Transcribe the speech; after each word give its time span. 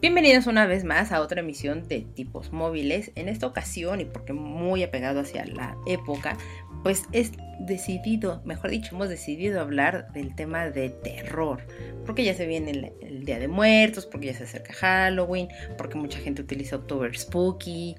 Bienvenidos 0.00 0.46
una 0.46 0.64
vez 0.64 0.82
más 0.82 1.12
a 1.12 1.20
otra 1.20 1.40
emisión 1.40 1.86
de 1.86 2.00
tipos 2.00 2.54
móviles. 2.54 3.12
En 3.16 3.28
esta 3.28 3.46
ocasión, 3.46 4.00
y 4.00 4.06
porque 4.06 4.32
muy 4.32 4.82
apegado 4.82 5.20
hacia 5.20 5.44
la 5.44 5.76
época, 5.86 6.38
pues 6.82 7.02
es 7.12 7.32
decidido, 7.58 8.40
mejor 8.46 8.70
dicho, 8.70 8.94
hemos 8.94 9.10
decidido 9.10 9.60
hablar 9.60 10.10
del 10.14 10.34
tema 10.34 10.70
de 10.70 10.88
terror. 10.88 11.66
Porque 12.06 12.24
ya 12.24 12.32
se 12.32 12.46
viene 12.46 12.94
el, 13.02 13.26
Día 13.26 13.38
de 13.38 13.48
Muertos, 13.48 14.06
porque 14.06 14.28
ya 14.28 14.34
se 14.34 14.44
acerca 14.44 14.72
Halloween, 14.72 15.48
porque 15.76 15.98
mucha 15.98 16.18
gente 16.18 16.40
utiliza 16.40 16.76
October 16.76 17.14
Spooky, 17.14 17.94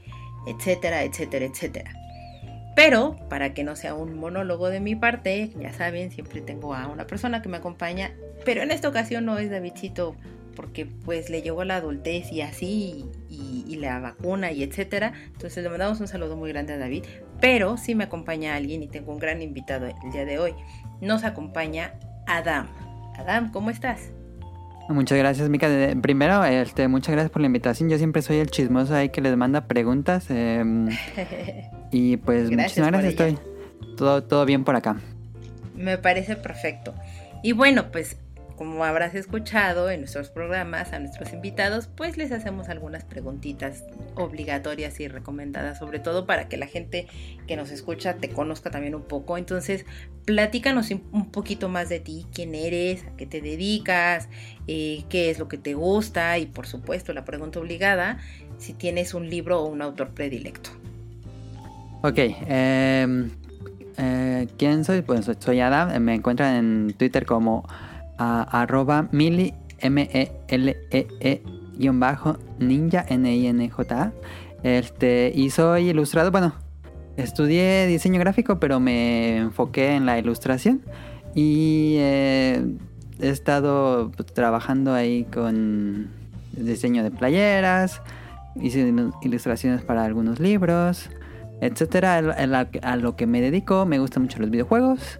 etcétera, 0.47 1.03
etcétera, 1.03 1.45
etcétera. 1.45 1.93
Pero 2.75 3.15
para 3.29 3.53
que 3.53 3.63
no 3.63 3.75
sea 3.75 3.93
un 3.93 4.17
monólogo 4.17 4.71
de 4.71 4.79
mi 4.79 4.95
parte, 4.95 5.51
ya 5.59 5.71
saben, 5.71 6.09
siempre 6.09 6.41
tengo 6.41 6.73
a 6.73 6.87
una 6.87 7.05
persona 7.05 7.43
que 7.43 7.49
me 7.49 7.57
acompaña. 7.57 8.15
Pero 8.43 8.63
en 8.63 8.71
esta 8.71 8.89
ocasión 8.89 9.23
no 9.25 9.37
es 9.37 9.51
Davidcito 9.51 10.15
porque 10.55 10.85
pues 10.85 11.29
le 11.29 11.41
llegó 11.41 11.63
la 11.63 11.77
adultez 11.77 12.31
y 12.31 12.41
así, 12.41 13.05
y, 13.29 13.75
la 13.77 13.99
vacuna 13.99 14.51
y 14.51 14.61
etcétera. 14.61 15.13
Entonces 15.27 15.63
le 15.63 15.69
mandamos 15.69 15.99
un 15.99 16.07
saludo 16.07 16.35
muy 16.35 16.51
grande 16.51 16.73
a 16.73 16.77
David, 16.77 17.03
pero 17.39 17.77
sí 17.77 17.95
me 17.95 18.03
acompaña 18.03 18.55
alguien 18.55 18.83
y 18.83 18.87
tengo 18.87 19.11
un 19.11 19.17
gran 19.17 19.41
invitado 19.41 19.87
el 19.87 20.11
día 20.11 20.25
de 20.25 20.37
hoy. 20.37 20.53
Nos 20.99 21.23
acompaña 21.23 21.93
Adam. 22.27 22.67
Adam, 23.17 23.51
¿cómo 23.51 23.71
estás? 23.71 24.11
Muchas 24.89 25.17
gracias, 25.17 25.49
Mica. 25.49 25.67
Primero, 26.01 26.43
este, 26.43 26.87
muchas 26.87 27.13
gracias 27.13 27.31
por 27.31 27.41
la 27.41 27.47
invitación. 27.47 27.89
Yo 27.89 27.97
siempre 27.97 28.21
soy 28.21 28.37
el 28.37 28.51
chismoso 28.51 28.93
ahí 28.93 29.09
que 29.09 29.21
les 29.21 29.35
manda 29.37 29.61
preguntas. 29.61 30.29
Em, 30.29 30.89
y 31.91 32.17
pues 32.17 32.51
muchísimas 32.51 32.91
gracias. 32.91 33.13
Estoy 33.13 33.37
todo, 33.97 34.23
todo 34.23 34.45
bien 34.45 34.63
por 34.63 34.75
acá. 34.75 34.97
Me 35.75 35.97
parece 35.97 36.35
perfecto. 36.35 36.93
Y 37.41 37.53
bueno, 37.53 37.91
pues 37.91 38.17
como 38.61 38.85
habrás 38.85 39.15
escuchado 39.15 39.89
en 39.89 40.01
nuestros 40.01 40.29
programas 40.29 40.93
a 40.93 40.99
nuestros 40.99 41.33
invitados, 41.33 41.87
pues 41.87 42.15
les 42.15 42.31
hacemos 42.31 42.69
algunas 42.69 43.03
preguntitas 43.03 43.85
obligatorias 44.13 44.99
y 44.99 45.07
recomendadas, 45.07 45.79
sobre 45.79 45.97
todo 45.97 46.27
para 46.27 46.47
que 46.47 46.57
la 46.57 46.67
gente 46.67 47.07
que 47.47 47.55
nos 47.55 47.71
escucha 47.71 48.17
te 48.17 48.29
conozca 48.29 48.69
también 48.69 48.93
un 48.93 49.01
poco. 49.01 49.39
Entonces, 49.39 49.87
platícanos 50.25 50.91
un 50.91 51.31
poquito 51.31 51.69
más 51.69 51.89
de 51.89 52.01
ti, 52.01 52.27
quién 52.35 52.53
eres, 52.53 53.03
a 53.07 53.17
qué 53.17 53.25
te 53.25 53.41
dedicas, 53.41 54.29
eh, 54.67 55.05
qué 55.09 55.31
es 55.31 55.39
lo 55.39 55.47
que 55.47 55.57
te 55.57 55.73
gusta 55.73 56.37
y 56.37 56.45
por 56.45 56.67
supuesto 56.67 57.13
la 57.13 57.25
pregunta 57.25 57.59
obligada, 57.59 58.19
si 58.59 58.73
tienes 58.73 59.15
un 59.15 59.27
libro 59.27 59.59
o 59.59 59.69
un 59.69 59.81
autor 59.81 60.11
predilecto. 60.11 60.69
Ok, 62.03 62.19
em, 62.19 63.31
eh, 63.97 64.47
¿quién 64.59 64.85
soy? 64.85 65.01
Pues 65.01 65.27
soy 65.39 65.61
Adam, 65.61 65.99
me 65.99 66.13
encuentran 66.13 66.55
en 66.57 66.93
Twitter 66.93 67.25
como 67.25 67.67
arroba 68.21 69.07
mili 69.11 69.53
m 69.79 70.07
e 70.13 70.31
l 70.47 70.77
e 70.91 71.07
e 71.19 71.41
guion 71.77 71.99
bajo 71.99 72.37
ninja 72.59 73.05
n 73.09 73.25
i 73.33 73.47
n 73.47 73.69
j 73.69 73.95
a. 73.95 74.11
Este 74.63 75.31
y 75.33 75.49
soy 75.49 75.89
ilustrador 75.89 76.31
bueno 76.31 76.53
estudié 77.17 77.87
diseño 77.87 78.19
gráfico 78.19 78.59
pero 78.59 78.79
me 78.79 79.37
enfoqué 79.37 79.95
en 79.95 80.05
la 80.05 80.19
ilustración. 80.19 80.81
Y 81.33 81.95
eh, 81.97 82.63
he 83.19 83.29
estado 83.29 84.11
pues, 84.15 84.33
trabajando 84.33 84.93
ahí 84.93 85.23
con 85.25 86.09
diseño 86.53 87.03
de 87.03 87.11
playeras 87.11 88.01
hice 88.61 88.93
ilustraciones 89.21 89.81
para 89.81 90.03
algunos 90.03 90.41
libros 90.41 91.09
etcétera 91.61 92.17
a 92.17 92.95
lo 92.97 93.15
que 93.15 93.27
me 93.27 93.39
dedico. 93.39 93.85
Me 93.85 93.99
gustan 93.99 94.23
mucho 94.23 94.39
los 94.39 94.49
videojuegos 94.49 95.19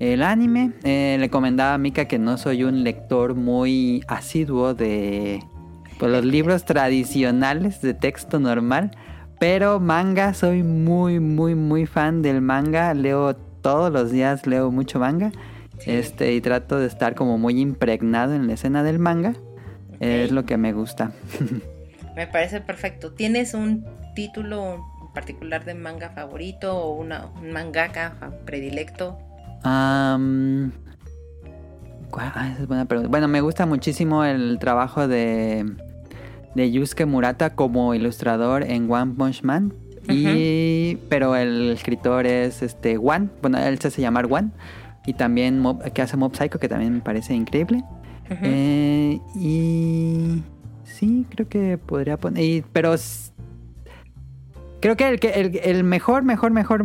el 0.00 0.22
anime, 0.22 0.72
eh, 0.82 1.18
le 1.20 1.28
comentaba 1.28 1.74
a 1.74 1.78
Mika 1.78 2.06
que 2.06 2.18
no 2.18 2.38
soy 2.38 2.64
un 2.64 2.84
lector 2.84 3.34
muy 3.34 4.02
asiduo 4.08 4.72
de 4.72 5.44
pues, 5.98 6.10
los 6.10 6.24
libros 6.24 6.64
tradicionales 6.64 7.82
de 7.82 7.92
texto 7.92 8.40
normal, 8.40 8.92
pero 9.38 9.78
manga, 9.78 10.32
soy 10.32 10.62
muy, 10.62 11.20
muy, 11.20 11.54
muy 11.54 11.84
fan 11.84 12.22
del 12.22 12.40
manga. 12.40 12.94
Leo 12.94 13.36
todos 13.36 13.92
los 13.92 14.10
días, 14.10 14.46
leo 14.46 14.70
mucho 14.70 14.98
manga. 14.98 15.32
Este, 15.86 16.32
y 16.32 16.40
trato 16.40 16.78
de 16.78 16.86
estar 16.86 17.14
como 17.14 17.36
muy 17.38 17.60
impregnado 17.60 18.34
en 18.34 18.46
la 18.46 18.54
escena 18.54 18.82
del 18.82 18.98
manga. 18.98 19.34
Es 19.98 20.30
lo 20.30 20.46
que 20.46 20.56
me 20.56 20.72
gusta. 20.72 21.12
me 22.16 22.26
parece 22.26 22.62
perfecto. 22.62 23.12
¿Tienes 23.12 23.52
un 23.52 23.84
título 24.14 24.82
particular 25.12 25.66
de 25.66 25.74
manga 25.74 26.08
favorito 26.10 26.74
o 26.74 26.94
una, 26.94 27.26
un 27.26 27.50
mangaka 27.50 28.32
predilecto? 28.46 29.18
Um, 29.64 30.70
es 32.58 32.66
buena 32.66 32.86
pregunta. 32.86 33.08
Bueno, 33.10 33.28
me 33.28 33.40
gusta 33.40 33.66
muchísimo 33.66 34.24
el 34.24 34.58
trabajo 34.58 35.06
de, 35.06 35.64
de 36.54 36.70
Yusuke 36.72 37.06
Murata 37.06 37.54
como 37.54 37.94
ilustrador 37.94 38.62
en 38.62 38.90
One 38.90 39.14
Punch 39.16 39.42
Man. 39.42 39.72
Y, 40.08 40.96
pero 41.08 41.36
el 41.36 41.70
escritor 41.70 42.26
es 42.26 42.62
este 42.62 42.98
One, 42.98 43.28
bueno, 43.42 43.58
él 43.58 43.78
se 43.78 43.88
hace 43.88 44.02
llamar 44.02 44.26
One. 44.28 44.50
Y 45.06 45.14
también 45.14 45.62
que 45.94 46.02
hace 46.02 46.16
Mob 46.16 46.34
Psycho, 46.36 46.58
que 46.58 46.68
también 46.68 46.94
me 46.94 47.00
parece 47.00 47.34
increíble. 47.34 47.82
Eh, 48.28 49.18
y 49.34 50.42
sí, 50.84 51.26
creo 51.30 51.48
que 51.48 51.78
podría 51.78 52.16
poner. 52.16 52.64
pero 52.72 52.94
creo 54.80 54.96
que 54.96 55.08
el, 55.08 55.20
el, 55.22 55.60
el 55.62 55.84
mejor, 55.84 56.22
mejor, 56.22 56.50
mejor 56.50 56.84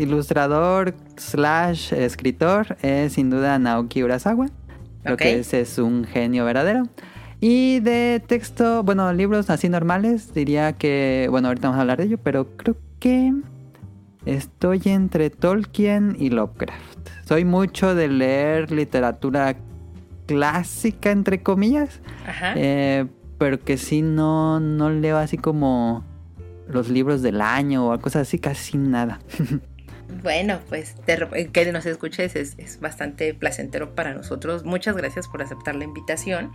ilustrador 0.00 0.94
slash 1.16 1.92
escritor 1.92 2.76
es 2.82 3.12
sin 3.12 3.30
duda 3.30 3.58
Naoki 3.58 4.02
Urasawa. 4.02 4.48
Lo 5.04 5.16
que 5.16 5.38
es 5.38 5.54
es 5.54 5.78
un 5.78 6.04
genio 6.04 6.44
verdadero. 6.44 6.84
Y 7.40 7.80
de 7.80 8.22
texto, 8.26 8.82
bueno, 8.82 9.12
libros 9.14 9.48
así 9.48 9.68
normales, 9.68 10.34
diría 10.34 10.74
que, 10.74 11.26
bueno, 11.30 11.48
ahorita 11.48 11.68
vamos 11.68 11.78
a 11.78 11.80
hablar 11.82 11.98
de 11.98 12.04
ello, 12.04 12.18
pero 12.18 12.56
creo 12.56 12.76
que 12.98 13.32
estoy 14.26 14.82
entre 14.84 15.30
Tolkien 15.30 16.16
y 16.18 16.28
Lovecraft. 16.28 17.08
Soy 17.24 17.46
mucho 17.46 17.94
de 17.94 18.08
leer 18.08 18.70
literatura 18.70 19.56
clásica, 20.26 21.10
entre 21.10 21.42
comillas, 21.42 22.00
eh, 22.56 23.06
pero 23.38 23.58
que 23.58 23.78
sí 23.78 24.02
no, 24.02 24.60
no 24.60 24.90
leo 24.90 25.16
así 25.16 25.38
como 25.38 26.04
los 26.68 26.88
libros 26.88 27.22
del 27.22 27.40
año 27.40 27.88
o 27.88 27.98
cosas 28.00 28.28
así, 28.28 28.38
casi 28.38 28.76
nada. 28.76 29.20
Bueno, 30.22 30.60
pues 30.68 30.94
que 31.52 31.72
nos 31.72 31.86
escuches 31.86 32.36
es, 32.36 32.80
bastante 32.80 33.34
placentero 33.34 33.94
para 33.94 34.14
nosotros. 34.14 34.64
Muchas 34.64 34.96
gracias 34.96 35.28
por 35.28 35.42
aceptar 35.42 35.74
la 35.74 35.84
invitación. 35.84 36.52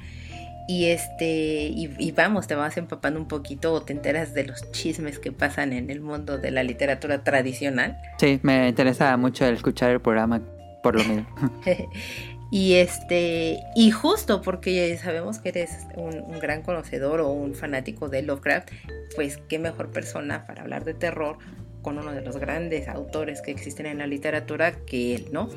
Y 0.68 0.86
este, 0.86 1.68
y, 1.68 2.12
vamos, 2.12 2.48
te 2.48 2.56
vas 2.56 2.76
empapando 2.78 3.20
un 3.20 3.28
poquito 3.28 3.72
o 3.72 3.82
te 3.84 3.94
enteras 3.94 4.34
de 4.34 4.46
los 4.46 4.72
chismes 4.72 5.20
que 5.20 5.32
pasan 5.32 5.74
en 5.74 5.92
el 5.92 6.02
mundo 6.02 6.40
de 6.40 6.50
la 6.50 6.64
literatura 6.64 7.24
tradicional. 7.24 7.98
Sí, 8.18 8.40
me 8.42 8.70
interesa 8.70 9.16
mucho 9.16 9.46
escuchar 9.46 9.92
el 9.92 10.02
programa 10.02 10.42
por 10.82 10.96
lo 10.96 11.04
mismo. 11.04 11.28
y 12.52 12.74
este, 12.76 13.60
y 13.76 13.92
justo 13.92 14.42
porque 14.42 14.98
sabemos 14.98 15.38
que 15.38 15.50
eres 15.50 15.86
un, 15.96 16.20
un, 16.22 16.40
gran 16.40 16.64
conocedor 16.64 17.22
o 17.22 17.30
un 17.30 17.54
fanático 17.54 18.10
de 18.10 18.24
Lovecraft, 18.24 18.72
pues 19.16 19.38
qué 19.48 19.60
mejor 19.60 19.92
persona 19.92 20.48
para 20.48 20.64
hablar 20.64 20.84
de 20.84 20.96
terror 20.96 21.38
con 21.86 22.00
uno 22.00 22.12
de 22.14 22.22
los 22.22 22.38
grandes 22.38 22.88
autores 22.88 23.44
que 23.44 23.52
existen 23.52 23.86
en 23.86 24.00
la 24.00 24.08
literatura 24.08 24.72
que 24.72 25.14
él, 25.14 25.28
¿no? 25.32 25.50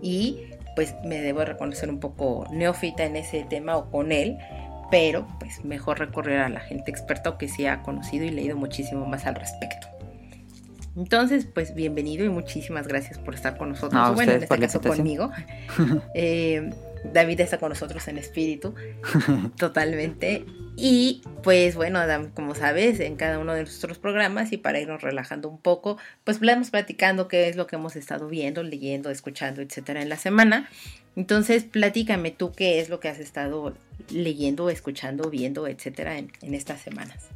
Y 0.00 0.46
pues 0.74 0.94
me 1.04 1.20
debo 1.20 1.44
reconocer 1.44 1.90
un 1.90 2.00
poco 2.00 2.46
neófita 2.50 3.04
en 3.04 3.14
ese 3.14 3.44
tema 3.44 3.76
o 3.76 3.90
con 3.90 4.10
él, 4.10 4.38
pero 4.90 5.28
pues 5.38 5.66
mejor 5.66 5.98
recurrir 5.98 6.38
a 6.38 6.48
la 6.48 6.60
gente 6.60 6.90
experta 6.90 7.36
que 7.36 7.48
sí 7.48 7.66
ha 7.66 7.82
conocido 7.82 8.24
y 8.24 8.30
leído 8.30 8.56
muchísimo 8.56 9.04
más 9.04 9.26
al 9.26 9.34
respecto. 9.34 9.86
Entonces, 10.96 11.44
pues 11.44 11.74
bienvenido 11.74 12.24
y 12.24 12.30
muchísimas 12.30 12.88
gracias 12.88 13.18
por 13.18 13.34
estar 13.34 13.58
con 13.58 13.68
nosotros. 13.68 14.14
bueno, 14.14 14.32
en 14.32 14.44
este 14.44 14.58
caso 14.58 14.80
conmigo. 14.80 15.30
eh, 16.14 16.70
David 17.12 17.40
está 17.40 17.58
con 17.58 17.70
nosotros 17.70 18.06
en 18.08 18.18
espíritu, 18.18 18.74
totalmente. 19.56 20.44
Y 20.76 21.22
pues 21.42 21.74
bueno, 21.74 22.00
como 22.34 22.54
sabes, 22.54 23.00
en 23.00 23.16
cada 23.16 23.38
uno 23.38 23.54
de 23.54 23.62
nuestros 23.62 23.98
programas 23.98 24.52
y 24.52 24.58
para 24.58 24.78
irnos 24.78 25.00
relajando 25.00 25.48
un 25.48 25.58
poco, 25.58 25.96
pues 26.24 26.38
vamos 26.38 26.70
platicando 26.70 27.28
qué 27.28 27.48
es 27.48 27.56
lo 27.56 27.66
que 27.66 27.76
hemos 27.76 27.96
estado 27.96 28.28
viendo, 28.28 28.62
leyendo, 28.62 29.10
escuchando, 29.10 29.62
etcétera, 29.62 30.02
en 30.02 30.08
la 30.08 30.16
semana. 30.16 30.68
Entonces, 31.16 31.64
platícame 31.64 32.30
tú 32.30 32.52
qué 32.52 32.78
es 32.78 32.90
lo 32.90 33.00
que 33.00 33.08
has 33.08 33.18
estado 33.18 33.74
leyendo, 34.10 34.68
escuchando, 34.68 35.30
viendo, 35.30 35.66
etcétera, 35.66 36.18
en, 36.18 36.30
estas 36.42 36.80
semanas. 36.82 37.28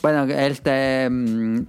Bueno, 0.00 0.24
este. 0.32 1.10
Mm, 1.10 1.66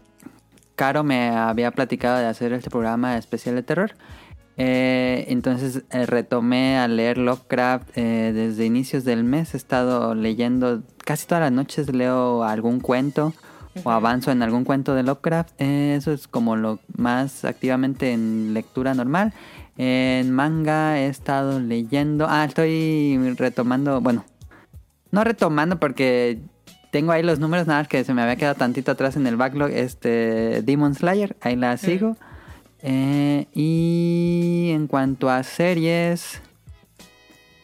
Caro 0.75 1.03
me 1.03 1.27
había 1.29 1.71
platicado 1.71 2.19
de 2.19 2.25
hacer 2.25 2.53
este 2.53 2.69
programa 2.69 3.17
especial 3.17 3.55
de 3.55 3.63
terror. 3.63 3.95
Eh, 4.61 5.23
entonces 5.29 5.83
eh, 5.89 6.05
retomé 6.05 6.77
a 6.77 6.89
leer 6.89 7.17
Lovecraft 7.17 7.97
eh, 7.97 8.31
desde 8.33 8.65
inicios 8.65 9.05
del 9.05 9.23
mes. 9.23 9.53
He 9.53 9.57
estado 9.57 10.13
leyendo 10.15 10.83
casi 11.05 11.25
todas 11.25 11.41
las 11.43 11.53
noches, 11.53 11.93
leo 11.93 12.43
algún 12.43 12.81
cuento 12.81 13.33
o 13.85 13.89
avanzo 13.89 14.31
en 14.31 14.43
algún 14.43 14.65
cuento 14.65 14.95
de 14.95 15.03
Lovecraft. 15.03 15.53
Eh, 15.59 15.95
eso 15.97 16.11
es 16.11 16.27
como 16.27 16.57
lo 16.57 16.79
más 16.97 17.45
activamente 17.45 18.11
en 18.11 18.53
lectura 18.53 18.93
normal. 18.93 19.33
En 19.77 20.31
manga 20.33 20.99
he 20.99 21.07
estado 21.07 21.61
leyendo. 21.61 22.27
Ah, 22.27 22.43
estoy 22.43 23.17
retomando. 23.37 24.01
Bueno, 24.01 24.25
no 25.11 25.23
retomando 25.23 25.79
porque 25.79 26.41
tengo 26.91 27.13
ahí 27.13 27.23
los 27.23 27.39
números, 27.39 27.65
nada 27.65 27.79
más 27.79 27.87
que 27.87 28.03
se 28.03 28.13
me 28.13 28.21
había 28.21 28.35
quedado 28.35 28.55
tantito 28.55 28.91
atrás 28.91 29.15
en 29.15 29.25
el 29.25 29.37
backlog. 29.37 29.69
Este 29.69 30.61
Demon 30.63 30.95
Slayer, 30.95 31.37
ahí 31.39 31.55
la 31.55 31.77
sigo. 31.77 32.17
Eh, 32.81 33.45
y 33.53 34.71
en 34.73 34.87
cuanto 34.87 35.29
a 35.29 35.43
series. 35.43 36.41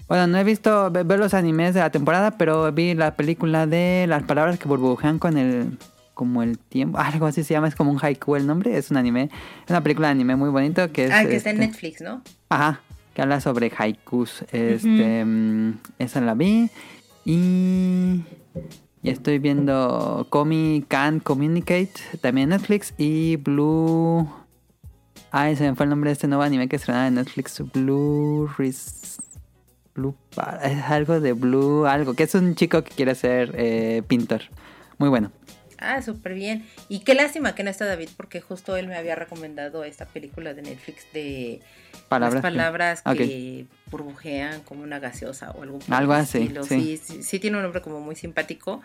Bueno, 0.07 0.27
no 0.27 0.37
he 0.37 0.43
visto 0.43 0.91
ve- 0.91 1.03
ver 1.03 1.17
los 1.19 1.33
animes 1.33 1.73
de 1.73 1.79
la 1.79 1.89
temporada, 1.89 2.31
pero 2.37 2.71
vi 2.71 2.93
la 2.93 3.15
película 3.15 3.65
de 3.65 4.05
las 4.07 4.23
palabras 4.23 4.59
que 4.59 4.67
burbujean 4.67 5.17
con 5.19 5.37
el 5.37 5.77
como 6.13 6.43
el 6.43 6.57
tiempo, 6.57 6.97
algo 6.99 7.25
así 7.25 7.43
se 7.43 7.53
llama, 7.53 7.67
es 7.67 7.75
como 7.75 7.91
un 7.91 7.99
haiku 8.01 8.35
el 8.37 8.47
nombre, 8.47 8.77
es 8.77 8.89
un 8.91 8.95
anime, 8.97 9.29
es 9.65 9.69
una 9.69 9.81
película 9.81 10.07
de 10.07 10.11
anime 10.13 10.35
muy 10.37 10.49
bonito 10.49 10.89
que 10.93 11.05
es 11.05 11.11
Ah, 11.11 11.25
que 11.25 11.35
está 11.35 11.49
en 11.49 11.61
este, 11.61 11.67
Netflix, 11.67 12.01
¿no? 12.01 12.21
Ajá, 12.49 12.79
que 13.13 13.21
habla 13.21 13.41
sobre 13.41 13.69
haikus. 13.77 14.43
Este, 14.51 15.25
mm, 15.25 15.73
esa 15.99 16.21
la 16.21 16.33
vi. 16.35 16.69
Y, 17.25 18.21
y 19.03 19.09
estoy 19.09 19.39
viendo 19.39 20.27
Comi 20.29 20.85
Can 20.87 21.19
Communicate, 21.19 21.91
también 22.21 22.49
Netflix. 22.49 22.93
Y 22.97 23.35
Blue. 23.37 24.29
Ay, 25.37 25.57
se 25.57 25.63
me 25.69 25.75
fue 25.75 25.83
el 25.83 25.89
nombre 25.89 26.09
de 26.09 26.13
este 26.13 26.27
nuevo 26.27 26.43
anime 26.43 26.69
que 26.69 26.77
estrenaba 26.77 27.07
en 27.07 27.15
Netflix. 27.15 27.61
Blue. 27.73 28.49
Ris- 28.57 29.17
Blue. 29.93 30.15
Es 30.63 30.83
algo 30.83 31.19
de 31.19 31.33
Blue, 31.33 31.85
algo. 31.85 32.13
Que 32.13 32.23
es 32.23 32.35
un 32.35 32.55
chico 32.55 32.83
que 32.85 32.91
quiere 32.95 33.15
ser 33.15 33.53
eh, 33.57 34.01
pintor. 34.07 34.43
Muy 34.97 35.09
bueno. 35.09 35.33
Ah, 35.77 36.01
súper 36.01 36.35
bien. 36.35 36.65
Y 36.87 36.99
qué 36.99 37.15
lástima 37.15 37.53
que 37.53 37.63
no 37.65 37.69
está 37.69 37.85
David, 37.85 38.07
porque 38.15 38.39
justo 38.39 38.77
él 38.77 38.87
me 38.87 38.95
había 38.95 39.15
recomendado 39.15 39.83
esta 39.83 40.05
película 40.05 40.53
de 40.53 40.61
Netflix 40.61 41.05
de 41.13 41.59
Palabras. 42.07 42.35
las 42.35 42.41
palabras 42.53 43.01
que 43.01 43.65
burbujean 43.91 44.61
como 44.61 44.83
una 44.83 44.99
gaseosa 44.99 45.51
o 45.51 45.63
algo 45.63 45.79
Algo 45.89 46.13
así, 46.13 46.47
sí. 46.47 46.63
Sí, 46.69 46.97
sí, 47.03 47.23
sí 47.23 47.39
tiene 47.39 47.57
un 47.57 47.63
nombre 47.63 47.81
como 47.81 47.99
muy 47.99 48.15
simpático, 48.15 48.81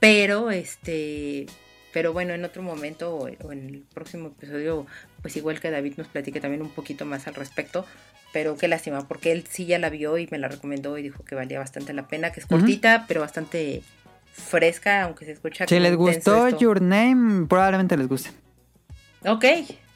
pero 0.00 0.50
este, 0.50 1.46
pero 1.92 2.12
bueno, 2.12 2.34
en 2.34 2.44
otro 2.44 2.60
momento 2.62 3.14
o 3.16 3.28
en 3.52 3.68
el 3.68 3.84
próximo 3.94 4.28
episodio, 4.28 4.84
pues 5.26 5.36
igual 5.36 5.58
que 5.58 5.72
David 5.72 5.94
nos 5.96 6.06
platique 6.06 6.40
también 6.40 6.62
un 6.62 6.70
poquito 6.70 7.04
más 7.04 7.26
al 7.26 7.34
respecto. 7.34 7.84
Pero 8.32 8.56
qué 8.56 8.68
lástima, 8.68 9.08
porque 9.08 9.32
él 9.32 9.44
sí 9.50 9.66
ya 9.66 9.76
la 9.80 9.90
vio 9.90 10.18
y 10.18 10.28
me 10.30 10.38
la 10.38 10.46
recomendó 10.46 10.96
y 10.98 11.02
dijo 11.02 11.24
que 11.24 11.34
valía 11.34 11.58
bastante 11.58 11.92
la 11.92 12.06
pena, 12.06 12.30
que 12.30 12.38
es 12.38 12.46
cortita, 12.46 13.06
pero 13.08 13.22
bastante 13.22 13.82
fresca, 14.32 15.02
aunque 15.02 15.24
se 15.24 15.32
escucha 15.32 15.66
Si 15.66 15.80
les 15.80 15.96
gustó 15.96 16.46
esto. 16.46 16.60
Your 16.60 16.80
Name, 16.80 17.48
probablemente 17.48 17.96
les 17.96 18.06
guste. 18.06 18.30
Ok, 19.26 19.44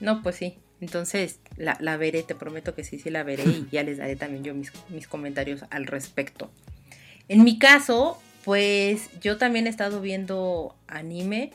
no, 0.01 0.21
pues 0.21 0.35
sí. 0.35 0.59
Entonces 0.81 1.39
la, 1.57 1.77
la 1.79 1.97
veré, 1.97 2.25
te 2.25 2.35
prometo 2.35 2.75
que 2.75 2.83
sí, 2.83 2.99
sí 2.99 3.09
la 3.09 3.23
veré 3.23 3.45
y 3.45 3.69
ya 3.71 3.85
les 3.85 3.99
daré 3.99 4.17
también 4.17 4.43
yo 4.43 4.53
mis, 4.53 4.73
mis 4.89 5.07
comentarios 5.07 5.63
al 5.71 5.87
respecto. 5.87 6.51
En 7.29 7.45
mi 7.45 7.61
caso, 7.61 8.21
pues 8.45 9.11
yo 9.21 9.39
también 9.39 9.69
he 9.69 9.71
estado 9.71 10.01
viendo 10.01 10.75
anime. 10.89 11.53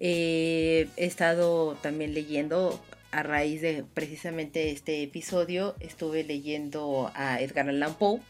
Eh, 0.00 0.88
he 0.96 1.04
estado 1.06 1.76
también 1.82 2.14
leyendo 2.14 2.82
a 3.10 3.22
raíz 3.22 3.60
de 3.62 3.84
precisamente 3.94 4.70
este 4.70 5.02
episodio. 5.02 5.74
Estuve 5.80 6.24
leyendo 6.24 7.10
a 7.14 7.40
Edgar 7.40 7.68
Allan 7.68 7.94
Poe, 7.94 8.20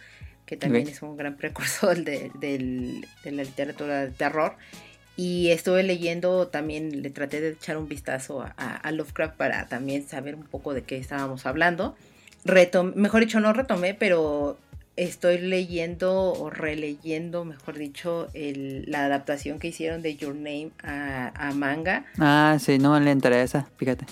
que 0.47 0.57
también 0.57 0.87
es 0.89 1.03
un 1.03 1.17
gran 1.17 1.37
precursor 1.37 1.97
de, 2.05 2.31
de 2.41 3.31
la 3.33 3.43
literatura 3.45 4.05
de 4.07 4.11
terror. 4.13 4.57
Y 5.17 5.51
estuve 5.51 5.85
leyendo 5.85 6.49
también, 6.49 7.01
le 7.03 7.09
traté 7.11 7.41
de 7.41 7.51
echar 7.51 7.77
un 7.77 7.89
vistazo 7.89 8.43
a, 8.43 8.53
a- 8.57 8.77
a 8.77 8.91
Lovecraft 8.93 9.37
para 9.37 9.67
también 9.69 10.07
saber 10.09 10.35
un 10.35 10.43
poco 10.45 10.75
de 10.75 10.83
qué 10.83 10.97
estábamos 10.97 11.47
hablando. 11.47 11.97
Retom- 12.45 12.95
mejor 12.95 13.21
dicho, 13.21 13.41
no 13.41 13.53
retomé, 13.53 13.95
pero 13.95 14.59
estoy 14.97 15.39
leyendo 15.39 16.33
o 16.33 16.51
releyendo, 16.51 17.45
mejor 17.45 17.77
dicho, 17.79 18.29
el- 18.35 18.85
la 18.91 19.05
adaptación 19.07 19.59
que 19.59 19.69
hicieron 19.69 20.03
de 20.03 20.17
Your 20.17 20.35
Name 20.35 20.71
a, 20.83 21.33
a 21.49 21.53
manga. 21.53 22.05
Ah, 22.19 22.57
sí, 22.61 22.79
no 22.79 22.99
le 23.01 23.11
interesa, 23.11 23.69
fíjate. 23.77 24.07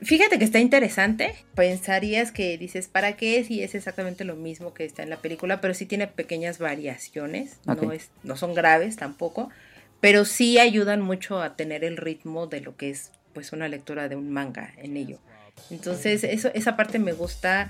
Fíjate 0.00 0.38
que 0.38 0.44
está 0.44 0.60
interesante. 0.60 1.34
Pensarías 1.56 2.30
que 2.30 2.56
dices, 2.56 2.86
¿para 2.86 3.16
qué? 3.16 3.42
Si 3.42 3.62
es 3.64 3.74
exactamente 3.74 4.24
lo 4.24 4.36
mismo 4.36 4.72
que 4.72 4.84
está 4.84 5.02
en 5.02 5.10
la 5.10 5.16
película, 5.16 5.60
pero 5.60 5.74
sí 5.74 5.86
tiene 5.86 6.06
pequeñas 6.06 6.58
variaciones. 6.60 7.58
No, 7.66 7.90
es, 7.92 8.10
no 8.22 8.36
son 8.36 8.54
graves 8.54 8.94
tampoco, 8.94 9.50
pero 10.00 10.24
sí 10.24 10.60
ayudan 10.60 11.00
mucho 11.00 11.42
a 11.42 11.56
tener 11.56 11.82
el 11.82 11.96
ritmo 11.96 12.46
de 12.46 12.60
lo 12.60 12.76
que 12.76 12.90
es 12.90 13.10
pues 13.32 13.52
una 13.52 13.66
lectura 13.66 14.08
de 14.08 14.14
un 14.14 14.30
manga 14.30 14.72
en 14.76 14.96
ello. 14.96 15.18
Entonces, 15.70 16.22
eso, 16.22 16.48
esa 16.54 16.76
parte 16.76 17.00
me 17.00 17.12
gusta, 17.12 17.68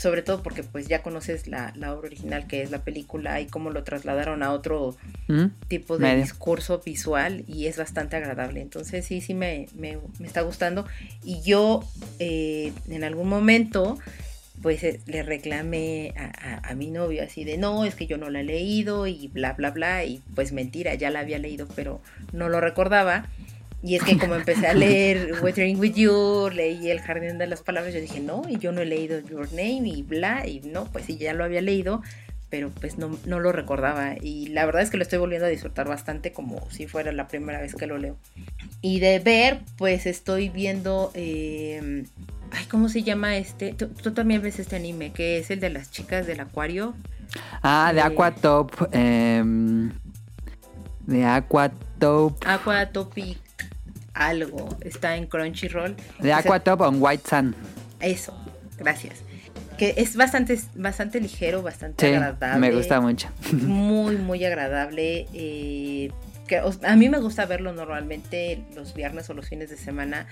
sobre 0.00 0.22
todo 0.22 0.42
porque 0.42 0.62
pues 0.62 0.88
ya 0.88 1.02
conoces 1.02 1.46
la, 1.46 1.72
la 1.76 1.92
obra 1.94 2.08
original 2.08 2.46
que 2.46 2.62
es 2.62 2.70
la 2.70 2.82
película 2.82 3.40
y 3.40 3.46
cómo 3.46 3.70
lo 3.70 3.84
trasladaron 3.84 4.42
a 4.42 4.52
otro 4.52 4.96
¿Mm? 5.28 5.46
tipo 5.68 5.98
de 5.98 6.04
Medio. 6.06 6.22
discurso 6.22 6.80
visual 6.84 7.44
y 7.46 7.66
es 7.66 7.76
bastante 7.76 8.16
agradable. 8.16 8.60
Entonces 8.62 9.04
sí, 9.04 9.20
sí 9.20 9.34
me, 9.34 9.66
me- 9.76 9.98
me 10.18 10.26
está 10.26 10.40
gustando. 10.40 10.86
Y 11.22 11.42
yo 11.42 11.84
eh, 12.18 12.72
en 12.88 13.04
algún 13.04 13.28
momento 13.28 13.98
pues 14.62 14.82
eh, 14.84 15.00
le 15.06 15.22
reclamé 15.22 16.12
a, 16.16 16.24
a- 16.64 16.70
a 16.70 16.74
mi 16.74 16.90
novio 16.90 17.22
así 17.22 17.44
de 17.44 17.56
no, 17.58 17.84
es 17.84 17.94
que 17.94 18.06
yo 18.06 18.16
no 18.18 18.28
la 18.30 18.40
he 18.40 18.44
leído 18.44 19.06
y 19.06 19.28
bla, 19.28 19.52
bla, 19.52 19.70
bla. 19.70 20.04
Y 20.04 20.22
pues 20.34 20.52
mentira, 20.52 20.94
ya 20.94 21.10
la 21.10 21.20
había 21.20 21.38
leído 21.38 21.68
pero 21.76 22.00
no 22.32 22.48
lo 22.48 22.60
recordaba. 22.60 23.26
Y 23.82 23.96
es 23.96 24.02
que 24.02 24.18
como 24.18 24.34
empecé 24.34 24.66
a 24.66 24.74
leer 24.74 25.36
Weathering 25.42 25.78
with 25.80 25.94
You, 25.94 26.50
leí 26.52 26.90
El 26.90 27.00
Jardín 27.00 27.38
de 27.38 27.46
las 27.46 27.62
Palabras, 27.62 27.94
yo 27.94 28.00
dije, 28.00 28.20
no, 28.20 28.42
y 28.48 28.58
yo 28.58 28.72
no 28.72 28.82
he 28.82 28.86
leído 28.86 29.20
Your 29.20 29.48
Name 29.52 29.88
y 29.88 30.02
bla, 30.02 30.46
y 30.46 30.60
no, 30.60 30.84
pues 30.86 31.06
sí, 31.06 31.16
ya 31.16 31.32
lo 31.32 31.44
había 31.44 31.62
leído, 31.62 32.02
pero 32.50 32.68
pues 32.68 32.98
no, 32.98 33.16
no 33.24 33.40
lo 33.40 33.52
recordaba. 33.52 34.16
Y 34.20 34.48
la 34.48 34.66
verdad 34.66 34.82
es 34.82 34.90
que 34.90 34.98
lo 34.98 35.02
estoy 35.02 35.18
volviendo 35.18 35.46
a 35.46 35.50
disfrutar 35.50 35.88
bastante 35.88 36.32
como 36.32 36.70
si 36.70 36.86
fuera 36.88 37.10
la 37.12 37.26
primera 37.26 37.58
vez 37.60 37.74
que 37.74 37.86
lo 37.86 37.96
leo. 37.96 38.16
Y 38.82 39.00
de 39.00 39.18
ver, 39.18 39.60
pues 39.78 40.04
estoy 40.04 40.50
viendo... 40.50 41.10
eh, 41.14 42.04
ay, 42.50 42.64
¿cómo 42.66 42.90
se 42.90 43.02
llama 43.02 43.36
este? 43.38 43.72
Tú, 43.72 43.88
tú 43.88 44.12
también 44.12 44.42
ves 44.42 44.58
este 44.58 44.76
anime, 44.76 45.10
que 45.12 45.38
es 45.38 45.50
el 45.50 45.60
de 45.60 45.70
las 45.70 45.90
chicas 45.90 46.26
del 46.26 46.40
acuario. 46.40 46.94
Ah, 47.62 47.92
de 47.94 48.00
Eh. 48.00 48.04
Aquatop. 48.04 48.72
em, 48.92 49.90
de 51.06 51.24
Aquatop. 51.24 52.36
Aqua 52.46 52.90
Topic 52.90 53.38
algo. 54.14 54.68
Está 54.80 55.16
en 55.16 55.26
Crunchyroll. 55.26 55.96
De 56.20 56.32
Aquatop 56.32 56.80
on 56.82 56.96
White 57.00 57.28
Sun. 57.28 57.54
Eso, 58.00 58.34
gracias. 58.78 59.16
Que 59.78 59.94
es 59.96 60.14
bastante, 60.16 60.60
bastante 60.74 61.20
ligero, 61.20 61.62
bastante 61.62 62.06
Sí, 62.08 62.14
agradable. 62.14 62.60
me 62.68 62.74
gusta 62.76 63.00
mucho. 63.00 63.28
Muy, 63.52 64.16
muy 64.16 64.44
agradable. 64.44 65.26
eh, 65.32 66.10
que, 66.46 66.58
a 66.58 66.96
mí 66.96 67.08
me 67.08 67.18
gusta 67.20 67.46
verlo 67.46 67.72
normalmente 67.72 68.64
los 68.74 68.92
viernes 68.92 69.30
o 69.30 69.34
los 69.34 69.48
fines 69.48 69.70
de 69.70 69.76
semana 69.76 70.26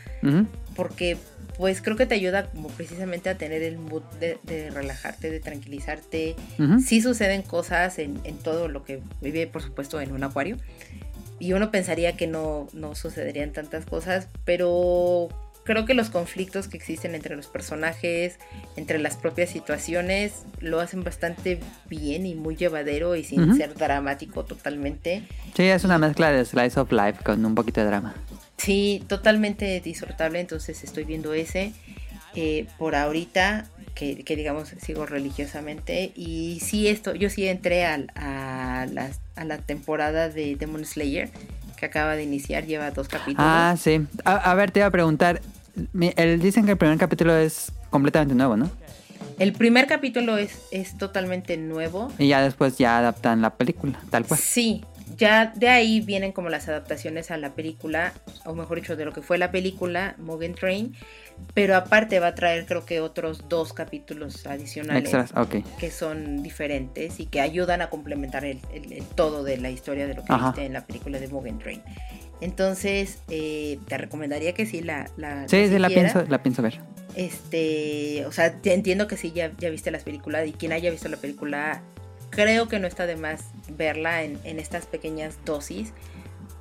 porque 0.74 1.16
pues 1.56 1.80
creo 1.80 1.96
que 1.96 2.06
te 2.06 2.16
ayuda 2.16 2.46
como 2.50 2.68
precisamente 2.70 3.30
a 3.30 3.36
tener 3.38 3.62
el 3.62 3.78
mood 3.78 4.02
de, 4.18 4.38
de 4.42 4.70
relajarte, 4.70 5.30
de 5.30 5.38
tranquilizarte. 5.40 6.34
Ujú. 6.58 6.80
Sí 6.80 7.00
suceden 7.02 7.42
cosas 7.42 8.00
en, 8.00 8.18
en 8.24 8.36
todo 8.38 8.66
lo 8.66 8.84
que 8.84 9.00
vive, 9.20 9.46
por 9.46 9.62
supuesto, 9.62 10.00
en 10.00 10.10
un 10.12 10.24
acuario. 10.24 10.56
Y 11.38 11.52
uno 11.52 11.70
pensaría 11.70 12.16
que 12.16 12.26
no, 12.26 12.68
no 12.72 12.94
sucederían 12.94 13.52
tantas 13.52 13.84
cosas, 13.86 14.28
pero 14.44 15.28
creo 15.64 15.84
que 15.84 15.92
los 15.94 16.08
conflictos 16.10 16.66
que 16.66 16.76
existen 16.78 17.14
entre 17.14 17.36
los 17.36 17.46
personajes, 17.46 18.38
entre 18.76 18.98
las 18.98 19.16
propias 19.16 19.50
situaciones, 19.50 20.44
lo 20.60 20.80
hacen 20.80 21.04
bastante 21.04 21.60
bien 21.88 22.24
y 22.26 22.34
muy 22.34 22.56
llevadero 22.56 23.14
y 23.16 23.22
sin 23.24 23.54
ser 23.54 23.74
dramático 23.74 24.44
totalmente. 24.44 25.22
Sí, 25.54 25.64
es 25.64 25.84
una 25.84 25.98
mezcla 25.98 26.30
de 26.32 26.44
Slice 26.44 26.80
of 26.80 26.90
Life 26.90 27.22
con 27.22 27.44
un 27.44 27.54
poquito 27.54 27.80
de 27.82 27.86
drama. 27.86 28.14
Sí, 28.56 29.04
totalmente 29.06 29.80
disfrutable, 29.80 30.40
entonces 30.40 30.82
estoy 30.82 31.04
viendo 31.04 31.32
ese 31.34 31.72
eh, 32.34 32.66
por 32.78 32.94
ahorita, 32.94 33.66
que, 33.94 34.22
que 34.24 34.36
digamos 34.36 34.68
sigo 34.80 35.06
religiosamente. 35.06 36.12
Y 36.14 36.60
sí, 36.60 36.88
esto, 36.88 37.14
yo 37.14 37.30
sí 37.30 37.46
entré 37.46 37.84
al- 37.84 38.10
a, 38.14 38.67
la, 38.86 39.10
a 39.36 39.44
la 39.44 39.58
temporada 39.58 40.28
de 40.28 40.56
Demon 40.56 40.84
Slayer, 40.84 41.30
que 41.76 41.86
acaba 41.86 42.16
de 42.16 42.22
iniciar, 42.24 42.64
lleva 42.66 42.90
dos 42.90 43.08
capítulos. 43.08 43.36
Ah, 43.48 43.76
sí. 43.78 44.06
A, 44.24 44.36
a 44.50 44.54
ver, 44.54 44.70
te 44.70 44.80
iba 44.80 44.86
a 44.86 44.90
preguntar. 44.90 45.40
el- 46.16 46.40
dicen 46.40 46.64
que 46.64 46.72
el 46.72 46.76
primer 46.78 46.98
capítulo 46.98 47.36
es 47.36 47.70
completamente 47.90 48.34
nuevo, 48.34 48.56
¿no? 48.56 48.70
El 49.38 49.52
primer 49.52 49.86
capítulo 49.86 50.36
es, 50.36 50.58
es 50.72 50.98
totalmente 50.98 51.56
nuevo. 51.56 52.10
Y 52.18 52.26
ya 52.28 52.42
después 52.42 52.76
ya 52.78 52.98
adaptan 52.98 53.40
la 53.40 53.50
película, 53.56 53.98
tal 54.10 54.24
cual. 54.26 54.40
Sí, 54.40 54.84
ya 55.16 55.52
de 55.54 55.68
ahí 55.68 56.00
vienen 56.00 56.32
como 56.32 56.48
las 56.48 56.68
adaptaciones 56.68 57.30
a 57.30 57.36
la 57.36 57.54
película, 57.54 58.12
o 58.44 58.54
mejor 58.54 58.80
dicho, 58.80 58.96
de 58.96 59.04
lo 59.04 59.12
que 59.12 59.22
fue 59.22 59.38
la 59.38 59.50
película, 59.50 60.14
Mugen 60.18 60.54
Train. 60.54 60.94
Pero 61.54 61.76
aparte 61.76 62.18
va 62.18 62.28
a 62.28 62.34
traer 62.34 62.66
creo 62.66 62.84
que 62.84 63.00
otros 63.00 63.48
dos 63.48 63.72
capítulos 63.72 64.44
adicionales 64.46 65.14
que 65.78 65.90
son 65.92 66.42
diferentes 66.42 67.20
y 67.20 67.26
que 67.26 67.40
ayudan 67.40 67.80
a 67.80 67.90
complementar 67.90 68.44
el, 68.44 68.60
todo 69.14 69.44
de 69.44 69.56
la 69.58 69.70
historia 69.70 70.08
de 70.08 70.14
lo 70.14 70.24
que 70.24 70.34
viste 70.34 70.64
en 70.64 70.72
la 70.72 70.84
película 70.84 71.20
de 71.20 71.28
Mugen 71.28 71.58
Train. 71.58 71.82
Entonces, 72.40 73.22
eh, 73.28 73.78
te 73.88 73.98
recomendaría 73.98 74.52
que 74.52 74.66
sí 74.66 74.80
la... 74.80 75.10
la 75.16 75.48
sí, 75.48 75.68
sí, 75.68 75.78
la 75.78 75.88
pienso, 75.88 76.24
la 76.28 76.42
pienso 76.42 76.62
ver. 76.62 76.80
Este, 77.14 78.24
o 78.26 78.32
sea, 78.32 78.54
entiendo 78.64 79.08
que 79.08 79.16
sí, 79.16 79.32
ya, 79.32 79.52
ya 79.58 79.70
viste 79.70 79.90
las 79.90 80.04
películas 80.04 80.46
y 80.46 80.52
quien 80.52 80.72
haya 80.72 80.90
visto 80.90 81.08
la 81.08 81.16
película 81.16 81.82
creo 82.38 82.68
que 82.68 82.78
no 82.78 82.86
está 82.86 83.06
de 83.06 83.16
más 83.16 83.46
verla 83.76 84.22
en, 84.22 84.38
estas 84.44 84.86
pequeñas 84.86 85.36
dosis. 85.44 85.92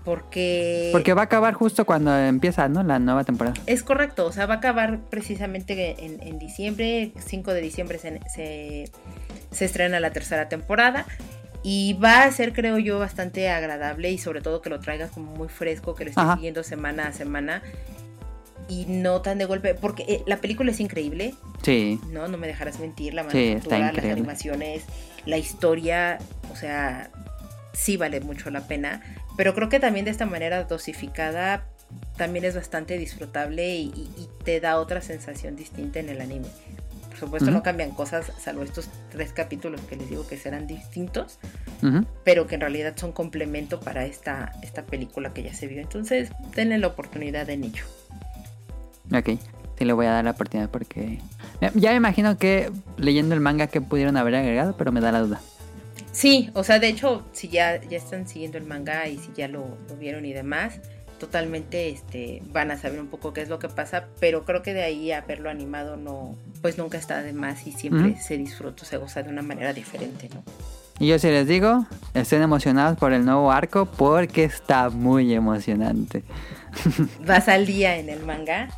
Porque... 0.03 0.89
Porque 0.91 1.13
va 1.13 1.21
a 1.21 1.25
acabar 1.25 1.53
justo 1.53 1.85
cuando 1.85 2.17
empieza, 2.17 2.67
¿no? 2.67 2.81
La 2.81 2.97
nueva 2.97 3.23
temporada. 3.25 3.55
Es 3.67 3.83
correcto, 3.83 4.25
o 4.25 4.31
sea, 4.31 4.47
va 4.47 4.55
a 4.55 4.57
acabar 4.57 4.99
precisamente 5.09 5.97
en, 5.99 6.39
diciembre, 6.39 7.11
5 7.23 7.53
de 7.53 7.61
diciembre 7.61 7.99
se, 7.99 8.19
se, 9.51 9.65
estrena 9.65 9.99
la 9.99 10.11
tercera 10.11 10.49
temporada. 10.49 11.05
Y 11.61 11.93
va 12.01 12.23
a 12.23 12.31
ser, 12.31 12.53
creo 12.53 12.79
yo, 12.79 12.97
bastante 12.97 13.49
agradable 13.49 14.09
y 14.11 14.17
sobre 14.17 14.41
todo 14.41 14.61
que 14.61 14.69
lo 14.69 14.79
traigas 14.79 15.11
como 15.11 15.35
muy 15.35 15.49
fresco, 15.49 15.93
que 15.93 16.05
lo 16.05 16.09
estés 16.09 16.33
siguiendo 16.35 16.63
semana 16.63 17.07
a 17.07 17.11
semana 17.11 17.61
y 18.69 18.85
no 18.85 19.21
tan 19.21 19.37
de 19.37 19.45
golpe, 19.45 19.75
porque 19.75 20.03
eh, 20.07 20.23
la 20.25 20.37
película 20.37 20.71
es 20.71 20.79
increíble. 20.79 21.35
Sí. 21.61 21.99
No, 22.09 22.27
no 22.27 22.37
me 22.37 22.47
dejarás 22.47 22.79
mentir, 22.79 23.13
la 23.13 23.23
manufactura, 23.23 23.91
las 23.91 24.05
animaciones, 24.05 24.83
la 25.27 25.37
historia, 25.37 26.17
o 26.51 26.55
sea, 26.55 27.11
sí 27.73 27.97
vale 27.97 28.21
mucho 28.21 28.49
la 28.49 28.61
pena, 28.61 29.01
pero 29.35 29.53
creo 29.53 29.69
que 29.69 29.79
también 29.79 30.05
de 30.05 30.11
esta 30.11 30.25
manera 30.25 30.63
dosificada 30.63 31.65
también 32.17 32.45
es 32.45 32.55
bastante 32.55 32.97
disfrutable 32.97 33.75
y, 33.75 34.09
te 34.43 34.61
da 34.61 34.79
otra 34.79 35.01
sensación 35.01 35.57
distinta 35.57 35.99
en 35.99 36.07
el 36.07 36.21
anime. 36.21 36.47
Por 37.09 37.17
supuesto 37.17 37.51
no 37.51 37.63
cambian 37.63 37.91
cosas, 37.91 38.31
salvo 38.39 38.63
estos 38.63 38.89
tres 39.11 39.33
capítulos 39.33 39.81
que 39.81 39.97
les 39.97 40.09
digo 40.09 40.25
que 40.25 40.37
serán 40.37 40.67
distintos, 40.67 41.37
pero 42.23 42.47
que 42.47 42.55
en 42.55 42.61
realidad 42.61 42.93
son 42.95 43.11
complemento 43.11 43.81
para 43.81 44.05
esta, 44.05 44.53
esta 44.63 44.85
película 44.85 45.33
que 45.33 45.43
ya 45.43 45.53
se 45.53 45.67
vio. 45.67 45.81
Entonces, 45.81 46.29
denle 46.55 46.77
la 46.77 46.87
oportunidad 46.87 47.49
en 47.49 47.65
ello. 47.65 47.83
Ok, 49.13 49.37
sí 49.77 49.85
le 49.85 49.93
voy 49.93 50.05
a 50.05 50.11
dar 50.11 50.25
la 50.25 50.31
oportunidad 50.31 50.69
porque... 50.69 51.19
Ya 51.73 51.89
me 51.89 51.95
imagino 51.95 52.37
que 52.37 52.71
leyendo 52.97 53.33
el 53.33 53.41
manga 53.41 53.67
que 53.67 53.81
pudieron 53.81 54.15
haber 54.17 54.35
agregado, 54.35 54.75
pero 54.77 54.91
me 54.91 55.01
da 55.01 55.11
la 55.11 55.21
duda. 55.21 55.41
Sí, 56.11 56.49
o 56.53 56.63
sea, 56.63 56.79
de 56.79 56.87
hecho, 56.87 57.23
si 57.31 57.47
ya, 57.47 57.79
ya 57.81 57.97
están 57.97 58.27
siguiendo 58.27 58.57
el 58.57 58.65
manga 58.65 59.07
y 59.07 59.17
si 59.17 59.29
ya 59.35 59.47
lo, 59.47 59.77
vieron 59.99 60.25
y 60.25 60.33
demás, 60.33 60.79
totalmente 61.19 61.89
este, 61.89 62.41
van 62.51 62.71
a 62.71 62.77
saber 62.77 62.99
un 62.99 63.07
poco 63.07 63.33
qué 63.33 63.41
es 63.41 63.49
lo 63.49 63.59
que 63.59 63.69
pasa, 63.69 64.05
pero 64.19 64.43
creo 64.43 64.63
que 64.63 64.73
de 64.73 64.83
ahí 64.83 65.11
a 65.11 65.21
verlo 65.21 65.49
animado 65.49 65.95
no, 65.95 66.35
pues 66.61 66.77
nunca 66.77 66.97
está 66.97 67.21
de 67.21 67.33
más 67.33 67.67
y 67.67 67.71
siempre 67.71 68.19
se 68.19 68.37
disfruta, 68.37 68.85
se 68.85 68.97
goza 68.97 69.21
de 69.23 69.29
una 69.29 69.41
manera 69.41 69.73
diferente, 69.73 70.29
¿no? 70.33 70.43
Y 70.99 71.07
yo 71.07 71.19
si 71.19 71.27
les 71.27 71.47
digo, 71.47 71.85
estén 72.15 72.41
emocionados 72.41 72.97
por 72.97 73.13
el 73.13 73.23
nuevo 73.23 73.51
arco 73.51 73.85
porque 73.85 74.43
está 74.43 74.89
muy 74.89 75.31
emocionante. 75.33 76.23
¿Vas 77.25 77.47
al 77.47 77.67
día 77.67 77.97
en 77.97 78.09
el 78.09 78.23
manga? 78.23 78.69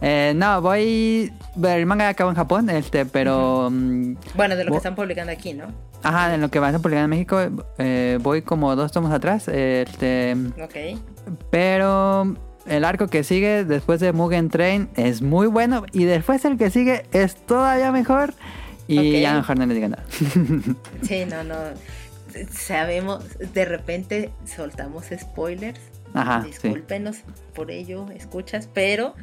Eh, 0.00 0.32
no, 0.36 0.60
voy. 0.62 1.32
El 1.62 1.86
manga 1.86 2.08
acabó 2.08 2.30
en 2.30 2.36
Japón, 2.36 2.70
este, 2.70 3.04
pero. 3.06 3.68
Mm, 3.70 4.16
bueno, 4.34 4.56
de 4.56 4.64
lo 4.64 4.70
que 4.70 4.76
están 4.76 4.94
publicando 4.94 5.32
aquí, 5.32 5.54
¿no? 5.54 5.66
Ajá, 6.02 6.28
de 6.28 6.38
lo 6.38 6.50
que 6.50 6.60
van 6.60 6.74
a 6.74 6.78
publicar 6.78 7.04
en 7.04 7.10
México, 7.10 7.40
eh, 7.78 8.18
voy 8.22 8.42
como 8.42 8.74
dos 8.76 8.92
tomos 8.92 9.12
atrás. 9.12 9.48
Este. 9.48 10.36
Ok. 10.62 11.00
Pero 11.50 12.36
el 12.66 12.84
arco 12.84 13.08
que 13.08 13.24
sigue 13.24 13.64
después 13.64 14.00
de 14.00 14.12
Mugen 14.12 14.50
Train 14.50 14.88
es 14.94 15.22
muy 15.22 15.46
bueno. 15.46 15.84
Y 15.92 16.04
después 16.04 16.44
el 16.44 16.56
que 16.56 16.70
sigue 16.70 17.04
es 17.12 17.34
todavía 17.34 17.90
mejor. 17.92 18.34
Y 18.86 19.20
ya 19.20 19.34
mejor 19.34 19.58
no 19.58 19.66
le 19.66 19.74
digan 19.74 19.90
nada. 19.90 20.04
sí, 21.02 21.24
no, 21.26 21.44
no. 21.44 21.56
Sabemos, 22.50 23.24
de 23.38 23.64
repente 23.64 24.30
soltamos 24.46 25.06
spoilers. 25.18 25.80
Ajá. 26.14 26.42
Discúlpenos 26.42 27.18
por 27.54 27.70
ello, 27.70 28.06
escuchas, 28.10 28.68
pero 28.72 29.14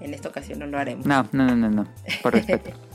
en 0.00 0.14
esta 0.14 0.28
ocasión 0.28 0.58
no 0.58 0.66
lo 0.66 0.78
haremos. 0.78 1.06
No, 1.06 1.28
no, 1.32 1.46
no, 1.46 1.56
no, 1.56 1.70
no. 1.70 1.86
Por 2.22 2.34
respeto. 2.34 2.70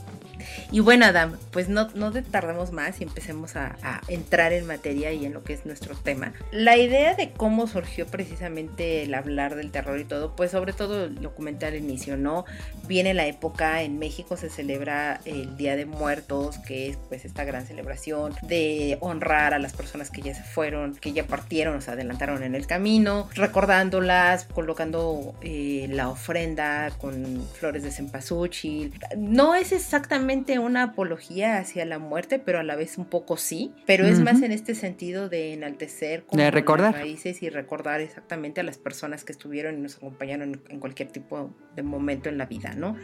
Y 0.70 0.80
bueno, 0.80 1.06
Adam, 1.06 1.36
pues 1.50 1.68
no, 1.68 1.88
no 1.94 2.12
tardemos 2.12 2.72
más 2.72 3.00
y 3.00 3.04
empecemos 3.04 3.56
a, 3.56 3.76
entrar 4.08 4.52
en 4.52 4.66
materia 4.66 5.12
y 5.12 5.24
en 5.24 5.32
lo 5.32 5.42
que 5.42 5.52
es 5.52 5.66
nuestro 5.66 5.94
tema. 5.94 6.32
La 6.50 6.76
idea 6.76 7.14
de 7.14 7.30
cómo 7.30 7.66
surgió 7.66 8.06
precisamente 8.06 9.02
el 9.02 9.14
hablar 9.14 9.54
del 9.54 9.70
terror 9.70 9.98
y 9.98 10.04
todo, 10.04 10.34
pues 10.36 10.50
sobre 10.50 10.72
todo 10.72 11.04
el 11.04 11.20
documental 11.20 11.74
inicio, 11.74 12.16
¿no? 12.16 12.44
Viene 12.86 13.14
la 13.14 13.26
época, 13.26 13.82
en 13.82 13.98
México 13.98 14.36
se 14.36 14.50
celebra 14.50 15.20
el 15.24 15.56
Día 15.56 15.76
de 15.76 15.86
Muertos, 15.86 16.58
que 16.58 16.88
es 16.88 16.98
pues 17.08 17.24
esta 17.24 17.44
gran 17.44 17.66
celebración 17.66 18.34
de 18.42 18.98
honrar 19.00 19.54
a 19.54 19.58
las 19.58 19.72
personas 19.72 20.10
que 20.10 20.22
ya 20.22 20.34
se 20.34 20.42
fueron, 20.42 20.96
que 20.96 21.12
ya 21.12 21.26
partieron, 21.26 21.76
o 21.76 21.80
se 21.80 21.90
adelantaron 21.90 22.42
en 22.42 22.54
el 22.54 22.66
camino, 22.66 23.28
recordándolas, 23.34 24.44
colocando 24.44 25.34
eh, 25.42 25.86
la 25.90 26.08
ofrenda 26.08 26.90
con 26.98 27.46
flores 27.58 27.82
de 27.82 27.90
cempasúchil. 27.90 28.92
No 29.16 29.54
es 29.54 29.72
exactamente 29.72 30.35
una 30.58 30.82
apología 30.82 31.58
hacia 31.58 31.84
la 31.84 31.98
muerte, 31.98 32.38
pero 32.38 32.60
a 32.60 32.62
la 32.62 32.76
vez 32.76 32.98
un 32.98 33.04
poco 33.04 33.36
sí, 33.36 33.72
pero 33.86 34.06
es 34.06 34.20
más 34.20 34.42
en 34.42 34.52
este 34.52 34.74
sentido 34.74 35.28
de 35.28 35.52
enaltecer 35.52 36.24
como 36.24 36.42
de 36.42 36.50
recordar. 36.50 36.92
las 36.92 37.00
raíces 37.02 37.42
y 37.42 37.48
recordar 37.48 38.00
exactamente 38.00 38.60
a 38.60 38.64
las 38.64 38.78
personas 38.78 39.24
que 39.24 39.32
estuvieron 39.32 39.78
y 39.78 39.80
nos 39.80 39.96
acompañaron 39.96 40.60
en 40.68 40.80
cualquier 40.80 41.08
tipo 41.08 41.54
de 41.74 41.82
momento 41.82 42.28
en 42.28 42.38
la 42.38 42.46
vida, 42.46 42.74
¿no? 42.74 42.96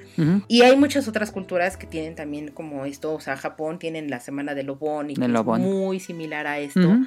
Y 0.48 0.62
hay 0.62 0.76
muchas 0.76 1.08
otras 1.08 1.30
culturas 1.30 1.76
que 1.76 1.86
tienen 1.86 2.14
también 2.14 2.50
como 2.50 2.84
esto, 2.84 3.12
o 3.14 3.20
sea, 3.20 3.36
Japón 3.36 3.78
tienen 3.78 4.10
la 4.10 4.20
semana 4.20 4.54
de 4.54 4.62
Lobón 4.62 5.10
y 5.10 5.14
es 5.14 5.44
muy 5.44 6.00
similar 6.00 6.46
a 6.46 6.58
esto, 6.58 6.98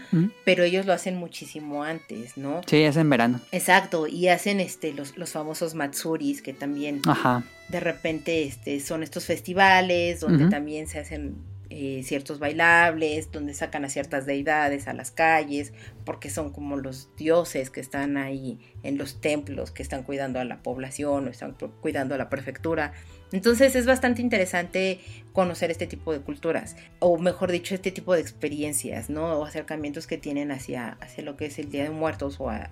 pero 0.43 0.63
ellos 0.63 0.85
lo 0.85 0.93
hacen 0.93 1.17
muchísimo 1.17 1.83
antes, 1.83 2.37
¿no? 2.37 2.61
Sí, 2.65 2.81
es 2.81 2.97
en 2.97 3.09
verano. 3.09 3.39
Exacto, 3.51 4.07
y 4.07 4.27
hacen 4.27 4.59
este 4.59 4.93
los, 4.93 5.17
los 5.17 5.31
famosos 5.31 5.75
matsuris 5.75 6.41
que 6.41 6.53
también 6.53 7.01
Ajá 7.07 7.43
de 7.69 7.79
repente 7.79 8.43
este, 8.43 8.79
son 8.79 9.03
estos 9.03 9.25
festivales 9.25 10.19
donde 10.19 10.47
también 10.49 10.87
se 10.87 10.99
hacen 10.99 11.35
eh, 11.71 12.03
ciertos 12.03 12.37
bailables, 12.37 13.31
donde 13.31 13.55
sacan 13.55 13.85
a 13.85 13.89
ciertas 13.89 14.27
deidades 14.27 14.87
a 14.87 14.93
las 14.93 15.09
calles, 15.09 15.73
porque 16.05 16.29
son 16.29 16.51
como 16.51 16.77
los 16.77 17.09
dioses 17.17 17.71
que 17.71 17.81
están 17.81 18.17
ahí 18.17 18.59
en 18.83 18.99
los 18.99 19.19
templos, 19.19 19.71
que 19.71 19.81
están 19.81 20.03
cuidando 20.03 20.39
a 20.39 20.45
la 20.45 20.61
población 20.61 21.27
o 21.27 21.29
están 21.31 21.55
cuidando 21.81 22.13
a 22.13 22.19
la 22.19 22.29
prefectura. 22.29 22.93
Entonces 23.31 23.75
es 23.75 23.87
bastante 23.87 24.21
interesante 24.21 24.99
conocer 25.33 25.71
este 25.71 25.87
tipo 25.87 26.13
de 26.13 26.19
culturas, 26.19 26.77
o 26.99 27.17
mejor 27.17 27.51
dicho, 27.51 27.73
este 27.73 27.91
tipo 27.91 28.13
de 28.13 28.21
experiencias, 28.21 29.09
¿no? 29.09 29.39
O 29.39 29.45
acercamientos 29.45 30.05
que 30.05 30.19
tienen 30.19 30.51
hacia, 30.51 30.97
hacia 31.01 31.23
lo 31.23 31.35
que 31.35 31.47
es 31.47 31.57
el 31.57 31.71
Día 31.71 31.83
de 31.83 31.89
Muertos 31.89 32.39
o 32.39 32.51
a 32.51 32.69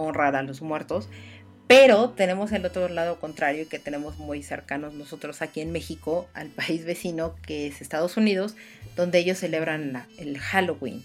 honrar 0.00 0.34
a 0.34 0.42
los 0.42 0.62
muertos, 0.62 1.08
pero 1.66 2.10
tenemos 2.10 2.52
el 2.52 2.64
otro 2.66 2.88
lado 2.88 3.18
contrario 3.18 3.68
que 3.68 3.78
tenemos 3.78 4.18
muy 4.18 4.42
cercanos 4.42 4.94
nosotros 4.94 5.42
aquí 5.42 5.60
en 5.60 5.72
México, 5.72 6.28
al 6.34 6.48
país 6.50 6.84
vecino 6.84 7.34
que 7.46 7.66
es 7.66 7.80
Estados 7.80 8.16
Unidos, 8.16 8.54
donde 8.96 9.18
ellos 9.18 9.38
celebran 9.38 10.06
el 10.18 10.38
Halloween. 10.38 11.02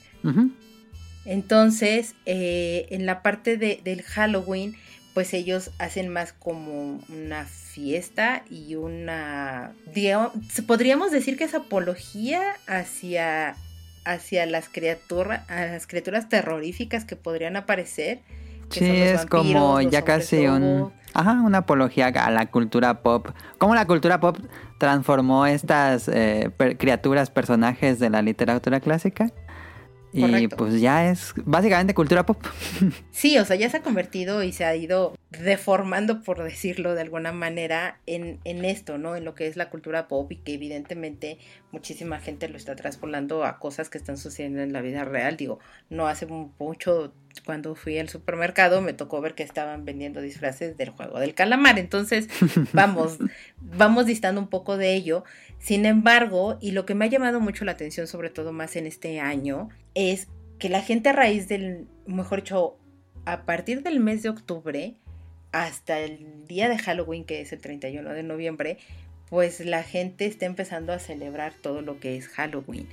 Entonces, 1.26 2.16
eh, 2.26 2.88
en 2.90 3.06
la 3.06 3.22
parte 3.22 3.58
del 3.58 4.02
Halloween, 4.02 4.76
pues 5.14 5.34
ellos 5.34 5.72
hacen 5.80 6.10
más 6.10 6.32
como 6.32 7.02
una 7.10 7.46
fiesta 7.46 8.44
y 8.50 8.76
una, 8.76 9.74
digamos, 9.94 10.32
podríamos 10.68 11.12
decir 11.12 11.38
que 11.38 11.46
es 11.46 11.56
apología 11.56 12.56
hacia, 12.68 13.56
hacia 14.06 14.46
las, 14.46 14.70
criaturas, 14.70 15.50
a 15.50 15.66
las 15.66 15.88
criaturas 15.88 16.30
terroríficas 16.30 17.04
que 17.04 17.16
podrían 17.16 17.56
aparecer 17.56 18.20
sí, 18.70 18.86
es 18.86 19.26
como 19.26 19.82
ya 19.82 20.04
casi 20.04 20.48
un, 20.48 20.92
ajá, 21.14 21.42
una 21.44 21.60
apología 21.60 22.08
a 22.08 22.32
la 22.32 22.46
cultura 22.48 23.02
pop. 23.02 23.30
Cómo 23.58 23.76
la 23.76 23.86
cultura 23.86 24.20
pop 24.20 24.38
transformó 24.78 25.46
estas 25.46 26.08
eh, 26.08 26.52
criaturas, 26.78 27.30
personajes 27.30 28.00
de 28.00 28.10
la 28.10 28.22
literatura 28.22 28.80
clásica. 28.80 29.32
Y 30.14 30.48
pues 30.48 30.80
ya 30.82 31.10
es 31.10 31.34
básicamente 31.46 31.94
cultura 31.94 32.26
pop. 32.26 32.42
Sí, 33.12 33.38
o 33.38 33.46
sea, 33.46 33.56
ya 33.56 33.70
se 33.70 33.78
ha 33.78 33.82
convertido 33.82 34.44
y 34.44 34.52
se 34.52 34.64
ha 34.64 34.76
ido 34.76 35.16
deformando, 35.32 36.22
por 36.22 36.44
decirlo 36.44 36.94
de 36.94 37.02
alguna 37.02 37.32
manera, 37.32 38.00
en, 38.06 38.40
en 38.44 38.64
esto, 38.64 38.98
¿no? 38.98 39.16
En 39.16 39.26
lo 39.26 39.36
que 39.36 39.48
es 39.48 39.58
la 39.58 39.70
cultura 39.70 40.08
pop 40.08 40.32
y 40.32 40.38
que 40.38 40.54
evidentemente 40.54 41.40
muchísima 41.78 42.20
gente 42.20 42.50
lo 42.50 42.58
está 42.58 42.76
traspolando 42.76 43.46
a 43.46 43.60
cosas 43.60 43.88
que 43.90 44.00
están 44.00 44.18
sucediendo 44.18 44.62
en 44.62 44.74
la 44.74 44.82
vida 44.82 45.06
real. 45.06 45.38
Digo, 45.38 45.60
no 45.92 46.08
hace 46.08 46.26
mucho 46.26 47.14
cuando 47.46 47.76
fui 47.76 48.00
al 48.00 48.10
supermercado 48.10 48.82
me 48.82 48.94
tocó 48.94 49.22
ver 49.22 49.36
que 49.36 49.44
estaban 49.44 49.86
vendiendo 49.86 50.20
disfraces 50.22 50.76
del 50.76 50.90
juego 50.90 51.20
del 51.20 51.36
calamar. 51.36 51.78
Entonces, 51.78 52.30
vamos, 52.74 53.20
vamos 53.62 54.08
distando 54.08 54.42
un 54.42 54.48
poco 54.48 54.76
de 54.76 54.96
ello. 54.96 55.24
Sin 55.60 55.86
embargo, 55.86 56.58
y 56.60 56.72
lo 56.72 56.88
que 56.88 56.96
me 56.96 57.06
ha 57.06 57.10
llamado 57.10 57.40
mucho 57.40 57.64
la 57.64 57.74
atención, 57.74 58.08
sobre 58.08 58.32
todo 58.32 58.52
más 58.52 58.76
en 58.76 58.88
este 58.88 59.20
año, 59.20 59.70
es 59.94 60.28
que 60.58 60.70
la 60.70 60.82
gente 60.82 61.10
a 61.10 61.14
raíz 61.14 61.48
del, 61.48 61.86
mejor 62.08 62.42
dicho, 62.42 62.76
a 63.26 63.44
partir 63.44 63.84
del 63.84 64.00
mes 64.00 64.24
de 64.24 64.30
octubre 64.30 64.96
hasta 65.52 66.00
el 66.00 66.48
día 66.48 66.70
de 66.70 66.80
Halloween, 66.80 67.24
que 67.24 67.42
es 67.42 67.54
el 67.54 67.62
31 67.62 68.14
de 68.14 68.24
noviembre, 68.24 68.78
pues 69.30 69.60
la 69.60 69.84
gente 69.84 70.26
está 70.26 70.46
empezando 70.46 70.94
a 70.94 71.00
celebrar 71.00 71.54
todo 71.54 71.82
lo 71.82 72.00
que 72.00 72.18
es 72.18 72.28
Halloween. 72.28 72.88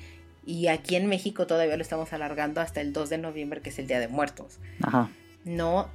Y 0.46 0.66
aquí 0.66 0.96
en 0.96 1.06
México 1.06 1.46
todavía 1.46 1.76
lo 1.76 1.82
estamos 1.82 2.12
alargando 2.12 2.60
hasta 2.60 2.80
el 2.80 2.92
2 2.92 3.08
de 3.08 3.18
noviembre, 3.18 3.60
que 3.60 3.70
es 3.70 3.78
el 3.78 3.86
Día 3.86 4.00
de 4.00 4.08
Muertos. 4.08 4.58
Ajá. 4.82 5.10
¿No? 5.44 5.90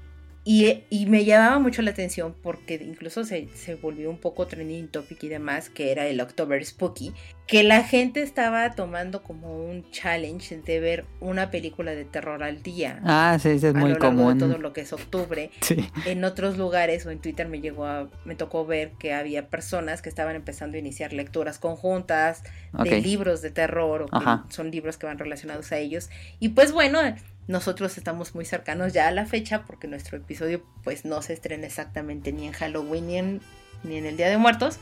Y, 0.51 1.05
me 1.05 1.25
llamaba 1.25 1.59
mucho 1.59 1.83
la 1.83 1.91
atención 1.91 2.33
porque 2.41 2.83
incluso 2.83 3.23
se, 3.23 3.49
se, 3.53 3.75
volvió 3.75 4.09
un 4.09 4.17
poco 4.17 4.47
trending 4.47 4.87
topic 4.87 5.25
y 5.25 5.27
demás, 5.27 5.69
que 5.69 5.91
era 5.91 6.07
el 6.07 6.19
October 6.19 6.65
Spooky, 6.65 7.13
que 7.45 7.61
la 7.61 7.83
gente 7.83 8.23
estaba 8.23 8.71
tomando 8.71 9.21
como 9.21 9.63
un 9.63 9.87
challenge 9.91 10.59
de 10.59 10.79
ver 10.79 11.05
una 11.19 11.51
película 11.51 11.91
de 11.91 12.03
terror 12.03 12.41
al 12.41 12.63
día. 12.63 12.99
Ah, 13.05 13.37
sí, 13.39 13.49
es 13.49 13.75
muy 13.75 13.95
común. 13.97 14.39
todo 14.39 14.57
lo 14.57 14.73
que 14.73 14.81
es 14.81 14.91
octubre. 14.91 15.51
Sí. 15.61 15.87
En 16.05 16.23
otros 16.23 16.57
lugares 16.57 17.05
o 17.05 17.11
en 17.11 17.19
Twitter 17.19 17.47
me 17.47 17.61
llegó 17.61 17.85
a, 17.85 18.09
me 18.25 18.33
tocó 18.33 18.65
ver 18.65 18.93
que 18.97 19.13
había 19.13 19.49
personas 19.49 20.01
que 20.01 20.09
estaban 20.09 20.35
empezando 20.35 20.77
a 20.77 20.79
iniciar 20.79 21.13
lecturas 21.13 21.59
conjuntas 21.59 22.41
de 22.73 22.99
libros 23.01 23.43
de 23.43 23.51
terror 23.51 24.03
o 24.03 24.19
que 24.19 24.25
son 24.51 24.71
libros 24.71 24.97
que 24.97 25.05
van 25.05 25.19
relacionados 25.19 25.71
a 25.71 25.77
ellos. 25.77 26.09
Y 26.39 26.49
pues 26.49 26.71
bueno, 26.71 27.01
nosotros 27.49 27.97
estamos 27.97 28.35
muy 28.35 28.45
cercanos 28.45 28.93
ya 28.93 29.07
a 29.07 29.11
la 29.11 29.25
fecha 29.25 29.63
porque 29.65 29.87
nuestro 29.87 30.17
episodio 30.17 30.63
pues 30.83 31.03
no 31.03 31.23
se 31.23 31.33
estrena 31.33 31.65
exactamente 31.65 32.31
ni 32.31 32.45
en 32.45 32.53
Halloween 32.53 33.07
ni 33.07 33.17
en, 33.17 33.41
ni 33.83 33.95
en 33.97 34.05
el 34.05 34.17
Día 34.17 34.29
de 34.29 34.37
Muertos, 34.37 34.77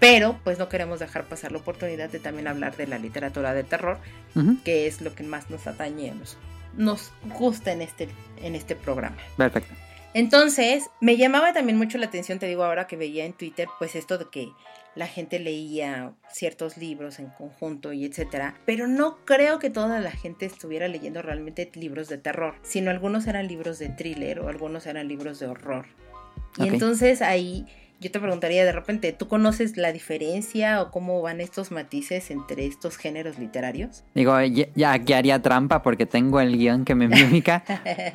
pero 0.00 0.36
pues 0.42 0.58
no 0.58 0.68
queremos 0.68 0.98
dejar 0.98 1.26
pasar 1.26 1.52
la 1.52 1.58
oportunidad 1.58 2.10
de 2.10 2.18
también 2.18 2.48
hablar 2.48 2.76
de 2.76 2.88
la 2.88 2.98
literatura 2.98 3.54
de 3.54 3.62
terror, 3.62 3.98
que 4.64 4.88
es 4.88 5.02
lo 5.02 5.14
que 5.14 5.22
más 5.22 5.50
nos 5.50 5.68
atañe, 5.68 6.10
nos, 6.10 6.36
nos 6.76 7.12
gusta 7.38 7.70
en 7.70 7.80
este, 7.80 8.08
en 8.42 8.56
este 8.56 8.74
programa. 8.74 9.16
Perfecto. 9.36 9.72
Entonces, 10.12 10.90
me 11.00 11.16
llamaba 11.16 11.52
también 11.52 11.78
mucho 11.78 11.96
la 11.96 12.06
atención, 12.06 12.40
te 12.40 12.46
digo 12.46 12.64
ahora 12.64 12.88
que 12.88 12.96
veía 12.96 13.24
en 13.24 13.34
Twitter, 13.34 13.68
pues 13.78 13.94
esto 13.94 14.18
de 14.18 14.26
que 14.28 14.50
la 14.94 15.06
gente 15.06 15.38
leía 15.38 16.12
ciertos 16.30 16.76
libros 16.76 17.18
en 17.18 17.26
conjunto 17.26 17.92
y 17.92 18.04
etcétera, 18.04 18.54
pero 18.66 18.86
no 18.86 19.18
creo 19.24 19.58
que 19.58 19.70
toda 19.70 20.00
la 20.00 20.10
gente 20.10 20.46
estuviera 20.46 20.88
leyendo 20.88 21.22
realmente 21.22 21.70
libros 21.74 22.08
de 22.08 22.18
terror, 22.18 22.54
sino 22.62 22.90
algunos 22.90 23.26
eran 23.26 23.46
libros 23.46 23.78
de 23.78 23.88
thriller 23.88 24.40
o 24.40 24.48
algunos 24.48 24.86
eran 24.86 25.08
libros 25.08 25.38
de 25.38 25.46
horror. 25.46 25.86
Y 26.58 26.68
entonces 26.68 27.22
ahí 27.22 27.66
yo 28.00 28.10
te 28.10 28.18
preguntaría 28.18 28.64
de 28.64 28.72
repente, 28.72 29.12
¿tú 29.12 29.28
conoces 29.28 29.76
la 29.76 29.92
diferencia 29.92 30.80
o 30.80 30.90
cómo 30.90 31.20
van 31.20 31.40
estos 31.40 31.70
matices 31.70 32.30
entre 32.30 32.64
estos 32.64 32.96
géneros 32.96 33.38
literarios? 33.38 34.04
Digo, 34.14 34.34
ya 34.74 34.92
aquí 34.92 35.12
haría 35.12 35.42
trampa 35.42 35.82
porque 35.82 36.06
tengo 36.06 36.40
el 36.40 36.56
guion 36.56 36.86
que 36.86 36.94
me 36.94 37.08
mimica, 37.08 37.62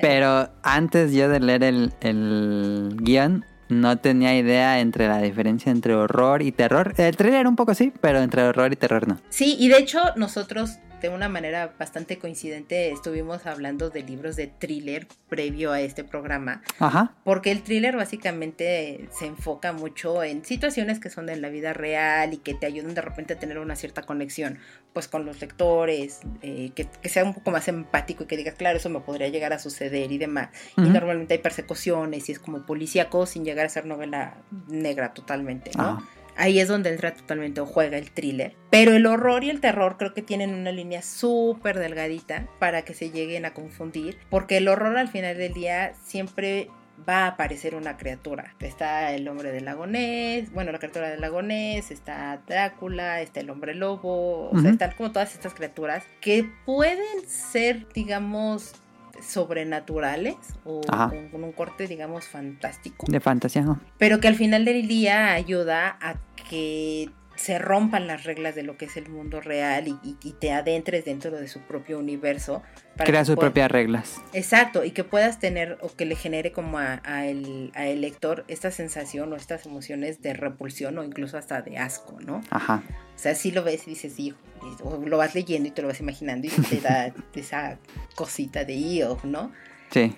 pero 0.01 0.49
antes 0.63 1.13
yo 1.13 1.29
de 1.29 1.39
leer 1.39 1.63
el, 1.63 1.93
el 2.01 2.97
guion, 2.99 3.45
no 3.69 3.97
tenía 3.97 4.37
idea 4.37 4.79
entre 4.79 5.07
la 5.07 5.19
diferencia 5.19 5.71
entre 5.71 5.95
horror 5.95 6.41
y 6.41 6.51
terror. 6.51 6.93
El 6.97 7.15
trailer 7.15 7.47
un 7.47 7.55
poco 7.55 7.73
sí, 7.73 7.91
pero 8.01 8.19
entre 8.19 8.43
horror 8.43 8.71
y 8.73 8.75
terror 8.75 9.07
no. 9.07 9.19
Sí, 9.29 9.55
y 9.59 9.69
de 9.69 9.77
hecho 9.77 9.99
nosotros 10.15 10.79
de 11.05 11.09
una 11.09 11.29
manera 11.29 11.75
bastante 11.77 12.17
coincidente 12.17 12.91
estuvimos 12.91 13.45
hablando 13.45 13.91
de 13.91 14.01
libros 14.01 14.35
de 14.35 14.47
thriller 14.47 15.07
previo 15.29 15.71
a 15.71 15.79
este 15.79 16.03
programa. 16.03 16.63
Ajá. 16.79 17.13
Porque 17.23 17.51
el 17.51 17.61
thriller 17.61 17.95
básicamente 17.95 19.07
se 19.11 19.27
enfoca 19.27 19.71
mucho 19.71 20.23
en 20.23 20.43
situaciones 20.43 20.99
que 20.99 21.11
son 21.11 21.27
de 21.27 21.35
la 21.35 21.49
vida 21.49 21.73
real 21.73 22.33
y 22.33 22.37
que 22.37 22.55
te 22.55 22.65
ayudan 22.65 22.95
de 22.95 23.01
repente 23.01 23.33
a 23.33 23.39
tener 23.39 23.59
una 23.59 23.75
cierta 23.75 24.01
conexión 24.01 24.57
pues 24.93 25.07
con 25.07 25.25
los 25.25 25.41
lectores, 25.41 26.21
eh, 26.41 26.71
que, 26.73 26.87
sea 27.07 27.23
un 27.23 27.35
poco 27.35 27.51
más 27.51 27.67
empático 27.67 28.23
y 28.23 28.27
que 28.27 28.37
digas, 28.37 28.55
claro, 28.55 28.77
eso 28.77 28.89
me 28.89 29.01
podría 29.01 29.27
llegar 29.27 29.53
a 29.53 29.59
suceder 29.59 30.11
y 30.11 30.17
demás. 30.17 30.49
Y 30.75 30.89
normalmente 30.89 31.35
hay 31.35 31.39
persecuciones 31.39 32.29
y 32.29 32.31
es 32.31 32.39
como 32.39 32.65
policíaco 32.65 33.27
sin 33.27 33.45
llegar 33.45 33.67
a 33.67 33.69
ser 33.69 33.85
novela 33.85 34.37
negra 34.67 35.13
totalmente, 35.13 35.69
¿no? 35.77 36.01
Ahí 36.35 36.59
es 36.59 36.67
donde 36.67 36.89
entra 36.89 37.13
totalmente 37.13 37.61
o 37.61 37.65
juega 37.65 37.97
el 37.97 38.11
thriller. 38.11 38.55
Pero 38.69 38.93
el 38.93 39.05
horror 39.05 39.43
y 39.43 39.49
el 39.49 39.61
terror 39.61 39.97
creo 39.97 40.13
que 40.13 40.21
tienen 40.21 40.53
una 40.53 40.71
línea 40.71 41.01
súper 41.01 41.79
delgadita 41.79 42.47
para 42.59 42.83
que 42.83 42.93
se 42.93 43.11
lleguen 43.11 43.45
a 43.45 43.53
confundir. 43.53 44.17
Porque 44.29 44.57
el 44.57 44.67
horror 44.67 44.97
al 44.97 45.07
final 45.07 45.37
del 45.37 45.53
día 45.53 45.93
siempre 46.03 46.69
va 47.07 47.25
a 47.25 47.27
aparecer 47.27 47.75
una 47.75 47.97
criatura. 47.97 48.55
Está 48.59 49.13
el 49.13 49.27
hombre 49.27 49.51
del 49.51 49.65
lagonés, 49.65 50.51
bueno, 50.51 50.71
la 50.71 50.79
criatura 50.79 51.09
del 51.09 51.21
lagonés, 51.21 51.91
está 51.91 52.41
Drácula, 52.47 53.21
está 53.21 53.41
el 53.41 53.49
hombre 53.49 53.75
lobo, 53.75 54.49
o 54.49 54.59
sea, 54.59 54.71
están 54.71 54.91
como 54.97 55.11
todas 55.11 55.33
estas 55.33 55.53
criaturas 55.53 56.03
que 56.21 56.49
pueden 56.65 57.27
ser, 57.27 57.87
digamos, 57.93 58.73
sobrenaturales 59.21 60.35
o 60.63 60.81
con, 60.81 61.43
un 61.43 61.51
corte, 61.51 61.87
digamos, 61.87 62.27
fantástico. 62.27 63.05
De 63.09 63.19
fantasía, 63.19 63.61
¿no? 63.61 63.79
Pero 63.97 64.19
que 64.19 64.27
al 64.27 64.35
final 64.35 64.65
del 64.65 64.87
día 64.87 65.33
ayuda 65.33 65.97
a 66.01 66.15
que 66.49 67.09
se 67.35 67.59
rompan 67.59 68.07
las 68.07 68.23
reglas 68.23 68.55
de 68.55 68.63
lo 68.63 68.77
que 68.77 68.85
es 68.85 68.97
el 68.97 69.09
mundo 69.09 69.41
real 69.41 69.87
y, 69.87 70.15
te 70.39 70.51
adentres 70.51 71.05
dentro 71.05 71.31
de 71.31 71.47
su 71.47 71.59
propio 71.61 71.99
universo. 71.99 72.61
Crea 72.97 73.25
sus 73.25 73.35
propias 73.35 73.69
reglas. 73.69 74.21
Exacto, 74.33 74.83
y 74.83 74.91
que 74.91 75.03
puedas 75.03 75.39
tener 75.39 75.77
o 75.81 75.89
que 75.89 76.05
le 76.05 76.15
genere 76.15 76.51
como 76.51 76.77
a, 76.77 77.25
el, 77.25 77.71
lector 78.01 78.45
esta 78.47 78.71
sensación 78.71 79.31
o 79.33 79.35
estas 79.35 79.65
emociones 79.65 80.21
de 80.21 80.33
repulsión 80.33 80.97
o 80.97 81.03
incluso 81.03 81.37
hasta 81.37 81.61
de 81.61 81.77
asco, 81.77 82.19
¿no? 82.21 82.41
Ajá. 82.49 82.83
O 83.15 83.19
sea, 83.19 83.35
si 83.35 83.51
lo 83.51 83.63
ves 83.63 83.87
y 83.87 83.91
dices, 83.91 84.19
hijo, 84.19 84.37
o 84.83 84.97
lo 84.97 85.17
vas 85.17 85.35
leyendo 85.35 85.69
y 85.69 85.71
te 85.71 85.81
lo 85.81 85.87
vas 85.89 85.99
imaginando 85.99 86.47
y 86.47 86.49
te 86.69 86.81
da 86.81 87.13
esa 87.33 87.77
cosita 88.15 88.65
de 88.65 88.73
hijo, 88.73 89.19
¿no? 89.23 89.51
Sí. 89.91 90.15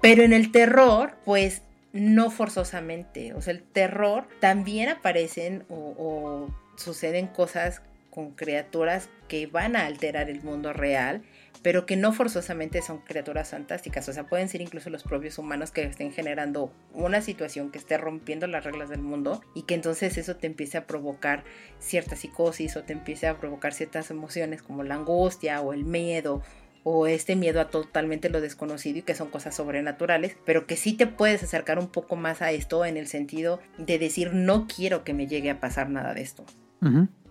Pero 0.00 0.22
en 0.22 0.32
el 0.32 0.50
terror, 0.50 1.16
pues 1.24 1.62
no 1.92 2.30
forzosamente. 2.30 3.34
O 3.34 3.42
sea, 3.42 3.52
el 3.52 3.62
terror 3.62 4.26
también 4.40 4.88
aparecen 4.88 5.64
o, 5.68 6.48
suceden 6.76 7.26
cosas 7.26 7.82
con 8.10 8.32
criaturas 8.32 9.08
que 9.28 9.46
van 9.46 9.76
a 9.76 9.86
alterar 9.86 10.28
el 10.28 10.42
mundo 10.42 10.72
real, 10.72 11.22
pero 11.62 11.86
que 11.86 11.96
no 11.96 12.12
forzosamente 12.12 12.82
son 12.82 12.98
criaturas 12.98 13.50
fantásticas. 13.50 14.08
O 14.08 14.12
sea, 14.12 14.26
pueden 14.26 14.48
ser 14.48 14.60
incluso 14.60 14.90
los 14.90 15.02
propios 15.02 15.38
humanos 15.38 15.70
que 15.70 15.84
estén 15.84 16.12
generando 16.12 16.72
una 16.92 17.22
situación 17.22 17.70
que 17.70 17.78
esté 17.78 17.96
rompiendo 17.96 18.46
las 18.46 18.64
reglas 18.64 18.90
del 18.90 19.00
mundo 19.00 19.42
y 19.54 19.62
que 19.62 19.74
entonces 19.74 20.18
eso 20.18 20.36
te 20.36 20.46
empiece 20.46 20.76
a 20.76 20.86
provocar 20.86 21.44
cierta 21.78 22.16
psicosis 22.16 22.76
o 22.76 22.82
te 22.82 22.92
empiece 22.92 23.26
a 23.26 23.38
provocar 23.38 23.72
ciertas 23.72 24.10
emociones 24.10 24.62
como 24.62 24.82
la 24.82 24.96
angustia 24.96 25.60
o 25.60 25.72
el 25.72 25.84
miedo 25.84 26.42
o 26.84 27.06
este 27.06 27.36
miedo 27.36 27.60
a 27.60 27.70
totalmente 27.70 28.28
lo 28.28 28.40
desconocido 28.40 28.98
y 28.98 29.02
que 29.02 29.14
son 29.14 29.30
cosas 29.30 29.54
sobrenaturales, 29.54 30.36
pero 30.44 30.66
que 30.66 30.76
sí 30.76 30.94
te 30.94 31.06
puedes 31.06 31.42
acercar 31.42 31.78
un 31.78 31.88
poco 31.88 32.16
más 32.16 32.42
a 32.42 32.52
esto 32.52 32.84
en 32.84 32.96
el 32.96 33.06
sentido 33.06 33.60
de 33.78 33.98
decir 33.98 34.32
no 34.32 34.66
quiero 34.66 35.04
que 35.04 35.14
me 35.14 35.26
llegue 35.26 35.50
a 35.50 35.60
pasar 35.60 35.90
nada 35.90 36.14
de 36.14 36.22
esto. 36.22 36.44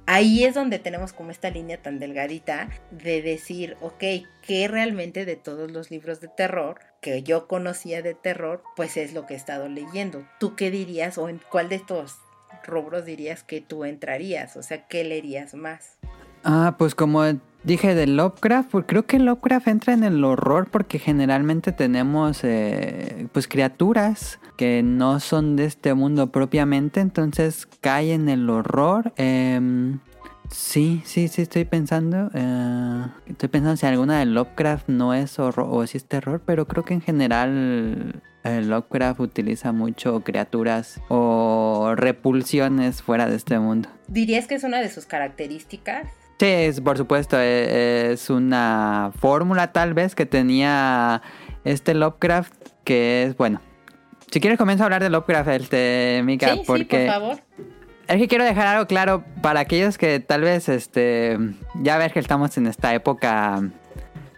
Ahí 0.05 0.43
es 0.43 0.55
donde 0.55 0.79
tenemos 0.79 1.13
como 1.13 1.31
esta 1.31 1.49
línea 1.49 1.81
tan 1.81 1.99
delgadita 1.99 2.69
de 2.91 3.21
decir, 3.21 3.77
ok, 3.81 4.03
¿qué 4.41 4.67
realmente 4.67 5.25
de 5.25 5.35
todos 5.35 5.71
los 5.71 5.91
libros 5.91 6.19
de 6.19 6.27
terror 6.27 6.79
que 7.01 7.23
yo 7.23 7.47
conocía 7.47 8.01
de 8.01 8.13
terror, 8.13 8.63
pues 8.75 8.97
es 8.97 9.13
lo 9.13 9.25
que 9.25 9.35
he 9.35 9.37
estado 9.37 9.69
leyendo? 9.69 10.27
¿Tú 10.39 10.55
qué 10.55 10.71
dirías 10.71 11.17
o 11.17 11.29
en 11.29 11.39
cuál 11.49 11.69
de 11.69 11.75
estos 11.75 12.17
rubros 12.65 13.05
dirías 13.05 13.43
que 13.43 13.61
tú 13.61 13.85
entrarías? 13.85 14.57
O 14.57 14.63
sea, 14.63 14.87
¿qué 14.87 15.03
leerías 15.03 15.53
más? 15.53 15.97
Ah, 16.43 16.75
pues 16.77 16.95
como 16.95 17.23
dije 17.63 17.93
de 17.93 18.07
Lovecraft, 18.07 18.71
pues 18.71 18.85
creo 18.87 19.05
que 19.05 19.19
Lovecraft 19.19 19.67
entra 19.67 19.93
en 19.93 20.03
el 20.03 20.23
horror 20.23 20.69
porque 20.71 20.99
generalmente 20.99 21.71
tenemos 21.71 22.43
eh, 22.43 23.27
pues 23.31 23.47
criaturas 23.47 24.39
que 24.57 24.81
no 24.83 25.19
son 25.19 25.55
de 25.55 25.65
este 25.65 25.93
mundo 25.93 26.31
propiamente, 26.31 26.99
entonces 26.99 27.67
cae 27.81 28.13
en 28.13 28.29
el 28.29 28.49
horror. 28.49 29.13
Em, 29.17 29.99
sí, 30.49 31.01
sí, 31.05 31.27
sí, 31.27 31.43
estoy 31.43 31.65
pensando. 31.65 32.29
Eh, 32.33 33.05
estoy 33.27 33.49
pensando 33.49 33.77
si 33.77 33.85
alguna 33.85 34.19
de 34.19 34.25
Lovecraft 34.25 34.89
no 34.89 35.13
es 35.13 35.37
horror 35.39 35.67
o 35.69 35.85
si 35.87 35.97
es 35.97 36.05
terror, 36.05 36.41
pero 36.45 36.67
creo 36.67 36.83
que 36.83 36.95
en 36.95 37.01
general 37.01 38.21
eh, 38.43 38.61
Lovecraft 38.61 39.19
utiliza 39.19 39.71
mucho 39.71 40.21
criaturas 40.21 40.99
o 41.09 41.93
repulsiones 41.95 43.03
fuera 43.03 43.27
de 43.27 43.35
este 43.35 43.59
mundo. 43.59 43.89
¿Dirías 44.07 44.47
que 44.47 44.55
es 44.55 44.63
una 44.63 44.79
de 44.79 44.89
sus 44.89 45.05
características? 45.05 46.07
Sí, 46.41 46.47
es, 46.47 46.81
por 46.81 46.97
supuesto, 46.97 47.37
e, 47.39 48.13
es 48.13 48.31
una 48.31 49.11
fórmula 49.19 49.71
tal 49.71 49.93
vez 49.93 50.15
que 50.15 50.25
tenía 50.25 51.21
este 51.65 51.93
Lovecraft 51.93 52.51
que 52.83 53.21
es, 53.21 53.37
bueno, 53.37 53.61
si 54.31 54.39
quieres 54.39 54.57
comienzo 54.57 54.83
a 54.83 54.85
hablar 54.85 55.03
de 55.03 55.11
Lovecraft, 55.11 55.49
este, 55.49 56.23
Mika, 56.25 56.53
sí, 56.53 56.63
porque... 56.65 57.01
Sí, 57.01 57.05
por 57.05 57.13
favor. 57.13 57.39
Es 58.07 58.17
que 58.17 58.27
quiero 58.27 58.43
dejar 58.43 58.65
algo 58.65 58.87
claro 58.87 59.23
para 59.43 59.59
aquellos 59.59 59.99
que 59.99 60.19
tal 60.19 60.41
vez, 60.41 60.67
este, 60.67 61.37
ya 61.75 61.99
ver 61.99 62.11
que 62.11 62.17
estamos 62.17 62.57
en 62.57 62.65
esta 62.65 62.91
época 62.95 63.61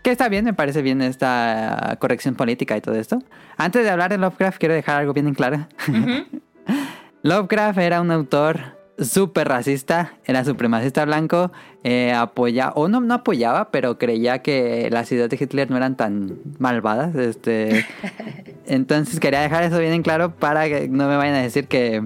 que 0.03 0.11
está 0.11 0.27
bien, 0.27 0.43
me 0.43 0.53
parece 0.53 0.81
bien 0.81 1.01
esta 1.01 1.95
corrección 2.01 2.35
política 2.35 2.75
y 2.75 2.81
todo 2.81 2.95
esto. 2.95 3.19
Antes 3.55 3.85
de 3.85 3.89
hablar 3.89 4.11
de 4.11 4.17
Lovecraft, 4.17 4.57
quiero 4.57 4.75
dejar 4.75 4.99
algo 4.99 5.13
bien 5.13 5.29
en 5.29 5.35
claro. 5.35 5.69
Lovecraft 7.23 7.79
era 7.79 8.01
un 8.01 8.11
autor 8.11 8.82
súper 8.99 9.47
racista, 9.47 10.13
era 10.25 10.45
supremacista 10.45 11.05
blanco, 11.05 11.51
eh, 11.83 12.13
apoyaba, 12.13 12.73
o 12.75 12.87
no, 12.87 13.01
no 13.01 13.15
apoyaba, 13.15 13.71
pero 13.71 13.97
creía 13.97 14.39
que 14.39 14.89
las 14.91 15.11
ideas 15.11 15.29
de 15.29 15.37
Hitler 15.39 15.69
no 15.69 15.77
eran 15.77 15.97
tan 15.97 16.37
malvadas. 16.59 17.15
Este, 17.15 17.85
entonces 18.65 19.19
quería 19.19 19.41
dejar 19.41 19.63
eso 19.63 19.79
bien 19.79 19.93
en 19.93 20.03
claro 20.03 20.35
para 20.35 20.67
que 20.67 20.87
no 20.87 21.07
me 21.07 21.17
vayan 21.17 21.35
a 21.35 21.41
decir 21.41 21.67
que, 21.67 22.03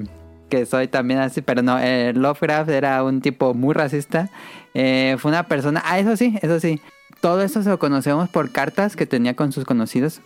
que 0.50 0.66
soy 0.66 0.88
también 0.88 1.20
así, 1.20 1.42
pero 1.42 1.62
no, 1.62 1.78
eh, 1.80 2.14
Lovecraft 2.14 2.70
era 2.70 3.04
un 3.04 3.22
tipo 3.22 3.54
muy 3.54 3.74
racista. 3.74 4.30
Eh, 4.74 5.18
fue 5.20 5.32
una 5.32 5.48
persona, 5.48 5.82
ah, 5.86 6.00
eso 6.00 6.16
sí, 6.16 6.38
eso 6.42 6.60
sí, 6.60 6.82
todo 7.22 7.42
esto 7.42 7.64
se 7.64 7.70
lo 7.70 7.80
conocemos 7.80 8.30
por 8.30 8.52
cartas 8.52 8.96
que 8.96 9.06
tenía 9.06 9.36
con 9.36 9.52
sus 9.52 9.66
conocidos. 9.66 10.22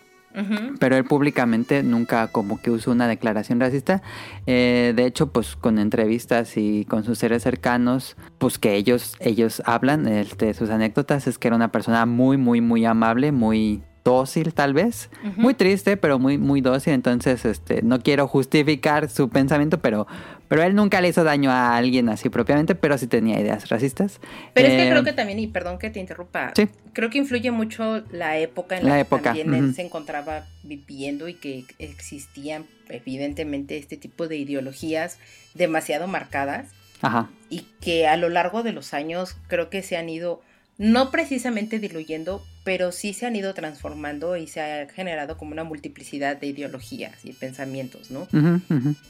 Pero 0.79 0.95
él 0.95 1.03
públicamente 1.03 1.83
nunca 1.83 2.27
como 2.27 2.61
que 2.61 2.71
usó 2.71 2.91
una 2.91 3.07
declaración 3.07 3.59
racista. 3.59 4.01
Eh, 4.45 4.93
de 4.95 5.05
hecho, 5.05 5.31
pues 5.31 5.55
con 5.55 5.79
entrevistas 5.79 6.57
y 6.57 6.85
con 6.85 7.03
sus 7.03 7.17
seres 7.17 7.43
cercanos, 7.43 8.15
pues 8.37 8.57
que 8.57 8.75
ellos, 8.75 9.15
ellos 9.19 9.61
hablan 9.65 10.07
este, 10.07 10.53
sus 10.53 10.69
anécdotas, 10.69 11.27
es 11.27 11.37
que 11.37 11.47
era 11.47 11.55
una 11.55 11.71
persona 11.71 12.05
muy, 12.05 12.37
muy, 12.37 12.61
muy 12.61 12.85
amable, 12.85 13.31
muy 13.31 13.83
dócil 14.03 14.53
tal 14.53 14.73
vez. 14.73 15.09
Muy 15.37 15.53
triste, 15.53 15.97
pero 15.97 16.19
muy, 16.19 16.37
muy 16.37 16.61
dócil. 16.61 16.93
Entonces, 16.93 17.45
este, 17.45 17.81
no 17.81 18.01
quiero 18.01 18.27
justificar 18.27 19.09
su 19.09 19.29
pensamiento, 19.29 19.79
pero, 19.79 20.07
pero 20.47 20.63
él 20.63 20.75
nunca 20.75 21.01
le 21.01 21.09
hizo 21.09 21.23
daño 21.23 21.51
a 21.51 21.75
alguien 21.75 22.09
así 22.09 22.29
propiamente, 22.29 22.75
pero 22.75 22.97
sí 22.97 23.07
tenía 23.07 23.39
ideas 23.39 23.69
racistas. 23.69 24.19
Pero 24.53 24.67
es 24.67 24.73
que 24.75 24.89
creo 24.89 25.01
eh, 25.01 25.05
que 25.05 25.13
también, 25.13 25.39
y 25.39 25.47
perdón 25.47 25.77
que 25.77 25.89
te 25.89 25.99
interrumpa, 25.99 26.53
creo 26.93 27.09
que 27.09 27.17
influye 27.17 27.51
mucho 27.51 28.03
la 28.11 28.37
época 28.37 28.77
en 28.77 28.87
la, 28.87 29.03
que 29.03 29.17
también 29.17 29.53
él 29.53 29.75
se 29.75 29.83
encontraba 29.83 30.45
viviendo 30.63 31.27
y 31.27 31.35
que 31.35 31.65
existían 31.79 32.65
evidentemente 32.89 33.77
este 33.77 33.97
tipo 33.97 34.27
de 34.27 34.37
ideologías 34.37 35.17
demasiado 35.53 36.07
marcadas. 36.07 36.69
Ajá. 37.01 37.29
Y 37.49 37.65
que 37.79 38.07
a 38.07 38.15
lo 38.15 38.29
largo 38.29 38.61
de 38.61 38.73
los 38.73 38.93
años 38.93 39.35
creo 39.47 39.69
que 39.71 39.81
se 39.81 39.97
han 39.97 40.07
ido 40.07 40.41
no 40.77 41.11
precisamente 41.11 41.79
diluyendo, 41.79 42.43
pero 42.63 42.91
sí 42.91 43.13
se 43.13 43.25
han 43.25 43.35
ido 43.35 43.53
transformando 43.53 44.37
y 44.37 44.47
se 44.47 44.61
ha 44.61 44.87
generado 44.89 45.37
como 45.37 45.51
una 45.51 45.63
multiplicidad 45.63 46.37
de 46.37 46.47
ideologías 46.47 47.25
y 47.25 47.33
pensamientos, 47.33 48.11
¿no? 48.11 48.27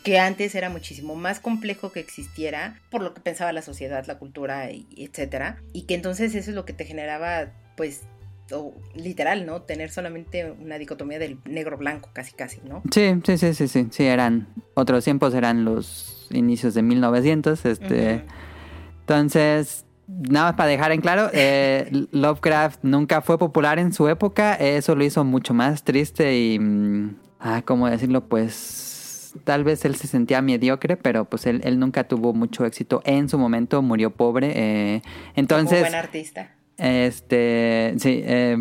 Que 0.03 0.19
antes 0.19 0.55
era 0.55 0.69
muchísimo 0.69 1.15
más 1.15 1.39
complejo 1.39 1.91
que 1.91 1.99
existiera 1.99 2.79
por 2.89 3.01
lo 3.01 3.13
que 3.13 3.21
pensaba 3.21 3.51
la 3.51 3.61
sociedad, 3.61 4.05
la 4.05 4.17
cultura, 4.17 4.71
y 4.71 4.85
etcétera, 4.97 5.61
y 5.73 5.83
que 5.83 5.95
entonces 5.95 6.33
eso 6.35 6.49
es 6.49 6.55
lo 6.55 6.65
que 6.65 6.73
te 6.73 6.85
generaba, 6.85 7.51
pues, 7.75 8.01
literal, 8.95 9.45
¿no? 9.45 9.61
Tener 9.61 9.91
solamente 9.91 10.51
una 10.51 10.77
dicotomía 10.77 11.19
del 11.19 11.37
negro-blanco, 11.45 12.09
casi, 12.13 12.33
casi, 12.33 12.59
¿no? 12.67 12.83
Sí, 12.91 13.13
sí, 13.25 13.37
sí, 13.37 13.53
sí, 13.53 13.67
sí, 13.67 13.87
sí, 13.91 14.03
eran, 14.03 14.47
otros 14.73 15.03
tiempos 15.03 15.33
eran 15.33 15.63
los 15.65 16.27
inicios 16.31 16.73
de 16.73 16.81
1900, 16.81 17.65
este, 17.65 18.23
entonces 19.01 19.85
nada 20.19 20.47
más 20.47 20.55
para 20.55 20.69
dejar 20.69 20.91
en 20.91 21.01
claro, 21.01 21.29
eh, 21.33 21.89
Lovecraft 22.11 22.79
nunca 22.83 23.21
fue 23.21 23.37
popular 23.37 23.79
en 23.79 23.93
su 23.93 24.07
época, 24.07 24.55
eso 24.55 24.95
lo 24.95 25.03
hizo 25.03 25.23
mucho 25.23 25.53
más 25.53 25.83
triste 25.83 26.37
y, 26.37 26.59
mm, 26.59 27.15
ah, 27.39 27.61
¿cómo 27.63 27.89
decirlo? 27.89 28.27
Pues 28.27 29.33
tal 29.43 29.63
vez 29.63 29.85
él 29.85 29.95
se 29.95 30.07
sentía 30.07 30.41
mediocre, 30.41 30.97
pero 30.97 31.25
pues 31.25 31.45
él, 31.45 31.61
él 31.63 31.79
nunca 31.79 32.03
tuvo 32.07 32.33
mucho 32.33 32.65
éxito 32.65 33.01
en 33.05 33.29
su 33.29 33.37
momento, 33.37 33.81
murió 33.81 34.11
pobre, 34.11 34.51
eh, 34.55 35.01
entonces... 35.35 35.79
Como 35.79 35.91
buen 35.91 35.95
artista. 35.95 36.55
Este, 36.77 37.93
sí, 37.97 38.21
eh, 38.25 38.57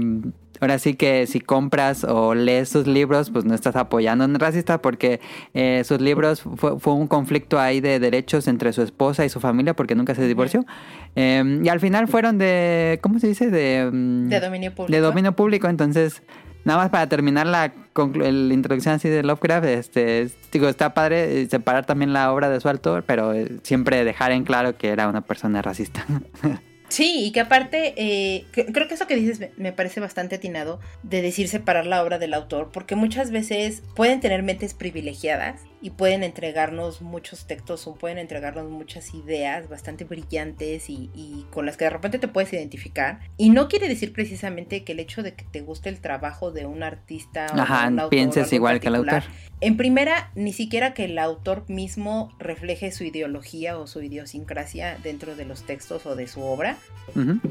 ahora 0.60 0.78
sí 0.78 0.94
que 0.94 1.26
si 1.26 1.40
compras 1.40 2.04
o 2.04 2.34
lees 2.34 2.68
sus 2.68 2.86
libros, 2.86 3.30
pues 3.30 3.44
no 3.44 3.54
estás 3.54 3.76
apoyando 3.76 4.24
a 4.24 4.26
un 4.26 4.38
racista 4.38 4.80
porque 4.80 5.20
eh, 5.54 5.82
sus 5.84 6.00
libros 6.00 6.42
fue, 6.56 6.92
un 6.92 7.06
conflicto 7.06 7.58
ahí 7.58 7.80
de 7.80 7.98
derechos 7.98 8.46
entre 8.48 8.72
su 8.72 8.82
esposa 8.82 9.24
y 9.24 9.28
su 9.28 9.40
familia 9.40 9.74
porque 9.74 9.94
nunca 9.94 10.14
se 10.14 10.26
divorció. 10.26 10.66
Em, 11.14 11.64
y 11.64 11.68
al 11.68 11.80
final 11.80 12.08
fueron 12.08 12.38
de, 12.38 12.98
¿cómo 13.02 13.18
se 13.18 13.28
dice? 13.28 13.50
De, 13.50 13.88
mm, 13.90 14.28
de 14.28 14.40
dominio 14.40 14.74
público. 14.74 14.92
De 14.92 15.00
dominio 15.00 15.32
público, 15.32 15.68
entonces... 15.68 16.22
Nada 16.62 16.78
más 16.78 16.90
para 16.90 17.06
terminar 17.08 17.46
la, 17.46 17.72
la 17.96 18.54
introducción 18.54 18.94
así 18.94 19.08
de 19.08 19.22
Lovecraft, 19.22 19.64
este, 19.64 20.30
digo, 20.52 20.68
está 20.68 20.92
padre 20.92 21.46
separar 21.48 21.86
también 21.86 22.12
la 22.12 22.30
obra 22.30 22.50
de 22.50 22.60
su 22.60 22.68
autor, 22.68 23.02
pero 23.06 23.32
eh, 23.32 23.60
siempre 23.62 24.04
dejar 24.04 24.32
en 24.32 24.44
claro 24.44 24.76
que 24.76 24.88
era 24.88 25.08
una 25.08 25.22
persona 25.22 25.62
racista. 25.62 26.04
Sí, 26.90 27.24
y 27.24 27.30
que 27.30 27.38
aparte, 27.38 27.94
eh, 27.96 28.46
creo 28.50 28.88
que 28.88 28.94
eso 28.94 29.06
que 29.06 29.14
dices 29.14 29.50
me, 29.56 29.72
parece 29.72 30.00
bastante 30.00 30.36
atinado 30.36 30.80
de 31.04 31.22
decir 31.22 31.46
separar 31.46 31.86
la 31.86 32.02
obra 32.02 32.18
del 32.18 32.34
autor, 32.34 32.70
porque 32.72 32.96
muchas 32.96 33.30
veces 33.30 33.84
pueden 33.94 34.18
tener 34.18 34.42
mentes 34.42 34.74
privilegiadas 34.74 35.62
y 35.82 35.90
pueden 35.90 36.22
entregarnos 36.22 37.00
muchos 37.00 37.46
textos 37.46 37.86
o 37.86 37.94
pueden 37.94 38.18
entregarnos 38.18 38.68
muchas 38.70 39.14
ideas 39.14 39.68
bastante 39.68 40.04
brillantes 40.04 40.90
y, 40.90 41.46
con 41.50 41.66
las 41.66 41.76
que 41.76 41.84
de 41.84 41.90
repente 41.90 42.18
te 42.18 42.28
puedes 42.28 42.52
identificar. 42.52 43.20
Y 43.36 43.50
no 43.50 43.68
quiere 43.68 43.88
decir 43.88 44.12
precisamente 44.12 44.84
que 44.84 44.92
el 44.92 45.00
hecho 45.00 45.22
de 45.22 45.34
que 45.34 45.44
te 45.44 45.60
guste 45.62 45.88
el 45.88 46.00
trabajo 46.00 46.52
de 46.52 46.66
un 46.66 46.82
artista 46.82 47.46
o 47.50 47.54
un 47.54 47.98
autor, 47.98 48.10
pienses 48.10 48.52
igual 48.52 48.80
que 48.80 48.88
el 48.88 48.96
autor. 48.96 49.22
En 49.62 49.76
primera, 49.76 50.30
ni 50.34 50.54
siquiera 50.54 50.94
que 50.94 51.04
el 51.04 51.18
autor 51.18 51.64
mismo 51.68 52.34
refleje 52.38 52.92
su 52.92 53.04
ideología 53.04 53.78
o 53.78 53.86
su 53.86 54.00
idiosincrasia 54.02 54.96
dentro 55.02 55.36
de 55.36 55.44
los 55.44 55.64
textos 55.64 56.06
o 56.06 56.16
de 56.16 56.28
su 56.28 56.40
obra, 56.40 56.78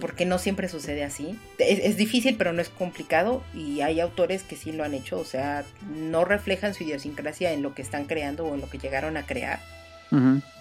porque 0.02 0.26
no 0.26 0.40
siempre 0.40 0.70
sucede 0.70 1.04
así. 1.04 1.38
Es, 1.60 1.98
difícil, 1.98 2.36
pero 2.36 2.52
no 2.52 2.62
es 2.62 2.70
complicado 2.70 3.44
y 3.54 3.82
hay 3.82 4.00
autores 4.00 4.42
que 4.42 4.56
sí 4.56 4.72
lo 4.72 4.84
han 4.84 4.96
hecho, 4.96 5.20
o 5.20 5.26
sea, 5.26 5.64
no 5.88 6.26
reflejan 6.26 6.74
su 6.74 6.84
idiosincrasia 6.84 7.52
en 7.52 7.62
lo 7.62 7.76
que 7.76 7.84
están 7.84 8.06
creando 8.06 8.19
o 8.46 8.56
en 8.56 8.62
lo 8.62 8.70
que 8.70 8.78
llegaron 8.78 9.18
a 9.18 9.26
crear. 9.26 9.60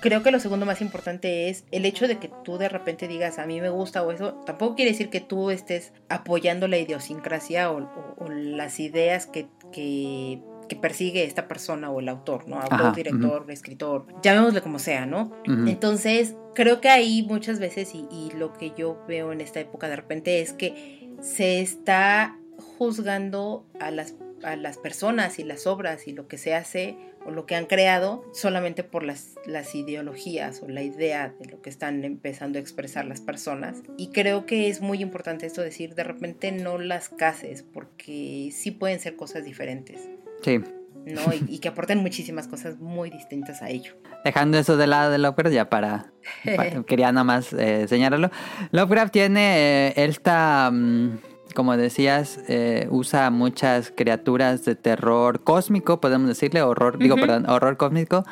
Creo 0.00 0.22
que 0.22 0.30
lo 0.30 0.40
segundo 0.40 0.66
más 0.66 0.82
importante 0.82 1.48
es 1.48 1.64
el 1.70 1.86
hecho 1.86 2.06
de 2.06 2.18
que 2.18 2.30
tú 2.44 2.58
de 2.58 2.68
repente 2.68 3.08
digas 3.08 3.38
a 3.38 3.46
mí 3.46 3.62
me 3.62 3.70
gusta 3.70 4.02
o 4.02 4.12
eso, 4.12 4.34
tampoco 4.44 4.74
quiere 4.74 4.90
decir 4.90 5.08
que 5.08 5.20
tú 5.20 5.50
estés 5.50 5.94
apoyando 6.10 6.68
la 6.68 6.76
idiosincrasia 6.76 7.70
o, 7.70 7.88
las 8.28 8.78
ideas 8.78 9.26
que, 9.26 9.48
que 9.72 10.42
que 10.68 10.76
persigue 10.76 11.24
esta 11.24 11.48
persona 11.48 11.90
o 11.90 11.98
el 12.00 12.08
autor, 12.08 12.46
¿no? 12.46 12.60
Autor, 12.60 12.94
director, 12.94 13.50
escritor, 13.50 14.06
llamémosle 14.22 14.60
como 14.60 14.78
sea, 14.78 15.06
¿no? 15.06 15.32
Entonces, 15.46 16.36
creo 16.54 16.80
que 16.80 16.90
ahí 16.90 17.22
muchas 17.22 17.58
veces, 17.58 17.94
y, 17.94 18.06
y, 18.10 18.30
lo 18.36 18.52
que 18.52 18.72
yo 18.76 19.02
veo 19.08 19.32
en 19.32 19.40
esta 19.40 19.60
época 19.60 19.88
de 19.88 19.96
repente 19.96 20.42
es 20.42 20.52
que 20.52 21.08
se 21.20 21.60
está 21.60 22.38
juzgando 22.76 23.66
a 23.80 23.90
las, 23.90 24.14
a 24.42 24.56
las 24.56 24.76
personas 24.78 25.38
y 25.38 25.44
las 25.44 25.66
obras 25.66 26.06
y 26.06 26.12
lo 26.12 26.28
que 26.28 26.38
se 26.38 26.54
hace 26.54 26.96
o 27.24 27.31
lo 27.31 27.46
que 27.46 27.54
han 27.54 27.66
creado 27.66 28.24
solamente 28.33 28.85
por 28.85 29.02
las, 29.02 29.35
las 29.46 29.74
ideologías 29.74 30.62
o 30.62 30.68
la 30.68 30.83
idea 30.83 31.35
de 31.38 31.50
lo 31.50 31.61
que 31.62 31.70
están 31.70 32.04
empezando 32.04 32.59
a 32.59 32.61
expresar 32.61 33.04
las 33.04 33.20
personas. 33.20 33.83
Y 33.96 34.09
creo 34.09 34.46
que 34.46 34.68
es 34.68 34.81
muy 34.81 35.02
importante 35.02 35.46
esto 35.46 35.62
decir, 35.62 35.94
de 35.94 36.04
repente 36.04 36.52
no 36.52 36.78
las 36.78 37.09
cases 37.09 37.62
porque 37.62 38.50
sí 38.52 38.70
pueden 38.70 39.00
ser 39.00 39.16
cosas 39.16 39.44
diferentes. 39.44 40.09
Sí. 40.42 40.61
¿no? 41.04 41.20
Y, 41.48 41.59
que 41.59 41.68
aporten 41.68 41.98
muchísimas 41.98 42.48
cosas 42.48 42.78
muy 42.78 43.11
distintas 43.11 43.62
a 43.62 43.70
ello. 43.70 43.94
Dejando 44.24 44.59
eso 44.59 44.76
de 44.76 44.87
lado 44.87 45.11
de 45.11 45.18
Lovecraft, 45.18 45.54
ya 45.54 45.70
para. 45.70 46.12
quería 46.87 47.12
nada 47.12 47.24
más 47.24 47.52
eh, 47.52 47.87
señalarlo. 47.88 48.31
Lovecraft 48.72 49.12
tiene 49.12 49.88
eh, 49.88 49.92
esta. 49.96 50.70
Mm, 50.72 51.18
como 51.54 51.76
decías, 51.76 52.40
eh, 52.48 52.87
usa 52.90 53.30
muchas 53.30 53.92
criaturas 53.94 54.64
de 54.64 54.74
terror 54.74 55.42
cósmico, 55.42 56.00
podemos 56.00 56.28
decirle, 56.28 56.62
horror, 56.62 56.98
digo, 56.98 57.16
perdón, 57.16 57.48
horror 57.48 57.76
cósmico. 57.76 58.24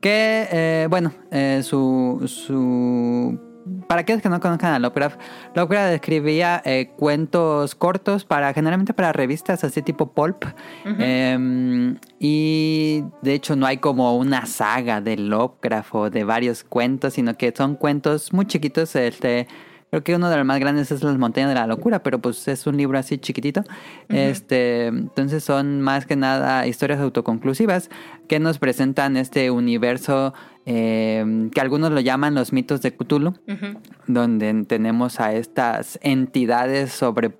Que, 0.00 0.86
bueno, 0.90 1.12
su, 1.62 2.22
su 2.26 3.38
para 3.86 4.02
aquellos 4.02 4.22
que 4.22 4.28
no 4.28 4.40
conozcan 4.40 4.74
a 4.74 4.78
Lovecraft, 4.78 5.20
Lovecraft 5.54 5.94
escribía 5.94 6.62
eh, 6.64 6.90
cuentos 6.96 7.74
cortos 7.74 8.24
para 8.24 8.52
generalmente 8.52 8.94
para 8.94 9.12
revistas 9.12 9.64
así 9.64 9.82
tipo 9.82 10.12
pulp. 10.12 10.44
Em, 10.84 11.96
y 12.18 13.04
de 13.22 13.34
hecho 13.34 13.56
no 13.56 13.66
hay 13.66 13.78
como 13.78 14.16
una 14.16 14.46
saga 14.46 15.00
de 15.00 15.16
Lovecraft 15.16 15.94
o 15.94 16.10
de 16.10 16.24
varios 16.24 16.64
cuentos, 16.64 17.14
sino 17.14 17.34
que 17.36 17.52
son 17.56 17.76
cuentos 17.76 18.32
muy 18.32 18.46
chiquitos. 18.46 18.96
Este, 18.96 19.46
Creo 19.92 20.02
que 20.02 20.14
uno 20.14 20.30
de 20.30 20.38
los 20.38 20.46
más 20.46 20.58
grandes 20.58 20.90
es 20.90 21.02
Las 21.02 21.18
Montañas 21.18 21.50
de 21.50 21.54
la 21.54 21.66
Locura, 21.66 22.02
pero 22.02 22.18
pues 22.18 22.48
es 22.48 22.66
un 22.66 22.78
libro 22.78 22.98
así 22.98 23.18
chiquitito. 23.18 23.62
Este, 24.08 24.86
entonces 24.86 25.44
son 25.44 25.82
más 25.82 26.06
que 26.06 26.16
nada 26.16 26.66
historias 26.66 26.98
autoconclusivas 26.98 27.90
que 28.26 28.40
nos 28.40 28.58
presentan 28.58 29.18
este 29.18 29.50
universo 29.50 30.32
eh, 30.64 31.50
que 31.54 31.60
algunos 31.60 31.92
lo 31.92 32.00
llaman 32.00 32.34
los 32.34 32.54
mitos 32.54 32.80
de 32.80 32.96
Cthulhu, 32.96 33.34
donde 34.06 34.64
tenemos 34.64 35.20
a 35.20 35.34
estas 35.34 35.98
entidades 36.00 36.90
sobre, 36.90 37.32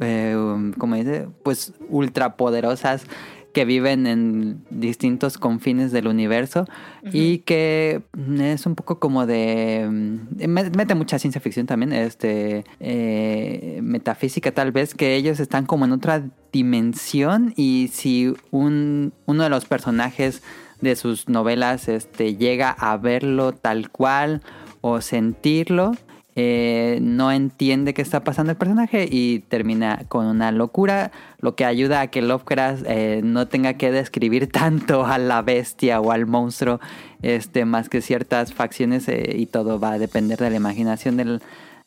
eh, 0.00 0.36
como 0.76 0.96
dice, 0.96 1.28
pues 1.42 1.72
ultrapoderosas 1.88 3.06
que 3.54 3.64
viven 3.64 4.06
en 4.06 4.62
distintos 4.68 5.38
confines 5.38 5.92
del 5.92 6.06
universo 6.06 6.66
y 7.10 7.38
que 7.38 8.02
es 8.38 8.66
un 8.66 8.74
poco 8.74 9.00
como 9.00 9.24
de 9.24 9.88
mm, 9.90 10.48
mete 10.48 10.94
mucha 10.94 11.18
ciencia 11.18 11.40
ficción 11.40 11.66
también 11.66 11.94
este 11.94 12.64
eh, 12.80 13.80
metafísica 13.82 14.52
tal 14.52 14.72
vez 14.72 14.94
que 14.94 15.16
ellos 15.16 15.40
están 15.40 15.64
como 15.64 15.86
en 15.86 15.92
otra 15.92 16.22
dimensión 16.52 17.54
y 17.56 17.88
si 17.92 18.34
un 18.50 19.14
uno 19.24 19.44
de 19.44 19.48
los 19.48 19.64
personajes 19.64 20.42
de 20.80 20.94
sus 20.96 21.28
novelas 21.28 21.88
este, 21.88 22.36
llega 22.36 22.70
a 22.70 22.96
verlo 22.96 23.52
tal 23.52 23.90
cual 23.90 24.42
o 24.80 25.00
sentirlo. 25.00 25.92
Eh, 26.36 26.98
no 27.00 27.30
entiende 27.30 27.94
qué 27.94 28.02
está 28.02 28.24
pasando 28.24 28.50
el 28.50 28.58
personaje 28.58 29.06
y 29.08 29.40
termina 29.48 30.02
con 30.08 30.26
una 30.26 30.50
locura, 30.50 31.12
lo 31.38 31.54
que 31.54 31.64
ayuda 31.64 32.00
a 32.00 32.06
que 32.08 32.22
Lovecraft 32.22 32.84
eh, 32.88 33.20
no 33.22 33.46
tenga 33.46 33.74
que 33.74 33.92
describir 33.92 34.50
tanto 34.50 35.06
a 35.06 35.18
la 35.18 35.42
bestia 35.42 36.00
o 36.00 36.10
al 36.10 36.26
monstruo, 36.26 36.80
este, 37.22 37.64
más 37.64 37.88
que 37.88 38.00
ciertas 38.00 38.52
facciones 38.52 39.08
eh, 39.08 39.36
y 39.36 39.46
todo 39.46 39.78
va 39.78 39.92
a 39.92 39.98
depender 39.98 40.38
de 40.38 40.50
la 40.50 40.56
imaginación 40.56 41.16
del, 41.16 41.40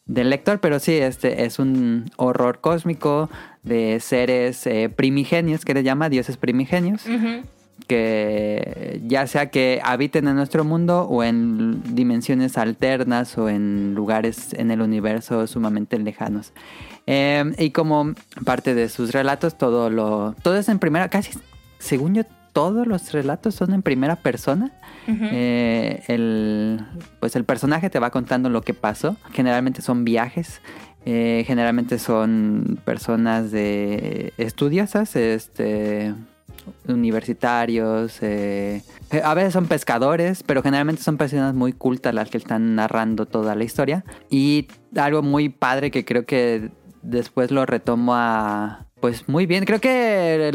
lector, 0.05 0.61
pero 0.61 0.79
sí, 0.79 0.93
este 0.93 1.43
es 1.43 1.59
un 1.59 2.05
horror 2.15 2.61
cósmico 2.61 3.29
de 3.63 3.99
seres 3.99 4.67
primigenios, 4.95 5.65
que 5.65 5.73
le 5.73 5.83
llama 5.83 6.07
dioses 6.07 6.37
primigenios, 6.37 7.03
que 7.87 9.01
ya 9.05 9.27
sea 9.27 9.49
que 9.49 9.79
habiten 9.83 10.27
en 10.27 10.35
nuestro 10.35 10.63
mundo 10.63 11.03
o 11.03 11.23
en 11.23 11.95
dimensiones 11.95 12.57
alternas 12.57 13.37
o 13.37 13.49
en 13.49 13.93
lugares 13.95 14.53
en 14.53 14.71
el 14.71 14.81
universo 14.81 15.47
sumamente 15.47 15.97
lejanos. 15.99 16.53
Eh, 17.05 17.45
y 17.57 17.71
como 17.71 18.13
parte 18.43 18.75
de 18.75 18.89
sus 18.89 19.11
relatos, 19.11 19.57
todo 19.57 19.89
lo 19.89 20.35
todo 20.41 20.57
es 20.57 20.67
en 20.69 20.79
primera, 20.79 21.09
casi 21.09 21.31
según 21.79 22.15
yo 22.15 22.23
todos 22.57 22.87
los 22.87 23.11
relatos 23.11 23.53
son 23.53 23.73
en 23.73 23.83
primera 23.83 24.15
persona. 24.15 24.71
Eh, 25.07 26.03
el, 26.07 26.83
pues 27.19 27.35
el 27.35 27.45
personaje 27.45 27.89
te 27.89 27.99
va 27.99 28.09
contando 28.09 28.49
lo 28.49 28.63
que 28.63 28.73
pasó. 28.73 29.15
Generalmente 29.31 29.83
son 29.83 30.03
viajes. 30.03 30.59
Eh, 31.05 31.43
generalmente 31.45 31.99
son 31.99 32.79
personas 32.83 33.51
de 33.51 34.33
estudiosas, 34.37 35.15
este, 35.15 36.15
universitarios, 36.87 38.17
eh, 38.21 38.81
a 39.23 39.33
veces 39.33 39.53
son 39.53 39.67
pescadores, 39.67 40.43
pero 40.43 40.61
generalmente 40.61 41.01
son 41.01 41.17
personas 41.17 41.53
muy 41.53 41.73
cultas 41.73 42.13
las 42.13 42.29
que 42.29 42.37
están 42.37 42.75
narrando 42.75 43.25
toda 43.25 43.55
la 43.55 43.63
historia. 43.63 44.03
Y 44.29 44.67
algo 44.95 45.21
muy 45.21 45.49
padre 45.49 45.91
que 45.91 46.05
creo 46.05 46.25
que 46.25 46.71
después 47.01 47.51
lo 47.51 47.65
retomo. 47.65 48.15
Pues 48.99 49.29
muy 49.29 49.45
bien, 49.45 49.65
creo 49.65 49.79
que 49.79 50.49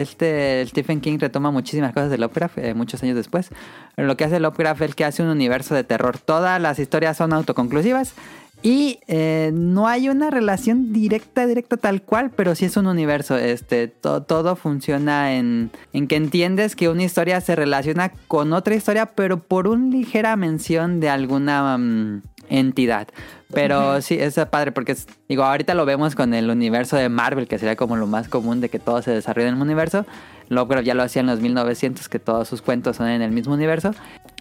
este 0.00 0.66
Stephen 0.66 1.00
King 1.00 1.18
retoma 1.20 1.52
muchísimas 1.52 1.92
cosas 1.92 2.10
de 2.10 2.18
Lovecraft 2.18 2.58
eh, 2.58 2.74
muchos 2.74 3.02
años 3.04 3.14
después. 3.14 3.50
Lo 3.96 4.16
que 4.16 4.24
hace 4.24 4.40
Lovecraft 4.40 4.82
es 4.82 4.94
que 4.96 5.04
hace 5.04 5.22
un 5.22 5.28
universo 5.28 5.76
de 5.76 5.84
terror. 5.84 6.18
Todas 6.18 6.60
las 6.60 6.80
historias 6.80 7.16
son 7.16 7.32
autoconclusivas 7.32 8.14
y 8.62 8.98
eh, 9.06 9.50
no 9.54 9.86
hay 9.86 10.08
una 10.08 10.30
relación 10.30 10.92
directa, 10.92 11.46
directa 11.46 11.76
tal 11.76 12.02
cual, 12.02 12.30
pero 12.34 12.54
sí 12.54 12.64
es 12.64 12.76
un 12.76 12.86
universo. 12.88 13.36
Este, 13.36 13.86
todo 13.88 14.56
funciona 14.56 15.36
en, 15.36 15.70
en, 15.92 16.08
que 16.08 16.16
entiendes 16.16 16.74
que 16.74 16.88
una 16.88 17.04
historia 17.04 17.40
se 17.40 17.54
relaciona 17.54 18.10
con 18.26 18.52
otra 18.52 18.74
historia, 18.74 19.06
pero 19.06 19.38
por 19.40 19.68
una 19.68 19.94
ligera 19.94 20.34
mención 20.34 20.98
de 20.98 21.08
alguna 21.08 21.78
mm, 21.78 22.22
entidad. 22.48 23.08
Pero 23.52 24.02
sí, 24.02 24.18
es 24.18 24.34
padre 24.50 24.72
porque, 24.72 24.94
digo, 25.28 25.44
ahorita 25.44 25.74
lo 25.74 25.86
vemos 25.86 26.14
con 26.14 26.34
el 26.34 26.50
universo 26.50 26.96
de 26.96 27.08
Marvel, 27.08 27.48
que 27.48 27.58
sería 27.58 27.76
como 27.76 27.96
lo 27.96 28.06
más 28.06 28.28
común 28.28 28.60
de 28.60 28.68
que 28.68 28.78
todo 28.78 29.00
se 29.02 29.12
desarrolle 29.12 29.48
en 29.48 29.54
el 29.54 29.62
universo. 29.62 30.04
Lovecraft 30.48 30.84
ya 30.84 30.94
lo 30.94 31.02
hacía 31.02 31.20
en 31.20 31.26
los 31.26 31.40
1900, 31.40 32.08
que 32.08 32.18
todos 32.18 32.48
sus 32.48 32.60
cuentos 32.60 32.96
son 32.96 33.08
en 33.08 33.22
el 33.22 33.30
mismo 33.30 33.54
universo. 33.54 33.94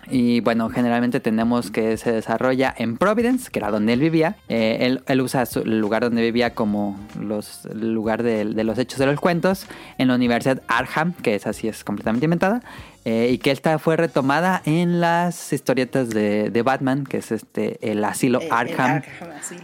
Y 0.10 0.40
bueno, 0.40 0.70
generalmente 0.70 1.20
tenemos 1.20 1.70
que 1.70 1.98
se 1.98 2.12
desarrolla 2.12 2.74
en 2.78 2.98
Providence, 2.98 3.50
que 3.52 3.60
era 3.60 3.72
donde 3.72 3.94
él 3.94 4.00
vivía. 4.00 4.38
Eh, 4.48 4.98
él, 5.06 5.22
usa 5.22 5.44
el 5.64 5.80
lugar 5.80 6.04
donde 6.04 6.22
vivía 6.22 6.54
como 6.54 6.98
los, 7.20 7.66
el 7.66 7.94
lugar 7.94 8.24
de, 8.24 8.46
de, 8.46 8.64
los 8.64 8.78
hechos 8.78 9.00
de 9.00 9.06
los 9.06 9.20
cuentos. 9.20 9.68
En 9.98 10.08
la 10.08 10.16
Universidad 10.16 10.62
Arkham, 10.68 11.14
que 11.14 11.36
es 11.36 11.46
así, 11.46 11.68
es 11.68 11.84
completamente 11.84 12.26
inventada. 12.26 12.62
Eh, 13.10 13.30
y 13.32 13.38
que 13.38 13.52
esta 13.52 13.80
fue 13.80 13.96
retomada 13.96 14.62
en 14.66 15.00
las 15.00 15.54
historietas 15.54 16.10
de, 16.10 16.50
de 16.50 16.62
Batman, 16.62 17.06
que 17.06 17.20
es 17.20 17.32
este 17.32 17.80
el 17.90 18.04
asilo 18.04 18.42
Arkham. 18.52 19.02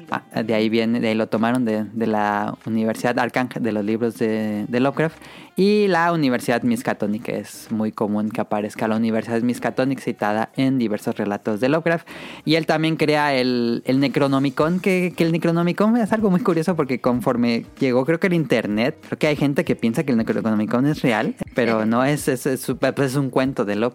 Ah, 0.10 0.44
de 0.44 0.54
ahí 0.54 0.70
viene, 0.70 1.02
de 1.02 1.10
ahí 1.10 1.14
lo 1.14 1.28
tomaron 1.28 1.66
de, 1.66 1.84
de 1.84 2.08
la 2.08 2.56
Universidad 2.66 3.20
Arkham, 3.20 3.50
de 3.50 3.72
los 3.74 3.84
libros 3.84 4.18
de, 4.18 4.66
de 4.70 4.80
Lovecraft. 4.80 5.18
Y 5.56 5.88
la 5.88 6.12
Universidad 6.12 6.64
Miskatonic, 6.64 7.24
que 7.24 7.38
es 7.38 7.72
muy 7.72 7.92
común 7.92 8.32
que 8.32 8.42
aparezca 8.42 8.88
la 8.88 8.96
Universidad 8.96 9.40
Miskatonic 9.42 10.00
citada 10.00 10.50
en 10.56 10.80
diversos 10.80 11.16
relatos 11.16 11.60
de 11.60 11.70
Lovecraft. 11.70 12.08
Y 12.44 12.56
él 12.56 12.66
también 12.66 12.96
crea 12.96 13.36
el, 13.36 13.84
el 13.86 14.00
Necronomicon, 14.00 14.80
que, 14.80 15.14
que, 15.16 15.24
el 15.24 15.32
Necronomicon 15.32 15.96
es 15.98 16.12
algo 16.12 16.32
muy 16.32 16.40
curioso 16.40 16.76
porque 16.76 17.00
conforme 17.00 17.66
llegó 17.80 18.04
creo 18.04 18.20
que 18.20 18.28
el 18.28 18.34
Internet, 18.34 18.98
creo 19.06 19.20
que 19.20 19.28
hay 19.28 19.36
gente 19.36 19.64
que 19.64 19.76
piensa 19.76 20.04
que 20.04 20.12
el 20.12 20.18
Necronomicon 20.18 20.88
es 20.88 21.04
real, 21.04 21.36
pero 21.54 21.86
no 21.86 22.04
es, 22.04 22.28
es, 22.28 22.48
es, 22.48 22.68
es 22.68 23.16
un 23.16 23.30
cuento 23.30 23.64
de 23.64 23.76
la, 23.76 23.92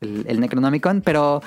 el, 0.00 0.24
el 0.26 0.40
Necronomicon, 0.40 1.00
pero 1.02 1.42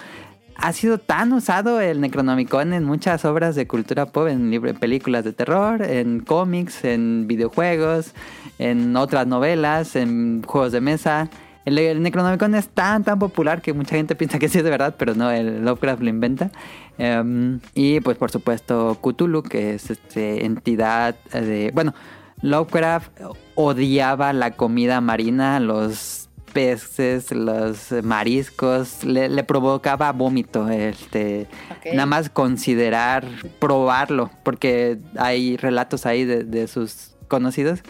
ha 0.58 0.74
sido 0.74 0.98
tan 0.98 1.34
usado 1.34 1.80
el 1.82 2.02
Necronomicon 2.02 2.74
en 2.74 2.84
muchas 2.84 3.26
obras 3.26 3.56
de 3.56 3.68
cultura 3.68 4.08
pop, 4.08 4.28
en 4.28 4.50
películas 4.80 5.24
de 5.24 5.34
terror, 5.34 5.84
en 5.84 6.20
cómics, 6.22 6.84
en 6.84 7.28
videojuegos, 7.28 8.14
en 8.60 8.96
otras 8.96 9.28
novelas, 9.28 9.96
en 9.96 10.44
juegos 10.44 10.72
de 10.72 10.82
mesa. 10.82 11.30
El, 11.66 12.02
Necronomicon 12.02 12.56
es 12.56 12.70
tan, 12.70 13.04
tan 13.04 13.20
popular 13.20 13.62
que 13.62 13.74
mucha 13.74 13.96
gente 13.96 14.16
piensa 14.16 14.40
que 14.40 14.48
sí 14.48 14.60
es 14.60 14.64
de 14.64 14.70
verdad, 14.70 14.96
pero 14.98 15.16
no, 15.16 15.32
el 15.32 15.66
Lovecraft 15.66 16.02
lo 16.02 16.10
inventa. 16.10 16.50
Um, 16.98 17.60
y 17.76 18.00
pues 18.00 18.18
por 18.18 18.32
supuesto 18.32 18.98
Cthulhu, 19.02 19.44
que 19.44 19.76
es 19.76 19.90
este 19.90 20.46
entidad 20.46 21.16
de... 21.34 21.72
Bueno, 21.74 21.94
Lovecraft 22.42 23.12
odiaba 23.56 24.32
la 24.32 24.52
comida 24.52 25.02
marina, 25.02 25.60
los 25.60 26.28
peces, 26.54 27.32
los 27.32 27.92
mariscos, 28.04 29.04
le, 29.04 29.44
provocaba 29.44 30.12
vómito, 30.12 30.70
este, 30.70 31.48
nada 31.94 32.06
más 32.06 32.30
considerar 32.30 33.28
probarlo, 33.60 34.32
porque 34.44 34.98
hay 35.18 35.58
relatos 35.58 36.06
ahí 36.06 36.26
de, 36.26 36.68
sus 36.68 37.16
conocidos 37.28 37.82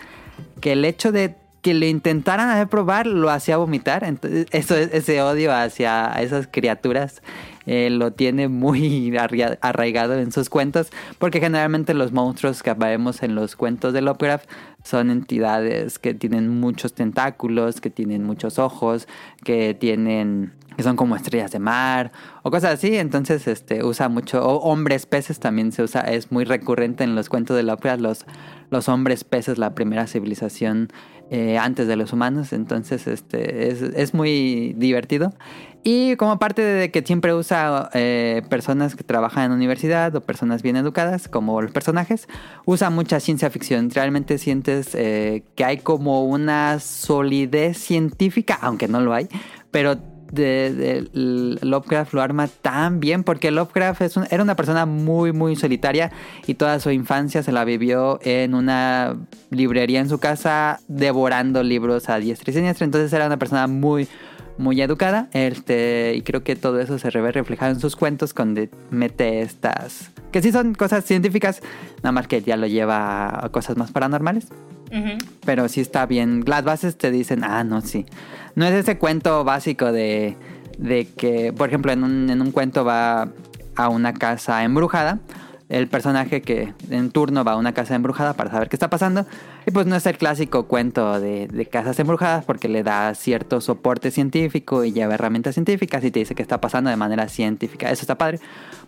que 0.60 0.74
el 0.74 0.86
hecho 0.86 1.12
de 1.12 1.36
que 1.62 1.74
le 1.74 1.90
intentaran 1.90 2.50
hacer 2.50 2.68
probar 2.68 3.08
lo 3.08 3.30
hacía 3.30 3.58
vomitar, 3.58 4.04
entonces 4.04 4.46
eso, 4.52 4.76
ese 4.76 5.22
odio 5.22 5.54
hacia 5.54 6.12
esas 6.22 6.48
criaturas 6.48 7.22
eh, 7.68 7.90
lo 7.90 8.14
tiene 8.14 8.48
muy 8.48 9.16
arraigado 9.62 10.16
en 10.16 10.32
sus 10.32 10.50
cuentos, 10.50 10.90
porque 11.20 11.40
generalmente 11.40 11.94
los 11.94 12.14
monstruos 12.14 12.64
que 12.64 12.74
vemos 12.74 13.22
en 13.22 13.36
los 13.36 13.56
cuentos 13.56 13.94
de 13.94 14.02
Lovecraft 14.02 14.50
son 14.84 15.12
entidades 15.12 16.00
que 16.00 16.14
tienen 16.14 16.50
muchos 16.50 16.94
tentáculos, 16.94 17.82
que 17.82 17.90
tienen 17.90 18.24
muchos 18.24 18.58
ojos, 18.58 19.08
que 19.44 19.74
tienen 19.74 20.54
que 20.78 20.84
son 20.84 20.96
como 20.96 21.16
estrellas 21.16 21.52
de 21.52 21.58
mar 21.58 22.12
o 22.44 22.52
cosas 22.52 22.76
así, 22.76 22.98
entonces 22.98 23.48
este 23.48 23.84
usa 23.84 24.10
mucho 24.10 24.48
o 24.48 24.60
hombres 24.60 25.08
peces 25.08 25.40
también 25.40 25.72
se 25.72 25.82
usa, 25.82 26.02
es 26.02 26.32
muy 26.32 26.46
recurrente 26.46 27.04
en 27.04 27.16
los 27.16 27.30
cuentos 27.30 27.58
de 27.58 27.64
Lovecraft 27.64 28.00
los 28.00 28.26
los 28.70 28.88
hombres 28.90 29.24
peces, 29.24 29.58
la 29.58 29.74
primera 29.74 30.08
civilización 30.08 30.90
eh, 31.30 31.58
antes 31.58 31.88
de 31.88 31.96
los 31.96 32.14
humanos, 32.14 32.54
entonces 32.54 33.08
este 33.08 33.70
es, 33.70 33.82
es 33.82 34.14
muy 34.14 34.74
divertido 34.78 35.34
y 35.84 36.16
como 36.18 36.38
parte 36.40 36.62
de 36.62 36.92
que 36.92 37.02
siempre 37.02 37.34
usa 37.34 37.90
eh, 37.94 38.42
personas 38.50 38.96
que 38.96 39.04
trabajan 39.04 39.46
en 39.46 39.52
universidad 39.52 40.14
o 40.16 40.22
personas 40.22 40.62
bien 40.62 40.76
educadas, 40.76 41.28
como 41.28 41.62
los 41.62 41.72
personajes, 41.72 42.28
usa 42.66 42.90
mucha 42.90 43.20
ciencia 43.20 43.50
ficción. 43.50 43.90
Realmente 43.90 44.38
sientes 44.38 44.94
eh, 44.96 45.44
que 45.56 45.64
hay 45.64 45.78
como 45.78 46.26
una 46.26 46.80
solidez 46.80 47.78
científica, 47.78 48.58
aunque 48.62 48.88
no 48.88 49.00
lo 49.00 49.14
hay, 49.14 49.30
pero 49.72 49.98
Lovecraft 50.34 52.14
lo 52.14 52.22
arma 52.22 52.48
tan 52.48 53.00
bien 53.00 53.24
porque 53.24 53.52
Lovecraft 53.52 54.02
era 54.30 54.44
una 54.44 54.56
persona 54.56 54.86
muy 54.86 55.32
muy 55.32 55.56
solitaria 55.56 56.12
y 56.46 56.56
toda 56.56 56.80
su 56.80 56.92
infancia 56.92 57.44
se 57.44 57.52
la 57.52 57.64
vivió 57.64 58.20
en 58.24 58.54
una 58.54 59.16
librería 59.52 60.00
en 60.00 60.10
su 60.10 60.20
casa 60.20 60.80
devorando 60.88 61.64
libros 61.64 62.10
a 62.10 62.20
diestra 62.20 62.52
y 62.52 62.56
siniestra 62.56 62.86
entonces 62.86 63.14
era 63.14 63.28
una 63.28 63.38
persona 63.38 63.68
muy 63.68 64.08
muy 64.58 64.82
educada. 64.82 65.30
Este, 65.34 66.14
y 66.16 66.22
creo 66.22 66.44
que 66.44 66.56
todo 66.56 66.80
eso 66.80 66.98
se 67.00 67.10
ve 67.10 67.32
reflejado 67.32 67.72
en 67.72 67.80
sus 67.80 67.96
cuentos 67.96 68.34
donde 68.34 68.70
mete 68.90 69.42
estas. 69.42 70.12
que 70.32 70.42
sí 70.42 70.52
son 70.52 70.74
cosas 70.76 71.06
científicas, 71.06 71.62
nada 71.98 72.12
más 72.12 72.28
que 72.28 72.42
ya 72.42 72.58
lo 72.58 72.68
lleva 72.68 73.46
a 73.46 73.50
cosas 73.50 73.78
más 73.78 73.92
paranormales. 73.92 74.48
Pero 75.46 75.68
sí 75.68 75.82
está 75.82 76.06
bien. 76.06 76.44
Las 76.46 76.64
bases 76.64 76.98
te 76.98 77.12
dicen, 77.12 77.44
ah, 77.44 77.64
no, 77.64 77.82
sí. 77.82 78.06
No 78.56 78.66
es 78.66 78.74
ese 78.74 78.98
cuento 78.98 79.44
básico 79.44 79.92
de, 79.92 80.38
de 80.78 81.08
que, 81.08 81.52
por 81.52 81.68
ejemplo, 81.68 81.92
en 81.92 82.04
un, 82.04 82.30
en 82.30 82.42
un 82.42 82.52
cuento 82.52 82.86
va 82.86 83.30
a 83.76 83.90
una 83.90 84.14
casa 84.14 84.64
embrujada. 84.64 85.20
El 85.68 85.90
personaje 85.90 86.42
que 86.42 86.74
en 86.90 87.12
turno 87.12 87.44
va 87.44 87.54
a 87.54 87.56
una 87.58 87.74
casa 87.74 87.96
embrujada 87.96 88.34
para 88.34 88.50
saber 88.50 88.70
qué 88.70 88.78
está 88.78 88.90
pasando 88.90 89.26
Y 89.68 89.72
pues 89.72 89.86
no 89.86 89.98
es 89.98 90.06
el 90.06 90.18
clásico 90.18 90.66
cuento 90.68 91.20
de, 91.20 91.50
de 91.50 91.66
casas 91.66 92.00
embrujadas 92.00 92.46
porque 92.46 92.70
le 92.70 92.84
da 92.84 93.14
cierto 93.16 93.60
soporte 93.60 94.12
científico 94.12 94.86
y 94.86 94.94
lleva 94.94 95.16
herramientas 95.16 95.56
científicas 95.56 96.06
y 96.06 96.10
te 96.10 96.20
dice 96.20 96.36
que 96.36 96.42
está 96.42 96.62
pasando 96.62 96.90
de 96.90 96.96
manera 96.96 97.28
científica. 97.28 97.92
Eso 97.92 98.04
está 98.04 98.18
padre 98.18 98.40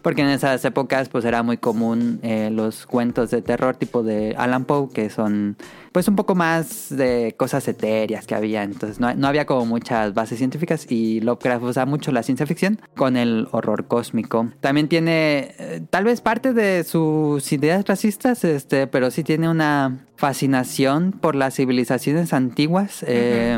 porque 0.01 0.21
en 0.21 0.29
esas 0.29 0.63
épocas 0.63 1.09
pues 1.09 1.25
era 1.25 1.43
muy 1.43 1.57
común 1.57 2.21
eh, 2.23 2.49
los 2.49 2.85
cuentos 2.85 3.29
de 3.29 3.41
terror 3.41 3.75
tipo 3.75 4.03
de 4.03 4.35
Alan 4.37 4.63
Poe 4.63 4.87
que 4.93 5.09
son 5.09 5.57
pues 5.91 6.07
un 6.07 6.15
poco 6.15 6.33
más 6.33 6.87
de 6.95 7.35
cosas 7.37 7.67
etéreas 7.67 8.25
que 8.25 8.35
había. 8.35 8.63
Entonces 8.63 9.01
no, 9.01 9.13
no 9.13 9.27
había 9.27 9.45
como 9.45 9.65
muchas 9.65 10.13
bases 10.13 10.37
científicas 10.37 10.89
y 10.89 11.19
Lovecraft 11.19 11.63
usa 11.63 11.85
mucho 11.85 12.13
la 12.13 12.23
ciencia 12.23 12.45
ficción 12.45 12.79
con 12.95 13.17
el 13.17 13.49
horror 13.51 13.87
cósmico. 13.87 14.47
También 14.61 14.87
tiene 14.87 15.55
eh, 15.59 15.81
tal 15.89 16.05
vez 16.05 16.21
parte 16.21 16.53
de 16.53 16.85
sus 16.85 17.51
ideas 17.51 17.85
racistas, 17.85 18.45
este, 18.45 18.87
pero 18.87 19.11
sí 19.11 19.25
tiene 19.25 19.49
una 19.49 20.05
fascinación 20.19 21.11
por 21.13 21.35
las 21.35 21.55
civilizaciones 21.55 22.33
antiguas. 22.33 23.03
eh, 23.07 23.57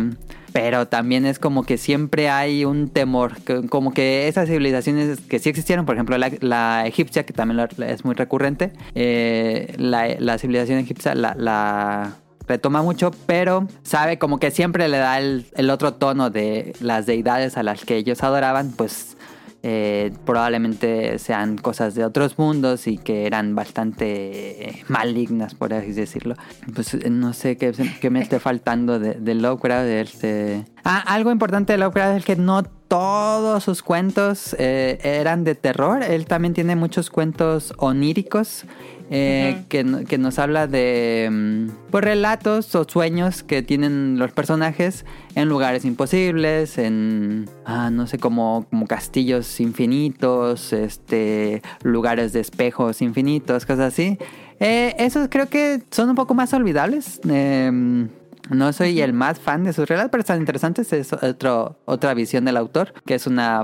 pero 0.53 0.85
también 0.89 1.25
es 1.25 1.39
como 1.39 1.63
que 1.63 1.77
siempre 1.77 2.29
hay 2.29 2.65
un 2.65 2.89
temor, 2.89 3.37
que- 3.43 3.65
como 3.69 3.93
que 3.93 4.27
esas 4.27 4.49
civilizaciones 4.49 5.21
que 5.21 5.39
sí 5.39 5.47
existieron, 5.47 5.85
por 5.85 5.95
ejemplo 5.95 6.17
la, 6.17 6.29
la 6.41 6.85
egipcia, 6.85 7.25
que 7.25 7.31
también 7.31 7.65
es 7.87 8.03
muy 8.03 8.15
recurrente, 8.15 8.73
eh, 8.93 9.73
la, 9.77 10.07
la 10.19 10.37
civilización 10.37 10.79
egipcia 10.79 11.15
la, 11.15 11.35
la 11.37 12.15
retoma 12.49 12.81
mucho, 12.81 13.11
pero 13.27 13.65
sabe 13.83 14.17
como 14.19 14.39
que 14.39 14.51
siempre 14.51 14.89
le 14.89 14.97
da 14.97 15.19
el, 15.19 15.45
el 15.55 15.69
otro 15.69 15.93
tono 15.93 16.29
de 16.29 16.73
las 16.81 17.05
deidades 17.05 17.55
a 17.55 17.63
las 17.63 17.85
que 17.85 17.95
ellos 17.95 18.21
adoraban, 18.21 18.71
pues 18.71 19.15
eh, 19.63 20.11
probablemente 20.25 21.19
sean 21.19 21.57
cosas 21.57 21.93
de 21.95 22.03
otros 22.03 22.37
mundos 22.39 22.87
y 22.87 22.97
que 22.97 23.25
eran 23.27 23.53
bastante 23.55 24.69
eh, 24.69 24.83
malignas, 24.87 25.53
por 25.55 25.73
así 25.73 25.91
decirlo. 25.93 26.35
Pues 26.73 26.93
eh, 26.95 27.09
no 27.09 27.33
sé 27.33 27.57
qué, 27.57 27.71
qué 28.01 28.09
me 28.09 28.21
esté 28.21 28.39
faltando 28.39 28.99
de, 28.99 29.13
de 29.15 29.35
Lovecraft. 29.35 29.87
este- 29.87 30.65
Ah, 30.83 30.99
algo 31.07 31.31
importante 31.31 31.73
de 31.73 31.77
Lovecraft 31.79 32.17
es 32.19 32.25
que 32.25 32.35
no 32.35 32.63
todos 32.91 33.63
sus 33.63 33.83
cuentos 33.83 34.53
eh, 34.59 34.99
eran 35.01 35.45
de 35.45 35.55
terror. 35.55 36.03
Él 36.03 36.25
también 36.25 36.53
tiene 36.53 36.75
muchos 36.75 37.09
cuentos 37.09 37.73
oníricos. 37.77 38.65
eh, 39.13 39.63
que, 39.69 40.05
que 40.09 40.17
nos 40.17 40.39
habla 40.39 40.67
de 40.67 41.29
mm, 41.31 41.89
pues, 41.89 42.03
relatos 42.03 42.75
o 42.75 42.83
sueños 42.83 43.43
que 43.43 43.61
tienen 43.61 44.19
los 44.19 44.33
personajes 44.33 45.05
en 45.35 45.47
lugares 45.47 45.85
imposibles, 45.85 46.77
en 46.77 47.49
ah, 47.63 47.89
no 47.91 48.07
sé, 48.07 48.17
como, 48.19 48.65
como 48.69 48.87
castillos 48.87 49.61
infinitos, 49.61 50.73
este, 50.73 51.61
lugares 51.83 52.33
de 52.33 52.41
espejos 52.41 53.01
infinitos, 53.01 53.65
cosas 53.65 53.93
así. 53.93 54.17
Eh, 54.59 54.95
esos 54.99 55.29
creo 55.29 55.47
que 55.47 55.81
son 55.91 56.09
un 56.09 56.15
poco 56.15 56.33
más 56.33 56.53
olvidables. 56.53 57.21
Em, 57.23 58.09
no 58.51 58.73
soy 58.73 59.01
el 59.01 59.13
más 59.13 59.39
fan 59.39 59.63
de 59.63 59.73
sus 59.73 59.87
relatos, 59.87 60.11
pero 60.11 60.21
están 60.21 60.39
interesantes. 60.39 60.91
Es 60.93 61.13
otro, 61.13 61.79
otra 61.85 62.13
visión 62.13 62.45
del 62.45 62.57
autor, 62.57 62.93
que 63.05 63.15
es 63.15 63.27
una 63.27 63.63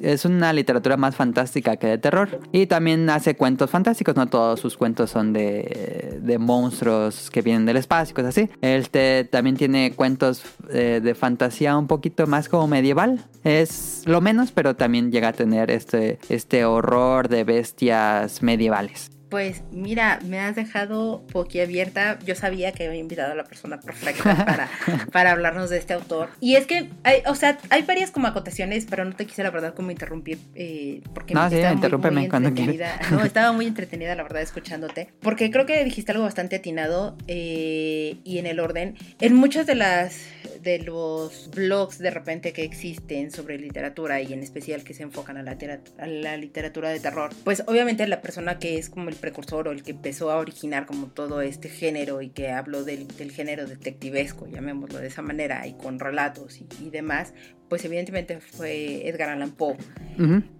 es 0.00 0.24
una 0.24 0.52
literatura 0.52 0.96
más 0.96 1.16
fantástica 1.16 1.76
que 1.76 1.86
de 1.86 1.98
terror. 1.98 2.40
Y 2.52 2.66
también 2.66 3.08
hace 3.10 3.36
cuentos 3.36 3.70
fantásticos. 3.70 4.16
No 4.16 4.26
todos 4.26 4.60
sus 4.60 4.76
cuentos 4.76 5.10
son 5.10 5.32
de, 5.32 6.20
de 6.22 6.38
monstruos 6.38 7.30
que 7.30 7.42
vienen 7.42 7.66
del 7.66 7.76
espacio, 7.76 8.14
cosas 8.14 8.30
así. 8.30 8.50
Este 8.60 9.24
también 9.24 9.56
tiene 9.56 9.92
cuentos 9.94 10.42
eh, 10.70 11.00
de 11.02 11.14
fantasía 11.14 11.76
un 11.76 11.86
poquito 11.86 12.26
más 12.26 12.48
como 12.48 12.68
medieval. 12.68 13.24
Es 13.44 14.02
lo 14.06 14.20
menos, 14.20 14.52
pero 14.52 14.76
también 14.76 15.10
llega 15.10 15.28
a 15.28 15.32
tener 15.32 15.70
este, 15.70 16.18
este 16.28 16.64
horror 16.64 17.28
de 17.28 17.44
bestias 17.44 18.42
medievales. 18.42 19.10
Pues 19.28 19.62
mira, 19.72 20.20
me 20.24 20.40
has 20.40 20.56
dejado 20.56 21.22
boquiabierta. 21.32 22.18
Yo 22.24 22.34
sabía 22.34 22.72
que 22.72 22.86
había 22.86 22.98
invitado 23.00 23.32
a 23.32 23.34
la 23.34 23.44
persona 23.44 23.78
perfecta 23.78 24.44
para, 24.46 24.68
para 25.12 25.32
hablarnos 25.32 25.68
de 25.68 25.76
este 25.78 25.92
autor. 25.92 26.30
Y 26.40 26.56
es 26.56 26.66
que, 26.66 26.88
hay, 27.04 27.18
o 27.26 27.34
sea, 27.34 27.58
hay 27.70 27.82
varias 27.82 28.10
como 28.10 28.26
acotaciones, 28.26 28.86
pero 28.88 29.04
no 29.04 29.12
te 29.14 29.26
quise 29.26 29.42
la 29.42 29.50
verdad 29.50 29.74
como 29.74 29.90
interrumpir. 29.90 30.38
eh, 30.54 31.02
porque 31.14 31.34
No, 31.34 31.48
sí, 31.50 31.56
estaba 31.56 31.74
muy- 31.74 32.10
muy 32.10 32.24
entretenida. 32.24 32.98
No, 33.10 33.22
estaba 33.24 33.52
muy 33.52 33.66
entretenida 33.66 34.14
la 34.14 34.22
verdad 34.22 34.40
escuchándote. 34.42 35.08
Porque 35.20 35.50
creo 35.50 35.66
que 35.66 35.84
dijiste 35.84 36.12
algo 36.12 36.24
bastante 36.24 36.56
atinado 36.56 37.16
eh, 37.26 38.16
y 38.24 38.38
en 38.38 38.46
el 38.46 38.60
orden. 38.60 38.96
En 39.20 39.34
muchas 39.34 39.66
de 39.66 39.74
las 39.74 40.16
de 40.62 40.78
los 40.80 41.50
blogs 41.50 41.98
de 41.98 42.10
repente 42.10 42.52
que 42.52 42.64
existen 42.64 43.30
sobre 43.30 43.58
literatura 43.58 44.20
y 44.20 44.32
en 44.32 44.42
especial 44.42 44.84
que 44.84 44.94
se 44.94 45.02
enfocan 45.02 45.36
a 45.36 45.42
la, 45.42 46.36
literatura 46.36 46.90
de 46.90 47.00
terror, 47.00 47.30
pues 47.44 47.62
obviamente 47.66 48.06
la 48.06 48.20
persona 48.20 48.58
que 48.58 48.78
es 48.78 48.88
como 48.88 49.08
el 49.08 49.16
precursor 49.16 49.68
o 49.68 49.72
el 49.72 49.82
que 49.82 49.92
empezó 49.92 50.30
a 50.30 50.38
originar 50.38 50.86
como 50.86 51.08
todo 51.08 51.40
este 51.40 51.68
género 51.68 52.22
y 52.22 52.30
que 52.30 52.50
habló 52.50 52.84
del, 52.84 53.08
género 53.30 53.66
detectivesco, 53.66 54.46
llamémoslo 54.46 54.98
de 54.98 55.08
esa 55.08 55.22
manera, 55.22 55.66
y 55.66 55.74
con 55.74 55.98
relatos 55.98 56.60
y 56.60 56.90
demás, 56.90 57.32
pues 57.68 57.84
evidentemente 57.84 58.40
fue 58.40 59.06
Edgar 59.08 59.28
Allan 59.30 59.50
Poe. 59.50 59.76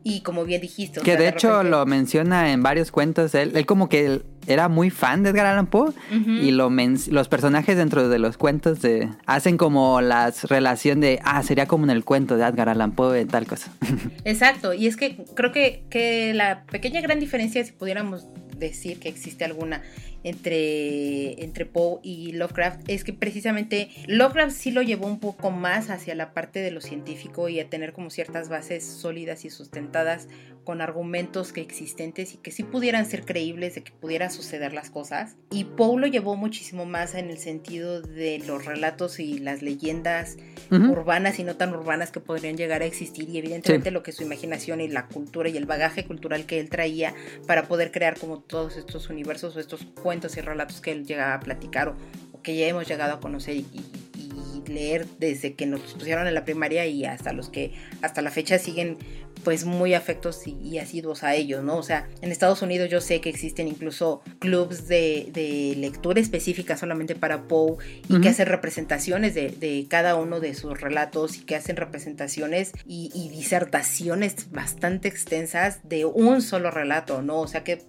Y 0.04 0.20
como 0.20 0.44
bien 0.44 0.60
dijiste, 0.60 1.00
o 1.00 1.02
Que 1.02 1.12
sea, 1.12 1.20
de 1.20 1.28
hecho 1.28 1.48
repente- 1.50 1.70
lo 1.70 1.86
menciona 1.86 2.52
en 2.52 2.62
varios 2.62 2.92
cuentos. 2.92 3.34
Él, 3.34 3.52
él 3.56 3.66
como 3.66 3.88
que 3.88 4.22
era 4.46 4.68
muy 4.68 4.88
fan 4.90 5.22
de 5.22 5.30
Edgar 5.30 5.46
Allan 5.46 5.66
Poe 5.66 5.92
y 6.10 6.52
lo 6.52 6.70
los 7.10 7.28
personajes 7.28 7.76
dentro 7.76 8.08
de 8.08 8.18
los 8.18 8.36
cuentos 8.36 8.80
de, 8.80 9.08
hacen 9.26 9.56
como 9.56 10.00
la 10.00 10.32
relación 10.44 11.00
de, 11.00 11.18
ah, 11.24 11.42
sería 11.42 11.66
como 11.66 11.84
en 11.84 11.90
el 11.90 12.04
cuento 12.04 12.36
de 12.36 12.44
Edgar 12.44 12.68
Allan 12.68 12.92
Poe, 12.92 13.24
tal 13.26 13.46
cosa. 13.46 13.70
Exacto, 14.24 14.72
y 14.74 14.86
es 14.86 14.96
que 14.96 15.24
creo 15.34 15.50
que, 15.52 15.82
que 15.90 16.32
la 16.34 16.62
pequeña 16.64 17.00
gran 17.00 17.18
diferencia, 17.20 17.64
si 17.64 17.72
pudiéramos 17.72 18.26
decir 18.56 18.98
que 19.00 19.08
existe 19.08 19.44
alguna 19.44 19.82
entre, 20.28 21.42
entre 21.42 21.66
Poe 21.66 22.00
y 22.02 22.32
Lovecraft, 22.32 22.88
es 22.88 23.04
que 23.04 23.12
precisamente 23.12 23.90
Lovecraft 24.06 24.54
sí 24.54 24.70
lo 24.70 24.82
llevó 24.82 25.06
un 25.06 25.20
poco 25.20 25.50
más 25.50 25.90
hacia 25.90 26.14
la 26.14 26.32
parte 26.32 26.60
de 26.60 26.70
lo 26.70 26.80
científico 26.80 27.48
y 27.48 27.60
a 27.60 27.68
tener 27.68 27.92
como 27.92 28.10
ciertas 28.10 28.48
bases 28.48 28.84
sólidas 28.84 29.44
y 29.44 29.50
sustentadas 29.50 30.28
con 30.68 30.82
argumentos 30.82 31.54
que 31.54 31.62
existentes 31.62 32.34
y 32.34 32.36
que 32.36 32.50
sí 32.50 32.62
pudieran 32.62 33.06
ser 33.06 33.24
creíbles 33.24 33.74
de 33.74 33.82
que 33.82 33.90
pudieran 33.92 34.30
suceder 34.30 34.74
las 34.74 34.90
cosas. 34.90 35.34
Y 35.50 35.64
Poe 35.64 35.98
lo 35.98 36.06
llevó 36.06 36.36
muchísimo 36.36 36.84
más 36.84 37.14
en 37.14 37.30
el 37.30 37.38
sentido 37.38 38.02
de 38.02 38.42
los 38.46 38.66
relatos 38.66 39.18
y 39.18 39.38
las 39.38 39.62
leyendas 39.62 40.36
urbanas 40.90 41.38
y 41.38 41.44
no 41.44 41.56
tan 41.56 41.72
urbanas 41.74 42.10
que 42.10 42.20
podrían 42.20 42.58
llegar 42.58 42.82
a 42.82 42.84
existir 42.84 43.30
y 43.30 43.38
evidentemente 43.38 43.90
lo 43.90 44.02
que 44.02 44.12
su 44.12 44.22
imaginación 44.24 44.82
y 44.82 44.88
la 44.88 45.06
cultura 45.06 45.48
y 45.48 45.56
el 45.56 45.64
bagaje 45.64 46.04
cultural 46.04 46.44
que 46.44 46.60
él 46.60 46.68
traía 46.68 47.14
para 47.46 47.62
poder 47.66 47.90
crear 47.90 48.18
como 48.18 48.40
todos 48.40 48.76
estos 48.76 49.08
universos 49.08 49.56
o 49.56 49.60
estos 49.60 49.86
cuentos 50.02 50.36
y 50.36 50.42
relatos 50.42 50.82
que 50.82 50.92
él 50.92 51.06
llegaba 51.06 51.32
a 51.32 51.40
platicar 51.40 51.88
o, 51.88 51.96
o 52.34 52.42
que 52.42 52.54
ya 52.58 52.66
hemos 52.66 52.86
llegado 52.86 53.14
a 53.14 53.20
conocer 53.20 53.56
y- 53.56 53.66
y 53.74 54.70
leer 54.70 55.06
desde 55.18 55.54
que 55.54 55.64
nos 55.64 55.80
pusieron 55.94 56.26
en 56.26 56.34
la 56.34 56.44
primaria 56.44 56.84
y 56.84 57.06
hasta 57.06 57.32
los 57.32 57.48
que 57.48 57.72
hasta 58.02 58.20
la 58.20 58.30
fecha 58.30 58.58
siguen 58.58 58.98
pues 59.44 59.64
muy 59.64 59.94
afectos 59.94 60.46
y, 60.46 60.56
y 60.62 60.78
asiduos 60.78 61.22
a 61.24 61.34
ellos, 61.34 61.62
¿no? 61.64 61.76
O 61.76 61.82
sea, 61.82 62.08
en 62.22 62.30
Estados 62.32 62.62
Unidos 62.62 62.90
yo 62.90 63.00
sé 63.00 63.20
que 63.20 63.28
existen 63.28 63.68
incluso 63.68 64.22
clubs 64.38 64.88
de, 64.88 65.28
de 65.32 65.74
lectura 65.76 66.20
específica 66.20 66.76
solamente 66.76 67.14
para 67.14 67.42
Poe 67.48 67.76
y 68.08 68.20
que 68.20 68.28
hacen 68.28 68.46
representaciones 68.46 69.34
de, 69.34 69.50
de 69.50 69.86
cada 69.88 70.14
uno 70.16 70.40
de 70.40 70.54
sus 70.54 70.80
relatos 70.80 71.36
y 71.38 71.40
que 71.40 71.56
hacen 71.56 71.76
representaciones 71.76 72.72
y, 72.86 73.10
y 73.14 73.28
disertaciones 73.30 74.50
bastante 74.50 75.08
extensas 75.08 75.80
de 75.88 76.04
un 76.04 76.42
solo 76.42 76.70
relato, 76.70 77.22
¿no? 77.22 77.40
O 77.40 77.46
sea 77.48 77.64
que, 77.64 77.82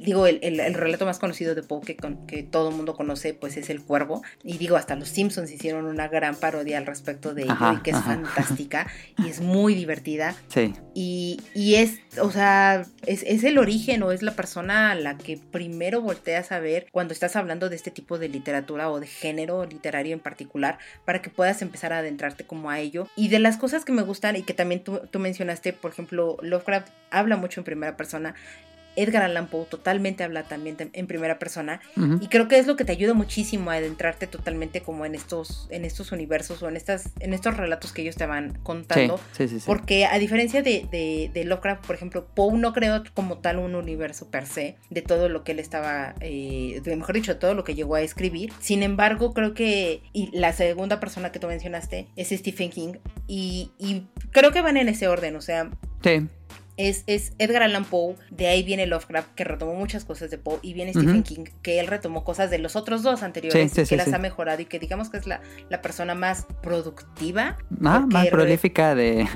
digo, 0.00 0.26
el, 0.26 0.38
el- 0.42 0.60
el 0.60 0.74
relato 0.74 1.04
más 1.06 1.18
conocido 1.18 1.54
de 1.54 1.62
Poe 1.62 1.80
que, 1.82 1.96
con- 1.96 2.26
que 2.26 2.42
todo 2.42 2.70
el 2.70 2.76
mundo 2.76 2.94
conoce, 2.94 3.34
pues 3.34 3.56
es 3.56 3.70
El 3.70 3.82
Cuervo. 3.82 4.22
Y 4.42 4.58
digo, 4.58 4.76
hasta 4.76 4.94
los 4.96 5.08
Simpsons 5.08 5.50
hicieron 5.50 5.84
una 5.86 6.08
gran 6.08 6.36
parodia 6.36 6.78
al 6.78 6.86
respecto 6.86 7.34
de 7.34 7.42
ello 7.42 7.52
Ajá, 7.52 7.74
y 7.78 7.82
que 7.82 7.90
es 7.90 7.96
ajá. 7.96 8.14
fantástica 8.14 8.86
y 9.18 9.28
es 9.28 9.40
muy 9.40 9.74
divertida. 9.74 10.34
Sí. 10.48 10.72
Y, 10.94 11.40
y 11.54 11.74
es, 11.74 11.98
o 12.20 12.30
sea, 12.30 12.86
es, 13.04 13.24
es 13.24 13.42
el 13.42 13.58
origen 13.58 14.02
o 14.04 14.12
es 14.12 14.22
la 14.22 14.32
persona 14.32 14.92
a 14.92 14.94
la 14.94 15.18
que 15.18 15.38
primero 15.50 16.00
volteas 16.00 16.52
a 16.52 16.60
ver 16.60 16.86
cuando 16.92 17.12
estás 17.12 17.34
hablando 17.34 17.68
de 17.68 17.74
este 17.74 17.90
tipo 17.90 18.18
de 18.18 18.28
literatura 18.28 18.88
o 18.90 19.00
de 19.00 19.08
género 19.08 19.66
literario 19.66 20.14
en 20.14 20.20
particular, 20.20 20.78
para 21.04 21.20
que 21.20 21.30
puedas 21.30 21.62
empezar 21.62 21.92
a 21.92 21.98
adentrarte 21.98 22.44
como 22.44 22.70
a 22.70 22.78
ello. 22.78 23.08
Y 23.16 23.28
de 23.28 23.40
las 23.40 23.56
cosas 23.56 23.84
que 23.84 23.92
me 23.92 24.02
gustan 24.02 24.36
y 24.36 24.42
que 24.42 24.54
también 24.54 24.84
tú, 24.84 25.00
tú 25.10 25.18
mencionaste, 25.18 25.72
por 25.72 25.90
ejemplo, 25.90 26.36
Lovecraft 26.42 26.88
habla 27.10 27.36
mucho 27.36 27.60
en 27.60 27.64
primera 27.64 27.96
persona. 27.96 28.34
Edgar 28.96 29.22
Allan 29.22 29.46
Poe 29.48 29.66
totalmente 29.66 30.24
habla 30.24 30.44
también 30.44 30.76
tem- 30.76 30.90
en 30.92 31.06
primera 31.06 31.38
persona 31.38 31.80
Ujú. 31.96 32.18
y 32.22 32.28
creo 32.28 32.48
que 32.48 32.58
es 32.58 32.66
lo 32.66 32.76
que 32.76 32.84
te 32.84 32.92
ayuda 32.92 33.14
muchísimo 33.14 33.70
a 33.70 33.74
adentrarte 33.74 34.26
totalmente 34.26 34.80
como 34.82 35.04
en 35.06 35.14
estos 35.14 35.66
en 35.70 35.84
estos 35.84 36.12
universos 36.12 36.62
o 36.62 36.68
en 36.68 36.76
estas 36.76 37.10
en 37.20 37.34
estos 37.34 37.56
relatos 37.56 37.92
que 37.92 38.02
ellos 38.02 38.16
te 38.16 38.26
van 38.26 38.58
contando 38.62 39.18
sí, 39.32 39.48
sí. 39.48 39.60
sí. 39.60 39.64
porque 39.66 40.06
a 40.06 40.18
diferencia 40.18 40.62
de, 40.62 40.86
de, 40.90 41.30
de 41.32 41.44
Lovecraft, 41.44 41.86
por 41.86 41.94
ejemplo, 41.96 42.26
Poe 42.34 42.56
no 42.58 42.72
creó 42.72 43.02
como 43.14 43.38
tal 43.38 43.58
un 43.58 43.74
universo 43.74 44.30
per 44.30 44.46
se 44.46 44.76
de 44.90 45.02
todo 45.02 45.28
lo 45.28 45.44
que 45.44 45.52
él 45.52 45.58
estaba, 45.58 46.14
eh, 46.20 46.80
de- 46.82 46.96
mejor 46.96 47.14
dicho, 47.14 47.34
de 47.34 47.40
todo 47.40 47.54
lo 47.54 47.64
que 47.64 47.74
llegó 47.74 47.94
a 47.96 48.00
escribir. 48.02 48.52
Sin 48.60 48.82
embargo, 48.82 49.32
creo 49.34 49.54
que 49.54 50.02
y 50.12 50.30
la 50.36 50.52
segunda 50.52 51.00
persona 51.00 51.32
que 51.32 51.38
tú 51.38 51.46
mencionaste 51.48 52.06
es 52.16 52.28
Stephen 52.30 52.70
King 52.70 52.94
y, 53.26 53.70
y 53.78 54.06
creo 54.30 54.52
que 54.52 54.60
van 54.62 54.76
en 54.76 54.88
ese 54.88 55.08
orden, 55.08 55.36
o 55.36 55.40
sea, 55.40 55.70
Sí. 56.02 56.28
Es, 56.76 57.04
es 57.06 57.32
Edgar 57.38 57.62
Allan 57.62 57.84
Poe, 57.84 58.16
de 58.30 58.48
ahí 58.48 58.62
viene 58.62 58.86
Lovecraft, 58.86 59.34
que 59.34 59.44
retomó 59.44 59.74
muchas 59.74 60.04
cosas 60.04 60.30
de 60.30 60.38
Poe, 60.38 60.58
y 60.62 60.74
viene 60.74 60.92
Stephen 60.92 61.22
King, 61.22 61.44
que 61.62 61.80
él 61.80 61.86
retomó 61.86 62.24
cosas 62.24 62.50
de 62.50 62.58
los 62.58 62.76
otros 62.76 63.02
dos 63.02 63.22
anteriores, 63.22 63.72
que 63.88 63.96
las 63.96 64.12
ha 64.12 64.18
mejorado 64.18 64.62
y 64.62 64.66
que 64.66 64.78
digamos 64.78 65.10
que 65.10 65.18
es 65.18 65.26
la, 65.26 65.40
la 65.68 65.82
persona 65.82 66.14
más 66.14 66.46
productiva. 66.62 67.56
Ah, 67.84 68.06
más 68.10 68.28
prolífica 68.28 68.94
de... 68.94 69.28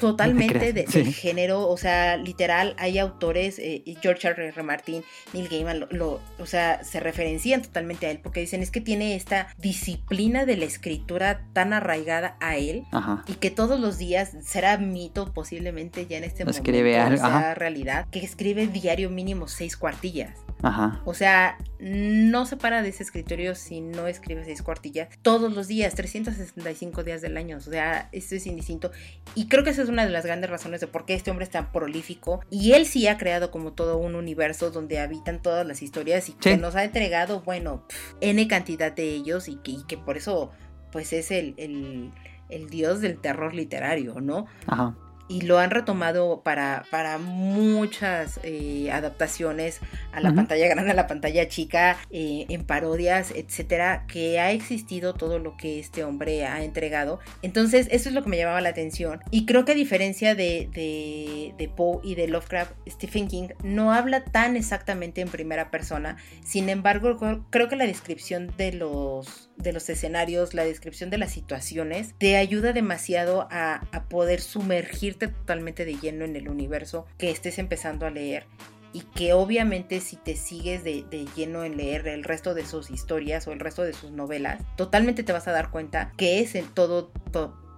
totalmente 0.00 0.72
de, 0.72 0.84
del 0.84 1.14
género, 1.14 1.68
o 1.68 1.76
sea, 1.76 2.16
literal, 2.16 2.74
hay 2.78 2.98
autores, 2.98 3.58
eh, 3.58 3.82
George 4.00 4.28
R. 4.28 4.48
R. 4.48 4.62
Martin, 4.62 5.02
Neil 5.32 5.48
Gaiman, 5.48 5.86
lo, 5.90 6.20
o 6.38 6.46
sea, 6.46 6.84
se 6.84 7.00
referencian 7.00 7.62
totalmente 7.62 8.06
a 8.06 8.10
él, 8.10 8.20
porque 8.22 8.40
dicen 8.40 8.62
es 8.62 8.70
que 8.70 8.80
tiene 8.80 9.16
esta 9.16 9.48
disciplina 9.58 10.44
de 10.44 10.56
la 10.56 10.64
escritura 10.64 11.46
tan 11.52 11.72
arraigada 11.72 12.36
a 12.40 12.56
él, 12.56 12.84
y 13.26 13.34
que 13.34 13.50
todos 13.50 13.80
los 13.80 13.98
días 13.98 14.32
será 14.42 14.76
mito 14.78 15.32
posiblemente 15.32 16.06
ya 16.06 16.18
en 16.18 16.24
este 16.24 16.44
momento, 16.44 16.73
sea 17.18 17.54
realidad, 17.54 18.06
que 18.10 18.20
escribe 18.24 18.66
diario 18.66 19.10
mínimo 19.10 19.48
seis 19.48 19.76
cuartillas. 19.76 20.44
Ajá. 20.62 21.02
O 21.04 21.12
sea, 21.12 21.58
no 21.78 22.46
se 22.46 22.56
para 22.56 22.80
de 22.80 22.88
ese 22.88 23.02
escritorio 23.02 23.54
si 23.54 23.82
no 23.82 24.06
escribe 24.06 24.44
seis 24.44 24.62
cuartillas 24.62 25.08
todos 25.20 25.52
los 25.52 25.68
días, 25.68 25.94
365 25.94 27.04
días 27.04 27.20
del 27.20 27.36
año. 27.36 27.58
O 27.58 27.60
sea, 27.60 28.08
esto 28.12 28.34
es 28.34 28.46
indistinto. 28.46 28.90
Y 29.34 29.48
creo 29.48 29.62
que 29.62 29.70
esa 29.70 29.82
es 29.82 29.90
una 29.90 30.06
de 30.06 30.10
las 30.10 30.24
grandes 30.24 30.48
razones 30.48 30.80
de 30.80 30.86
por 30.86 31.04
qué 31.04 31.12
este 31.14 31.30
hombre 31.30 31.44
es 31.44 31.50
tan 31.50 31.70
prolífico. 31.70 32.40
Y 32.50 32.72
él 32.72 32.86
sí 32.86 33.06
ha 33.08 33.18
creado 33.18 33.50
como 33.50 33.72
todo 33.72 33.98
un 33.98 34.14
universo 34.14 34.70
donde 34.70 35.00
habitan 35.00 35.42
todas 35.42 35.66
las 35.66 35.82
historias 35.82 36.30
y 36.30 36.32
que 36.32 36.56
nos 36.56 36.76
ha 36.76 36.84
entregado, 36.84 37.42
bueno, 37.42 37.86
N 38.22 38.48
cantidad 38.48 38.92
de 38.92 39.10
ellos 39.10 39.48
y 39.48 39.58
que, 39.86 39.98
por 39.98 40.16
eso, 40.16 40.50
pues 40.92 41.12
es 41.12 41.30
el, 41.30 41.54
el, 41.58 42.10
el 42.48 42.70
dios 42.70 43.02
del 43.02 43.20
terror 43.20 43.54
literario, 43.54 44.20
¿no? 44.20 44.46
Ajá 44.66 44.96
y 45.28 45.42
lo 45.42 45.58
han 45.58 45.70
retomado 45.70 46.42
para, 46.42 46.84
para 46.90 47.18
muchas 47.18 48.40
eh, 48.42 48.90
adaptaciones 48.92 49.80
a 50.12 50.20
la 50.20 50.34
pantalla 50.34 50.68
grande, 50.68 50.90
a 50.90 50.94
la 50.94 51.06
pantalla 51.06 51.48
chica, 51.48 51.96
eh, 52.10 52.46
en 52.48 52.64
parodias, 52.64 53.32
etcétera, 53.34 54.06
que 54.06 54.38
ha 54.38 54.52
existido 54.52 55.14
todo 55.14 55.38
lo 55.38 55.56
que 55.56 55.78
este 55.78 56.04
hombre 56.04 56.46
ha 56.46 56.62
entregado. 56.62 57.20
Entonces, 57.42 57.88
eso 57.90 58.08
es 58.08 58.14
lo 58.14 58.22
que 58.22 58.28
me 58.28 58.36
llamaba 58.36 58.60
la 58.60 58.68
atención. 58.68 59.20
Y 59.30 59.46
creo 59.46 59.64
que 59.64 59.72
a 59.72 59.76
diferencia 59.76 60.34
de, 60.34 60.68
de, 60.72 61.54
de 61.56 61.68
Poe 61.68 62.00
y 62.02 62.14
de 62.14 62.28
Lovecraft, 62.28 62.72
Stephen 62.86 63.28
King 63.28 63.48
no 63.62 63.92
habla 63.92 64.24
tan 64.24 64.56
exactamente 64.56 65.20
en 65.20 65.28
primera 65.28 65.70
persona. 65.70 66.16
Sin 66.44 66.68
embargo, 66.68 67.16
creo 67.50 67.68
que 67.68 67.76
la 67.76 67.86
descripción 67.86 68.52
de 68.56 68.72
los, 68.72 69.50
de 69.56 69.72
los 69.72 69.88
escenarios, 69.88 70.54
la 70.54 70.64
descripción 70.64 71.10
de 71.10 71.18
las 71.18 71.32
situaciones, 71.32 72.14
te 72.18 72.36
ayuda 72.36 72.72
demasiado 72.72 73.48
a, 73.50 73.86
a 73.92 74.08
poder 74.08 74.40
sumergir 74.40 75.18
totalmente 75.18 75.84
de 75.84 75.94
lleno 75.94 76.24
en 76.24 76.36
el 76.36 76.48
universo 76.48 77.06
que 77.18 77.30
estés 77.30 77.58
empezando 77.58 78.06
a 78.06 78.10
leer 78.10 78.46
y 78.94 79.00
que 79.00 79.32
obviamente 79.32 80.00
si 80.00 80.16
te 80.16 80.36
sigues 80.36 80.84
de, 80.84 81.04
lleno 81.36 81.64
en 81.64 81.76
leer 81.76 82.06
el 82.06 82.22
resto 82.22 82.54
de 82.54 82.64
sus 82.64 82.90
historias 82.90 83.46
o 83.46 83.52
el 83.52 83.58
resto 83.58 83.82
de 83.82 83.92
sus 83.92 84.12
novelas, 84.12 84.62
totalmente 84.76 85.24
te 85.24 85.32
vas 85.32 85.48
a 85.48 85.52
dar 85.52 85.70
cuenta 85.70 86.12
que 86.16 86.38
es 86.38 86.54
en 86.54 86.66
todo 86.68 87.10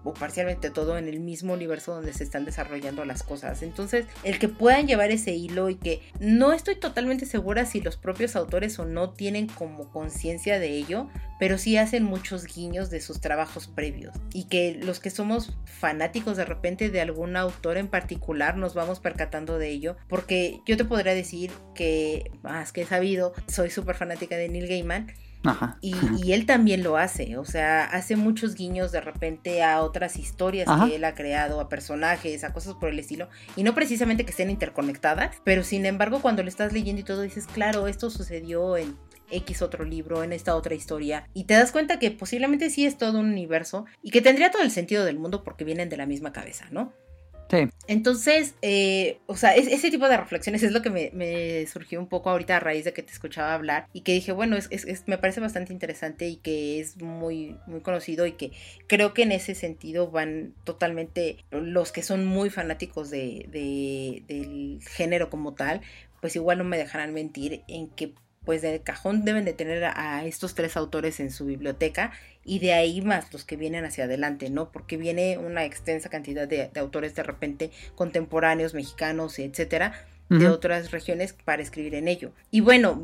o 0.07 0.15
parcialmente 0.15 0.71
todo 0.71 0.99
en 0.99 1.09
el 1.09 1.19
mismo 1.19 1.53
universo 1.53 1.93
donde 1.93 2.13
se 2.13 2.23
están 2.23 2.45
desarrollando 2.45 3.05
las 3.05 3.25
cosas. 3.25 3.63
Entonces, 3.63 4.07
el 4.23 4.39
que 4.39 4.49
puedan 4.49 4.87
llevar 4.87 5.11
ese 5.11 5.33
hilo 5.33 5.69
y 5.69 5.75
que 5.75 6.01
no 6.21 6.53
estoy 6.53 6.77
totalmente 6.77 7.27
segura 7.27 7.67
si 7.67 7.81
los 7.81 7.97
propios 7.97 8.37
autores 8.37 8.79
o 8.79 8.85
no 8.85 9.11
tienen 9.11 9.49
como 9.49 9.91
conciencia 9.91 10.61
de 10.61 10.69
ello, 10.69 11.09
pero 11.41 11.59
sí 11.59 11.77
hacen 11.77 12.05
muchos 12.05 12.47
guiños 12.47 12.89
de 12.89 13.01
sus 13.01 13.21
trabajos 13.21 13.67
previos 13.67 14.15
y 14.33 14.45
que 14.45 14.79
los 14.81 15.01
que 15.01 15.11
somos 15.11 15.57
fanáticos 15.65 16.37
de 16.37 16.45
repente 16.45 16.89
de 16.89 17.01
algún 17.01 17.37
autor 17.37 17.77
en 17.77 17.89
particular 17.89 18.57
nos 18.57 18.75
vamos 18.75 19.01
percatando 19.01 19.59
de 19.59 19.71
ello, 19.71 19.97
porque 20.09 20.61
yo 20.67 20.77
te 20.77 20.85
podría 20.85 21.15
decir 21.15 21.51
que 21.75 22.31
más 22.43 22.73
que 22.73 22.87
sabido, 22.87 23.35
soy 23.49 23.71
súper 23.71 23.97
fanática 23.97 24.37
de 24.37 24.49
Neil 24.49 24.69
Gaiman 24.69 25.13
y, 25.81 26.33
él 26.33 26.47
también 26.47 26.83
lo 26.83 26.97
hace, 26.97 27.37
o 27.37 27.45
sea, 27.45 27.85
hace 27.85 28.17
muchos 28.17 28.55
guiños 28.55 28.93
de 28.93 29.01
repente 29.01 29.63
a 29.63 29.83
otras 29.83 30.17
historias 30.17 30.69
que 30.85 30.97
él 30.97 31.05
ha 31.05 31.15
creado, 31.15 31.61
a 31.61 31.69
personajes, 31.69 32.45
a 32.45 32.53
cosas 32.53 32.75
por 32.75 32.89
el 32.91 32.99
estilo, 32.99 33.29
y 33.57 33.63
no 33.63 33.75
precisamente 33.75 34.25
que 34.25 34.31
estén 34.31 34.51
interconectadas, 34.51 35.37
pero 35.45 35.65
sin 35.65 35.87
embargo 35.87 36.21
cuando 36.21 36.43
lo 36.43 36.49
estás 36.49 36.73
leyendo 36.73 37.01
y 37.01 37.05
todo 37.05 37.23
dices, 37.23 37.47
claro, 37.47 37.87
esto 37.87 38.11
sucedió 38.11 38.77
en 38.77 38.97
X 39.31 39.63
otro 39.63 39.85
libro, 39.85 40.23
en 40.23 40.33
esta 40.33 40.55
otra 40.55 40.75
historia, 40.75 41.29
y 41.35 41.45
te 41.45 41.55
das 41.55 41.73
cuenta 41.73 41.99
que 41.99 42.11
posiblemente 42.11 42.71
sí 42.71 42.87
es 42.87 42.99
todo 42.99 43.21
un 43.21 43.27
universo 43.27 43.87
y 44.03 44.11
que 44.11 44.23
tendría 44.23 44.51
todo 44.51 44.63
el 44.63 44.71
sentido 44.71 45.05
del 45.05 45.19
mundo 45.19 45.43
porque 45.45 45.65
vienen 45.65 45.89
de 45.89 45.97
la 45.97 46.07
misma 46.07 46.33
cabeza, 46.33 46.67
¿no? 46.71 46.93
Entonces, 47.87 48.55
eh, 48.63 49.19
o 49.27 49.37
sea, 49.37 49.55
ese 49.55 49.91
tipo 49.91 50.09
de 50.09 50.17
reflexiones 50.17 50.63
es 50.63 50.73
lo 50.73 50.83
que 50.83 50.91
me, 50.91 51.67
surgió 51.67 52.01
un 52.01 52.09
poco 52.09 52.31
ahorita 52.31 52.57
a 52.57 52.61
raíz 52.61 52.85
de 52.85 52.93
que 52.93 53.03
te 53.03 53.13
escuchaba 53.13 53.55
hablar 53.55 53.89
y 53.93 54.01
que 54.01 54.13
dije, 54.13 54.33
bueno, 54.33 54.57
es, 54.57 55.05
me 55.07 55.19
parece 55.19 55.41
bastante 55.41 55.73
interesante 55.73 56.29
y 56.29 56.37
que 56.37 56.81
es 56.81 57.01
muy, 57.01 57.57
muy 57.67 57.81
conocido 57.81 58.27
y 58.27 58.33
que 58.33 58.53
creo 58.87 59.15
que 59.15 59.23
en 59.23 59.33
ese 59.33 59.55
sentido 59.55 60.11
van 60.11 60.55
totalmente 60.65 61.45
los 61.51 61.93
que 61.93 62.03
son 62.03 62.25
muy 62.25 62.51
fanáticos 62.51 63.11
de, 63.11 63.47
del 64.27 64.81
género 64.89 65.31
como 65.31 65.55
tal, 65.55 65.81
pues 66.21 66.37
igual 66.37 66.59
no 66.59 66.65
me 66.65 66.79
dejarán 66.79 67.15
mentir 67.15 67.63
en 67.69 67.89
que 67.89 68.15
pues 68.47 68.63
de 68.63 68.81
cajón 68.81 69.25
deben 69.25 69.45
de 69.45 69.53
tener 69.53 69.85
a, 69.85 70.25
estos 70.25 70.55
tres 70.55 70.77
autores 70.77 71.19
en 71.21 71.31
su 71.31 71.47
biblioteca 71.47 72.13
y 72.47 72.61
de 72.61 72.73
ahí 72.73 73.03
más 73.03 73.33
los 73.33 73.45
que 73.45 73.57
vienen 73.57 73.85
hacia 73.85 74.05
adelante, 74.05 74.49
¿no? 74.51 74.71
Porque 74.71 74.97
viene 74.97 75.37
una 75.37 75.65
extensa 75.65 76.09
cantidad 76.09 76.47
de, 76.47 76.71
autores 76.79 77.15
de 77.15 77.23
repente 77.25 77.71
contemporáneos, 77.95 78.73
mexicanos, 78.73 79.39
etcétera, 79.39 79.93
de 80.29 80.49
otras 80.49 80.91
regiones 80.91 81.33
para 81.33 81.63
escribir 81.63 81.95
en 81.95 82.09
ello. 82.09 82.33
Y 82.51 82.61
bueno, 82.61 83.01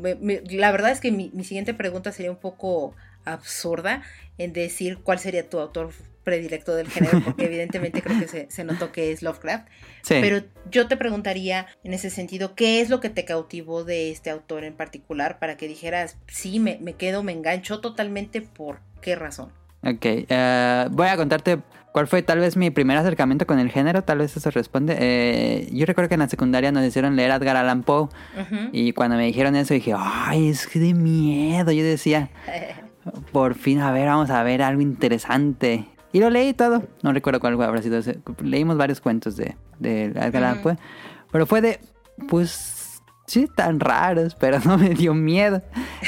la 0.49 0.71
verdad 0.71 0.91
es 0.91 0.99
que 0.99 1.11
mi, 1.11 1.31
mi, 1.33 1.45
siguiente 1.45 1.73
pregunta 1.73 2.11
sería 2.11 2.31
un 2.31 2.37
poco 2.37 2.95
absurda 3.23 4.03
en 4.37 4.51
decir 4.51 4.97
cuál 4.97 5.19
sería 5.19 5.49
tu 5.49 5.59
autor 5.59 5.93
predilecto 6.23 6.75
del 6.75 6.89
género, 6.89 7.21
porque 7.25 7.45
evidentemente 7.45 8.01
creo 8.01 8.19
que 8.19 8.47
se, 8.49 8.63
notó 8.63 8.91
que 8.91 9.11
es 9.11 9.21
Lovecraft. 9.21 9.67
Pero 10.07 10.43
yo 10.69 10.87
te 10.87 10.97
preguntaría 10.97 11.67
en 11.83 11.93
ese 11.93 12.09
sentido, 12.09 12.55
¿qué 12.55 12.81
es 12.81 12.89
lo 12.89 12.99
que 12.99 13.09
te 13.09 13.25
cautivó 13.25 13.83
de 13.83 14.11
este 14.11 14.29
autor 14.29 14.63
en 14.63 14.73
particular 14.73 15.39
para 15.39 15.57
que 15.57 15.67
dijeras, 15.67 16.17
sí, 16.27 16.59
me, 16.59 16.77
me 16.81 16.93
quedo, 16.93 17.23
me 17.23 17.31
engancho 17.31 17.79
totalmente, 17.79 18.41
¿por 18.41 18.79
qué 19.03 19.15
razón? 19.15 19.49
Ok, 19.83 20.05
eh, 20.05 20.87
voy 20.91 21.07
a 21.07 21.17
contarte 21.17 21.59
cuál 21.91 22.07
fue 22.07 22.23
tal 22.23 22.39
vez 22.39 22.55
mi 22.55 22.71
primer 22.71 22.97
acercamiento 22.97 23.45
con 23.45 23.59
el 23.59 23.69
género, 23.69 24.03
tal 24.03 24.19
vez 24.19 24.35
eso 24.35 24.49
responde. 24.49 24.95
Eh, 24.99 25.69
yo 25.71 25.85
recuerdo 25.85 26.07
que 26.07 26.15
en 26.15 26.21
la 26.21 26.29
secundaria 26.29 26.71
nos 26.71 26.85
hicieron 26.85 27.15
leer 27.15 27.31
Edgar 27.31 27.57
Allan 27.57 27.83
Poe 27.83 28.07
y 28.71 28.93
cuando 28.93 29.17
me 29.17 29.25
dijeron 29.25 29.55
eso 29.55 29.73
dije, 29.73 29.93
ay, 29.95 30.49
es 30.49 30.67
que 30.67 30.79
de 30.79 30.93
miedo, 30.93 31.71
yo 31.71 31.83
decía, 31.83 32.29
por 33.31 33.55
fin, 33.55 33.79
a 33.79 33.91
ver, 33.91 34.07
vamos 34.07 34.29
a 34.29 34.41
ver 34.43 34.61
algo 34.61 34.81
interesante. 34.81 35.85
Y 36.13 36.19
lo 36.19 36.29
leí 36.29 36.53
todo. 36.53 36.83
No 37.01 37.11
recuerdo 37.11 37.39
cuál 37.39 37.59
habrá 37.61 37.81
sido. 37.81 37.99
Leímos 38.41 38.77
varios 38.77 39.01
cuentos 39.01 39.35
de, 39.35 39.57
de 39.79 40.05
Edgar 40.05 40.37
Allan 40.37 40.61
Poe. 40.61 40.77
Pero 41.31 41.47
fue 41.47 41.59
de, 41.59 41.79
pues, 42.29 42.82
sí, 43.25 43.47
tan 43.53 43.79
raros, 43.79 44.35
pero 44.39 44.59
no 44.65 44.77
me 44.77 44.89
dio 44.89 45.13
miedo. 45.13 45.61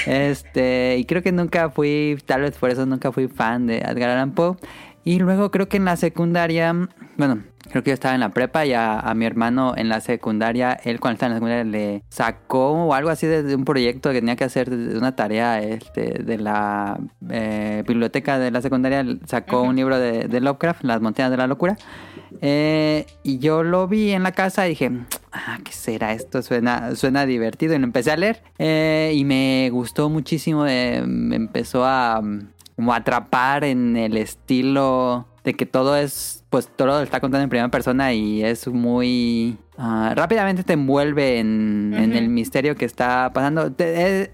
Este, 0.05 0.97
y 0.97 1.05
creo 1.05 1.21
que 1.21 1.31
nunca 1.31 1.69
fui, 1.69 2.17
tal 2.25 2.41
vez 2.41 2.57
por 2.57 2.69
eso 2.69 2.85
nunca 2.85 3.11
fui 3.11 3.27
fan 3.27 3.67
de 3.67 3.79
Edgar 3.79 4.11
Allan 4.11 4.31
Poe. 4.31 4.57
Y 5.03 5.19
luego 5.19 5.51
creo 5.51 5.69
que 5.69 5.77
en 5.77 5.85
la 5.85 5.97
secundaria, 5.97 6.73
bueno, 7.15 7.43
creo 7.69 7.83
que 7.83 7.91
yo 7.91 7.93
estaba 7.93 8.15
en 8.15 8.21
la 8.21 8.29
prepa 8.29 8.65
y 8.65 8.73
a, 8.73 9.13
mi 9.15 9.25
hermano 9.25 9.73
en 9.77 9.87
la 9.87 10.01
secundaria, 10.01 10.73
él 10.83 10.99
cuando 10.99 11.13
estaba 11.13 11.27
en 11.27 11.33
la 11.33 11.37
secundaria 11.37 11.63
le 11.63 12.03
sacó 12.09 12.71
o 12.71 12.93
algo 12.93 13.09
así 13.09 13.27
de, 13.27 13.55
un 13.55 13.65
proyecto 13.65 14.11
que 14.11 14.19
tenía 14.19 14.35
que 14.35 14.45
hacer, 14.45 14.69
de 14.69 14.97
una 14.97 15.15
tarea 15.15 15.61
este, 15.61 16.23
de 16.23 16.37
la 16.39 16.99
eh, 17.29 17.83
biblioteca 17.87 18.39
de 18.39 18.49
la 18.49 18.61
secundaria, 18.61 19.05
sacó 19.27 19.61
un 19.61 19.75
libro 19.75 19.99
de, 19.99 20.39
Lovecraft, 20.39 20.83
Las 20.83 21.01
Montañas 21.01 21.31
de 21.31 21.37
la 21.37 21.47
Locura. 21.47 21.77
Eh, 22.41 23.05
y 23.23 23.39
yo 23.39 23.63
lo 23.63 23.87
vi 23.87 24.11
en 24.11 24.23
la 24.23 24.31
casa 24.31 24.65
y 24.65 24.69
dije, 24.69 24.91
ah, 25.31 25.59
¿qué 25.63 25.71
será 25.71 26.13
esto? 26.13 26.41
Suena, 26.41 26.95
suena 26.95 27.25
divertido. 27.25 27.75
Y 27.75 27.79
lo 27.79 27.85
empecé 27.85 28.11
a 28.11 28.17
leer 28.17 28.43
eh, 28.57 29.13
y 29.15 29.23
me 29.25 29.69
gustó 29.71 30.09
muchísimo. 30.09 30.63
me 30.63 31.35
empezó 31.35 31.85
a 31.85 32.21
como 32.75 32.93
atrapar 32.93 33.63
en 33.63 33.95
el 33.95 34.17
estilo 34.17 35.25
de 35.43 35.53
que 35.53 35.65
todo 35.65 35.95
es, 35.95 36.43
pues 36.49 36.67
todo 36.67 37.01
está 37.01 37.19
contando 37.19 37.43
en 37.43 37.49
primera 37.49 37.69
persona 37.69 38.13
y 38.13 38.43
es 38.43 38.67
muy... 38.67 39.57
Ah, 39.77 40.13
rápidamente 40.15 40.63
te 40.63 40.73
envuelve 40.73 41.39
en, 41.39 41.93
el 41.93 42.29
misterio 42.29 42.75
que 42.75 42.85
está 42.85 43.31
pasando. 43.33 43.71
Eh, 43.77 44.31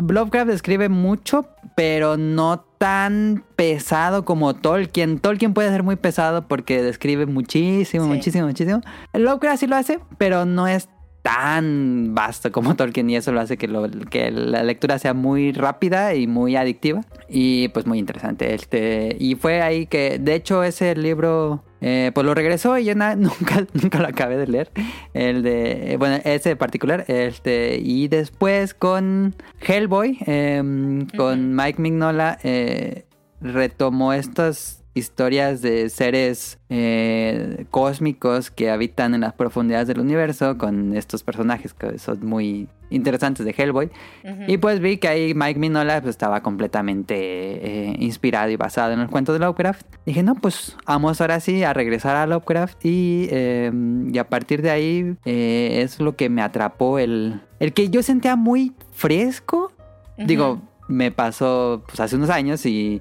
Lovecraft 0.00 0.48
describe 0.48 0.88
mucho, 0.88 1.46
pero 1.74 2.16
no 2.16 2.60
tan 2.78 3.44
pesado 3.56 4.24
como 4.24 4.54
Tolkien. 4.54 5.18
Tolkien 5.18 5.54
puede 5.54 5.70
ser 5.70 5.82
muy 5.82 5.96
pesado 5.96 6.48
porque 6.48 6.82
describe 6.82 7.26
muchísimo, 7.26 8.06
muchísimo, 8.06 8.46
muchísimo. 8.46 8.80
Lovecraft 9.12 9.60
sí 9.60 9.66
lo 9.66 9.76
hace, 9.76 10.00
pero 10.18 10.44
no 10.44 10.66
es 10.66 10.88
tan 11.22 12.14
vasto 12.14 12.50
como 12.52 12.74
Tolkien 12.76 13.10
y 13.10 13.16
eso 13.16 13.32
lo 13.32 13.40
hace 13.40 13.56
que, 13.56 13.68
lo, 13.68 13.88
que 13.90 14.30
la 14.30 14.62
lectura 14.62 14.98
sea 14.98 15.14
muy 15.14 15.52
rápida 15.52 16.14
y 16.14 16.26
muy 16.26 16.56
adictiva 16.56 17.02
y 17.28 17.68
pues 17.68 17.86
muy 17.86 17.98
interesante. 17.98 18.54
Este, 18.54 19.16
y 19.18 19.34
fue 19.34 19.62
ahí 19.62 19.86
que, 19.86 20.18
de 20.18 20.34
hecho, 20.34 20.62
ese 20.62 20.94
libro 20.94 21.62
eh, 21.80 22.10
pues 22.14 22.26
lo 22.26 22.34
regresó 22.34 22.76
y 22.78 22.84
yo 22.84 22.94
nunca, 23.16 23.66
nunca 23.72 23.98
lo 23.98 24.08
acabé 24.08 24.36
de 24.36 24.46
leer. 24.46 24.70
El 25.14 25.42
de, 25.42 25.96
bueno, 25.98 26.18
ese 26.24 26.50
en 26.50 26.58
particular. 26.58 27.04
Este, 27.08 27.78
y 27.82 28.08
después 28.08 28.74
con 28.74 29.34
Hellboy, 29.60 30.18
em, 30.26 31.06
con 31.16 31.54
Mike 31.54 31.80
Mignola, 31.80 32.38
eh, 32.42 33.04
retomó 33.40 34.12
estas 34.12 34.79
historias 34.94 35.62
de 35.62 35.88
seres 35.88 36.58
eh, 36.68 37.66
cósmicos 37.70 38.50
que 38.50 38.70
habitan 38.70 39.14
en 39.14 39.20
las 39.20 39.32
profundidades 39.34 39.86
del 39.86 40.00
universo 40.00 40.58
con 40.58 40.96
estos 40.96 41.22
personajes 41.22 41.74
que 41.74 41.98
son 41.98 42.26
muy 42.26 42.68
interesantes 42.90 43.46
de 43.46 43.54
Hellboy. 43.56 43.90
Y 44.48 44.58
pues 44.58 44.80
vi 44.80 44.98
que 44.98 45.06
ahí 45.06 45.32
Mike 45.34 45.60
Minola 45.60 46.00
pues, 46.00 46.10
estaba 46.10 46.42
completamente 46.42 47.14
eh, 47.14 47.96
inspirado 48.00 48.50
y 48.50 48.56
basado 48.56 48.92
en 48.92 49.00
el 49.00 49.08
cuento 49.08 49.32
de 49.32 49.38
Lovecraft. 49.38 49.86
Dije, 50.06 50.24
no, 50.24 50.34
pues 50.34 50.76
vamos 50.86 51.20
ahora 51.20 51.38
sí 51.38 51.62
a 51.62 51.72
regresar 51.72 52.16
a 52.16 52.26
Lovecraft 52.26 52.84
y, 52.84 53.28
em, 53.30 54.12
y 54.12 54.18
a 54.18 54.28
partir 54.28 54.60
de 54.60 54.70
ahí 54.70 55.16
eh, 55.24 55.82
es 55.82 56.00
lo 56.00 56.16
que 56.16 56.28
me 56.28 56.42
atrapó 56.42 56.98
el, 56.98 57.40
el 57.60 57.72
que 57.72 57.90
yo 57.90 58.02
sentía 58.02 58.34
muy 58.34 58.72
fresco. 58.90 59.72
Digo, 60.18 60.60
me 60.88 61.12
pasó 61.12 61.84
pues, 61.86 62.00
hace 62.00 62.16
unos 62.16 62.28
años 62.28 62.66
y 62.66 63.00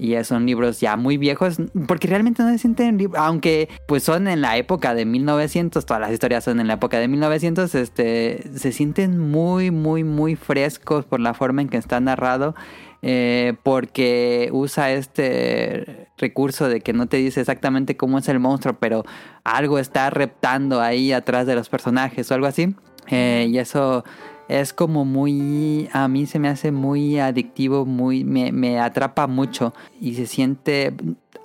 y 0.00 0.24
son 0.24 0.46
libros 0.46 0.80
ya 0.80 0.96
muy 0.96 1.18
viejos, 1.18 1.58
porque 1.86 2.08
realmente 2.08 2.42
no 2.42 2.48
se 2.48 2.58
sienten 2.58 2.96
libros, 2.96 3.22
aunque 3.22 3.68
pues 3.86 4.02
son 4.02 4.28
en 4.28 4.40
la 4.40 4.56
época 4.56 4.94
de 4.94 5.04
1900, 5.04 5.84
todas 5.84 6.00
las 6.00 6.10
historias 6.10 6.42
son 6.44 6.58
en 6.58 6.68
la 6.68 6.74
época 6.74 6.98
de 6.98 7.06
1900, 7.06 7.74
este, 7.74 8.42
se 8.56 8.72
sienten 8.72 9.18
muy, 9.18 9.70
muy, 9.70 10.02
muy 10.02 10.36
frescos 10.36 11.04
por 11.04 11.20
la 11.20 11.34
forma 11.34 11.60
en 11.60 11.68
que 11.68 11.76
está 11.76 12.00
narrado. 12.00 12.54
Eh, 13.02 13.54
porque 13.62 14.50
usa 14.52 14.92
este 14.92 16.08
recurso 16.18 16.68
de 16.68 16.82
que 16.82 16.92
no 16.92 17.06
te 17.06 17.16
dice 17.16 17.40
exactamente 17.40 17.96
cómo 17.96 18.18
es 18.18 18.28
el 18.28 18.38
monstruo, 18.40 18.76
pero 18.78 19.04
algo 19.42 19.78
está 19.78 20.10
reptando 20.10 20.82
ahí 20.82 21.12
atrás 21.12 21.46
de 21.46 21.54
los 21.54 21.70
personajes 21.70 22.30
o 22.30 22.34
algo 22.34 22.46
así. 22.46 22.74
Eh, 23.08 23.48
y 23.50 23.58
eso 23.58 24.04
es 24.50 24.72
como 24.72 25.04
muy, 25.04 25.88
a 25.92 26.08
mí 26.08 26.26
se 26.26 26.40
me 26.40 26.48
hace 26.48 26.72
muy 26.72 27.20
adictivo, 27.20 27.86
muy, 27.86 28.24
me, 28.24 28.50
me 28.50 28.80
atrapa 28.80 29.28
mucho 29.28 29.72
y 30.00 30.14
se 30.14 30.26
siente, 30.26 30.92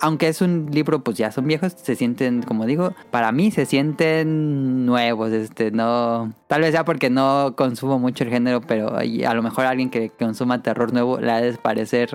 aunque 0.00 0.28
es 0.28 0.40
un 0.40 0.68
libro, 0.70 1.02
pues 1.02 1.16
ya 1.16 1.30
son 1.30 1.46
viejos, 1.46 1.72
se 1.72 1.96
sienten, 1.96 2.42
como 2.42 2.66
digo, 2.66 2.94
para 3.10 3.32
mí 3.32 3.50
se 3.50 3.66
sienten 3.66 4.86
nuevos, 4.86 5.32
este, 5.32 5.70
no, 5.70 6.32
tal 6.46 6.62
vez 6.62 6.72
ya 6.72 6.84
porque 6.84 7.10
no 7.10 7.54
consumo 7.56 7.98
mucho 7.98 8.24
el 8.24 8.30
género, 8.30 8.60
pero 8.60 8.96
a 8.96 9.34
lo 9.34 9.42
mejor 9.42 9.66
alguien 9.66 9.90
que 9.90 10.10
consuma 10.10 10.62
terror 10.62 10.92
nuevo 10.92 11.18
le 11.18 11.32
ha 11.32 11.40
de 11.40 11.56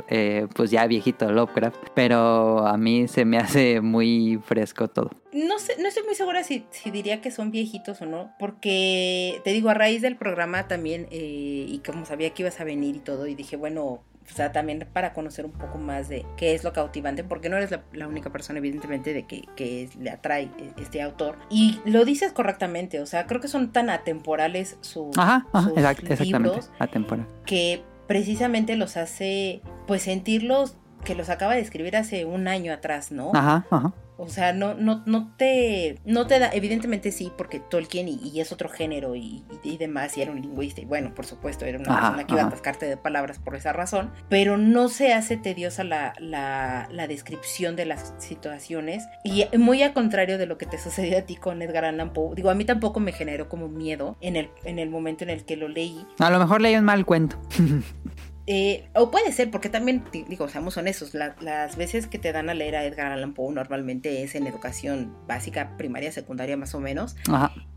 eh, 0.09 0.47
pues 0.55 0.71
ya 0.71 0.85
viejito 0.87 1.31
Lovecraft, 1.31 1.77
pero 1.93 2.65
a 2.67 2.77
mí 2.77 3.07
se 3.07 3.25
me 3.25 3.37
hace 3.37 3.81
muy 3.81 4.39
fresco 4.45 4.87
todo. 4.87 5.11
No 5.33 5.59
sé, 5.59 5.75
no 5.79 5.87
estoy 5.87 6.03
muy 6.03 6.15
segura 6.15 6.43
si, 6.43 6.65
si 6.71 6.91
diría 6.91 7.21
que 7.21 7.31
son 7.31 7.51
viejitos 7.51 8.01
o 8.01 8.05
no, 8.05 8.33
porque 8.37 9.39
te 9.43 9.51
digo, 9.51 9.69
a 9.69 9.73
raíz 9.73 10.01
del 10.01 10.17
programa 10.17 10.67
también, 10.67 11.07
eh, 11.11 11.65
y 11.67 11.79
como 11.85 12.05
sabía 12.05 12.31
que 12.31 12.43
ibas 12.43 12.59
a 12.59 12.65
venir 12.65 12.97
y 12.97 12.99
todo, 12.99 13.27
y 13.27 13.35
dije, 13.35 13.55
bueno, 13.55 14.01
o 14.29 14.33
sea, 14.33 14.51
también 14.51 14.87
para 14.91 15.13
conocer 15.13 15.45
un 15.45 15.51
poco 15.51 15.77
más 15.77 16.07
de 16.07 16.25
qué 16.37 16.53
es 16.53 16.63
lo 16.63 16.73
cautivante, 16.73 17.23
porque 17.23 17.49
no 17.49 17.57
eres 17.57 17.71
la, 17.91 18.07
única 18.07 18.31
persona, 18.31 18.59
evidentemente, 18.59 19.13
de 19.13 19.23
que, 19.23 19.43
que, 19.55 19.89
le 19.99 20.09
atrae 20.09 20.49
e, 20.57 20.81
este 20.81 21.01
autor. 21.01 21.37
Y 21.49 21.79
lo 21.85 22.05
dices 22.05 22.31
correctamente, 22.31 23.01
o 23.01 23.05
sea, 23.05 23.27
creo 23.27 23.41
que 23.41 23.47
son 23.47 23.71
tan 23.71 23.89
atemporales 23.89 24.77
sus, 24.81 25.17
ajá, 25.17 25.47
libros 26.19 26.71
atemporal. 26.79 27.27
que 27.45 27.83
precisamente 28.07 28.75
los 28.75 28.97
hace, 28.97 29.61
pues, 29.87 30.03
sentirlos 30.03 30.77
que 31.03 31.15
los 31.15 31.29
acaba 31.29 31.55
de 31.55 31.61
escribir 31.61 31.95
hace 31.97 32.25
un 32.25 32.47
año 32.47 32.73
atrás, 32.73 33.11
¿no? 33.11 33.31
Ajá, 33.33 33.65
ajá. 33.69 33.93
O 34.21 34.29
sea, 34.29 34.53
no, 34.53 34.75
no, 34.75 35.01
no 35.07 35.33
te. 35.35 35.97
No 36.05 36.27
te 36.27 36.37
da. 36.37 36.51
Evidentemente 36.53 37.11
sí, 37.11 37.31
porque 37.35 37.59
Tolkien 37.59 38.07
y, 38.07 38.39
es 38.39 38.51
otro 38.51 38.69
género 38.69 39.15
y, 39.15 39.43
demás, 39.79 40.15
y 40.15 40.21
era 40.21 40.31
un 40.31 40.39
lingüista. 40.39 40.79
Y 40.79 40.85
bueno, 40.85 41.15
por 41.15 41.25
supuesto, 41.25 41.65
era 41.65 41.79
una 41.79 41.99
persona 41.99 42.27
que 42.27 42.33
iba 42.33 42.43
a 42.43 42.45
atascarte 42.45 42.85
de 42.85 42.97
palabras 42.97 43.39
por 43.39 43.55
esa 43.55 43.73
razón. 43.73 44.11
Pero 44.29 44.57
no 44.57 44.89
se 44.89 45.13
hace 45.13 45.37
tediosa 45.37 45.83
la, 45.83 46.13
la, 46.19 46.87
la, 46.91 47.07
descripción 47.07 47.75
de 47.75 47.85
las 47.85 48.13
situaciones. 48.19 49.03
Y 49.23 49.45
muy 49.57 49.81
al 49.81 49.93
contrario 49.93 50.37
de 50.37 50.45
lo 50.45 50.59
que 50.59 50.67
te 50.67 50.77
sucedió 50.77 51.17
a 51.17 51.21
ti 51.21 51.35
con 51.35 51.59
Edgar 51.63 51.85
Allan 51.85 52.13
Poe. 52.13 52.35
Digo, 52.35 52.51
a 52.51 52.55
mí 52.55 52.63
tampoco 52.63 52.99
me 52.99 53.13
generó 53.13 53.49
como 53.49 53.69
miedo 53.69 54.17
en 54.21 54.35
el, 54.35 54.51
en 54.65 54.77
el 54.77 54.91
momento 54.91 55.23
en 55.23 55.31
el 55.31 55.45
que 55.45 55.57
lo 55.57 55.67
leí. 55.67 56.05
A 56.19 56.29
lo 56.29 56.37
mejor 56.37 56.61
leí 56.61 56.75
un 56.75 56.85
mal 56.85 57.07
cuento. 57.07 57.37
Eh, 58.47 58.89
o 58.95 59.11
puede 59.11 59.31
ser, 59.31 59.51
porque 59.51 59.69
también, 59.69 60.03
digo, 60.11 60.47
seamos 60.47 60.75
honestos, 60.77 61.13
las 61.13 61.75
veces 61.77 62.07
que 62.07 62.17
te 62.17 62.31
dan 62.31 62.49
a 62.49 62.53
leer 62.53 62.75
a 62.75 62.85
Edgar 62.85 63.11
Allan 63.11 63.33
Poe 63.33 63.53
normalmente 63.53 64.23
es 64.23 64.35
en 64.35 64.47
educación 64.47 65.13
básica, 65.27 65.77
primaria, 65.77 66.11
secundaria 66.11 66.57
más 66.57 66.73
o 66.73 66.79
menos. 66.79 67.15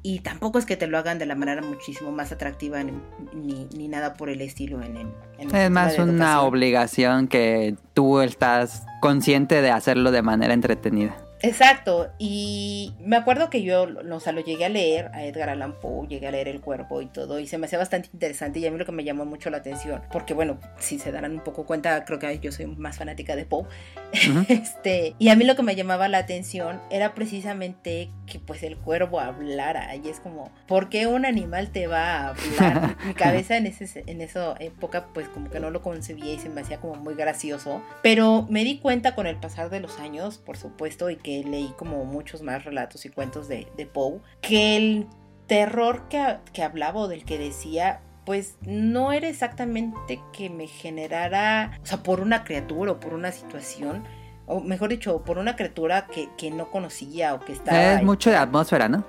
Y 0.02 0.20
tampoco 0.20 0.58
es 0.58 0.66
que 0.66 0.76
te 0.76 0.86
lo 0.86 0.98
hagan 0.98 1.18
de 1.18 1.26
la 1.26 1.34
manera 1.34 1.62
muchísimo 1.62 2.12
más 2.12 2.32
atractiva 2.32 2.82
ni, 2.82 3.68
ni, 3.74 3.88
nada 3.88 4.14
por 4.14 4.28
el 4.28 4.40
estilo 4.40 4.82
en 4.82 4.96
el... 4.96 5.54
es 5.54 5.70
más 5.70 5.98
una 5.98 6.42
obligación 6.42 7.28
que 7.28 7.76
tú 7.92 8.20
estás 8.20 8.84
consciente 9.00 9.62
de 9.62 9.70
hacerlo 9.70 10.10
de 10.10 10.22
manera 10.22 10.54
entretenida. 10.54 11.23
Exacto, 11.44 12.10
y 12.18 12.94
me 13.00 13.16
acuerdo 13.16 13.50
que 13.50 13.62
yo, 13.62 13.86
o 14.10 14.20
sea, 14.20 14.32
lo 14.32 14.40
llegué 14.40 14.64
a 14.64 14.70
leer 14.70 15.10
a 15.12 15.24
Edgar 15.24 15.50
Allan 15.50 15.78
Poe, 15.78 16.08
llegué 16.08 16.26
a 16.26 16.30
leer 16.30 16.48
El 16.48 16.62
Cuerpo 16.62 17.02
y 17.02 17.06
todo, 17.06 17.38
y 17.38 17.46
se 17.46 17.58
me 17.58 17.66
hacía 17.66 17.78
bastante 17.78 18.08
interesante 18.14 18.60
y 18.60 18.66
a 18.66 18.70
mí 18.70 18.78
lo 18.78 18.86
que 18.86 18.92
me 18.92 19.04
llamó 19.04 19.26
mucho 19.26 19.50
la 19.50 19.58
atención, 19.58 20.00
porque 20.10 20.32
bueno, 20.32 20.58
si 20.78 20.98
se 20.98 21.12
darán 21.12 21.32
un 21.32 21.44
poco 21.44 21.66
cuenta, 21.66 22.02
creo 22.06 22.18
que 22.18 22.38
yo 22.38 22.50
soy 22.50 22.64
más 22.66 22.96
fanática 22.96 23.36
de 23.36 23.44
Poe, 23.44 23.66
este, 24.48 25.14
y 25.18 25.28
a 25.28 25.36
mí 25.36 25.44
lo 25.44 25.54
que 25.54 25.62
me 25.62 25.76
llamaba 25.76 26.08
la 26.08 26.16
atención 26.16 26.80
era 26.90 27.14
precisamente 27.14 28.10
que 28.26 28.38
pues 28.38 28.62
el 28.62 28.76
cuervo 28.76 29.20
hablara, 29.20 29.94
y 29.96 30.08
es 30.08 30.20
como, 30.20 30.50
¿por 30.66 30.88
qué 30.88 31.06
un 31.06 31.26
animal 31.26 31.70
te 31.70 31.86
va 31.86 32.16
a 32.16 32.28
hablar? 32.28 32.96
Mi 33.04 33.14
cabeza 33.14 33.56
en, 33.56 33.66
ese, 33.66 34.04
en 34.06 34.20
esa 34.20 34.54
época 34.60 35.08
pues 35.12 35.28
como 35.28 35.50
que 35.50 35.60
no 35.60 35.70
lo 35.70 35.82
concebía 35.82 36.32
y 36.32 36.38
se 36.38 36.48
me 36.48 36.60
hacía 36.60 36.80
como 36.80 36.94
muy 36.94 37.14
gracioso, 37.14 37.82
pero 38.02 38.46
me 38.48 38.64
di 38.64 38.78
cuenta 38.78 39.14
con 39.14 39.26
el 39.26 39.36
pasar 39.36 39.70
de 39.70 39.80
los 39.80 39.98
años, 39.98 40.38
por 40.38 40.56
supuesto, 40.56 41.10
y 41.10 41.16
que 41.16 41.44
leí 41.44 41.72
como 41.76 42.04
muchos 42.04 42.42
más 42.42 42.64
relatos 42.64 43.04
y 43.04 43.10
cuentos 43.10 43.48
de, 43.48 43.66
Poe, 43.92 44.20
que 44.40 44.76
el 44.76 45.06
terror 45.46 46.08
que, 46.08 46.38
que 46.52 46.62
hablaba 46.62 47.00
o 47.00 47.08
del 47.08 47.24
que 47.24 47.38
decía 47.38 48.00
pues 48.24 48.56
no 48.62 49.12
era 49.12 49.28
exactamente 49.28 50.20
que 50.32 50.48
me 50.48 50.66
generara, 50.66 51.78
o 51.82 51.86
sea, 51.86 52.02
por 52.02 52.20
una 52.20 52.44
criatura 52.44 52.92
o 52.92 53.00
por 53.00 53.12
una 53.12 53.32
situación, 53.32 54.04
o 54.46 54.60
mejor 54.60 54.90
dicho, 54.90 55.22
por 55.24 55.38
una 55.38 55.56
criatura 55.56 56.06
que, 56.06 56.28
que 56.36 56.50
no 56.50 56.70
conocía 56.70 57.34
o 57.34 57.40
que 57.40 57.52
estaba... 57.52 57.94
Es 57.94 58.02
mucho 58.02 58.30
de 58.30 58.36
atmósfera, 58.36 58.88
¿no? 58.88 59.04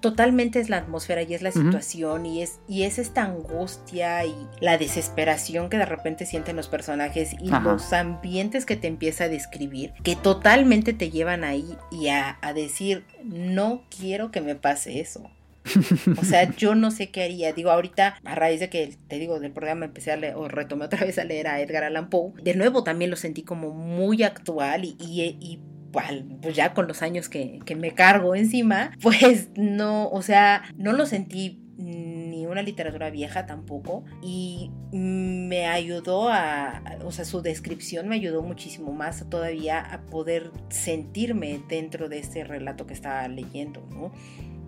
totalmente 0.00 0.60
es 0.60 0.70
la 0.70 0.78
atmósfera 0.78 1.22
y 1.22 1.34
es 1.34 1.42
la 1.42 1.50
situación 1.50 2.24
y, 2.26 2.42
es, 2.42 2.60
y 2.68 2.84
es 2.84 2.98
esta 2.98 3.24
angustia 3.24 4.24
y 4.24 4.34
la 4.60 4.78
desesperación 4.78 5.68
que 5.68 5.76
de 5.76 5.86
repente 5.86 6.24
sienten 6.24 6.56
los 6.56 6.68
personajes 6.68 7.34
y 7.40 7.50
los 7.50 7.92
ambientes 7.92 8.64
que 8.64 8.76
te 8.76 8.86
empieza 8.86 9.24
a 9.24 9.28
describir, 9.28 9.92
que 10.02 10.16
totalmente 10.16 10.92
te 10.92 11.10
llevan 11.10 11.44
ahí 11.44 11.76
y 11.90 12.08
a, 12.08 12.38
decir, 12.54 13.04
no 13.24 13.82
quiero 13.96 14.30
que 14.30 14.40
me 14.40 14.54
pase 14.54 15.00
eso. 15.00 15.30
O 16.18 16.24
sea, 16.24 16.50
yo 16.56 16.74
no 16.74 16.90
sé 16.90 17.10
qué 17.10 17.24
haría. 17.24 17.52
Digo, 17.52 17.70
ahorita, 17.70 18.20
a 18.24 18.34
raíz 18.34 18.60
de 18.60 18.70
que, 18.70 18.96
te 19.08 19.18
digo, 19.18 19.40
del 19.40 19.52
programa 19.52 19.86
empecé 19.86 20.12
a 20.12 20.16
leer, 20.16 20.34
o 20.36 20.48
retomé 20.48 20.84
otra 20.86 21.04
vez 21.04 21.18
a 21.18 21.24
leer 21.24 21.48
a 21.48 21.60
Edgar 21.60 21.84
Allan 21.84 22.10
Poe, 22.10 22.32
de 22.42 22.54
nuevo 22.54 22.84
también 22.84 23.10
lo 23.10 23.16
sentí 23.16 23.42
como 23.42 23.70
muy 23.72 24.22
actual 24.22 24.84
y, 24.84 24.96
y 25.00 25.60
pues 26.40 26.54
ya 26.54 26.74
con 26.74 26.86
los 26.86 27.02
años 27.02 27.28
que, 27.28 27.60
me 27.76 27.92
cargo 27.92 28.34
encima, 28.34 28.92
pues 29.02 29.48
no, 29.56 30.08
o 30.10 30.22
sea, 30.22 30.62
no 30.76 30.92
lo 30.92 31.06
sentí 31.06 31.62
ni 31.78 32.46
una 32.46 32.62
literatura 32.62 33.10
vieja 33.10 33.44
tampoco 33.44 34.04
y 34.22 34.70
me 34.92 35.66
ayudó 35.66 36.28
a, 36.30 36.82
o 37.04 37.12
sea, 37.12 37.24
su 37.24 37.42
descripción 37.42 38.08
me 38.08 38.14
ayudó 38.14 38.42
muchísimo 38.42 38.92
más 38.92 39.28
todavía 39.28 39.80
a 39.80 40.02
poder 40.02 40.52
sentirme 40.70 41.60
dentro 41.68 42.08
de 42.08 42.18
este 42.18 42.44
relato 42.44 42.86
que 42.86 42.94
estaba 42.94 43.28
leyendo, 43.28 43.86
¿no? 43.90 44.12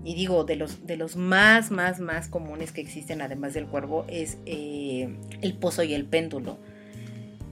Y 0.09 0.15
digo, 0.15 0.45
de 0.45 0.57
los, 0.57 0.87
de 0.87 0.97
los 0.97 1.17
más, 1.17 1.71
más, 1.71 2.01
más 2.01 2.29
comunes 2.29 2.73
que 2.73 2.81
existen, 2.81 3.21
además 3.21 3.53
del 3.53 3.67
cuervo, 3.67 4.07
es 4.09 4.39
eh, 4.47 5.15
el 5.43 5.53
pozo 5.53 5.83
y 5.83 5.93
el 5.93 6.07
péndulo, 6.07 6.57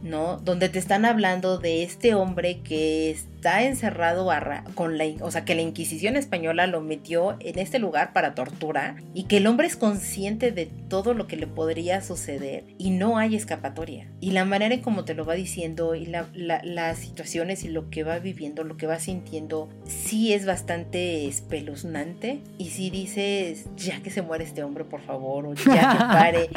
¿no? 0.03 0.39
Donde 0.39 0.71
te 0.71 0.79
están 0.79 1.05
hablando 1.05 1.59
de 1.59 1.83
este 1.83 2.15
hombre 2.15 2.63
que 2.63 3.11
es 3.11 3.27
está 3.37 3.63
encerrado 3.63 4.29
con 4.75 4.99
la, 4.99 5.05
o 5.21 5.31
sea, 5.31 5.45
que 5.45 5.55
la 5.55 5.63
Inquisición 5.63 6.17
española 6.17 6.67
lo 6.67 6.81
metió 6.81 7.37
en 7.41 7.59
este 7.59 7.79
lugar 7.79 8.13
para 8.13 8.35
tortura 8.35 8.97
y 9.15 9.25
que 9.25 9.37
el 9.37 9.47
hombre 9.47 9.67
es 9.67 9.77
consciente 9.77 10.53
de 10.53 10.67
todo 10.89 11.13
lo 11.15 11.27
que 11.27 11.37
le 11.37 11.47
podría 11.47 12.01
suceder 12.01 12.65
y 12.79 12.91
no 12.91 13.19
hay 13.19 13.37
escapatoria. 13.37 14.09
Y 14.21 14.31
la 14.31 14.45
manera 14.45 14.75
en 14.75 14.81
cómo 14.81 15.05
te 15.05 15.15
lo 15.15 15.25
va 15.25 15.35
diciendo 15.35 15.95
y 15.95 16.07
las 16.07 16.99
situaciones 16.99 17.63
y 17.63 17.69
lo 17.69 17.91
que 17.91 18.05
va 18.05 18.19
viviendo, 18.19 18.65
lo 18.65 18.77
que 18.77 18.87
va 18.87 18.99
sintiendo, 18.99 19.69
sí 19.85 20.33
es 20.33 20.47
bastante 20.47 21.29
espeluznante 21.29 22.41
y 22.59 22.71
si 22.71 22.91
dices, 22.91 23.67
ya 23.77 24.03
que 24.03 24.11
se 24.11 24.23
muere 24.23 24.45
este 24.45 24.65
hombre, 24.65 24.85
por 24.85 25.03
favor, 25.03 25.47
o 25.47 25.55
ya 25.55 25.65
que 25.65 25.99
pare 25.99 26.51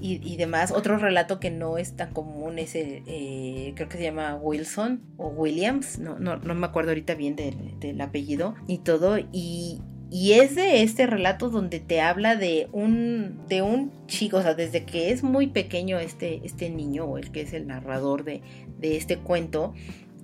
y, 0.00 0.36
demás. 0.36 0.72
Otro 0.72 0.96
relato 0.96 1.38
que 1.38 1.50
no 1.50 1.78
es 1.78 1.94
tan 1.94 2.12
común 2.12 2.58
es 2.58 2.74
el, 2.74 3.02
eh, 3.06 3.72
creo 3.76 3.88
que 3.88 3.98
se 3.98 4.04
llama 4.04 4.34
Wilson 4.34 5.02
o 5.18 5.28
Williams, 5.28 5.98
no, 5.98 6.18
no, 6.22 6.36
no 6.36 6.54
me 6.54 6.66
acuerdo 6.66 6.90
ahorita 6.90 7.14
bien 7.14 7.36
del, 7.36 7.78
del 7.80 8.00
apellido 8.00 8.54
y 8.66 8.78
todo, 8.78 9.18
y, 9.18 9.80
y 10.10 10.32
es 10.32 10.54
de 10.54 10.82
este 10.82 11.06
relato 11.06 11.50
donde 11.50 11.80
te 11.80 12.00
habla 12.00 12.36
de 12.36 12.68
un, 12.72 13.40
de 13.48 13.62
un 13.62 13.92
chico, 14.06 14.38
o 14.38 14.42
sea, 14.42 14.54
desde 14.54 14.84
que 14.84 15.10
es 15.10 15.22
muy 15.22 15.48
pequeño 15.48 15.98
este, 15.98 16.40
este 16.44 16.70
niño, 16.70 17.04
o 17.04 17.18
el 17.18 17.30
que 17.30 17.42
es 17.42 17.52
el 17.52 17.66
narrador 17.66 18.24
de, 18.24 18.42
de 18.78 18.96
este 18.96 19.18
cuento, 19.18 19.74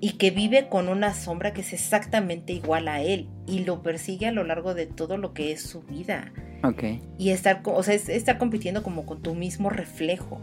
y 0.01 0.12
que 0.12 0.30
vive 0.30 0.68
con 0.68 0.88
una 0.88 1.12
sombra 1.12 1.53
que 1.53 1.62
es 1.62 1.72
exactamente 1.72 2.53
igual 2.53 2.88
a 2.88 3.03
él 3.03 3.28
y 3.46 3.61
lo 3.61 3.82
persigue 3.82 4.26
a 4.26 4.32
lo 4.32 4.44
largo 4.44 4.74
de 4.74 4.86
todo 4.86 5.16
lo 5.16 5.32
que 5.34 5.51
es 5.53 5.62
su 5.62 5.82
vida. 5.82 6.32
Ok. 6.62 6.84
Y 7.18 7.30
estar, 7.30 7.62
o 7.64 7.82
sea, 7.82 7.94
es 7.94 8.09
estar 8.09 8.38
compitiendo 8.38 8.82
como 8.82 9.07
con 9.07 9.22
tu 9.22 9.34
mismo 9.34 9.70
reflejo. 9.70 10.40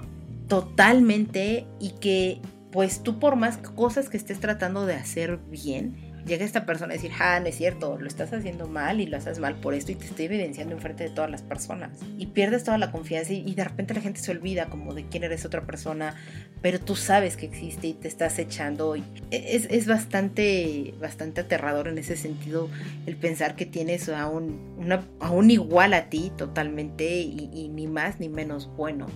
totalmente 0.48 1.66
y 1.80 1.90
que 2.00 2.40
pues 2.70 3.02
tú 3.02 3.18
por 3.18 3.36
más 3.36 3.56
cosas 3.58 4.08
que 4.08 4.16
estés 4.16 4.38
tratando 4.40 4.86
de 4.86 4.94
hacer 4.94 5.38
bien, 5.50 6.05
llega 6.26 6.44
esta 6.44 6.66
persona 6.66 6.92
a 6.92 6.96
decir, 6.96 7.12
ah, 7.18 7.38
no 7.40 7.46
es 7.46 7.56
cierto, 7.56 7.96
lo 7.98 8.06
estás 8.06 8.32
haciendo 8.32 8.68
mal 8.68 9.00
y 9.00 9.06
lo 9.06 9.16
haces 9.16 9.38
mal 9.38 9.54
por 9.54 9.74
esto 9.74 9.92
y 9.92 9.94
te 9.94 10.04
estoy 10.04 10.26
evidenciando 10.26 10.74
enfrente 10.74 11.04
de 11.04 11.10
todas 11.10 11.30
las 11.30 11.42
personas. 11.42 11.90
Y 12.18 12.26
pierdes 12.26 12.64
toda 12.64 12.78
la 12.78 12.90
confianza 12.90 13.32
y, 13.32 13.54
de 13.54 13.64
repente 13.64 13.94
la 13.94 14.00
gente 14.00 14.20
se 14.20 14.30
olvida 14.32 14.66
como 14.66 14.92
de 14.92 15.06
quién 15.06 15.24
eres 15.24 15.44
otra 15.44 15.62
persona, 15.62 16.14
pero 16.60 16.80
tú 16.80 16.96
sabes 16.96 17.36
que 17.36 17.46
existe 17.46 17.86
y 17.86 17.94
te 17.94 18.08
estás 18.08 18.38
echando. 18.38 18.96
Y 18.96 19.04
es, 19.30 19.66
es 19.70 19.86
bastante, 19.86 20.94
bastante 21.00 21.42
aterrador 21.42 21.88
en 21.88 21.98
ese 21.98 22.16
sentido 22.16 22.68
el 23.06 23.16
pensar 23.16 23.56
que 23.56 23.66
tienes 23.66 24.08
a 24.08 24.28
un, 24.28 25.50
igual 25.50 25.94
a 25.94 26.08
ti 26.08 26.32
totalmente 26.36 27.20
y 27.20 27.70
ni 27.72 27.86
más 27.86 28.20
ni 28.20 28.28
menos 28.28 28.68
bueno. 28.76 29.06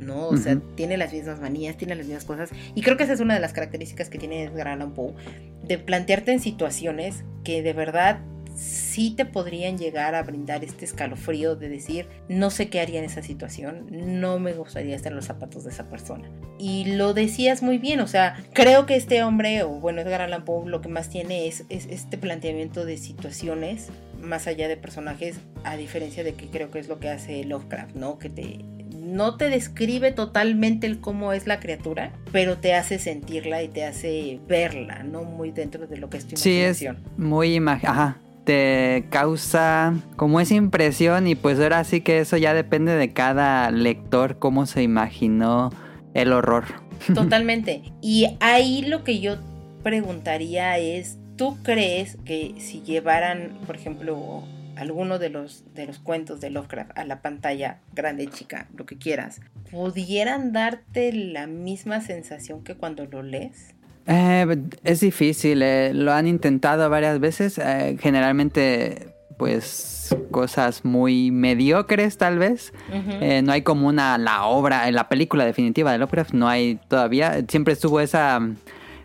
¿No? 0.00 0.28
O 0.28 0.36
sea, 0.36 0.58
tiene 0.74 0.96
las 0.96 1.12
mismas 1.12 1.40
manías, 1.40 1.76
tiene 1.76 1.94
las 1.94 2.06
mismas 2.06 2.24
cosas. 2.24 2.50
Y 2.74 2.82
creo 2.82 2.96
que 2.96 3.04
esa 3.04 3.12
es 3.12 3.20
una 3.20 3.34
de 3.34 3.40
las 3.40 3.52
características 3.52 4.08
que 4.08 4.18
tiene 4.18 4.44
Edgar 4.44 4.68
Allan 4.68 4.92
Poe, 4.92 5.14
de 5.62 5.78
plantearte 5.78 6.32
en 6.32 6.40
situaciones 6.40 7.24
que 7.44 7.62
de 7.62 7.72
verdad 7.72 8.20
sí 8.56 9.12
te 9.16 9.24
podrían 9.24 9.78
llegar 9.78 10.14
a 10.14 10.22
brindar 10.22 10.64
este 10.64 10.84
escalofrío 10.84 11.56
de 11.56 11.68
decir, 11.68 12.08
no 12.28 12.50
sé 12.50 12.68
qué 12.68 12.80
haría 12.80 12.98
en 12.98 13.04
esa 13.04 13.22
situación, 13.22 13.86
no 13.90 14.38
me 14.38 14.52
gustaría 14.52 14.96
estar 14.96 15.12
en 15.12 15.16
los 15.16 15.26
zapatos 15.26 15.64
de 15.64 15.70
esa 15.70 15.88
persona. 15.88 16.28
Y 16.58 16.96
lo 16.96 17.14
decías 17.14 17.62
muy 17.62 17.78
bien, 17.78 18.00
o 18.00 18.06
sea, 18.06 18.36
creo 18.52 18.86
que 18.86 18.96
este 18.96 19.22
hombre, 19.22 19.62
o 19.62 19.68
bueno, 19.68 20.00
Edgar 20.00 20.22
Allan 20.22 20.44
Poe 20.44 20.68
lo 20.68 20.80
que 20.80 20.88
más 20.88 21.08
tiene 21.08 21.46
es, 21.46 21.64
es 21.68 21.86
este 21.86 22.18
planteamiento 22.18 22.84
de 22.84 22.98
situaciones 22.98 23.88
más 24.20 24.46
allá 24.46 24.68
de 24.68 24.76
personajes, 24.76 25.38
a 25.64 25.76
diferencia 25.76 26.24
de 26.24 26.34
que 26.34 26.48
creo 26.48 26.70
que 26.70 26.78
es 26.78 26.88
lo 26.88 26.98
que 26.98 27.08
hace 27.08 27.42
Lovecraft, 27.44 27.94
¿no? 27.94 28.18
Que 28.18 28.28
te 28.28 28.58
no 29.00 29.36
te 29.36 29.48
describe 29.48 30.12
totalmente 30.12 30.86
el 30.86 31.00
cómo 31.00 31.32
es 31.32 31.46
la 31.46 31.58
criatura, 31.58 32.12
pero 32.32 32.58
te 32.58 32.74
hace 32.74 32.98
sentirla 32.98 33.62
y 33.62 33.68
te 33.68 33.84
hace 33.84 34.38
verla, 34.46 35.02
¿no? 35.02 35.24
Muy 35.24 35.50
dentro 35.50 35.86
de 35.86 35.96
lo 35.96 36.10
que 36.10 36.18
es 36.18 36.26
tu 36.26 36.36
Sí, 36.36 36.60
es 36.60 36.82
imaginación. 36.82 37.16
muy 37.16 37.56
Ajá. 37.86 38.18
Te 38.44 39.04
causa 39.10 39.94
como 40.16 40.40
esa 40.40 40.54
impresión 40.54 41.26
y 41.26 41.34
pues 41.34 41.58
ahora 41.60 41.84
sí 41.84 42.00
que 42.00 42.20
eso 42.20 42.36
ya 42.36 42.54
depende 42.54 42.92
de 42.94 43.12
cada 43.12 43.70
lector 43.70 44.38
cómo 44.38 44.66
se 44.66 44.82
imaginó 44.82 45.70
el 46.14 46.32
horror. 46.32 46.64
Totalmente. 47.14 47.82
Y 48.00 48.36
ahí 48.40 48.82
lo 48.82 49.04
que 49.04 49.20
yo 49.20 49.36
preguntaría 49.82 50.78
es, 50.78 51.18
¿tú 51.36 51.56
crees 51.62 52.16
que 52.24 52.54
si 52.58 52.82
llevaran, 52.82 53.52
por 53.66 53.76
ejemplo, 53.76 54.42
alguno 54.80 55.18
de 55.18 55.30
los, 55.30 55.64
de 55.74 55.86
los 55.86 55.98
cuentos 55.98 56.40
de 56.40 56.50
Lovecraft 56.50 56.96
a 56.96 57.04
la 57.04 57.22
pantalla, 57.22 57.80
grande, 57.94 58.26
chica, 58.28 58.68
lo 58.76 58.86
que 58.86 58.96
quieras, 58.96 59.40
pudieran 59.70 60.52
darte 60.52 61.12
la 61.12 61.46
misma 61.46 62.00
sensación 62.00 62.64
que 62.64 62.74
cuando 62.74 63.06
lo 63.06 63.22
lees? 63.22 63.74
Eh, 64.06 64.46
es 64.82 65.00
difícil, 65.00 65.62
eh, 65.62 65.92
lo 65.94 66.12
han 66.12 66.26
intentado 66.26 66.88
varias 66.88 67.20
veces, 67.20 67.58
eh, 67.58 67.96
generalmente 68.00 69.14
pues 69.40 70.14
cosas 70.30 70.84
muy 70.84 71.30
mediocres 71.30 72.18
tal 72.18 72.38
vez. 72.38 72.74
Eh, 72.92 73.40
no 73.42 73.52
hay 73.52 73.62
como 73.62 73.88
una 73.88 74.18
la 74.18 74.44
obra, 74.44 74.90
la 74.90 75.08
película 75.08 75.46
definitiva 75.46 75.92
de 75.92 75.98
Lovecraft, 75.98 76.34
no 76.34 76.46
hay 76.46 76.78
todavía. 76.88 77.42
Siempre 77.48 77.72
estuvo 77.72 78.00
esa 78.00 78.38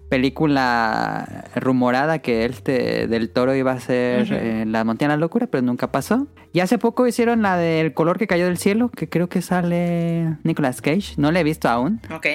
película 0.10 1.45
rumorada 1.56 2.20
que 2.20 2.45
él 2.45 2.62
te- 2.62 3.08
del 3.08 3.30
toro 3.30 3.56
iba 3.56 3.72
a 3.72 3.80
ser 3.80 4.24
Ujú. 4.24 4.34
eh, 4.36 4.66
La 4.68 4.84
Montaña 4.84 5.12
de 5.12 5.18
la 5.18 5.22
Locura, 5.22 5.47
pero 5.47 5.62
nunca 5.64 5.91
pasó. 5.91 6.28
Y 6.53 6.60
hace 6.60 6.78
poco 6.78 7.06
hicieron 7.08 7.41
la 7.41 7.58
del 7.58 7.93
color 7.93 8.18
que 8.18 8.28
cayó 8.28 8.45
del 8.45 8.58
cielo, 8.58 8.89
que 8.89 9.10
creo 9.10 9.28
que 9.30 9.41
sale 9.41 10.38
Nicolas 10.43 10.82
Cage. 10.82 11.14
No 11.18 11.32
la 11.32 11.39
he 11.39 11.43
visto 11.43 11.68
aún. 11.70 11.99
Ok. 12.14 12.28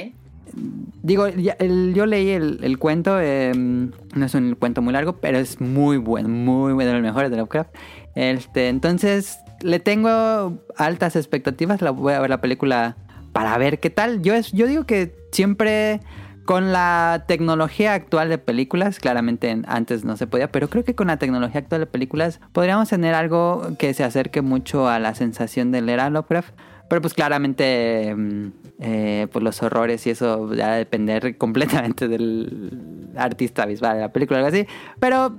Digo, 1.03 1.29
ya- 1.29 1.57
el- 1.61 1.95
yo 1.95 2.07
leí 2.07 2.31
el, 2.31 2.59
el 2.63 2.79
cuento, 2.79 3.19
eh, 3.21 3.53
no 3.55 4.27
es 4.27 4.35
un 4.35 4.55
cuento 4.57 4.83
muy 4.83 4.93
largo, 4.93 5.15
pero 5.15 5.39
es 5.39 5.61
muy 5.61 5.97
bueno, 5.97 6.29
muy 6.29 6.73
bueno, 6.73 6.89
de 6.91 6.95
los 6.99 7.03
mejores 7.03 7.31
de 7.31 7.37
Lovecraft. 7.37 7.71
Este, 8.17 8.69
entonces, 8.69 9.39
le 9.63 9.79
tengo 9.79 10.59
altas 10.77 11.15
expectativas, 11.17 11.81
la, 11.83 11.93
voy 11.93 12.15
a 12.15 12.21
ver 12.21 12.31
la 12.31 12.41
película 12.41 12.97
para 13.33 13.57
ver 13.59 13.79
qué 13.79 13.91
tal. 13.91 14.23
Yo, 14.23 14.35
es, 14.35 14.51
yo 14.53 14.67
digo 14.67 14.85
que 14.85 15.15
siempre 15.31 16.01
con 16.45 16.73
la 16.73 17.25
tecnología 17.29 17.95
actual 17.95 18.29
de 18.29 18.39
películas, 18.39 18.99
claramente 18.99 19.51
en- 19.51 19.65
antes 19.69 20.05
no 20.05 20.17
se 20.17 20.27
podía, 20.27 20.51
pero 20.51 20.69
creo 20.69 20.85
que 20.85 20.95
con 20.95 21.07
la 21.09 21.17
tecnología 21.19 21.61
actual 21.61 21.81
de 21.83 21.87
películas 21.87 22.41
podríamos 22.53 22.89
tener 22.89 23.15
algo 23.15 23.63
que 23.79 23.95
se 23.95 24.03
acerque 24.05 24.43
mucho 24.43 24.89
a 24.89 24.99
la 24.99 25.15
sensación 25.15 25.71
de 25.73 25.83
leer 25.83 26.01
a 26.01 26.11
Lovecraft. 26.11 26.55
Pero 26.89 27.03
pues 27.03 27.15
claramente 27.15 28.13
mm, 28.17 28.47
eh, 28.81 29.29
pues 29.33 29.45
los 29.45 29.63
horrores 29.63 30.05
y 30.09 30.11
eso 30.11 30.53
ya 30.55 30.67
va 30.67 30.73
a 30.73 30.77
depender 30.77 31.37
completamente 31.39 32.09
del 32.09 33.09
artista 33.17 33.65
visual 33.65 33.95
de 33.95 34.01
la 34.01 34.13
película 34.13 34.41
o 34.41 34.45
algo 34.45 34.57
así. 34.57 34.67
Pero 34.99 35.37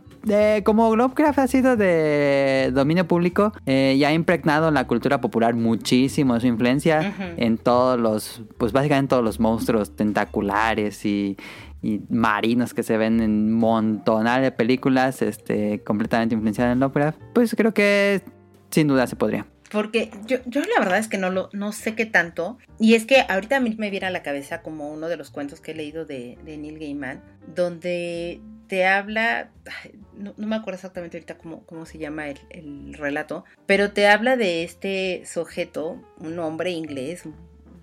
como 0.64 0.96
Lovecraft 0.96 1.40
ha 1.40 1.48
sido 1.48 1.78
de 1.78 2.72
dominio 2.74 3.08
público, 3.08 3.54
eh, 3.66 3.96
ya 4.00 4.10
ha 4.10 4.14
impregnado 4.14 4.68
en 4.68 4.74
la 4.76 4.88
cultura 4.88 5.22
popular 5.22 5.56
muchísimo 5.56 6.40
su 6.40 6.48
influencia 6.48 7.14
en 7.38 7.58
todos 7.58 8.00
los, 8.00 8.42
pues 8.58 8.72
básicamente 8.72 9.10
todos 9.10 9.24
los 9.24 9.40
monstruos 9.40 9.96
tentaculares 9.96 11.06
y, 11.06 11.38
y 11.82 12.02
marinos 12.10 12.74
que 12.74 12.84
se 12.84 12.98
ven 12.98 13.22
en 13.22 13.52
montonal 13.52 14.42
de 14.42 14.52
películas, 14.52 15.22
este, 15.22 15.82
completamente 15.84 16.36
influenciadas 16.36 16.74
en 16.74 16.80
Lovecraft. 16.80 17.20
Pues 17.34 17.56
creo 17.56 17.74
que 17.74 18.22
sin 18.70 18.88
duda 18.88 19.08
se 19.08 19.16
podría. 19.16 19.46
Porque 19.72 20.12
yo, 20.28 20.38
yo 20.46 20.62
la 20.62 20.80
verdad 20.80 20.98
es 20.98 21.08
que 21.08 21.18
no 21.18 21.30
lo 21.30 21.50
no 21.54 21.72
sé 21.72 21.96
qué 21.96 22.06
tanto. 22.06 22.58
Y 22.78 22.96
es 22.96 23.06
que 23.06 23.26
ahorita 23.28 23.58
a 23.58 23.60
mí 23.62 23.74
me 23.78 23.90
viene 23.90 24.08
a 24.08 24.10
la 24.10 24.22
cabeza 24.22 24.62
como 24.62 24.92
uno 24.92 25.08
de 25.08 25.16
los 25.16 25.32
cuentos 25.32 25.62
que 25.62 25.72
he 25.72 25.76
leído 25.76 26.06
de, 26.06 26.38
de 26.44 26.58
Neil 26.58 26.78
Gaiman, 26.78 27.22
donde 27.56 28.42
te 28.68 28.86
habla, 28.86 29.50
no, 30.22 30.34
no 30.38 30.48
me 30.48 30.56
acuerdo 30.56 30.76
exactamente 30.76 31.18
ahorita 31.18 31.38
cómo, 31.38 31.66
cómo 31.66 31.86
se 31.86 31.98
llama 31.98 32.30
el, 32.30 32.40
el 32.50 32.94
relato, 32.94 33.46
pero 33.66 33.92
te 33.92 34.08
habla 34.08 34.38
de 34.38 34.64
este 34.64 35.24
sujeto, 35.26 36.02
un 36.20 36.40
hombre 36.40 36.72
inglés 36.72 37.24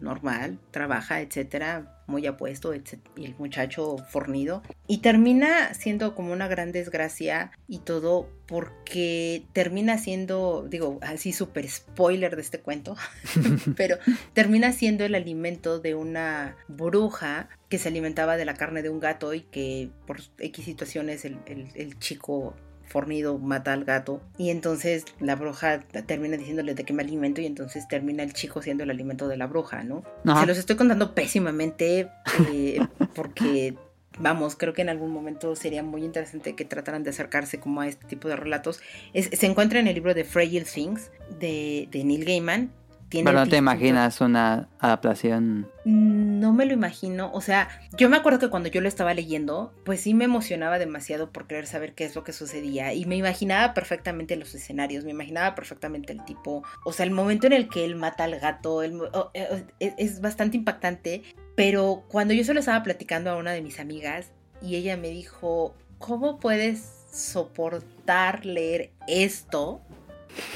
normal, 0.01 0.59
trabaja, 0.71 1.21
etcétera, 1.21 1.98
muy 2.09 2.27
apuesto, 2.27 2.75
y 2.75 3.25
el 3.25 3.35
muchacho 3.39 3.97
fornido, 4.11 4.63
y 4.89 4.99
termina 4.99 5.73
siendo 5.75 6.15
como 6.17 6.33
una 6.33 6.49
gran 6.49 6.73
desgracia 6.73 7.53
y 7.69 7.79
todo 7.79 8.29
porque 8.47 9.45
termina 9.53 9.99
siendo, 9.99 10.67
digo, 10.69 10.99
así 11.03 11.33
súper 11.33 11.69
spoiler 11.69 12.35
de 12.35 12.43
este 12.43 12.61
cuento, 12.61 12.97
pero 13.77 13.99
termina 14.33 14.73
siendo 14.73 15.05
el 15.05 15.15
alimento 15.15 15.79
de 15.79 15.95
una 15.95 16.57
bruja 16.67 17.49
que 17.69 17.79
se 17.79 17.89
alimentaba 17.89 18.37
de 18.39 18.47
la 18.47 18.55
carne 18.55 18.83
de 18.83 18.89
un 18.89 19.01
gato 19.01 19.35
y 19.35 19.43
que 19.43 19.91
por 20.07 20.19
X 20.39 20.65
situaciones 20.65 21.25
el- 21.27 21.39
el 21.75 21.99
chico 21.99 22.57
fornido 22.89 23.39
mata 23.39 23.73
al 23.73 23.85
gato 23.85 24.21
y 24.39 24.51
entonces 24.51 25.05
la 25.21 25.35
bruja 25.37 25.81
termina 26.07 26.37
diciéndole 26.37 26.75
de 26.75 26.85
qué 26.85 26.93
me 26.93 27.03
alimento 27.03 27.41
y 27.41 27.47
entonces 27.47 27.87
termina 27.89 28.23
el 28.23 28.33
chico 28.33 28.63
siendo 28.63 28.85
el 28.85 28.91
alimento 28.91 29.29
de 29.29 29.37
la 29.37 29.47
bruja, 29.47 29.85
¿no? 29.85 30.05
Ajá. 30.25 30.41
Se 30.41 30.47
los 30.47 30.59
estoy 30.59 30.77
contando 30.77 31.15
pésimamente 31.15 32.09
eh, 32.53 32.81
porque, 33.15 33.75
vamos, 34.19 34.57
creo 34.57 34.73
que 34.73 34.83
en 34.83 34.89
algún 34.89 35.11
momento 35.13 35.55
sería 35.57 35.83
muy 35.83 36.05
interesante 36.05 36.57
que 36.57 36.65
trataran 36.65 37.03
de 37.05 37.11
acercarse 37.11 37.61
como 37.61 37.81
a 37.83 37.89
este 37.89 38.07
tipo 38.07 38.29
de 38.29 38.37
relatos. 38.37 38.81
Es- 39.13 39.31
se 39.33 39.47
encuentra 39.47 39.79
en 39.81 39.87
el 39.87 39.95
libro 39.95 40.15
de 40.15 40.25
Fragile 40.25 40.65
Things 40.65 41.11
de, 41.39 41.89
de 41.91 42.05
Neil 42.05 42.25
Gaiman. 42.25 42.73
Tiene 43.09 43.31
Pero 43.31 43.43
no 43.43 43.51
te 43.51 43.57
imaginas 43.57 44.21
una 44.21 44.69
adaptación. 44.81 45.71
No 45.85 46.53
me 46.53 46.67
lo 46.67 46.75
imagino, 46.75 47.31
o 47.33 47.41
sea, 47.41 47.69
yo 47.97 48.11
me 48.11 48.19
acuerdo 48.19 48.39
que 48.39 48.51
cuando 48.51 48.69
yo 48.69 48.83
lo 48.83 48.89
estaba 48.89 49.15
leyendo, 49.15 49.73
pues 49.85 50.03
sí 50.03 50.13
me 50.13 50.25
emocionaba 50.25 50.79
demasiado 50.79 51.31
por 51.31 51.47
querer 51.47 51.67
saber 51.67 51.95
qué 51.95 52.05
es 52.05 52.15
lo 52.15 52.23
que 52.23 52.35
sucedía 52.35 52.93
y 52.93 53.07
me 53.07 53.17
imaginaba 53.17 53.73
perfectamente 53.73 54.37
los 54.37 54.55
escenarios, 54.55 55.05
me 55.05 55.13
imaginaba 55.13 55.55
perfectamente 55.55 56.13
el 56.13 56.23
tipo, 56.25 56.65
o 56.85 56.93
sea, 56.93 57.07
el 57.07 57.13
momento 57.13 57.47
en 57.47 57.55
el 57.55 57.69
que 57.69 57.87
él 57.87 57.97
mata 57.97 58.25
al 58.25 58.39
gato, 58.39 58.77
oh, 58.77 59.31
eh, 59.33 59.65
es, 59.81 59.95
es 59.97 60.21
bastante 60.21 60.59
impactante, 60.59 61.23
pero 61.55 62.05
cuando 62.09 62.35
yo 62.35 62.45
se 62.45 62.53
lo 62.53 62.61
estaba 62.61 62.83
platicando 62.83 63.31
a 63.31 63.37
una 63.37 63.53
de 63.53 63.63
mis 63.63 63.81
amigas 63.81 64.33
y 64.61 64.77
ella 64.77 64.99
me 64.99 65.09
dijo, 65.09 65.75
¿cómo 65.99 66.39
puedes 66.39 67.07
soportar 67.11 68.45
leer 68.45 68.91
esto? 69.07 69.81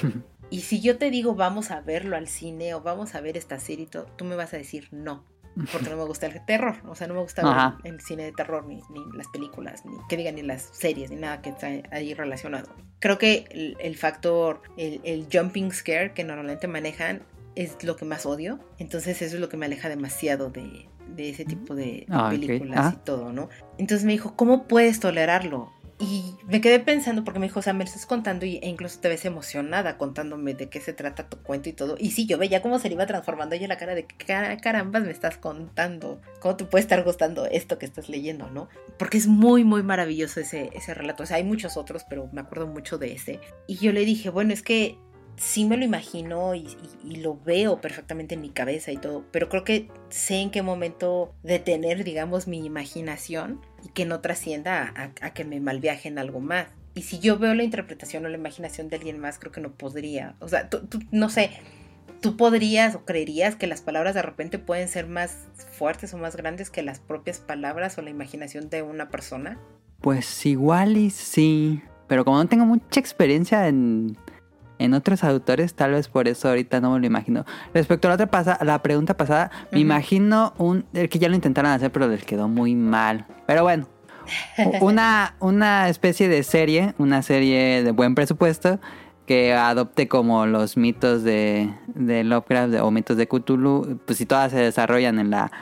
Y 0.53 0.61
si 0.61 0.80
yo 0.80 0.98
te 0.98 1.11
digo 1.11 1.34
vamos 1.34 1.70
a 1.70 1.80
verlo 1.80 2.16
al 2.16 2.28
cine 2.28 2.74
o 2.74 2.82
vamos 2.82 3.14
a 3.14 3.20
ver 3.20 3.36
esta 3.36 3.59
serie, 3.59 3.88
tú 4.16 4.24
me 4.24 4.36
vas 4.36 4.53
a 4.55 4.59
decir 4.59 4.88
no 4.92 5.24
porque 5.70 5.90
no 5.90 5.96
me 5.96 6.05
gusta 6.05 6.26
el 6.26 6.44
terror, 6.44 6.76
o 6.86 6.94
sea, 6.94 7.07
no 7.07 7.14
me 7.14 7.20
gusta 7.20 7.78
el 7.84 8.00
cine 8.00 8.24
de 8.24 8.32
terror, 8.32 8.66
ni, 8.66 8.80
las 9.14 9.28
películas, 9.28 9.84
ni 9.84 9.96
que 10.09 10.16
digan, 10.16 10.36
ni 10.36 10.42
las 10.42 10.70
series, 10.72 11.11
ni 11.11 11.16
nada 11.16 11.42
que 11.42 11.50
esté 11.50 11.82
ahí 11.90 12.14
relacionado. 12.14 12.74
Creo 13.00 13.18
que 13.18 13.76
el, 13.78 13.96
factor, 13.96 14.62
el, 14.76 15.26
jumping 15.30 15.72
scare 15.72 16.12
que 16.14 16.24
normalmente 16.24 16.68
manejan 16.68 17.22
es 17.55 17.82
lo 17.84 17.96
que 17.96 18.05
más 18.05 18.24
odio, 18.24 18.61
entonces 18.78 19.20
eso 19.20 19.34
es 19.34 19.40
lo 19.40 19.48
que 19.48 19.59
me 19.59 19.66
aleja 19.66 19.88
demasiado 19.88 20.50
de, 20.50 20.88
ese 21.18 21.44
tipo 21.44 21.74
de, 21.74 22.07
ah, 22.09 22.30
películas 22.30 22.94
y 22.94 22.96
todo, 23.05 23.32
¿no? 23.32 23.50
Entonces 23.76 24.07
me 24.07 24.12
dijo, 24.12 24.34
¿cómo 24.36 24.66
puedes 24.66 25.00
tolerarlo? 25.00 25.70
Y 26.03 26.34
me 26.48 26.61
quedé 26.61 26.80
pensando 26.80 27.22
porque 27.22 27.38
me 27.38 27.46
dijo, 27.46 27.61
o 27.61 27.62
sea, 27.62 27.72
me 27.72 27.84
lo 27.84 27.84
estás 27.84 28.07
contando 28.07 28.44
y, 28.44 28.57
e 28.57 28.68
incluso 28.68 28.98
te 28.98 29.09
ves 29.09 29.24
emocionada 29.24 29.98
contándome 29.98 30.53
de 30.53 30.68
qué 30.68 30.80
se 30.80 30.92
trata 30.92 31.28
tu 31.28 31.38
cuento 31.38 31.68
y 31.68 31.72
todo. 31.72 31.94
Y 31.96 32.11
sí, 32.11 32.26
yo 32.26 32.38
veía 32.38 32.61
cómo 32.61 32.80
se 32.80 32.88
le 32.88 32.94
iba 32.94 33.07
transformando 33.07 33.55
ella 33.55 33.68
la 33.68 33.78
cara 33.78 33.94
de 33.94 34.07
carambas 34.61 35.05
me 35.05 35.12
estás 35.12 35.36
contando. 35.36 36.20
¿Cómo 36.40 36.57
te 36.57 36.64
puede 36.64 36.82
estar 36.82 37.05
gustando 37.05 37.46
esto 37.46 37.78
que 37.78 37.86
estás 37.86 38.09
leyendo, 38.09 38.50
no? 38.50 38.68
Porque 38.98 39.16
es 39.16 39.28
muy, 39.28 39.62
muy 39.62 39.84
maravilloso 39.84 40.40
ese, 40.40 40.70
ese 40.74 40.92
relato. 40.92 41.22
O 41.22 41.26
sea, 41.26 41.36
hay 41.36 41.44
muchos 41.44 41.76
otros, 41.76 42.05
pero 42.09 42.28
me 42.32 42.40
acuerdo 42.40 42.66
mucho 42.66 42.98
de 42.98 43.12
ese. 43.12 43.38
Y 43.68 43.76
yo 43.76 43.92
le 43.92 44.05
dije, 44.05 44.28
bueno, 44.28 44.53
es 44.53 44.62
que 44.62 44.98
sí 45.37 45.64
me 45.64 45.76
lo 45.76 45.85
imagino 45.85 46.55
y, 46.55 46.66
lo 47.05 47.37
veo 47.37 47.80
perfectamente 47.80 48.35
en 48.35 48.41
mi 48.41 48.51
cabeza 48.51 48.91
y 48.91 48.97
todo, 48.97 49.24
pero 49.30 49.49
creo 49.49 49.64
que 49.64 49.89
sé 50.09 50.37
en 50.37 50.51
qué 50.51 50.62
momento 50.62 51.35
detener, 51.43 52.05
digamos, 52.05 52.49
mi 52.49 52.64
imaginación 52.64 53.61
y 53.85 53.89
que 53.89 54.07
no 54.07 54.20
trascienda 54.20 54.93
a, 55.20 55.30
que 55.35 55.45
me 55.45 55.61
malviaje 55.61 56.09
en 56.09 56.18
algo 56.18 56.41
más. 56.41 56.68
Y 56.95 57.03
si 57.03 57.18
yo 57.18 57.39
veo 57.39 57.55
la 57.55 57.62
interpretación 57.62 58.24
o 58.24 58.28
la 58.28 58.37
imaginación 58.37 58.89
de 58.89 58.97
alguien 58.97 59.18
más, 59.18 59.39
creo 59.39 59.53
que 59.53 59.61
no 59.61 59.72
podría. 59.72 60.37
O 60.41 60.49
sea, 60.49 60.68
no 61.11 61.28
sé, 61.28 61.51
tú 62.20 62.37
podrías 62.37 62.95
o 62.95 63.05
creerías 63.05 63.57
que 63.57 63.66
las 63.66 63.80
palabras 63.80 64.14
de 64.14 64.22
repente 64.22 64.59
pueden 64.59 64.89
ser 64.89 65.07
más 65.07 65.49
fuertes 65.72 66.12
o 66.14 66.18
más 66.18 66.37
grandes 66.37 66.70
que 66.70 66.83
las 66.83 67.01
propias 67.01 67.39
palabras 67.39 67.99
o 67.99 68.03
la 68.03 68.11
imaginación 68.11 68.68
de 68.70 68.83
una 68.83 69.11
persona. 69.11 69.59
Pues 70.01 70.47
igual 70.47 70.97
y 70.97 71.11
sí, 71.11 71.83
pero 72.09 72.24
como 72.24 72.39
no 72.39 72.49
tengo 72.49 72.66
mucha 72.66 73.01
experiencia 73.01 73.68
en 73.68 74.16
en 74.79 74.95
otros 74.95 75.25
autores, 75.25 75.75
tal 75.75 75.93
vez 75.93 76.09
por 76.09 76.29
eso 76.29 76.49
ahorita 76.49 76.81
no 76.81 76.93
me 76.93 77.01
lo 77.01 77.07
imagino. 77.07 77.45
Respecto 77.73 78.09
a 78.09 78.11
la 78.11 78.14
otra 78.14 78.27
pasa, 78.27 78.59
la 78.62 78.83
pregunta 78.83 79.16
pasada, 79.16 79.51
me 79.70 79.81
imagino 79.81 80.55
un 80.59 80.85
el 80.93 81.09
que 81.09 81.18
ya 81.18 81.29
lo 81.29 81.35
intentaron 81.35 81.70
hacer, 81.70 81.93
pero 81.93 82.09
les 82.09 82.25
quedó 82.25 82.49
muy 82.49 82.75
mal. 82.75 83.27
Pero 83.47 83.62
bueno, 83.62 83.87
una, 84.81 85.37
una 85.41 85.89
especie 85.89 86.29
de 86.29 86.43
serie, 86.43 86.95
una 86.99 87.23
serie 87.23 87.83
de 87.83 87.91
buen 87.93 88.14
presupuesto 88.14 88.81
que 89.27 89.55
adopte 89.55 90.09
como 90.09 90.47
los 90.47 90.77
mitos 90.77 91.23
de, 91.23 91.73
de 91.95 92.25
Lovecraft 92.25 92.75
o 92.81 92.91
mitos 92.91 93.16
de 93.16 93.29
Cthulhu, 93.29 94.01
pues 94.05 94.18
si 94.18 94.27
todas 94.27 94.51
se 94.51 94.59
desarrollan 94.59 95.18
en 95.18 95.31
la 95.31 95.53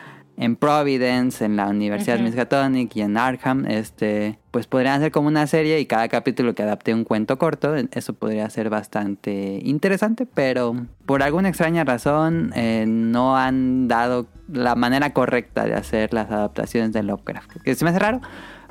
en 0.41 0.57
Providence, 0.57 1.45
en 1.45 1.57
la 1.57 1.68
Universidad 1.68 2.18
uh 2.18 2.22
Miskatonic 2.22 2.97
y 2.97 3.03
en 3.03 3.18
Arkham, 3.18 3.66
este, 3.66 4.38
pues 4.51 4.66
podrían 4.66 4.99
ser 5.03 5.12
como 5.12 5.28
una 5.28 5.47
serie 5.47 5.78
y 5.80 5.84
cada 5.84 6.09
capítulo 6.09 6.55
que 6.55 6.62
adapte 6.62 6.95
un 6.95 7.05
cuento 7.05 7.38
corto, 7.38 7.74
eso 7.76 8.14
podría 8.14 8.49
ser 8.49 8.70
bastante 8.70 9.61
interesante, 9.62 10.24
pero 10.24 10.74
por 11.05 11.22
alguna 11.22 11.51
extraña 11.51 11.84
razón 11.84 12.53
eh, 12.57 12.86
no 12.88 13.36
han 13.36 13.86
dado 13.86 14.28
la 14.51 14.74
manera 14.76 15.12
correcta 15.12 15.64
de 15.64 15.74
hacer 15.74 16.14
las 16.14 16.30
adaptaciones 16.30 16.93
de 16.93 17.03
Lovecraft, 17.03 17.59
que 17.62 17.74
se 17.74 17.84
me 17.84 17.91
hace 17.91 17.99
raro. 17.99 18.22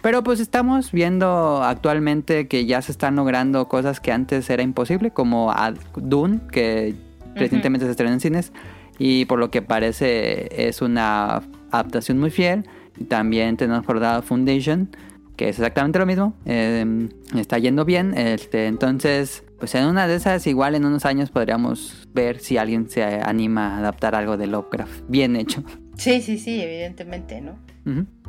Pero 0.01 0.24
pues 0.24 0.39
estamos 0.39 0.91
viendo 0.91 1.61
actualmente 1.61 2.47
que 2.47 2.65
ya 2.65 2.82
se 2.82 2.91
están 2.91 3.15
logrando 3.15 3.67
cosas 3.67 3.99
que 3.99 4.11
antes 4.11 4.49
era 4.49 4.63
imposible, 4.63 5.11
como 5.11 5.53
Dune, 5.97 6.39
que 6.51 6.95
recientemente 7.36 7.86
se 7.86 7.91
estrenó 7.91 8.13
en 8.13 8.22
cines 8.22 8.53
y 8.97 9.26
por 9.26 9.39
lo 9.39 9.51
que 9.51 9.61
parece 9.61 10.67
es 10.67 10.82
una 10.82 11.41
adaptación 11.72 12.20
muy 12.20 12.32
fiel. 12.32 12.67
Y 12.97 13.05
también 13.05 13.57
tenemos 13.57 13.86
por 13.86 13.99
lado 13.99 14.22
Foundation, 14.22 14.89
que 15.38 15.49
es 15.49 15.57
exactamente 15.57 15.99
lo 15.99 16.05
mismo. 16.05 16.36
Em, 16.45 17.09
está 17.38 17.57
yendo 17.57 17.86
bien. 17.86 18.17
Este, 18.17 18.67
entonces, 18.67 19.43
pues 19.57 19.76
en 19.76 19.86
una 19.86 20.07
de 20.07 20.15
esas, 20.15 20.45
igual 20.47 20.76
en 20.76 20.86
unos 20.86 21.05
años 21.05 21.32
podríamos 21.32 22.07
ver 22.13 22.39
si 22.39 22.57
alguien 22.57 22.89
se 22.89 23.03
anima 23.03 23.76
a 23.76 23.80
adaptar 23.80 24.15
algo 24.15 24.38
de 24.38 24.47
Lovecraft. 24.47 25.03
Bien 25.07 25.36
hecho. 25.36 25.63
Sí, 25.95 26.22
sí, 26.22 26.38
sí, 26.38 26.61
evidentemente, 26.61 27.41
¿no? 27.41 27.59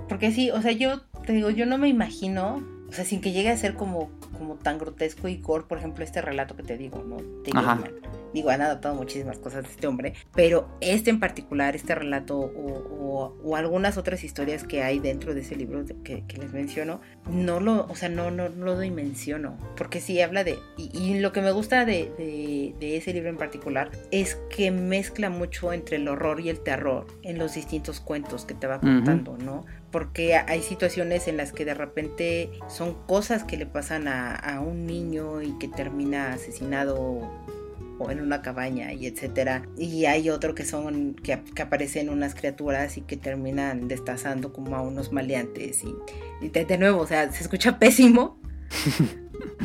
Porque 0.09 0.33
sí, 0.33 0.51
o 0.51 0.61
sea, 0.61 0.73
yo 0.73 1.03
te 1.25 1.33
digo, 1.33 1.51
yo 1.51 1.67
no 1.67 1.79
me 1.79 1.89
imagino, 1.89 2.63
o 2.91 2.93
sea, 2.93 3.05
sin 3.05 3.21
que 3.21 3.31
llegue 3.31 3.51
a 3.51 3.57
ser 3.57 3.75
como, 3.75 4.11
como 4.37 4.57
tan 4.57 4.79
grotesco 4.79 5.29
y 5.29 5.37
gore, 5.37 5.65
por 5.69 5.79
ejemplo, 5.79 6.03
este 6.03 6.21
relato 6.21 6.57
que 6.57 6.65
te 6.65 6.77
digo, 6.77 7.05
¿no? 7.05 7.19
Ajá. 7.57 7.79
Digo, 8.35 8.51
han 8.51 8.63
adaptado 8.63 8.97
muchísimas 8.97 9.39
cosas 9.39 9.65
de 9.65 9.71
este 9.71 9.87
hombre, 9.87 10.15
pero 10.35 10.69
este 10.81 11.11
en 11.11 11.21
particular, 11.21 11.77
este 11.77 11.95
relato 11.95 12.37
o, 12.39 13.57
algunas 13.57 13.99
otras 13.99 14.25
historias 14.25 14.65
que 14.65 14.83
hay 14.83 15.01
dentro 15.01 15.35
de 15.35 15.43
ese 15.43 15.55
libro 15.55 15.85
que, 16.05 16.25
les 16.37 16.53
menciono, 16.53 17.01
no 17.31 17.61
lo, 17.61 17.87
o 17.87 17.95
sea, 17.95 18.09
no, 18.09 18.31
no, 18.31 18.49
no 18.49 18.65
lo 18.65 18.79
dimensiono, 18.79 19.57
porque 19.77 20.01
sí 20.01 20.21
habla 20.21 20.45
de, 20.45 20.59
y, 20.77 21.19
lo 21.21 21.33
que 21.33 21.43
me 21.43 21.53
gusta 21.53 21.85
de, 21.85 22.75
ese 22.81 23.13
libro 23.13 23.29
en 23.29 23.37
particular 23.37 23.91
es 24.11 24.37
que 24.49 24.71
mezcla 24.71 25.31
mucho 25.31 25.73
entre 25.73 25.97
el 25.97 26.09
horror 26.09 26.41
y 26.41 26.49
el 26.49 26.61
terror 26.61 27.07
en 27.23 27.39
los 27.39 27.55
distintos 27.55 28.01
cuentos 28.01 28.45
que 28.47 28.55
te 28.55 28.67
va 28.67 28.81
contando, 28.81 29.37
¿no? 29.37 29.65
Porque 29.91 30.37
hay 30.37 30.63
situaciones 30.63 31.29
en 31.29 31.37
las 31.37 31.53
que 31.53 31.65
de 31.65 31.75
repente 31.75 32.51
son 32.69 32.95
cosas 33.07 33.45
que 33.45 33.57
le 33.57 33.67
pasan 33.67 34.09
a, 34.09 34.35
a, 34.35 34.61
un 34.61 34.87
niño 34.87 35.43
y 35.43 35.59
que 35.59 35.69
termina 35.69 36.33
asesinado 36.33 37.29
o 38.01 38.11
en 38.11 38.21
una 38.21 38.43
cabaña 38.43 38.93
y 38.93 39.07
etcétera. 39.07 39.63
Y 39.77 40.07
hay 40.07 40.31
otro 40.31 40.55
que 40.55 40.65
son 40.65 41.15
que, 41.15 41.35
aparecen 41.61 42.09
unas 42.09 42.35
criaturas 42.35 42.97
y 42.97 43.03
que 43.03 43.17
terminan 43.17 43.89
destazando 43.89 44.53
como 44.53 44.75
a 44.75 44.81
unos 44.81 45.13
maleantes 45.13 45.85
y, 45.85 46.49
de, 46.49 46.79
nuevo, 46.79 47.03
o 47.03 47.07
sea, 47.07 47.31
se 47.31 47.43
escucha 47.43 47.79
pésimo, 47.79 48.41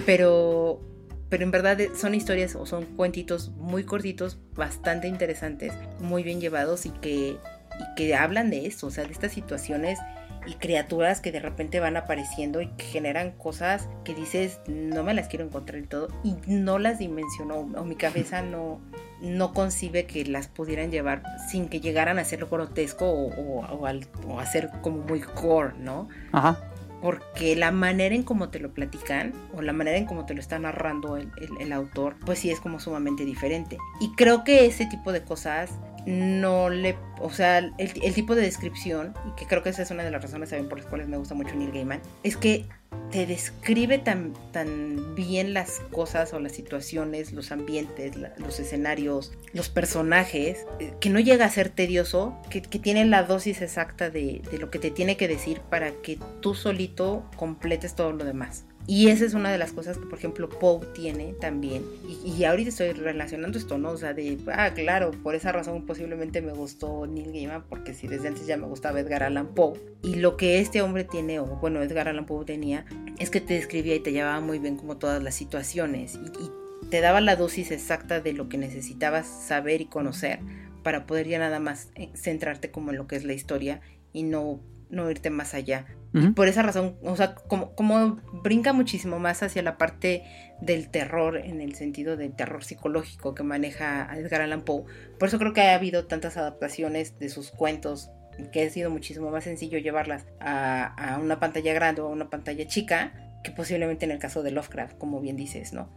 pero 0.05 0.81
pero 1.29 1.43
en 1.43 1.51
verdad 1.51 1.79
son 1.95 2.13
historias 2.13 2.55
o 2.55 2.65
son 2.65 2.85
cuentitos 2.85 3.49
muy 3.57 3.83
cortitos, 3.83 4.37
bastante 4.53 5.07
interesantes, 5.07 5.73
muy 5.99 6.21
bien 6.23 6.39
llevados 6.39 6.85
y 6.85 6.91
que, 6.91 7.37
y 7.79 7.95
que 7.95 8.15
hablan 8.15 8.49
de 8.49 8.65
eso, 8.65 8.87
o 8.87 8.91
sea, 8.91 9.05
de 9.05 9.11
estas 9.11 9.31
situaciones 9.31 9.99
y 10.47 10.53
criaturas 10.55 11.21
que 11.21 11.31
de 11.31 11.39
repente 11.39 11.79
van 11.79 11.97
apareciendo 11.97 12.61
y 12.61 12.67
que 12.67 12.85
generan 12.85 13.31
cosas 13.31 13.89
que 14.03 14.13
dices, 14.13 14.59
no 14.67 15.03
me 15.03 15.13
las 15.13 15.27
quiero 15.27 15.45
encontrar 15.45 15.81
y 15.81 15.87
todo, 15.87 16.07
y 16.23 16.35
no 16.47 16.79
las 16.79 16.99
dimensionó, 16.99 17.55
o 17.55 17.83
mi 17.83 17.95
cabeza 17.95 18.41
no, 18.41 18.79
no 19.21 19.53
concibe 19.53 20.05
que 20.05 20.25
las 20.25 20.47
pudieran 20.47 20.91
llevar 20.91 21.23
sin 21.49 21.67
que 21.67 21.81
llegaran 21.81 22.19
a 22.19 22.25
ser 22.25 22.45
grotesco 22.45 23.05
o, 23.05 23.29
o, 23.29 23.87
o, 24.27 24.39
a 24.39 24.45
ser 24.45 24.69
como 24.81 24.99
muy 24.99 25.21
core, 25.21 25.73
¿no? 25.79 26.07
Ajá. 26.31 26.59
Porque 27.01 27.55
la 27.55 27.71
manera 27.71 28.15
en 28.15 28.23
cómo 28.23 28.49
te 28.49 28.59
lo 28.59 28.73
platican 28.73 29.33
o 29.53 29.61
la 29.61 29.73
manera 29.73 29.97
en 29.97 30.05
cómo 30.05 30.25
te 30.25 30.33
lo 30.33 30.39
está 30.39 30.57
narrando 30.57 31.17
el, 31.17 31.29
el 31.59 31.71
autor, 31.71 32.15
pues 32.25 32.39
sí 32.39 32.49
es 32.49 32.59
como 32.59 32.79
sumamente 32.79 33.25
diferente. 33.25 33.77
Y 33.99 34.11
creo 34.15 34.43
que 34.43 34.65
ese 34.65 34.87
tipo 34.87 35.11
de 35.11 35.21
cosas 35.21 35.71
no 36.05 36.69
le, 36.69 36.95
o 37.19 37.31
sea, 37.31 37.57
el, 37.57 38.13
tipo 38.13 38.35
de 38.35 38.41
descripción, 38.41 39.13
y 39.27 39.35
que 39.35 39.47
creo 39.47 39.63
que 39.63 39.69
esa 39.69 39.81
es 39.81 39.91
una 39.91 40.03
de 40.03 40.11
las 40.11 40.21
razones 40.21 40.49
también 40.49 40.69
por 40.69 40.77
las 40.77 40.87
cuales 40.87 41.07
me 41.07 41.17
gusta 41.17 41.33
mucho 41.33 41.55
Neil 41.55 41.71
Gaiman, 41.71 42.01
es 42.23 42.37
que 42.37 42.65
te 43.11 43.25
describe 43.25 43.97
tan, 43.97 44.33
tan 44.51 45.15
bien 45.15 45.53
las 45.53 45.79
cosas 45.91 46.33
o 46.33 46.39
las 46.39 46.51
situaciones, 46.51 47.33
los 47.33 47.51
ambientes, 47.51 48.15
los 48.37 48.59
escenarios, 48.59 49.33
los 49.53 49.69
personajes, 49.69 50.65
eh, 50.79 50.93
que 50.99 51.09
no 51.09 51.19
llega 51.19 51.45
a 51.45 51.49
ser 51.49 51.69
tedioso, 51.69 52.37
que, 52.49 52.61
que 52.61 52.79
tiene 52.79 53.05
la 53.05 53.23
dosis 53.23 53.61
exacta 53.61 54.09
de, 54.09 54.41
de 54.51 54.57
lo 54.57 54.69
que 54.69 54.79
te 54.79 54.91
tiene 54.91 55.17
que 55.17 55.27
decir 55.27 55.61
para 55.61 55.91
que 55.91 56.19
tú 56.41 56.55
solito 56.55 57.29
completes 57.35 57.95
todo 57.95 58.11
lo 58.11 58.25
demás. 58.25 58.65
Y 58.87 59.07
esa 59.07 59.25
es 59.25 59.33
una 59.33 59.51
de 59.51 59.57
las 59.57 59.73
cosas 59.73 59.97
que, 59.97 60.05
por 60.05 60.19
ejemplo, 60.19 60.47
Poe 60.47 60.85
tiene 60.93 61.33
también. 61.33 61.83
Y, 62.23 62.43
ahorita 62.43 62.69
estoy 62.69 62.91
relacionando 62.91 63.57
esto, 63.57 63.77
¿no? 63.77 63.91
O 63.91 63.97
sea, 63.97 64.13
de, 64.13 64.37
ah, 64.53 64.73
claro, 64.75 65.11
por 65.23 65.33
esa 65.33 65.51
razón 65.51 65.85
posiblemente 65.85 66.41
me 66.41 66.53
gustó 66.53 67.07
Neil 67.07 67.31
Gaiman, 67.31 67.63
porque 67.67 67.93
si 67.93 68.07
desde 68.07 68.27
antes 68.27 68.45
ya 68.45 68.57
me 68.57 68.67
gustaba 68.67 68.99
Edgar 68.99 69.23
Allan 69.23 69.47
Poe. 69.55 69.79
Y 70.03 70.15
lo 70.15 70.37
que 70.37 70.59
este 70.59 70.83
hombre 70.83 71.03
tiene, 71.03 71.39
o 71.39 71.45
bueno, 71.45 71.81
Edgar 71.81 72.07
Allan 72.07 72.27
Poe 72.27 72.45
tenía, 72.45 72.85
es 73.17 73.31
que 73.31 73.41
te 73.41 73.55
describía 73.55 73.95
y 73.95 74.01
te 74.01 74.11
llevaba 74.11 74.39
muy 74.39 74.59
bien 74.59 74.77
como 74.77 74.97
todas 74.97 75.23
las 75.23 75.33
situaciones. 75.33 76.15
Y, 76.15 76.65
te 76.89 77.01
daba 77.01 77.19
la 77.19 77.35
dosis 77.35 77.71
exacta 77.71 78.21
de 78.21 78.33
lo 78.33 78.47
que 78.47 78.59
necesitabas 78.59 79.25
saber 79.25 79.81
y 79.81 79.85
conocer 79.85 80.39
para 80.83 81.07
poder 81.07 81.27
ya 81.27 81.39
nada 81.39 81.59
más 81.59 81.89
eh, 81.95 82.11
centrarte 82.13 82.69
como 82.69 82.91
en 82.91 82.97
lo 82.97 83.07
que 83.07 83.15
es 83.15 83.23
la 83.23 83.33
historia 83.33 83.81
y 84.13 84.21
no, 84.21 84.59
no 84.91 85.09
irte 85.09 85.31
más 85.31 85.55
allá 85.55 85.87
por 86.35 86.47
esa 86.47 86.61
razón, 86.61 86.95
o 87.03 87.15
sea, 87.15 87.35
como, 87.35 87.75
como 87.75 88.21
brinca 88.43 88.73
muchísimo 88.73 89.19
más 89.19 89.43
hacia 89.43 89.61
la 89.61 89.77
parte 89.77 90.23
del 90.61 90.89
terror, 90.89 91.37
en 91.37 91.61
el 91.61 91.75
sentido 91.75 92.15
del 92.15 92.33
terror 92.33 92.63
psicológico 92.63 93.35
que 93.35 93.43
maneja 93.43 94.09
Edgar 94.15 94.41
Allan 94.41 94.61
Poe. 94.61 94.85
Por 95.19 95.27
eso 95.27 95.37
creo 95.39 95.53
que 95.53 95.61
ha 95.61 95.75
habido 95.75 96.05
tantas 96.05 96.37
adaptaciones 96.37 97.19
de 97.19 97.29
sus 97.29 97.51
cuentos 97.51 98.09
que 98.51 98.63
ha 98.63 98.69
sido 98.69 98.89
muchísimo 98.89 99.29
más 99.29 99.43
sencillo 99.45 99.77
llevarlas 99.77 100.25
a, 100.39 101.19
una 101.21 101.39
pantalla 101.39 101.73
grande 101.73 102.01
o 102.01 102.07
a 102.07 102.09
una 102.09 102.29
pantalla 102.29 102.67
chica 102.67 103.13
que 103.43 103.51
posiblemente 103.51 104.05
en 104.05 104.11
el 104.11 104.19
caso 104.19 104.43
de 104.43 104.51
Lovecraft, 104.51 104.97
como 104.97 105.21
bien 105.21 105.35
dices, 105.35 105.73
¿no? 105.73 105.89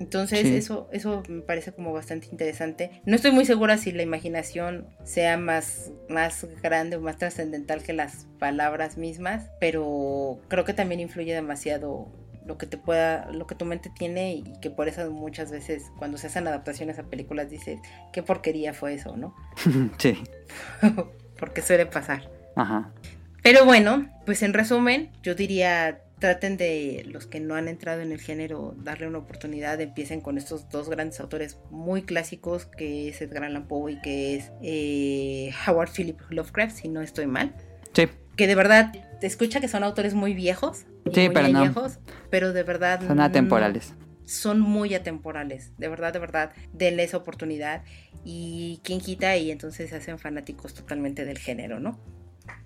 Entonces 0.00 0.40
Sí. 0.40 0.56
eso, 0.56 0.88
eso 0.92 1.22
me 1.28 1.42
parece 1.42 1.72
como 1.72 1.92
bastante 1.92 2.26
interesante. 2.32 3.02
No 3.04 3.14
estoy 3.14 3.30
muy 3.30 3.44
segura 3.44 3.76
si 3.78 3.92
la 3.92 4.02
imaginación 4.02 4.88
sea 5.04 5.36
más, 5.36 5.92
más 6.08 6.46
grande 6.62 6.96
o 6.96 7.00
más 7.00 7.18
trascendental 7.18 7.82
que 7.82 7.92
las 7.92 8.26
palabras 8.38 8.96
mismas, 8.96 9.50
pero 9.60 10.40
creo 10.48 10.64
que 10.64 10.72
también 10.74 11.00
influye 11.00 11.34
demasiado 11.34 12.08
lo 12.46 12.56
que 12.56 12.66
te 12.66 12.78
pueda, 12.78 13.30
lo 13.30 13.46
que 13.46 13.54
tu 13.54 13.66
mente 13.66 13.90
tiene 13.96 14.32
y 14.32 14.42
que 14.60 14.70
por 14.70 14.88
eso 14.88 15.08
muchas 15.10 15.52
veces 15.52 15.84
cuando 15.98 16.16
se 16.18 16.26
hacen 16.28 16.48
adaptaciones 16.48 16.98
a 16.98 17.02
películas 17.04 17.50
dices, 17.50 17.78
qué 18.12 18.22
porquería 18.22 18.72
fue 18.72 18.94
eso, 18.94 19.16
¿no? 19.16 19.36
sí. 19.98 20.18
Porque 21.38 21.62
suele 21.62 21.86
pasar. 21.86 22.28
Ajá. 22.56 22.90
Pero 23.42 23.64
bueno, 23.64 24.08
pues 24.26 24.42
en 24.42 24.52
resumen, 24.54 25.10
yo 25.22 25.34
diría, 25.34 26.00
traten 26.20 26.56
de 26.56 27.02
los 27.06 27.26
que 27.26 27.40
no 27.40 27.54
han 27.56 27.66
entrado 27.66 28.02
en 28.02 28.12
el 28.12 28.20
género, 28.20 28.74
darle 28.76 29.08
una 29.08 29.18
oportunidad, 29.18 29.80
empiecen 29.80 30.20
con 30.20 30.38
estos 30.38 30.68
dos 30.68 30.88
grandes 30.88 31.18
autores 31.20 31.58
muy 31.70 32.02
clásicos, 32.02 32.66
que 32.66 33.08
es 33.08 33.20
Edgar 33.22 33.44
Allan 33.44 33.66
Poe 33.66 33.92
y 33.92 34.00
que 34.00 34.36
es 34.36 34.52
eh, 34.62 35.50
Howard 35.66 35.90
Philip 35.90 36.20
Lovecraft, 36.30 36.76
si 36.76 36.88
no 36.88 37.00
estoy 37.00 37.26
mal. 37.26 37.54
Sí. 37.94 38.06
Que 38.36 38.46
de 38.46 38.54
verdad, 38.54 38.92
te 39.20 39.26
escucha 39.26 39.60
que 39.60 39.68
son 39.68 39.82
autores 39.82 40.14
muy 40.14 40.34
viejos. 40.34 40.84
Sí, 41.12 41.22
muy 41.26 41.30
pero 41.34 41.48
no. 41.48 41.60
añejos, 41.60 41.98
pero 42.30 42.52
de 42.52 42.62
verdad... 42.62 43.00
Son 43.06 43.16
no- 43.16 43.24
atemporales. 43.24 43.94
son 44.26 44.60
muy 44.60 44.94
atemporales, 44.94 45.72
de 45.78 45.88
verdad, 45.88 46.12
de 46.12 46.18
verdad, 46.20 46.52
denle 46.72 47.02
esa 47.04 47.16
oportunidad 47.16 47.82
y 48.24 48.80
quien 48.84 49.00
quita 49.00 49.36
y 49.36 49.50
entonces 49.50 49.90
se 49.90 49.96
hacen 49.96 50.18
fanáticos 50.18 50.74
totalmente 50.74 51.24
del 51.24 51.38
género, 51.38 51.80
¿no? 51.80 51.98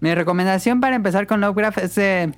Mi 0.01 0.15
recomendación 0.15 0.81
para 0.81 0.97
empezar 0.97 1.27
con 1.27 1.41
Lovecraft 1.41 1.79
es 1.79 1.99
eh, 1.99 2.33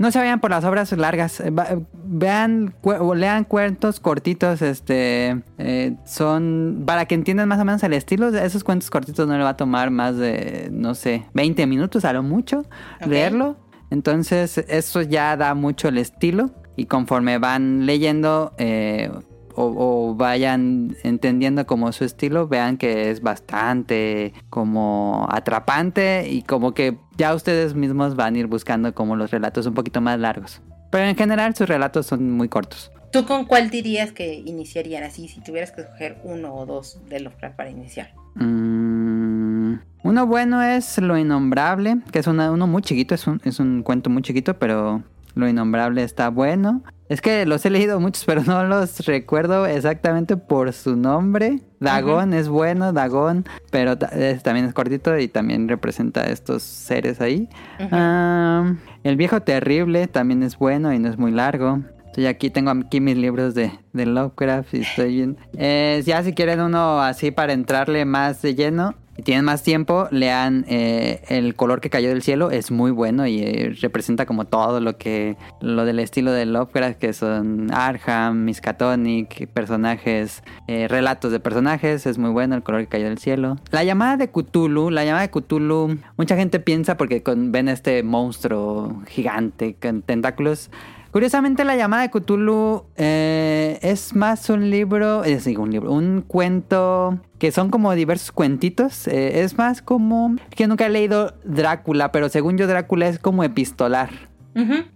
no 0.00 0.10
se 0.10 0.18
vayan 0.18 0.40
por 0.40 0.50
las 0.50 0.64
obras 0.64 0.90
largas. 0.92 1.40
Eh, 1.40 1.52
Vean 1.92 2.74
o 2.82 3.14
lean 3.14 3.44
cuentos 3.44 4.00
cortitos. 4.00 4.62
Este 4.62 5.42
eh, 5.58 5.94
son 6.06 6.84
para 6.86 7.04
que 7.04 7.14
entiendan 7.14 7.46
más 7.48 7.60
o 7.60 7.66
menos 7.66 7.82
el 7.82 7.92
estilo. 7.92 8.28
Esos 8.28 8.64
cuentos 8.64 8.88
cortitos 8.88 9.28
no 9.28 9.36
le 9.36 9.44
va 9.44 9.50
a 9.50 9.56
tomar 9.58 9.90
más 9.90 10.16
de 10.16 10.70
no 10.72 10.94
sé 10.94 11.26
20 11.34 11.66
minutos 11.66 12.06
a 12.06 12.14
lo 12.14 12.22
mucho 12.22 12.64
leerlo. 13.06 13.58
Entonces 13.90 14.56
eso 14.68 15.02
ya 15.02 15.36
da 15.36 15.52
mucho 15.54 15.88
el 15.88 15.98
estilo 15.98 16.50
y 16.76 16.86
conforme 16.86 17.36
van 17.36 17.84
leyendo 17.84 18.54
eh, 18.56 19.10
o, 19.54 19.64
o 20.10 20.14
vayan 20.14 20.96
entendiendo 21.02 21.66
como 21.66 21.92
su 21.92 22.04
estilo, 22.04 22.48
vean 22.48 22.76
que 22.76 23.10
es 23.10 23.20
bastante 23.22 24.32
como 24.50 25.26
atrapante 25.30 26.28
y 26.30 26.42
como 26.42 26.72
que 26.74 26.96
ya 27.16 27.34
ustedes 27.34 27.74
mismos 27.74 28.16
van 28.16 28.34
a 28.34 28.38
ir 28.38 28.46
buscando 28.46 28.94
como 28.94 29.16
los 29.16 29.30
relatos 29.30 29.66
un 29.66 29.74
poquito 29.74 30.00
más 30.00 30.18
largos. 30.18 30.60
Pero 30.90 31.04
en 31.06 31.16
general 31.16 31.54
sus 31.54 31.68
relatos 31.68 32.06
son 32.06 32.30
muy 32.32 32.48
cortos. 32.48 32.90
¿Tú 33.12 33.24
con 33.26 33.44
cuál 33.44 33.70
dirías 33.70 34.12
que 34.12 34.34
iniciarían 34.34 35.02
así 35.02 35.26
si 35.28 35.40
tuvieras 35.40 35.72
que 35.72 35.80
escoger 35.80 36.18
uno 36.22 36.54
o 36.54 36.64
dos 36.66 37.00
de 37.08 37.20
Lovecraft 37.20 37.56
para 37.56 37.70
iniciar? 37.70 38.10
Mm, 38.36 39.74
uno 40.04 40.26
bueno 40.26 40.62
es 40.62 40.98
Lo 40.98 41.16
Innombrable, 41.18 41.98
que 42.12 42.20
es 42.20 42.26
una- 42.26 42.50
uno 42.52 42.66
muy 42.66 42.82
chiquito, 42.82 43.14
es 43.14 43.26
un, 43.26 43.40
es 43.44 43.58
un 43.60 43.82
cuento 43.82 44.10
muy 44.10 44.22
chiquito, 44.22 44.58
pero 44.58 45.02
Lo 45.34 45.48
Innombrable 45.48 46.02
está 46.02 46.28
bueno. 46.30 46.82
Es 47.08 47.20
que 47.20 47.44
los 47.44 47.64
he 47.66 47.70
leído 47.70 47.98
muchos, 48.00 48.24
pero 48.26 48.42
no 48.44 48.64
los 48.64 49.04
recuerdo 49.06 49.66
exactamente 49.66 50.36
por 50.36 50.72
su 50.72 50.96
nombre. 50.96 51.60
Dagón 51.80 52.34
es 52.34 52.48
bueno, 52.48 52.92
Dagón, 52.92 53.44
pero 53.70 53.96
es- 54.12 54.42
también 54.42 54.66
es 54.66 54.74
cortito 54.74 55.18
y 55.18 55.28
también 55.28 55.68
representa 55.68 56.20
a 56.22 56.26
estos 56.26 56.62
seres 56.62 57.20
ahí. 57.20 57.48
Ah, 57.90 58.74
el 59.02 59.16
viejo 59.16 59.40
terrible 59.42 60.06
también 60.06 60.42
es 60.42 60.56
bueno 60.58 60.92
y 60.92 60.98
no 60.98 61.08
es 61.08 61.18
muy 61.18 61.32
largo. 61.32 61.80
Estoy 62.06 62.26
aquí, 62.26 62.50
tengo 62.50 62.70
aquí 62.72 63.00
mis 63.00 63.16
libros 63.16 63.54
de, 63.54 63.70
de 63.92 64.04
Lovecraft 64.06 64.74
y 64.74 64.80
estoy 64.80 65.14
bien. 65.14 65.36
Eh, 65.56 66.02
ya 66.04 66.22
si 66.24 66.32
quieren 66.34 66.60
uno 66.60 67.00
así 67.00 67.30
para 67.30 67.52
entrarle 67.52 68.04
más 68.04 68.42
de 68.42 68.54
lleno 68.56 68.94
y 69.20 69.22
tienen 69.22 69.44
más 69.44 69.62
tiempo, 69.62 70.08
lean 70.10 70.64
eh, 70.68 71.22
El 71.28 71.54
color 71.54 71.80
que 71.82 71.90
cayó 71.90 72.08
del 72.08 72.22
cielo. 72.22 72.50
Es 72.50 72.70
muy 72.70 72.90
bueno 72.90 73.26
y 73.26 73.40
eh, 73.42 73.76
representa 73.80 74.24
como 74.24 74.46
todo 74.46 74.80
lo 74.80 74.96
que 74.96 75.36
lo 75.60 75.84
del 75.84 75.98
estilo 75.98 76.32
de 76.32 76.46
Lovecraft, 76.46 76.98
que 76.98 77.12
son 77.12 77.70
Arkham, 77.72 78.44
Miskatonic, 78.44 79.46
personajes, 79.48 80.42
eh, 80.68 80.88
relatos 80.88 81.32
de 81.32 81.40
personajes. 81.40 82.06
Es 82.06 82.16
muy 82.18 82.30
bueno 82.30 82.54
El 82.56 82.62
color 82.62 82.80
que 82.80 82.86
cayó 82.88 83.04
del 83.08 83.18
cielo. 83.18 83.56
La 83.70 83.84
llamada 83.84 84.16
de 84.16 84.28
Cthulhu, 84.30 84.90
la 84.90 85.04
llamada 85.04 85.22
de 85.26 85.30
Cthulhu, 85.30 85.98
mucha 86.16 86.36
gente 86.36 86.58
piensa 86.60 86.96
porque 86.96 87.22
con- 87.22 87.52
ven 87.52 87.68
este 87.68 88.02
monstruo 88.02 89.02
gigante 89.06 89.76
con 89.80 90.02
tentáculos. 90.02 90.70
Curiosamente, 91.10 91.64
la 91.64 91.74
llamada 91.76 92.02
de 92.02 92.10
Cthulhu 92.10 92.84
eh, 92.96 93.78
es 93.82 94.14
más 94.14 94.48
un 94.48 94.70
libro, 94.70 95.24
es 95.24 95.44
decir, 95.44 95.58
un 95.58 95.70
libro, 95.70 95.92
un 95.92 96.22
cuento 96.22 97.18
que 97.38 97.50
son 97.50 97.70
como 97.70 97.92
diversos 97.94 98.30
cuentitos. 98.32 99.08
eh, 99.08 99.42
es 99.42 99.58
más 99.58 99.82
como 99.82 100.36
que 100.50 100.68
nunca 100.68 100.86
he 100.86 100.90
leído 100.90 101.34
Drácula, 101.44 102.12
pero 102.12 102.28
según 102.28 102.58
yo 102.58 102.66
Drácula 102.66 103.08
es 103.08 103.18
como 103.18 103.42
epistolar. 103.42 104.10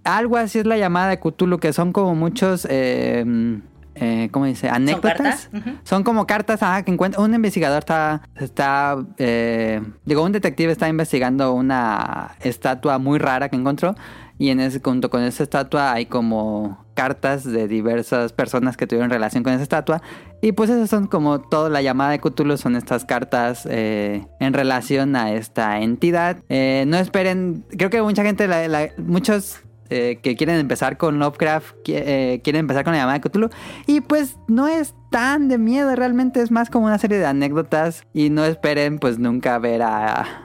Algo 0.04 0.36
así 0.36 0.58
es 0.58 0.66
la 0.66 0.76
llamada 0.76 1.08
de 1.08 1.18
Cthulhu, 1.18 1.58
que 1.58 1.72
son 1.72 1.92
como 1.92 2.14
muchos, 2.14 2.66
eh, 2.68 3.24
eh, 3.94 4.28
¿cómo 4.32 4.46
dice? 4.46 4.66
¿Son 4.66 4.76
Anécdotas. 4.76 5.50
Son 5.84 6.02
como 6.02 6.26
cartas 6.26 6.62
ajá, 6.62 6.82
que 6.82 6.92
encuentra. 6.92 7.20
Un 7.22 7.34
investigador 7.34 7.78
está. 7.78 8.22
está 8.36 8.96
eh, 9.18 9.80
digo, 10.04 10.22
un 10.22 10.32
detective 10.32 10.72
está 10.72 10.88
investigando 10.88 11.52
una 11.52 12.32
estatua 12.40 12.98
muy 12.98 13.18
rara 13.18 13.48
que 13.48 13.56
encontró. 13.56 13.94
Y 14.45 14.51
en 14.51 14.61
ese, 14.61 14.78
junto 14.84 15.09
con 15.09 15.22
esa 15.22 15.42
estatua 15.42 15.92
hay 15.95 16.05
como 16.05 16.84
cartas 16.92 17.45
de 17.51 17.66
diversas 17.66 18.34
personas 18.34 18.76
que 18.76 18.86
tuvieron 18.86 19.09
relación 19.09 19.42
con 19.42 19.55
esa 19.55 19.62
estatua. 19.62 20.03
Y 20.42 20.53
pues 20.53 20.68
esas 20.68 20.90
son 20.90 21.07
como 21.07 21.40
toda 21.40 21.70
la 21.70 21.80
llamada 21.80 22.11
de 22.11 22.18
Cthulhu, 22.20 22.59
son 22.59 22.76
estas 22.76 23.07
cartas 23.07 23.66
eh, 23.70 24.26
en 24.40 24.53
relación 24.53 25.16
a 25.16 25.32
esta 25.32 25.80
entidad. 25.80 26.36
Eh, 26.51 26.84
no 26.86 26.99
esperen, 26.99 27.64
creo 27.70 27.88
que 27.88 28.03
mucha 28.03 28.22
gente, 28.22 28.47
muchos 28.99 29.61
eh, 29.88 30.18
que 30.22 30.36
quieren 30.36 30.57
empezar 30.57 30.99
con 30.99 31.18
Lovecraft, 31.18 31.76
qui- 31.82 32.42
quieren 32.42 32.61
empezar 32.61 32.84
con 32.84 32.92
la 32.92 32.99
llamada 32.99 33.18
de 33.20 33.22
Cthulhu. 33.30 33.49
Y 33.86 34.03
pues 34.03 34.36
no 34.47 34.68
es 34.68 34.95
tan 35.11 35.49
de 35.49 35.57
miedo, 35.57 35.97
realmente 35.97 36.42
es 36.42 36.51
más 36.51 36.68
como 36.68 36.84
una 36.84 36.99
serie 36.99 37.16
de 37.16 37.24
anécdotas. 37.24 38.03
Y 38.12 38.28
no 38.28 38.45
esperen 38.45 38.99
pues 38.99 39.18
nunca 39.18 39.59
ver 39.59 39.80
a... 39.80 40.43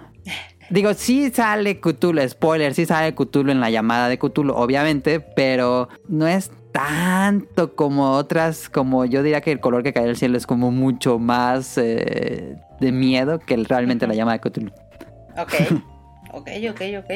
Digo, 0.70 0.93
sí 0.93 1.32
sale 1.32 1.80
Cthulhu, 1.80 2.28
spoiler, 2.30 2.74
sí 2.74 2.86
sale 2.86 3.15
Cthulhu 3.15 3.51
en 3.51 3.59
la 3.59 3.72
llamada 3.72 4.07
de 4.07 4.20
Cthulhu, 4.20 4.53
obviamente, 4.53 5.20
pero 5.20 5.89
no 6.07 6.28
es 6.28 6.51
tanto 6.72 7.76
como 7.76 8.11
otras, 8.11 8.70
como 8.70 9.05
yo 9.05 9.24
diría 9.24 9.41
que 9.41 9.51
el 9.51 9.59
color 9.59 9.82
que 9.82 9.93
cae 9.93 10.05
del 10.05 10.15
cielo 10.15 10.38
es 10.38 10.45
como 10.45 10.70
mucho 10.72 11.17
más 11.17 11.78
eh, 11.78 12.57
de 12.80 12.91
miedo 12.91 13.39
que 13.39 13.57
realmente 13.57 14.05
la 14.05 14.13
llamada 14.13 14.38
de 14.38 14.41
Cthulhu. 14.41 14.72
Ok, 15.38 15.53
ok, 16.34 16.49
ok, 16.70 16.82
ok. 16.99 17.11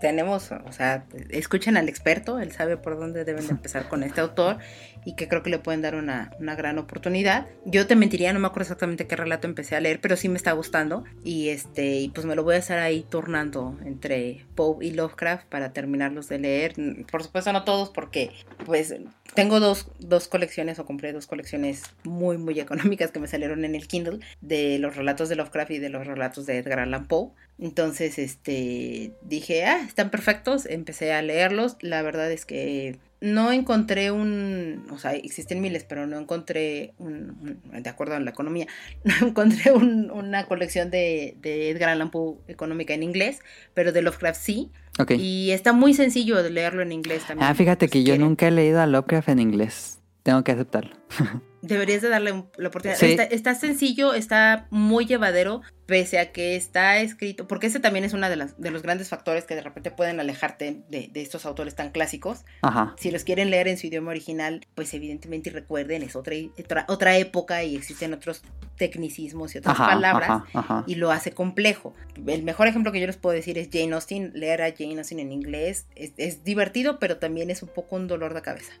Tenemos, 0.00 0.50
o 0.52 0.72
sea, 0.72 1.04
escuchen 1.30 1.76
al 1.76 1.88
experto, 1.88 2.40
él 2.40 2.52
sabe 2.52 2.78
por 2.78 2.98
dónde 2.98 3.24
deben 3.24 3.46
de 3.46 3.52
empezar 3.52 3.88
con 3.88 4.02
este 4.02 4.22
autor 4.22 4.58
y 5.04 5.14
que 5.14 5.28
creo 5.28 5.42
que 5.42 5.50
le 5.50 5.58
pueden 5.58 5.82
dar 5.82 5.94
una, 5.94 6.30
una 6.38 6.54
gran 6.54 6.78
oportunidad. 6.78 7.46
Yo 7.64 7.86
te 7.86 7.96
mentiría, 7.96 8.32
no 8.32 8.40
me 8.40 8.46
acuerdo 8.46 8.64
exactamente 8.64 9.06
qué 9.06 9.16
relato 9.16 9.46
empecé 9.46 9.76
a 9.76 9.80
leer, 9.80 10.00
pero 10.00 10.16
sí 10.16 10.28
me 10.28 10.36
está 10.36 10.52
gustando 10.52 11.04
y 11.24 11.48
este, 11.48 12.00
y 12.00 12.08
pues 12.08 12.26
me 12.26 12.34
lo 12.34 12.44
voy 12.44 12.56
a 12.56 12.58
estar 12.58 12.78
ahí 12.78 13.04
turnando 13.08 13.78
entre 13.84 14.44
Poe 14.54 14.84
y 14.84 14.92
Lovecraft 14.92 15.46
para 15.46 15.72
terminarlos 15.72 16.28
de 16.28 16.38
leer. 16.38 16.74
Por 17.10 17.22
supuesto 17.22 17.52
no 17.52 17.64
todos 17.64 17.90
porque 17.90 18.30
pues 18.64 18.94
tengo 19.34 19.60
dos, 19.60 19.88
dos 19.98 20.28
colecciones 20.28 20.78
o 20.78 20.86
compré 20.86 21.12
dos 21.12 21.26
colecciones 21.26 21.82
muy 22.04 22.38
muy 22.38 22.58
económicas 22.60 23.10
que 23.10 23.20
me 23.20 23.28
salieron 23.28 23.64
en 23.64 23.74
el 23.74 23.86
Kindle 23.86 24.20
de 24.40 24.78
los 24.78 24.96
relatos 24.96 25.28
de 25.28 25.36
Lovecraft 25.36 25.70
y 25.72 25.78
de 25.78 25.88
los 25.88 26.06
relatos 26.06 26.46
de 26.46 26.58
Edgar 26.58 26.80
Allan 26.80 27.06
Poe. 27.06 27.30
Entonces, 27.60 28.18
este, 28.18 29.12
dije, 29.22 29.64
ah, 29.64 29.80
están 29.86 30.10
perfectos, 30.10 30.64
empecé 30.66 31.12
a 31.12 31.22
leerlos. 31.22 31.76
La 31.80 32.02
verdad 32.02 32.30
es 32.30 32.44
que 32.44 32.98
no 33.20 33.50
encontré 33.50 34.12
un, 34.12 34.86
o 34.92 34.98
sea, 34.98 35.12
existen 35.14 35.60
miles, 35.60 35.82
pero 35.82 36.06
no 36.06 36.18
encontré 36.20 36.94
un, 36.98 37.58
un- 37.72 37.82
de 37.82 37.90
acuerdo 37.90 38.14
a 38.14 38.20
la 38.20 38.30
economía, 38.30 38.68
no 39.04 39.26
encontré 39.28 39.72
un- 39.72 40.10
una 40.12 40.46
colección 40.46 40.90
de, 40.90 41.36
de 41.40 41.70
Edgar 41.70 41.88
Allan 41.88 42.12
Poe 42.12 42.36
económica 42.46 42.94
en 42.94 43.02
inglés, 43.02 43.40
pero 43.74 43.90
de 43.90 44.02
Lovecraft 44.02 44.40
sí. 44.40 44.70
Ok. 45.00 45.12
Y 45.18 45.50
está 45.50 45.72
muy 45.72 45.94
sencillo 45.94 46.40
de 46.42 46.50
leerlo 46.50 46.82
en 46.82 46.92
inglés 46.92 47.24
también. 47.26 47.48
Ah, 47.48 47.54
fíjate 47.54 47.88
que 47.88 48.00
yo 48.02 48.12
quieren. 48.12 48.20
nunca 48.22 48.46
he 48.46 48.50
leído 48.52 48.80
a 48.80 48.86
Lovecraft 48.86 49.30
en 49.30 49.40
inglés. 49.40 49.98
Tengo 50.22 50.44
que 50.44 50.52
aceptarlo. 50.52 50.94
Deberías 51.62 52.02
de 52.02 52.08
darle 52.08 52.44
la 52.56 52.68
oportunidad. 52.68 52.98
Sí. 52.98 53.06
Está, 53.10 53.24
está 53.24 53.54
sencillo, 53.54 54.14
está 54.14 54.66
muy 54.70 55.06
llevadero, 55.06 55.62
pese 55.86 56.18
a 56.18 56.32
que 56.32 56.54
está 56.54 56.98
escrito, 56.98 57.48
porque 57.48 57.66
ese 57.66 57.80
también 57.80 58.04
es 58.04 58.12
uno 58.12 58.28
de, 58.28 58.36
las, 58.36 58.60
de 58.60 58.70
los 58.70 58.82
grandes 58.82 59.08
factores 59.08 59.44
que 59.44 59.54
de 59.54 59.62
repente 59.62 59.90
pueden 59.90 60.20
alejarte 60.20 60.82
de, 60.88 61.08
de 61.12 61.22
estos 61.22 61.46
autores 61.46 61.74
tan 61.74 61.90
clásicos. 61.90 62.44
Ajá. 62.62 62.94
Si 62.98 63.10
los 63.10 63.24
quieren 63.24 63.50
leer 63.50 63.68
en 63.68 63.78
su 63.78 63.86
idioma 63.86 64.10
original, 64.10 64.66
pues 64.74 64.92
evidentemente 64.94 65.50
y 65.50 65.52
recuerden, 65.52 66.02
es 66.02 66.14
otra, 66.14 66.34
otra, 66.58 66.84
otra 66.88 67.16
época 67.16 67.64
y 67.64 67.76
existen 67.76 68.12
otros 68.12 68.42
tecnicismos 68.76 69.54
y 69.54 69.58
otras 69.58 69.74
Ajá, 69.78 69.86
palabras. 69.86 70.42
ajá. 70.52 70.84
Y 70.86 70.94
lo 70.94 71.10
hace 71.10 71.32
complejo. 71.32 71.94
El 72.26 72.42
mejor 72.42 72.68
ejemplo 72.68 72.92
que 72.92 73.00
yo 73.00 73.06
les 73.06 73.16
puedo 73.16 73.34
decir 73.34 73.58
es 73.58 73.68
Jane 73.72 73.94
Austen. 73.94 74.32
Leer 74.34 74.62
a 74.62 74.72
Jane 74.76 74.98
Austen 74.98 75.18
en 75.18 75.32
inglés 75.32 75.86
es, 75.96 76.12
es 76.16 76.44
divertido, 76.44 76.98
pero 76.98 77.16
también 77.18 77.50
es 77.50 77.62
un 77.62 77.68
poco 77.68 77.96
un 77.96 78.06
dolor 78.06 78.34
de 78.34 78.42
cabeza. 78.42 78.72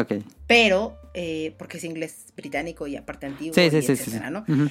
Ok. 0.00 0.12
Pero, 0.46 0.96
eh, 1.14 1.54
porque 1.58 1.78
es 1.78 1.84
inglés 1.84 2.26
británico 2.36 2.86
y 2.86 2.96
aparte 2.96 3.26
antiguo, 3.26 3.54
Sí, 3.54 3.70
sí, 3.70 3.80
sí, 3.82 3.86
sí, 3.86 3.92
etcétera, 3.92 4.28
sí. 4.28 4.32
¿no? 4.32 4.70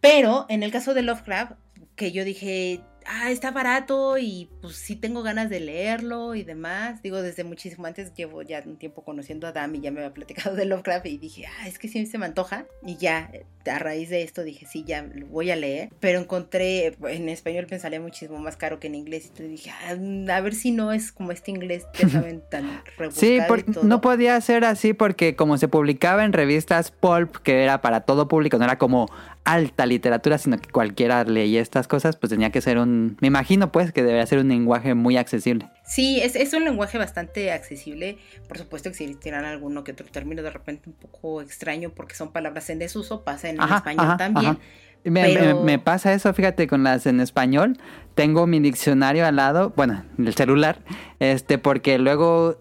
Pero 0.00 0.46
en 0.48 0.62
el 0.62 0.70
caso 0.70 0.94
de 0.94 1.02
Lovecraft, 1.02 1.52
que 1.96 2.12
yo 2.12 2.24
dije, 2.24 2.80
ah, 3.06 3.30
está 3.30 3.50
barato 3.50 4.18
y 4.18 4.48
pues 4.60 4.76
sí 4.76 4.96
tengo 4.96 5.22
ganas 5.22 5.50
de 5.50 5.60
leerlo 5.60 6.34
y 6.34 6.42
demás. 6.44 7.02
Digo, 7.02 7.22
desde 7.22 7.44
muchísimo 7.44 7.86
antes 7.86 8.14
llevo 8.14 8.42
ya 8.42 8.62
un 8.66 8.76
tiempo 8.76 9.02
conociendo 9.04 9.46
a 9.46 9.50
Adam 9.50 9.74
y 9.74 9.80
ya 9.80 9.90
me 9.90 10.00
había 10.00 10.14
platicado 10.14 10.56
de 10.56 10.64
Lovecraft 10.64 11.06
y 11.06 11.18
dije, 11.18 11.44
ah, 11.46 11.68
es 11.68 11.78
que 11.78 11.88
sí 11.88 12.06
se 12.06 12.18
me 12.18 12.26
antoja. 12.26 12.66
Y 12.84 12.96
ya, 12.96 13.30
a 13.70 13.78
raíz 13.78 14.10
de 14.10 14.22
esto 14.22 14.42
dije, 14.42 14.66
sí, 14.66 14.84
ya 14.86 15.02
lo 15.02 15.26
voy 15.26 15.50
a 15.50 15.56
leer. 15.56 15.90
Pero 16.00 16.18
encontré, 16.20 16.94
en 17.08 17.28
español 17.28 17.66
pensaría 17.66 18.00
muchísimo 18.00 18.38
más 18.38 18.56
caro 18.56 18.80
que 18.80 18.86
en 18.88 18.94
inglés. 18.94 19.24
Y 19.24 19.28
entonces 19.28 19.50
dije, 19.50 19.70
ah, 19.70 20.36
a 20.36 20.40
ver 20.40 20.54
si 20.54 20.70
no 20.70 20.92
es 20.92 21.12
como 21.12 21.32
este 21.32 21.50
inglés, 21.50 21.84
ya 21.98 22.08
saben, 22.08 22.42
tan 22.50 22.82
rebuscado 22.96 23.12
Sí, 23.26 23.36
y 23.36 23.40
por- 23.48 23.62
todo. 23.62 23.84
no 23.84 24.00
podía 24.00 24.40
ser 24.40 24.64
así 24.64 24.92
porque 24.92 25.36
como 25.36 25.58
se 25.58 25.68
publicaba 25.68 26.24
en 26.24 26.32
revistas 26.32 26.90
pulp, 26.90 27.36
que 27.38 27.62
era 27.62 27.80
para 27.80 28.00
todo 28.02 28.28
público, 28.28 28.58
no 28.58 28.64
era 28.64 28.78
como 28.78 29.08
alta 29.44 29.84
literatura, 29.84 30.38
sino 30.38 30.58
que 30.58 30.70
cualquiera 30.70 31.22
leía 31.24 31.60
estas 31.60 31.86
cosas, 31.86 32.16
pues 32.16 32.30
tenía 32.30 32.50
que 32.50 32.60
ser 32.62 32.78
un... 32.78 32.93
Me 33.20 33.28
imagino 33.28 33.70
pues 33.72 33.92
que 33.92 34.02
debería 34.02 34.26
ser 34.26 34.38
un 34.40 34.48
lenguaje 34.48 34.94
muy 34.94 35.16
accesible. 35.16 35.68
Sí, 35.84 36.20
es, 36.22 36.34
es 36.36 36.52
un 36.54 36.64
lenguaje 36.64 36.98
bastante 36.98 37.52
accesible. 37.52 38.18
Por 38.48 38.58
supuesto 38.58 38.90
que 38.90 38.96
si 38.96 39.14
tiran 39.14 39.44
alguno 39.44 39.84
que 39.84 39.92
otro 39.92 40.06
término 40.10 40.42
de 40.42 40.50
repente 40.50 40.88
un 40.88 40.94
poco 40.96 41.42
extraño 41.42 41.90
porque 41.90 42.14
son 42.14 42.32
palabras 42.32 42.68
en 42.70 42.78
desuso, 42.78 43.22
pasa 43.24 43.48
en 43.50 43.60
Ajá, 43.60 43.76
español 43.76 44.06
ajá, 44.06 44.16
también. 44.16 44.52
ajá. 44.52 44.60
Me, 45.04 45.22
pero- 45.34 45.58
me- 45.60 45.64
me 45.72 45.78
pasa 45.78 46.14
eso, 46.14 46.32
fíjate, 46.32 46.66
con 46.66 46.82
las 46.82 47.04
en 47.06 47.20
español. 47.20 47.76
Tengo 48.14 48.46
mi 48.46 48.58
diccionario 48.60 49.26
al 49.26 49.36
lado, 49.36 49.72
bueno, 49.76 50.02
el 50.18 50.32
celular, 50.34 50.78
este, 51.20 51.58
porque 51.58 51.98
luego, 51.98 52.58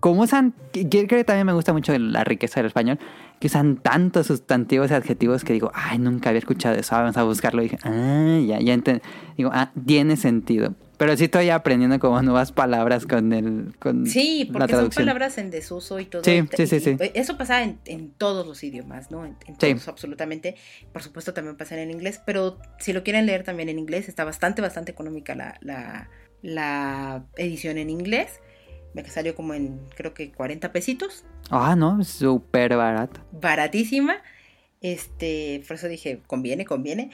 como 0.00 0.22
usan, 0.22 0.54
que- 0.72 0.88
creo 0.88 1.06
que 1.06 1.24
también 1.24 1.46
me 1.46 1.52
gusta 1.52 1.72
mucho 1.72 1.96
la 1.98 2.24
riqueza 2.24 2.60
del 2.60 2.66
español, 2.66 2.98
que 3.38 3.46
usan 3.46 3.76
tantos 3.76 4.26
sustantivos 4.26 4.90
y 4.90 4.94
adjetivos 4.94 5.44
que 5.44 5.52
digo, 5.52 5.70
ay, 5.74 5.98
nunca 5.98 6.30
había 6.30 6.38
escuchado 6.40 6.74
eso, 6.76 6.94
vamos 6.96 7.16
a 7.16 7.22
buscarlo. 7.22 7.60
Y 7.62 7.66
dije, 7.66 7.78
ah, 7.84 8.38
ya, 8.46 8.58
ya 8.60 8.74
enten-". 8.74 9.00
Digo, 9.36 9.50
ah, 9.52 9.72
tiene 9.86 10.16
sentido. 10.16 10.74
Pero 10.98 11.16
sí 11.16 11.24
estoy 11.24 11.48
aprendiendo 11.48 11.98
como 11.98 12.20
nuevas 12.20 12.52
palabras 12.52 13.06
con 13.06 13.32
el 13.32 13.74
con 13.78 14.06
Sí, 14.06 14.44
la 14.48 14.52
porque 14.52 14.72
son 14.72 14.78
traducción. 14.80 15.04
palabras 15.06 15.38
en 15.38 15.50
desuso 15.50 15.98
y 15.98 16.04
todo. 16.04 16.22
Sí, 16.22 16.42
sí, 16.54 16.66
sí, 16.66 16.80
sí. 16.80 16.96
Eso 17.14 17.38
pasa 17.38 17.62
en, 17.62 17.78
en 17.86 18.10
todos 18.10 18.46
los 18.46 18.62
idiomas, 18.62 19.10
¿no? 19.10 19.24
En, 19.24 19.36
en 19.46 19.54
Sí. 19.58 19.72
todos, 19.72 19.88
absolutamente. 19.88 20.56
Por 20.92 21.02
supuesto, 21.02 21.32
también 21.32 21.56
pasa 21.56 21.80
en 21.80 21.90
inglés, 21.90 22.20
pero 22.26 22.58
si 22.78 22.92
lo 22.92 23.02
quieren 23.02 23.24
leer 23.24 23.44
también 23.44 23.70
en 23.70 23.78
inglés, 23.78 24.10
está 24.10 24.24
bastante, 24.24 24.60
bastante 24.60 24.92
económica 24.92 25.34
la, 25.34 25.56
la, 25.62 26.10
la 26.42 27.24
edición 27.36 27.78
en 27.78 27.88
inglés. 27.88 28.40
Me 28.94 29.04
salió 29.08 29.34
como 29.34 29.54
en, 29.54 29.80
creo 29.96 30.14
que 30.14 30.32
40 30.32 30.72
pesitos. 30.72 31.24
Ah, 31.50 31.76
no, 31.76 32.02
súper 32.04 32.76
barato. 32.76 33.20
baratísima. 33.32 34.16
Este, 34.80 35.62
por 35.66 35.76
eso 35.76 35.88
dije, 35.88 36.20
conviene, 36.26 36.64
conviene. 36.64 37.10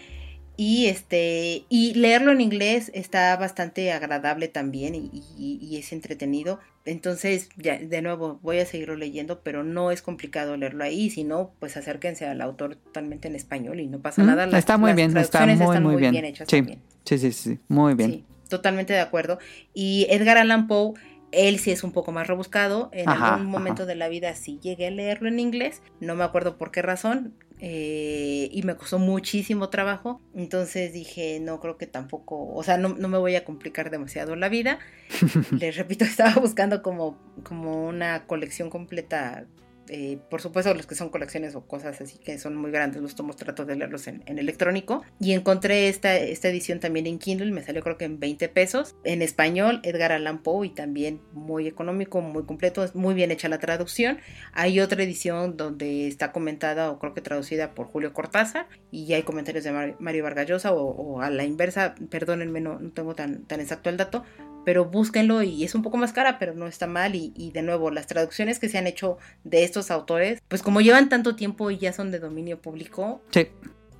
Y 0.59 0.87
este, 0.87 1.67
y 1.69 1.93
leerlo 1.95 2.33
en 2.33 2.41
inglés 2.41 2.91
está 2.95 3.37
bastante 3.37 3.93
agradable 3.93 4.49
también 4.49 4.95
y, 4.95 5.11
y- 5.37 5.59
y 5.61 5.77
es 5.77 5.93
entretenido. 5.93 6.61
Entonces, 6.87 7.51
ya, 7.57 7.77
de 7.79 8.01
nuevo, 8.01 8.39
voy 8.43 8.61
a 8.61 8.65
seguirlo 8.67 8.97
leyendo, 8.97 9.41
pero 9.43 9.65
no 9.65 9.91
es 9.91 10.01
complicado 10.01 10.57
leerlo 10.57 10.83
ahí, 10.85 11.11
sino 11.11 11.51
pues 11.61 11.77
acérquense 11.77 12.25
al 12.27 12.41
autor 12.41 12.77
totalmente 12.77 13.29
en 13.29 13.35
español 13.35 13.81
y 13.81 13.87
no 13.87 14.01
pasa 14.01 14.23
Mm, 14.23 14.27
nada. 14.27 14.47
Las- 14.47 14.61
está 14.61 14.79
muy 14.79 14.91
las 14.91 14.97
bien, 14.97 15.17
está 15.17 15.45
muy, 15.45 15.53
están 15.53 15.83
muy 15.83 15.97
bien. 15.97 16.25
hechas 16.25 16.49
Sí. 16.49 16.65
Sí, 17.05 17.19
sí, 17.19 17.33
sí, 17.33 17.59
muy 17.69 17.93
bien. 17.95 18.11
Sí, 18.13 18.25
totalmente 18.49 18.93
de 18.95 19.01
acuerdo. 19.01 19.39
Y 19.75 20.07
Edgar 20.09 20.39
Allan 20.39 20.69
Poe, 20.69 20.95
él 21.33 21.59
sí 21.59 21.71
es 21.71 21.85
un 21.85 21.93
poco 21.93 22.13
más 22.13 22.27
rebuscado. 22.27 22.89
En 22.93 23.09
Ajá, 23.09 23.35
algún 23.35 23.47
momento 23.51 23.83
ajá. 23.83 23.89
de 23.89 23.95
la 23.97 24.09
vida 24.09 24.35
sí 24.35 24.59
llegué 24.63 24.87
a 24.87 24.91
leerlo 24.91 25.29
en 25.29 25.39
inglés. 25.41 25.83
No 26.01 26.15
me 26.15 26.25
acuerdo 26.25 26.57
por 26.59 26.71
qué 26.71 26.83
razón. 26.83 27.35
eh, 27.59 28.49
y 28.53 28.63
me 28.65 28.77
costó 28.77 28.99
muchísimo 28.99 29.71
trabajo. 29.71 30.21
Entonces 30.35 30.93
dije, 30.93 31.41
no 31.41 31.59
creo 31.61 31.79
que 31.79 31.87
tampoco, 31.87 32.53
o 32.55 32.63
sea, 32.63 32.77
no, 32.77 32.91
no 32.91 33.09
me 33.09 33.17
voy 33.19 33.35
a 33.35 33.45
complicar 33.45 33.91
demasiado 33.91 34.37
la 34.37 34.49
vida. 34.51 34.79
Les 35.59 35.77
repito, 35.77 36.05
estaba 36.07 36.35
buscando 36.35 36.83
como, 36.83 37.19
como 37.45 37.87
una 37.87 38.27
colección 38.27 38.69
completa. 38.71 39.47
Eh, 39.89 40.19
por 40.31 40.41
supuesto, 40.41 40.73
los 40.75 40.87
que 40.87 40.95
son 40.95 41.09
colecciones 41.11 41.55
o 41.55 41.67
cosas 41.67 42.01
así 42.01 42.19
que 42.19 42.39
son 42.39 42.57
muy 42.57 42.71
grandes, 42.71 43.03
los 43.03 43.15
tomos 43.15 43.37
trato 43.37 43.65
de 43.65 43.77
leerlos 43.77 44.07
en, 44.09 44.23
en 44.27 44.39
electrónico. 44.39 45.03
Y 45.21 45.33
encontré 45.33 45.89
esta, 45.89 46.17
esta 46.17 46.49
edición 46.49 46.81
también 46.81 47.07
en 47.07 47.19
Kindle, 47.19 47.53
me 47.53 47.63
salió 47.63 47.83
creo 47.83 47.97
que 47.97 48.05
en 48.05 48.19
20 48.21 48.49
pesos. 48.49 48.95
En 49.05 49.23
español, 49.23 49.81
Edgar 49.83 50.13
Allan 50.13 50.43
Poe, 50.43 50.67
y 50.67 50.71
también 50.71 51.21
muy 51.33 51.67
económico, 51.67 52.21
muy 52.21 52.45
completo, 52.45 52.85
muy 52.95 53.15
bien 53.15 53.31
hecha 53.31 53.49
la 53.49 53.59
traducción. 53.59 54.19
Hay 54.53 54.81
otra 54.81 55.03
edición 55.03 55.57
donde 55.57 56.07
está 56.09 56.33
comentada 56.33 56.91
o 56.91 56.99
creo 56.99 57.15
que 57.15 57.21
traducida 57.21 57.75
por 57.75 57.87
Julio 57.87 58.13
Cortázar 58.13 58.67
y 58.91 59.13
hay 59.13 59.23
comentarios 59.23 59.65
de 59.65 59.73
Mar- 59.73 59.97
Mario 59.99 60.25
Vargallosa 60.25 60.73
o, 60.73 60.83
o 60.83 61.21
a 61.21 61.31
la 61.31 61.45
inversa, 61.45 61.95
perdónenme, 62.11 62.61
no, 62.61 62.79
no 62.79 62.91
tengo 62.93 63.15
tan, 63.15 63.45
tan 63.47 63.61
exacto 63.61 63.91
el 63.91 63.97
dato, 63.97 64.25
pero 64.67 64.85
búsquenlo 64.87 65.45
y 65.45 65.63
es 65.63 65.77
un 65.77 65.83
poco 65.83 65.97
más 65.97 66.13
cara, 66.13 66.41
pero 66.41 66.53
no 66.53 66.67
está 66.67 66.89
mal. 66.89 67.15
Y, 67.15 67.33
y 67.37 67.53
de 67.53 67.63
nuevo, 67.63 67.93
las 67.93 68.09
traducciones 68.09 68.59
que 68.59 68.69
se 68.69 68.79
han 68.79 68.89
hecho 68.89 69.17
de 69.45 69.63
estos 69.63 69.93
autores, 69.93 70.43
pues 70.49 70.61
como 70.61 70.81
llevan 70.81 71.09
tanto 71.09 71.37
tiempo 71.37 71.71
y 71.71 71.79
ya 71.79 71.93
son 71.93 72.11
de 72.11 72.19
dominio 72.19 72.61
público, 72.61 73.23
Sí. 73.31 73.47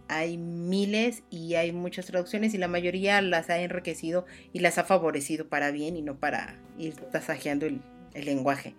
hay 0.09 0.39
miles 0.39 1.23
y 1.31 1.55
hay 1.55 1.71
muchas 1.71 2.07
traducciones 2.07 2.53
y 2.53 2.59
la 2.59 2.67
mayoría 2.67 3.23
las 3.23 3.49
ha 3.49 3.59
enriquecido 3.61 4.27
y 4.53 4.59
las 4.59 4.77
ha 4.79 4.83
favorecido 4.83 5.49
para 5.49 5.71
bien 5.71 5.97
y 5.97 6.03
no 6.03 6.17
para 6.19 6.59
ir 6.79 6.95
tasajeando 7.13 7.65
el, 7.67 7.81
el 8.15 8.25
lenguaje. 8.25 8.75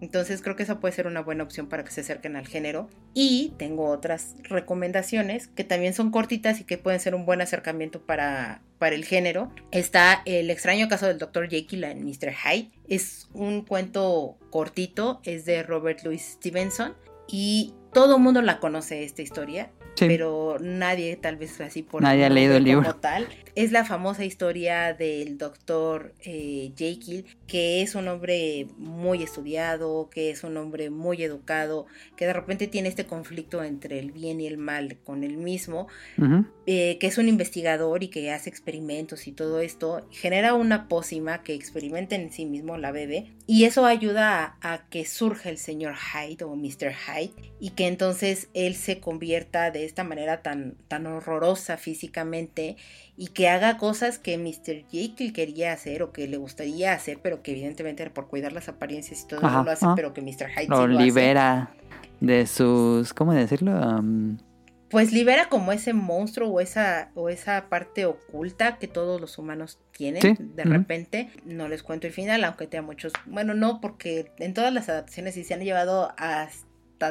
Entonces 0.00 0.40
creo 0.42 0.56
que 0.56 0.62
esa 0.64 0.80
puede 0.80 0.94
ser 0.94 1.06
una 1.06 1.20
buena 1.20 1.44
opción 1.44 1.68
para 1.68 1.84
que 1.84 1.90
se 1.92 2.00
acerquen 2.00 2.36
al 2.36 2.48
género. 2.48 2.88
Y 3.14 3.52
tengo 3.58 3.84
otras 3.90 4.34
recomendaciones 4.44 5.48
que 5.48 5.62
también 5.62 5.92
son 5.94 6.10
cortitas 6.10 6.58
y 6.60 6.64
que 6.64 6.78
pueden 6.78 6.98
ser 7.00 7.14
un 7.14 7.24
buen 7.26 7.40
acercamiento 7.42 8.00
para, 8.00 8.62
para 8.82 8.96
el 8.96 9.04
género. 9.04 9.52
Está 9.70 10.22
El 10.24 10.50
extraño 10.50 10.88
caso 10.88 11.06
del 11.06 11.18
Dr. 11.18 11.48
Jekyll 11.48 11.84
en 11.84 12.04
Mr. 12.04 12.32
Hyde. 12.34 12.72
Es 12.88 13.28
un 13.32 13.64
cuento 13.64 14.38
cortito, 14.50 15.20
es 15.22 15.44
de 15.44 15.62
Robert 15.62 16.00
Louis 16.02 16.20
Stevenson 16.20 16.96
y 17.28 17.74
todo 17.94 18.16
el 18.16 18.22
mundo 18.22 18.42
la 18.42 18.58
conoce 18.58 19.04
esta 19.04 19.22
historia. 19.22 19.70
Sí. 19.94 20.06
Pero 20.08 20.56
nadie, 20.60 21.16
tal 21.16 21.36
vez 21.36 21.60
así 21.60 21.82
por 21.82 22.00
Nadie 22.02 22.24
ha 22.24 22.30
leído 22.30 22.56
el 22.56 22.62
como 22.64 22.76
libro. 22.82 22.94
tal. 22.96 23.28
Es 23.54 23.70
la 23.72 23.84
famosa 23.84 24.24
historia 24.24 24.94
del 24.94 25.36
doctor 25.36 26.14
eh, 26.24 26.72
Jekyll, 26.74 27.26
que 27.46 27.82
es 27.82 27.94
un 27.94 28.08
hombre 28.08 28.66
muy 28.78 29.22
estudiado, 29.22 30.08
que 30.10 30.30
es 30.30 30.42
un 30.42 30.56
hombre 30.56 30.88
muy 30.88 31.22
educado, 31.22 31.84
que 32.16 32.24
de 32.24 32.32
repente 32.32 32.66
tiene 32.68 32.88
este 32.88 33.04
conflicto 33.04 33.62
entre 33.62 33.98
el 33.98 34.10
bien 34.12 34.40
y 34.40 34.46
el 34.46 34.56
mal 34.56 34.96
con 35.04 35.22
él 35.22 35.36
mismo, 35.36 35.88
Ujú. 36.16 36.46
eh, 36.66 36.96
que 36.98 37.06
es 37.08 37.18
un 37.18 37.28
investigador 37.28 38.02
y 38.02 38.08
que 38.08 38.30
hace 38.32 38.48
experimentos 38.48 39.26
y 39.26 39.32
todo 39.32 39.60
esto, 39.60 40.06
genera 40.10 40.54
una 40.54 40.88
pócima 40.88 41.42
que 41.42 41.52
experimenta 41.52 42.16
en 42.16 42.32
sí 42.32 42.46
mismo, 42.46 42.78
la 42.78 42.90
bebe, 42.90 43.32
y 43.46 43.64
eso 43.64 43.84
ayuda 43.84 44.56
a, 44.62 44.72
a 44.72 44.88
que 44.88 45.04
surja 45.04 45.50
el 45.50 45.58
señor 45.58 45.94
Hyde 45.96 46.44
o 46.44 46.56
Mr. 46.56 46.94
Hyde, 46.94 47.32
y 47.60 47.70
que 47.70 47.86
entonces 47.86 48.48
él 48.54 48.74
se 48.76 48.98
convierta 48.98 49.70
de 49.70 49.81
esta 49.84 50.04
manera 50.04 50.42
tan, 50.42 50.74
tan 50.88 51.06
horrorosa 51.06 51.76
físicamente 51.76 52.76
y 53.16 53.28
que 53.28 53.48
haga 53.48 53.76
cosas 53.78 54.18
que 54.18 54.38
Mr. 54.38 54.84
Jekyll 54.90 55.32
quería 55.32 55.72
hacer 55.72 56.02
o 56.02 56.12
que 56.12 56.26
le 56.28 56.36
gustaría 56.36 56.92
hacer, 56.92 57.18
pero 57.22 57.42
que 57.42 57.52
evidentemente 57.52 58.08
por 58.10 58.28
cuidar 58.28 58.52
las 58.52 58.68
apariencias 58.68 59.22
y 59.22 59.26
todo 59.28 59.44
Ajá, 59.44 59.58
no 59.58 59.64
lo 59.64 59.70
hace, 59.70 59.84
ajá. 59.84 59.94
pero 59.94 60.12
que 60.14 60.22
Mr. 60.22 60.48
Hyde 60.48 60.68
Lo 60.68 60.82
sí 60.82 60.88
lo 60.88 60.98
hace. 60.98 61.04
libera 61.04 61.74
de 62.20 62.46
sus. 62.46 63.12
¿Cómo 63.14 63.32
decirlo? 63.32 63.72
Um, 63.72 64.38
pues 64.90 65.10
libera 65.10 65.48
como 65.48 65.72
ese 65.72 65.94
monstruo 65.94 66.50
o 66.50 66.60
esa, 66.60 67.10
o 67.14 67.30
esa 67.30 67.70
parte 67.70 68.04
oculta 68.04 68.76
que 68.78 68.88
todos 68.88 69.20
los 69.22 69.38
humanos 69.38 69.80
tienen 69.90 70.20
Sí, 70.20 70.36
de 70.38 70.64
repente. 70.64 71.30
No 71.46 71.66
les 71.68 71.82
cuento 71.82 72.06
el 72.06 72.12
final, 72.12 72.44
aunque 72.44 72.66
te 72.66 72.76
a 72.76 72.82
muchos. 72.82 73.12
Bueno, 73.24 73.54
no, 73.54 73.80
porque 73.80 74.30
en 74.38 74.52
todas 74.52 74.72
las 74.72 74.90
adaptaciones 74.90 75.32
sí 75.34 75.44
se 75.44 75.54
han 75.54 75.60
llevado 75.60 76.12
hasta 76.18 76.66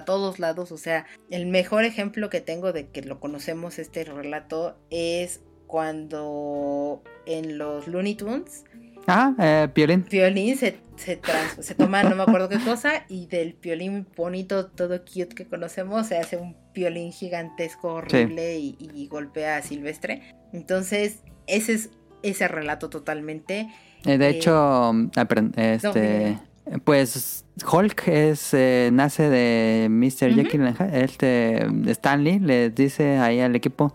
todos 0.05 0.39
lados. 0.39 0.71
O 0.71 0.77
sea, 0.77 1.05
el 1.29 1.45
mejor 1.45 1.83
ejemplo 1.85 2.29
que 2.29 2.41
tengo 2.41 2.71
de 2.73 2.87
que 2.87 3.01
lo 3.01 3.19
conocemos 3.19 3.77
este 3.79 4.03
relato 4.03 4.77
es 4.89 5.41
cuando 5.67 7.01
en 7.25 7.57
los 7.57 7.87
Looney 7.87 8.15
Tunes 8.15 8.63
Ah, 9.07 9.33
eh, 9.39 9.67
Piolín. 9.73 10.03
Piolín 10.03 10.55
se, 10.57 10.77
se, 10.95 11.15
trans- 11.17 11.57
se 11.65 11.73
toma 11.73 12.03
no 12.03 12.15
me 12.15 12.21
acuerdo 12.21 12.49
qué 12.49 12.59
cosa 12.63 13.03
y 13.09 13.25
del 13.25 13.55
piolín 13.55 14.05
bonito, 14.15 14.67
todo 14.67 15.01
cute 15.01 15.29
que 15.33 15.47
conocemos, 15.47 16.05
se 16.05 16.17
hace 16.19 16.37
un 16.37 16.55
piolín 16.71 17.11
gigantesco, 17.11 17.95
horrible 17.95 18.59
y, 18.59 18.77
y 18.93 19.07
golpea 19.07 19.57
a 19.57 19.61
Silvestre. 19.63 20.21
Entonces, 20.53 21.23
ese 21.47 21.73
es 21.73 21.89
ese 22.21 22.47
relato 22.47 22.91
totalmente. 22.91 23.67
Eh, 24.05 24.19
de 24.19 24.27
Eh, 24.27 24.29
hecho, 24.29 24.53
ah, 24.55 25.25
perdón, 25.27 25.53
este, 25.57 26.37
pues 26.83 27.45
Hulk 27.69 28.07
es 28.07 28.53
eh, 28.53 28.89
nace 28.91 29.29
de 29.29 29.87
Mr. 29.89 30.31
Ujú. 30.31 30.41
Jekyll. 30.41 30.75
Este 30.93 31.67
Stanley 31.91 32.39
les 32.39 32.73
dice 32.73 33.17
ahí 33.17 33.39
al 33.39 33.55
equipo, 33.55 33.93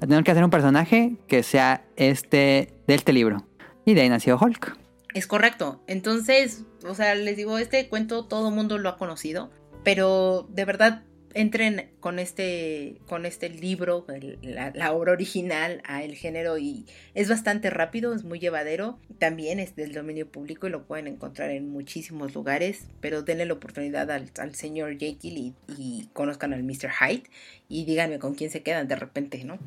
tenemos 0.00 0.24
que 0.24 0.30
hacer 0.30 0.44
un 0.44 0.50
personaje 0.50 1.16
que 1.28 1.42
sea 1.42 1.84
este 1.96 2.74
de 2.86 2.94
este 2.94 3.12
libro. 3.12 3.46
Y 3.84 3.94
de 3.94 4.02
ahí 4.02 4.08
nació 4.08 4.38
Hulk. 4.40 4.76
Es 5.14 5.26
correcto. 5.26 5.82
Entonces, 5.86 6.64
o 6.84 6.94
sea, 6.94 7.14
les 7.14 7.36
digo, 7.36 7.58
este 7.58 7.88
cuento 7.88 8.26
todo 8.26 8.48
el 8.48 8.54
mundo 8.54 8.78
lo 8.78 8.88
ha 8.88 8.98
conocido, 8.98 9.50
pero 9.84 10.46
de 10.50 10.64
verdad 10.64 11.04
entren 11.36 11.90
con 12.00 12.18
este, 12.18 12.96
con 13.06 13.26
este 13.26 13.50
libro, 13.50 14.06
la, 14.40 14.92
obra 14.92 15.12
original, 15.12 15.82
a 15.84 16.02
el 16.02 16.14
género 16.14 16.56
y 16.56 16.86
es 17.14 17.28
bastante 17.28 17.68
rápido, 17.68 18.14
es 18.14 18.24
muy 18.24 18.38
llevadero. 18.38 18.98
También 19.18 19.60
es 19.60 19.76
del 19.76 19.92
dominio 19.92 20.26
público 20.26 20.66
y 20.66 20.70
lo 20.70 20.86
pueden 20.86 21.06
encontrar 21.06 21.50
en 21.50 21.68
muchísimos 21.68 22.34
lugares, 22.34 22.86
pero 23.00 23.22
denle 23.22 23.44
la 23.44 23.52
oportunidad 23.52 24.10
al, 24.10 24.54
señor 24.54 24.98
Jekyll 24.98 25.36
y, 25.36 25.54
y, 25.76 26.08
conozcan 26.14 26.54
al 26.54 26.62
Mr. 26.62 26.90
Hyde 26.90 27.24
y 27.68 27.84
díganme 27.84 28.18
con 28.18 28.34
quién 28.34 28.50
se 28.50 28.62
quedan 28.62 28.88
de 28.88 28.96
repente, 28.96 29.44
¿no? 29.44 29.58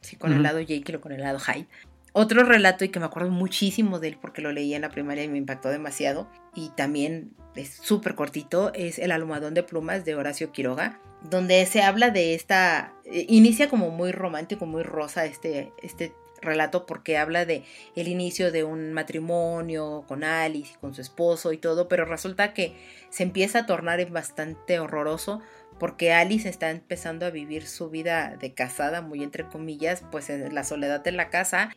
Si 0.00 0.16
con 0.16 0.32
el 0.32 0.42
lado 0.42 0.58
Jekyll 0.58 0.96
o 0.96 1.00
con 1.00 1.12
el 1.12 1.20
lado 1.20 1.38
Hyde. 1.38 1.68
Otro 2.14 2.44
relato 2.44 2.84
y 2.84 2.90
que 2.90 3.00
me 3.00 3.06
acuerdo 3.06 3.30
muchísimo 3.30 3.98
de 3.98 4.08
él 4.08 4.18
porque 4.20 4.42
lo 4.42 4.52
leí 4.52 4.74
en 4.74 4.82
la 4.82 4.90
primaria 4.90 5.24
y 5.24 5.28
me 5.28 5.38
impactó 5.38 5.70
demasiado 5.70 6.28
y 6.54 6.68
también 6.70 7.32
es 7.54 7.74
súper 7.74 8.14
cortito, 8.14 8.72
es 8.74 8.98
El 8.98 9.12
almohadón 9.12 9.54
de 9.54 9.62
plumas 9.62 10.04
de 10.04 10.14
Horacio 10.14 10.52
Quiroga, 10.52 11.00
donde 11.22 11.64
se 11.64 11.82
habla 11.82 12.10
de 12.10 12.34
esta, 12.34 12.92
eh, 13.04 13.24
inicia 13.28 13.68
como 13.68 13.90
muy 13.90 14.12
romántico, 14.12 14.66
muy 14.66 14.82
rosa 14.82 15.24
este, 15.24 15.72
este 15.82 16.14
relato 16.42 16.84
porque 16.84 17.16
habla 17.16 17.46
de 17.46 17.64
el 17.96 18.08
inicio 18.08 18.52
de 18.52 18.64
un 18.64 18.92
matrimonio 18.92 20.04
con 20.06 20.24
Alice 20.24 20.74
y 20.74 20.80
con 20.80 20.94
su 20.94 21.00
esposo 21.00 21.52
y 21.52 21.58
todo, 21.58 21.88
pero 21.88 22.04
resulta 22.04 22.52
que 22.52 22.76
se 23.08 23.22
empieza 23.22 23.60
a 23.60 23.66
tornar 23.66 24.04
bastante 24.10 24.78
horroroso 24.80 25.40
porque 25.82 26.12
Alice 26.12 26.48
está 26.48 26.70
empezando 26.70 27.26
a 27.26 27.30
vivir 27.30 27.66
su 27.66 27.90
vida 27.90 28.36
de 28.40 28.54
casada, 28.54 29.02
muy 29.02 29.24
entre 29.24 29.48
comillas, 29.48 30.04
pues 30.12 30.30
en 30.30 30.54
la 30.54 30.62
soledad 30.62 31.00
de 31.02 31.10
la 31.10 31.28
casa 31.28 31.70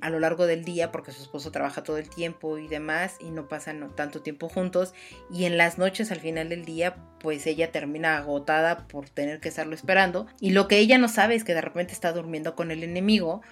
a 0.00 0.10
lo 0.10 0.20
largo 0.20 0.46
del 0.46 0.64
día, 0.64 0.92
porque 0.92 1.10
su 1.10 1.22
esposo 1.22 1.50
trabaja 1.50 1.82
todo 1.82 1.98
el 1.98 2.08
tiempo 2.08 2.58
y 2.58 2.68
demás, 2.68 3.16
y 3.18 3.32
no 3.32 3.48
pasan 3.48 3.90
tanto 3.96 4.22
tiempo 4.22 4.48
juntos, 4.48 4.94
y 5.28 5.44
en 5.44 5.56
las 5.56 5.76
noches 5.76 6.12
al 6.12 6.20
final 6.20 6.50
del 6.50 6.64
día, 6.64 6.98
pues 7.18 7.48
ella 7.48 7.72
termina 7.72 8.18
agotada 8.18 8.86
por 8.86 9.08
tener 9.08 9.40
que 9.40 9.48
estarlo 9.48 9.74
esperando, 9.74 10.28
y 10.38 10.50
lo 10.50 10.68
que 10.68 10.78
ella 10.78 10.96
no 10.96 11.08
sabe 11.08 11.34
es 11.34 11.42
que 11.42 11.54
de 11.54 11.60
repente 11.60 11.92
está 11.92 12.12
durmiendo 12.12 12.54
con 12.54 12.70
el 12.70 12.84
enemigo, 12.84 13.42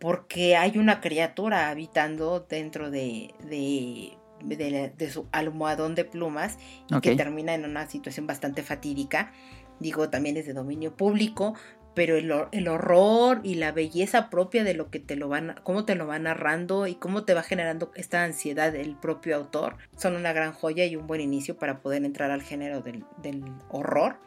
porque 0.00 0.56
hay 0.56 0.76
una 0.76 1.00
criatura 1.00 1.70
habitando 1.70 2.40
dentro 2.40 2.90
de, 2.90 3.32
de 3.48 4.18
de, 4.44 5.10
su 5.10 5.26
almohadón 5.32 5.94
de 5.94 6.04
plumas 6.04 6.58
y 6.88 7.00
que 7.00 7.16
termina 7.16 7.54
en 7.54 7.64
una 7.64 7.88
situación 7.88 8.26
bastante 8.26 8.62
fatídica. 8.62 9.32
Digo, 9.80 10.10
también 10.10 10.36
es 10.36 10.46
de 10.46 10.52
dominio 10.52 10.96
público, 10.96 11.54
pero 11.94 12.16
el, 12.16 12.32
el, 12.52 12.68
horror 12.68 13.40
y 13.42 13.56
la 13.56 13.72
belleza 13.72 14.30
propia 14.30 14.64
de 14.64 14.74
lo 14.74 14.90
que 14.90 14.98
te 14.98 15.16
lo 15.16 15.28
van, 15.28 15.56
cómo 15.62 15.84
te 15.84 15.94
lo 15.94 16.06
va 16.06 16.18
narrando 16.18 16.86
y 16.86 16.94
cómo 16.94 17.24
te 17.24 17.34
va 17.34 17.42
generando 17.42 17.90
esta 17.94 18.24
ansiedad 18.24 18.74
el 18.74 18.96
propio 18.96 19.36
autor, 19.36 19.76
son 19.96 20.16
una 20.16 20.32
gran 20.32 20.52
joya 20.52 20.84
y 20.86 20.96
un 20.96 21.06
buen 21.06 21.20
inicio 21.20 21.56
para 21.56 21.80
poder 21.80 22.04
entrar 22.04 22.30
al 22.30 22.42
género 22.42 22.80
del, 22.80 23.04
del 23.22 23.44
horror. 23.68 24.18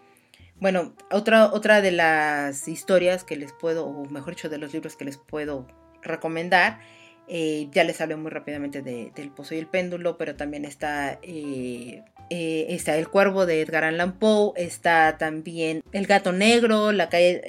Bueno, 0.59 0.93
otra, 1.11 1.51
otra 1.51 1.81
de 1.81 1.91
las 1.91 2.67
historias 2.67 3.23
que 3.23 3.35
les 3.35 3.51
puedo, 3.51 3.85
o 3.85 4.05
mejor 4.05 4.35
dicho, 4.35 4.49
de 4.49 4.57
los 4.57 4.73
libros 4.73 4.95
que 4.95 5.05
les 5.05 5.17
puedo 5.17 5.67
recomendar 6.01 6.79
eh, 7.27 7.69
ya 7.71 7.83
les 7.83 7.99
hablé 8.01 8.15
muy 8.15 8.29
rápidamente 8.29 8.81
de, 8.81 9.11
del 9.15 9.31
Pozo 9.31 9.55
y 9.55 9.57
el 9.57 9.67
Péndulo, 9.67 10.17
pero 10.17 10.35
también 10.35 10.63
está, 10.63 11.19
eh, 11.23 12.03
eh, 12.29 12.67
está 12.69 12.95
El 12.97 13.09
Cuervo 13.09 13.45
de 13.45 13.61
Edgar 13.61 13.83
Allan 13.83 14.19
Poe, 14.19 14.53
está 14.55 15.17
también 15.17 15.83
El 15.91 16.05
Gato 16.05 16.31
Negro, 16.31 16.91
La, 16.91 17.09
Caída 17.09 17.39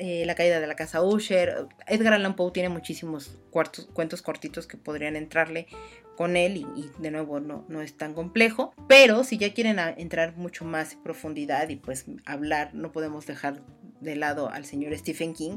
de 0.61 0.66
la 0.66 0.77
Casa 0.77 1.03
Usher. 1.03 1.66
Edgar 1.87 2.14
Allan 2.14 2.37
Poe 2.37 2.53
tiene 2.53 2.70
muchísimos 2.70 3.39
cuentos 3.51 4.22
cortitos 4.22 4.66
que 4.66 4.79
podrían 4.79 5.16
entrarle 5.16 5.66
con 6.16 6.37
él 6.37 6.57
y, 6.57 6.91
de 6.99 7.11
nuevo 7.11 7.41
no, 7.41 7.66
no, 7.68 7.83
es 7.83 7.95
tan 7.99 8.14
complejo, 8.14 8.72
pero 8.89 9.22
si 9.22 9.37
ya 9.37 9.53
quieren 9.53 9.79
entrar 9.99 10.35
mucho 10.37 10.64
más 10.64 10.95
en 10.95 11.03
profundidad 11.03 11.68
y 11.68 11.77
pues 11.77 12.07
hablar, 12.24 12.70
no 12.74 12.91
podemos 12.91 13.27
dejar 13.27 13.61
de 14.01 14.16
lado 14.16 14.51
al 14.51 14.64
señor 14.64 14.97
Stephen 14.97 15.35
King. 15.35 15.57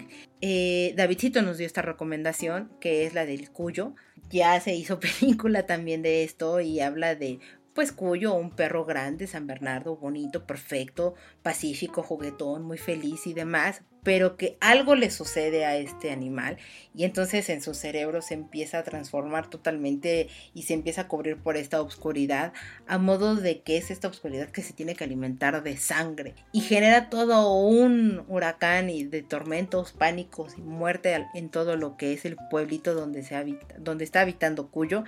Davidcito 0.95 1.41
nos 1.41 1.57
dio 1.57 1.65
esta 1.65 1.81
recomendación 1.81 2.69
que 2.81 3.05
es 3.05 3.13
la 3.13 3.25
del 3.25 3.51
Cuyo. 3.51 3.95
Ya 4.29 4.59
se 4.59 4.75
hizo 4.75 4.99
película 5.19 5.65
también 5.65 6.01
de 6.01 6.23
esto 6.23 6.61
y 6.61 6.79
habla 6.79 7.15
de 7.15 7.39
pues 7.73 7.91
Cuyo, 7.91 8.33
un 8.33 8.51
perro 8.51 8.83
grande, 8.83 9.25
San 9.27 9.47
Bernardo, 9.47 9.95
bonito, 9.95 10.45
perfecto, 10.45 11.13
pacífico, 11.43 12.03
juguetón, 12.03 12.63
muy 12.63 12.77
feliz 12.77 13.25
y 13.25 13.33
demás, 13.33 13.83
pero 14.03 14.37
que 14.37 14.57
algo 14.61 14.95
le 14.95 15.11
sucede 15.11 15.65
a 15.65 15.77
este 15.77 16.11
animal 16.11 16.57
y 16.95 17.03
entonces 17.03 17.49
en 17.49 17.61
su 17.61 17.73
cerebro 17.73 18.21
se 18.21 18.33
empieza 18.33 18.79
a 18.79 18.83
transformar 18.83 19.49
totalmente 19.49 20.27
y 20.53 20.63
se 20.63 20.73
empieza 20.73 21.01
a 21.01 21.07
cubrir 21.07 21.37
por 21.37 21.57
esta 21.57 21.81
oscuridad 21.81 22.53
a 22.87 22.97
modo 22.97 23.35
de 23.35 23.61
que 23.61 23.77
es 23.77 23.91
esta 23.91 24.07
oscuridad 24.07 24.49
que 24.49 24.61
se 24.61 24.73
tiene 24.73 24.95
que 24.95 25.03
alimentar 25.03 25.61
de 25.63 25.77
sangre 25.77 26.35
y 26.51 26.61
genera 26.61 27.09
todo 27.09 27.53
un 27.57 28.23
huracán 28.27 28.89
y 28.89 29.03
de 29.03 29.21
tormentos, 29.21 29.91
pánicos 29.91 30.57
y 30.57 30.61
muerte 30.61 31.27
en 31.33 31.49
todo 31.49 31.75
lo 31.75 31.97
que 31.97 32.13
es 32.13 32.25
el 32.25 32.37
pueblito 32.49 32.93
donde 32.93 33.23
se 33.23 33.35
habita, 33.35 33.75
donde 33.77 34.03
está 34.03 34.21
habitando 34.21 34.69
Cuyo 34.69 35.03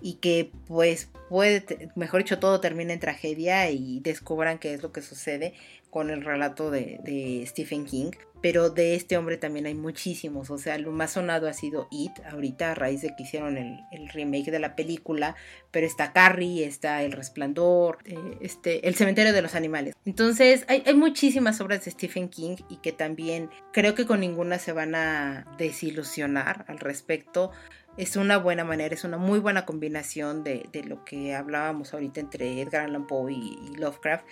y 0.00 0.14
que 0.14 0.50
pues 0.66 1.08
puede, 1.28 1.90
mejor 1.94 2.22
dicho, 2.22 2.38
todo 2.38 2.60
termina 2.60 2.92
en 2.92 3.00
tragedia 3.00 3.70
y 3.70 4.00
descubran 4.00 4.58
qué 4.58 4.74
es 4.74 4.82
lo 4.82 4.92
que 4.92 5.02
sucede 5.02 5.54
con 5.96 6.10
el 6.10 6.22
relato 6.22 6.70
de, 6.70 7.42
Stephen 7.46 7.86
King, 7.86 8.10
pero 8.42 8.68
de 8.68 8.96
este 8.96 9.16
hombre 9.16 9.38
también 9.38 9.64
hay 9.64 9.72
muchísimos, 9.72 10.50
o 10.50 10.58
sea, 10.58 10.76
lo 10.76 10.92
más 10.92 11.12
sonado 11.12 11.48
ha 11.48 11.54
sido 11.54 11.88
It, 11.90 12.12
ahorita 12.30 12.72
a 12.72 12.74
raíz 12.74 13.00
de 13.00 13.16
que 13.16 13.22
hicieron 13.22 13.56
el, 13.56 14.08
remake 14.12 14.50
de 14.50 14.58
la 14.58 14.76
película, 14.76 15.36
pero 15.70 15.86
está 15.86 16.12
Carrie, 16.12 16.66
está 16.66 17.02
El 17.02 17.12
Resplandor, 17.12 18.00
eh, 18.04 18.18
este, 18.42 18.86
El 18.86 18.94
Cementerio 18.94 19.32
de 19.32 19.40
los 19.40 19.54
Animales. 19.54 19.94
Entonces, 20.04 20.66
hay, 20.68 20.82
hay 20.84 20.92
muchísimas 20.92 21.62
obras 21.62 21.86
de 21.86 21.90
Stephen 21.90 22.28
King 22.28 22.56
y 22.68 22.76
que 22.82 22.92
también 22.92 23.48
creo 23.72 23.94
que 23.94 24.04
con 24.04 24.20
ninguna 24.20 24.58
se 24.58 24.72
van 24.72 24.94
a 24.94 25.46
desilusionar 25.56 26.66
al 26.68 26.78
respecto 26.78 27.52
es 27.96 28.16
una 28.16 28.36
buena 28.36 28.64
manera, 28.64 28.94
es 28.94 29.04
una 29.04 29.16
muy 29.16 29.38
buena 29.38 29.64
combinación 29.64 30.44
de, 30.44 30.68
lo 30.86 31.04
que 31.04 31.34
hablábamos 31.34 31.94
ahorita 31.94 32.20
entre 32.20 32.60
Edgar 32.60 32.84
Allan 32.84 33.06
Poe 33.06 33.32
y, 33.32 33.74
Lovecraft, 33.76 34.24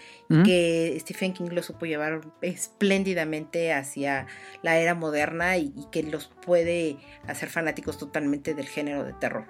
que 0.45 0.97
Stephen 1.01 1.33
King 1.33 1.49
lo 1.51 1.63
supo 1.63 1.87
llevar 1.87 2.21
espléndidamente 2.43 3.73
hacia 3.73 4.27
la 4.63 4.79
era 4.79 4.95
moderna 4.95 5.57
y, 5.57 5.73
que 5.91 6.03
los 6.03 6.31
puede 6.45 6.99
hacer 7.27 7.49
fanáticos 7.49 7.99
totalmente 7.99 8.55
del 8.55 8.67
género 8.67 9.05
de 9.05 9.13
terror. 9.15 9.47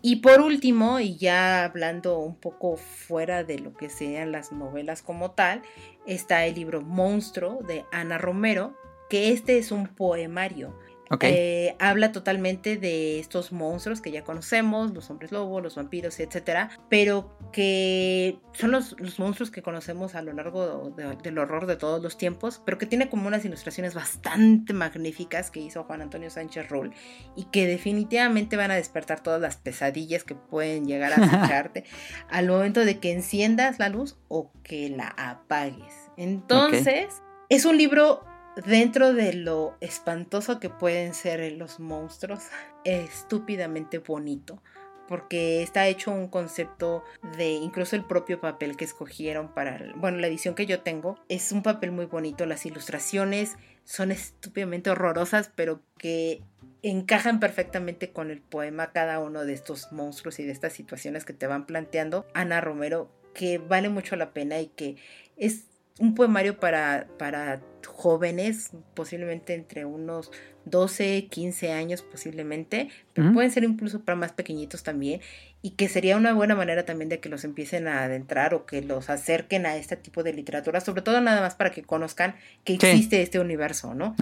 Y 0.00 0.16
por 0.16 0.40
último, 0.40 1.00
y 1.00 1.16
ya 1.16 1.64
hablando 1.64 2.18
un 2.18 2.36
poco 2.36 2.76
fuera 2.76 3.44
de 3.44 3.58
lo 3.58 3.74
que 3.74 3.90
sean 3.90 4.32
las 4.32 4.52
novelas 4.52 5.02
como 5.02 5.32
tal, 5.32 5.62
está 6.06 6.46
el 6.46 6.54
libro 6.54 6.80
Monstruo 6.80 7.60
de 7.66 7.84
Ana 7.92 8.16
Romero, 8.16 8.74
que 9.10 9.32
este 9.32 9.58
es 9.58 9.70
un 9.70 9.86
poemario 9.88 10.78
eh, 11.22 11.74
habla 11.80 12.12
totalmente 12.12 12.76
de 12.76 13.18
estos 13.18 13.50
monstruos 13.50 14.00
que 14.00 14.12
ya 14.12 14.22
conocemos, 14.22 14.92
los 14.92 15.10
hombres 15.10 15.32
lobos, 15.32 15.60
los 15.60 15.74
vampiros, 15.74 16.20
etcétera, 16.20 16.70
pero 16.88 17.36
que 17.52 18.38
son 18.52 18.70
los, 18.70 18.94
monstruos 19.18 19.50
que 19.50 19.60
conocemos 19.60 20.14
a 20.14 20.22
lo 20.22 20.32
largo 20.32 20.90
del 20.90 21.38
horror 21.38 21.66
de 21.66 21.76
todos 21.76 22.00
los 22.00 22.16
tiempos, 22.16 22.62
pero 22.64 22.78
que 22.78 22.86
tiene 22.86 23.08
como 23.08 23.26
unas 23.26 23.44
ilustraciones 23.44 23.94
bastante 23.94 24.72
magníficas 24.72 25.50
que 25.50 25.60
hizo 25.60 25.82
Juan 25.82 26.02
Antonio 26.02 26.30
Sánchez 26.30 26.68
Rull 26.68 26.92
y 27.34 27.44
que 27.46 27.66
definitivamente 27.66 28.56
van 28.56 28.70
a 28.70 28.76
despertar 28.76 29.20
todas 29.20 29.40
las 29.40 29.56
pesadillas 29.56 30.22
que 30.22 30.36
pueden 30.36 30.86
llegar 30.86 31.12
a 31.12 31.16
acecharte 31.24 31.84
al 32.28 32.46
momento 32.46 32.84
de 32.84 33.00
que 33.00 33.10
enciendas 33.10 33.80
la 33.80 33.88
luz 33.88 34.16
o 34.28 34.52
que 34.62 34.88
la 34.90 35.08
apagues. 35.08 35.94
Entonces, 36.16 37.08
es 37.48 37.64
un 37.64 37.76
libro 37.76 38.29
dentro 38.64 39.12
de 39.12 39.32
lo 39.34 39.76
espantoso 39.80 40.60
que 40.60 40.70
pueden 40.70 41.14
ser 41.14 41.52
los 41.52 41.80
monstruos, 41.80 42.40
estúpidamente 42.84 43.98
bonito. 43.98 44.62
Porque 45.08 45.62
está 45.62 45.88
hecho 45.88 46.12
un 46.12 46.28
concepto 46.28 47.02
de 47.36 47.50
incluso 47.50 47.96
el 47.96 48.04
propio 48.04 48.40
papel 48.40 48.76
que 48.76 48.84
escogieron 48.84 49.52
para, 49.52 49.92
bueno, 49.96 50.18
la 50.18 50.28
edición 50.28 50.54
que 50.54 50.66
yo 50.66 50.82
tengo 50.82 51.18
es 51.28 51.50
un 51.50 51.64
papel 51.64 51.90
muy 51.90 52.06
bonito. 52.06 52.46
Las 52.46 52.64
ilustraciones 52.64 53.56
son 53.84 54.12
estúpidamente 54.12 54.88
horrorosas, 54.88 55.50
pero 55.56 55.80
que 55.98 56.42
encajan 56.82 57.40
perfectamente 57.40 58.12
con 58.12 58.30
el 58.30 58.40
poema 58.40 58.92
cada 58.92 59.18
uno 59.18 59.44
de 59.44 59.52
estos 59.52 59.90
monstruos 59.90 60.38
y 60.38 60.44
de 60.44 60.52
estas 60.52 60.72
situaciones 60.72 61.24
que 61.24 61.32
te 61.32 61.48
van 61.48 61.66
planteando 61.66 62.26
Ana 62.32 62.60
Romero, 62.60 63.10
que 63.34 63.58
vale 63.58 63.88
mucho 63.88 64.14
la 64.16 64.32
pena 64.32 64.60
y 64.60 64.68
que 64.68 64.96
es 65.36 65.64
un 66.00 66.14
poemario 66.14 66.58
para, 66.58 67.06
para 67.18 67.60
jóvenes, 67.86 68.70
posiblemente 68.94 69.54
entre 69.54 69.84
unos 69.84 70.32
12, 70.64 71.28
15 71.30 71.72
años 71.72 72.02
posiblemente, 72.02 72.88
pero 73.12 73.32
pueden 73.32 73.50
ser 73.50 73.64
incluso 73.64 74.00
para 74.00 74.16
más 74.16 74.32
pequeñitos 74.32 74.82
también, 74.82 75.20
y 75.62 75.72
que 75.72 75.88
sería 75.88 76.16
una 76.16 76.32
buena 76.32 76.54
manera 76.54 76.84
también 76.86 77.10
de 77.10 77.20
que 77.20 77.28
los 77.28 77.44
empiecen 77.44 77.86
a 77.86 78.04
adentrar 78.04 78.54
o 78.54 78.64
que 78.64 78.80
los 78.80 79.10
acerquen 79.10 79.66
a 79.66 79.76
este 79.76 79.96
tipo 79.96 80.22
de 80.22 80.32
literatura, 80.32 80.80
sobre 80.80 81.02
todo 81.02 81.20
nada 81.20 81.42
más 81.42 81.54
para 81.54 81.70
que 81.70 81.82
conozcan 81.82 82.34
que 82.64 82.74
existe 82.74 83.20
este 83.20 83.40
universo, 83.40 83.94
¿no? 83.94 84.14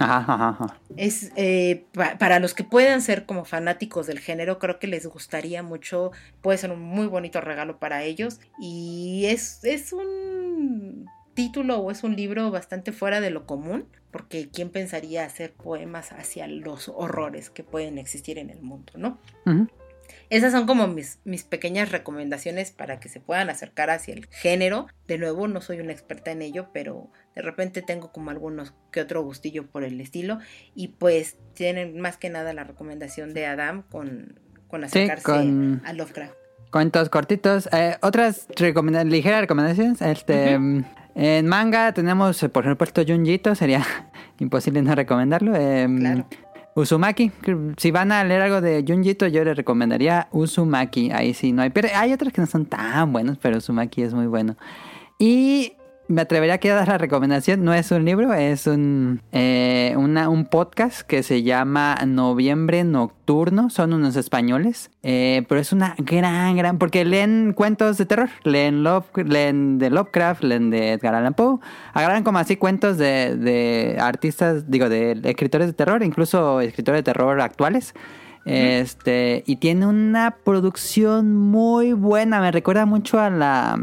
Es 0.97 1.31
eh, 1.37 1.85
para 1.93 2.39
los 2.39 2.53
que 2.53 2.65
puedan 2.65 3.01
ser 3.01 3.25
como 3.25 3.45
fanáticos 3.45 4.07
del 4.07 4.19
género, 4.19 4.59
creo 4.59 4.79
que 4.79 4.87
les 4.87 5.05
gustaría 5.05 5.63
mucho, 5.63 6.11
puede 6.41 6.57
ser 6.57 6.71
un 6.71 6.81
muy 6.81 7.07
bonito 7.07 7.39
regalo 7.39 7.79
para 7.79 8.03
ellos 8.03 8.41
y 8.59 9.25
es, 9.27 9.63
es 9.63 9.93
un 9.93 11.05
título 11.33 11.79
o 11.79 11.91
es 11.91 12.03
un 12.03 12.15
libro 12.15 12.51
bastante 12.51 12.91
fuera 12.91 13.21
de 13.21 13.29
lo 13.29 13.45
común, 13.45 13.85
porque 14.11 14.49
¿quién 14.49 14.69
pensaría 14.69 15.25
hacer 15.25 15.53
poemas 15.53 16.11
hacia 16.11 16.47
los 16.47 16.89
horrores 16.89 17.49
que 17.49 17.63
pueden 17.63 17.97
existir 17.97 18.37
en 18.37 18.49
el 18.49 18.61
mundo, 18.61 18.93
no? 18.95 19.19
Esas 20.29 20.51
son 20.51 20.65
como 20.65 20.87
mis, 20.87 21.19
mis 21.23 21.43
pequeñas 21.43 21.91
recomendaciones 21.91 22.71
para 22.71 22.99
que 22.99 23.09
se 23.09 23.19
puedan 23.19 23.49
acercar 23.49 23.89
hacia 23.89 24.13
el 24.13 24.27
género. 24.27 24.87
De 25.07 25.17
nuevo, 25.17 25.47
no 25.47 25.61
soy 25.61 25.79
una 25.79 25.91
experta 25.91 26.31
en 26.31 26.41
ello, 26.41 26.67
pero 26.73 27.09
de 27.35 27.41
repente 27.41 27.81
tengo 27.81 28.11
como 28.11 28.29
algunos 28.29 28.73
que 28.91 29.01
otro 29.01 29.23
gustillo 29.23 29.67
por 29.67 29.83
el 29.83 29.99
estilo. 30.01 30.39
Y 30.75 30.89
pues 30.89 31.37
tienen 31.53 31.99
más 31.99 32.17
que 32.17 32.29
nada 32.29 32.53
la 32.53 32.63
recomendación 32.63 33.33
de 33.33 33.47
Adam 33.47 33.83
con, 33.83 34.39
con 34.67 34.83
acercarse 34.83 35.31
a 35.83 35.93
Lovecraft. 35.93 36.33
Cuentos 36.71 37.09
cortitos. 37.09 37.67
Eh, 37.71 37.97
otras 38.01 38.47
ligeras 38.59 39.41
recomendaciones. 39.41 40.01
Este, 40.01 40.59
En 41.15 41.47
manga 41.47 41.93
tenemos, 41.93 42.39
por 42.51 42.65
ejemplo, 42.65 42.87
Junjito. 43.07 43.55
Sería 43.55 43.85
imposible 44.39 44.81
no 44.81 44.95
recomendarlo. 44.95 45.55
Em, 45.55 45.99
claro. 45.99 46.25
Uzumaki. 46.75 47.31
Si 47.77 47.91
van 47.91 48.11
a 48.11 48.23
leer 48.23 48.41
algo 48.41 48.61
de 48.61 48.83
Junjito, 48.87 49.27
yo 49.27 49.43
les 49.43 49.57
recomendaría 49.57 50.27
Uzumaki. 50.31 51.11
Ahí 51.11 51.33
sí 51.33 51.51
no 51.51 51.61
hay. 51.61 51.69
Pero 51.71 51.89
hay 51.93 52.13
otros 52.13 52.31
que 52.31 52.41
no 52.41 52.47
son 52.47 52.65
tan 52.65 53.11
buenos, 53.11 53.37
pero 53.37 53.57
Uzumaki 53.57 54.03
es 54.03 54.13
muy 54.13 54.27
bueno. 54.27 54.55
Y 55.17 55.73
me 56.09 56.21
atrevería 56.21 56.55
a 56.55 56.75
dar 56.75 56.87
la 56.87 56.97
recomendación. 56.97 57.63
No 57.63 57.73
es 57.73 57.91
un 57.91 58.03
libro, 58.03 58.33
es 58.33 58.65
un, 58.65 59.21
eh, 59.31 59.93
un 59.95 60.45
podcast 60.45 61.01
que 61.01 61.21
se 61.21 61.43
llama 61.43 61.95
Noviembre 62.05 62.83
Nocturno. 62.83 63.69
Son 63.69 63.93
unos 63.93 64.15
españoles. 64.15 64.89
Eh, 65.03 65.45
pero 65.47 65.61
es 65.61 65.71
una 65.71 65.95
gran, 65.99 66.57
gran. 66.57 66.79
Porque 66.79 67.05
leen 67.05 67.53
cuentos 67.53 67.97
de 67.99 68.07
terror. 68.07 68.29
Leen, 68.43 68.83
Love, 68.83 69.05
leen 69.23 69.77
de 69.77 69.91
Lovecraft, 69.91 70.43
leen 70.43 70.71
de 70.71 70.93
Edgar 70.93 71.13
Allan 71.13 71.35
Poe. 71.35 71.59
Agarran 71.93 72.23
como 72.23 72.39
así 72.39 72.57
cuentos 72.57 72.97
de, 72.97 73.37
de 73.37 73.97
artistas, 73.99 74.69
digo, 74.69 74.89
de 74.89 75.19
escritores 75.25 75.67
de 75.67 75.73
terror, 75.73 76.01
incluso 76.01 76.59
escritores 76.59 76.99
de 76.99 77.03
terror 77.03 77.39
actuales. 77.39 77.93
Este, 78.45 79.43
y 79.45 79.57
tiene 79.57 79.85
una 79.85 80.37
producción 80.43 81.35
muy 81.35 81.93
buena. 81.93 82.41
Me 82.41 82.51
recuerda 82.51 82.87
mucho 82.87 83.19
a 83.19 83.29
la 83.29 83.77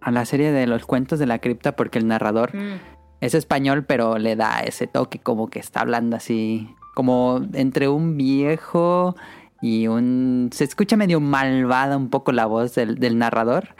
a 0.00 0.10
la 0.10 0.24
serie 0.24 0.52
de 0.52 0.66
los 0.66 0.86
cuentos 0.86 1.18
de 1.18 1.26
la 1.26 1.38
cripta 1.38 1.76
porque 1.76 1.98
el 1.98 2.06
narrador 2.06 2.54
mm. 2.54 2.80
es 3.20 3.34
español, 3.34 3.84
pero 3.84 4.18
le 4.18 4.36
da 4.36 4.60
ese 4.60 4.86
toque 4.86 5.18
como 5.18 5.48
que 5.48 5.58
está 5.58 5.80
hablando 5.80 6.16
así, 6.16 6.74
como 6.94 7.40
entre 7.54 7.88
un 7.88 8.16
viejo 8.16 9.14
y 9.62 9.88
un... 9.88 10.50
Se 10.52 10.64
escucha 10.64 10.96
medio 10.96 11.20
malvada 11.20 11.96
un 11.96 12.08
poco 12.08 12.32
la 12.32 12.46
voz 12.46 12.74
del, 12.74 13.18
narrador. 13.18 13.74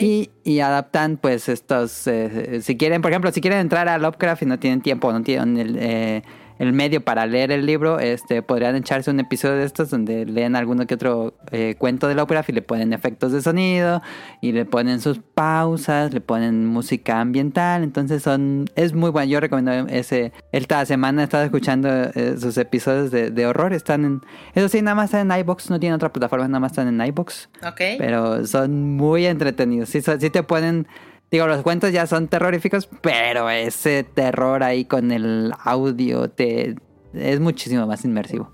Y, 0.00 0.30
y, 0.44 0.60
adaptan 0.60 1.16
pues 1.16 1.48
estos... 1.48 2.06
Eh, 2.06 2.60
si 2.62 2.76
quieren, 2.76 3.02
por 3.02 3.10
ejemplo, 3.10 3.32
si 3.32 3.40
quieren 3.40 3.58
entrar 3.58 3.88
a 3.88 3.98
Lovecraft 3.98 4.42
y 4.42 4.46
no 4.46 4.58
tienen 4.58 4.80
tiempo, 4.80 5.12
no 5.12 5.22
tienen 5.22 5.58
el... 5.58 5.76
Eh, 5.80 6.22
el 6.58 6.72
medio 6.72 7.04
para 7.04 7.26
leer 7.26 7.50
el 7.50 7.66
libro, 7.66 7.98
este, 7.98 8.42
podrían 8.42 8.76
echarse 8.76 9.10
un 9.10 9.20
episodio 9.20 9.56
de 9.56 9.64
estos 9.64 9.90
donde 9.90 10.24
leen 10.24 10.56
alguno 10.56 10.86
que 10.86 10.94
otro 10.94 11.34
eh, 11.50 11.74
cuento 11.78 12.08
de 12.08 12.14
la 12.14 12.22
ópera 12.22 12.44
y 12.46 12.52
le 12.52 12.62
ponen 12.62 12.92
efectos 12.92 13.32
de 13.32 13.42
sonido 13.42 14.02
y 14.40 14.52
le 14.52 14.64
ponen 14.64 15.00
sus 15.00 15.18
pausas, 15.18 16.12
le 16.12 16.20
ponen 16.20 16.66
música 16.66 17.20
ambiental, 17.20 17.82
entonces 17.82 18.22
son 18.22 18.66
es 18.76 18.92
muy 18.92 19.10
bueno. 19.10 19.30
Yo 19.30 19.40
recomiendo 19.40 19.72
ese. 19.88 20.32
Esta 20.52 20.84
semana 20.86 21.22
he 21.22 21.24
estado 21.24 21.44
escuchando 21.44 21.88
eh, 21.88 22.36
sus 22.38 22.56
episodios 22.58 23.10
de, 23.10 23.46
horror, 23.46 23.72
están 23.72 24.04
en 24.04 24.20
eso 24.54 24.68
sí, 24.68 24.80
nada 24.80 24.94
más 24.94 25.06
están 25.06 25.30
en 25.30 25.38
iBox, 25.40 25.70
no 25.70 25.80
tienen 25.80 25.96
otra 25.96 26.12
plataforma, 26.12 26.46
nada 26.48 26.60
más 26.60 26.72
están 26.72 26.88
en 26.88 27.06
iBox. 27.06 27.48
Ok. 27.66 27.80
Pero 27.98 28.46
son 28.46 28.96
muy 28.96 29.26
entretenidos. 29.26 29.88
Sí, 29.88 30.00
sí 30.00 30.30
te 30.30 30.42
pueden 30.42 30.86
Digo, 31.30 31.46
los 31.46 31.62
cuentos 31.62 31.92
ya 31.92 32.06
son 32.06 32.28
terroríficos, 32.28 32.88
pero 33.00 33.50
ese 33.50 34.04
terror 34.04 34.62
ahí 34.62 34.84
con 34.84 35.10
el 35.10 35.52
audio 35.64 36.30
te 36.30 36.76
es 37.14 37.40
muchísimo 37.40 37.86
más 37.86 38.04
inmersivo. 38.04 38.50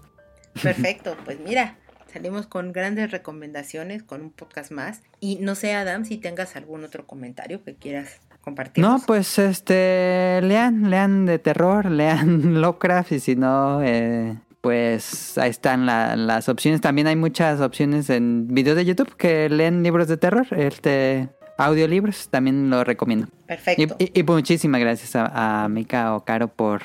Perfecto, 0.63 1.17
pues 1.25 1.39
mira, 1.41 1.77
salimos 2.13 2.47
con 2.47 2.73
grandes 2.73 3.11
recomendaciones, 3.11 4.03
con 4.03 4.21
un 4.21 4.31
podcast 4.31 4.71
más. 4.71 5.03
Y 5.21 5.37
no 5.37 5.55
sé, 5.55 5.75
Adam, 5.75 6.05
si 6.05 6.19
tengas 6.19 6.57
algún 6.57 6.85
otro 6.85 7.07
comentario 7.07 7.63
que 7.65 7.75
quieras 7.75 8.21
compartir. 8.43 8.83
No, 8.83 9.01
pues 9.07 9.39
este, 9.39 10.41
lean, 10.43 10.91
lean 10.91 11.27
de 11.27 11.39
terror, 11.39 11.87
lean 11.91 12.61
Lovecraft 12.61 13.13
y 13.13 13.21
si 13.21 13.37
no, 13.37 13.83
eh, 13.83 14.37
pues 14.61 15.39
ahí 15.39 15.51
están 15.51 15.87
las 15.87 16.49
opciones. 16.49 16.81
También 16.81 17.07
hay 17.07 17.17
muchas 17.17 17.61
opciones 17.61 18.11
en 18.11 18.49
videos 18.49 18.77
de 18.77 18.85
YouTube 18.85 19.17
que 19.17 19.49
leen 19.49 19.83
libros 19.83 20.09
de 20.09 20.17
terror. 20.17 20.47
Este, 20.51 21.29
audiolibros, 21.65 22.29
también 22.29 22.71
lo 22.71 22.85
recomiendo. 22.85 23.29
Perfecto. 23.47 23.97
Y, 23.99 24.23
pues 24.23 24.37
muchísimas 24.37 24.81
gracias 24.81 25.17
a, 25.17 25.65
a, 25.65 25.69
Mika 25.69 26.15
o 26.15 26.25
Caro 26.25 26.49
por, 26.49 26.83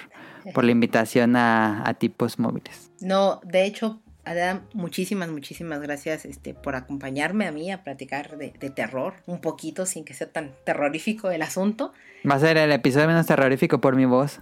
por 0.53 0.63
la 0.63 0.71
invitación 0.71 1.35
a, 1.35 1.95
tipos 1.99 2.39
móviles. 2.39 2.91
No, 2.99 3.41
de 3.43 3.65
hecho, 3.65 4.01
Adam, 4.25 4.61
muchísimas, 4.73 5.29
muchísimas 5.29 5.81
gracias 5.81 6.25
este, 6.25 6.53
por 6.53 6.75
acompañarme 6.75 7.47
a 7.47 7.51
mí 7.51 7.71
a 7.71 7.83
platicar 7.83 8.37
de, 8.37 8.53
de, 8.59 8.69
terror, 8.69 9.13
un 9.27 9.39
poquito 9.39 9.85
sin 9.85 10.03
que 10.03 10.13
sea 10.13 10.31
tan 10.31 10.51
terrorífico 10.63 11.29
el 11.29 11.41
asunto. 11.41 11.93
Va 12.29 12.35
a 12.35 12.39
ser 12.39 12.57
el 12.57 12.71
episodio 12.71 13.07
menos 13.07 13.27
terrorífico 13.27 13.79
por 13.79 13.95
mi 13.95 14.05
voz. 14.05 14.39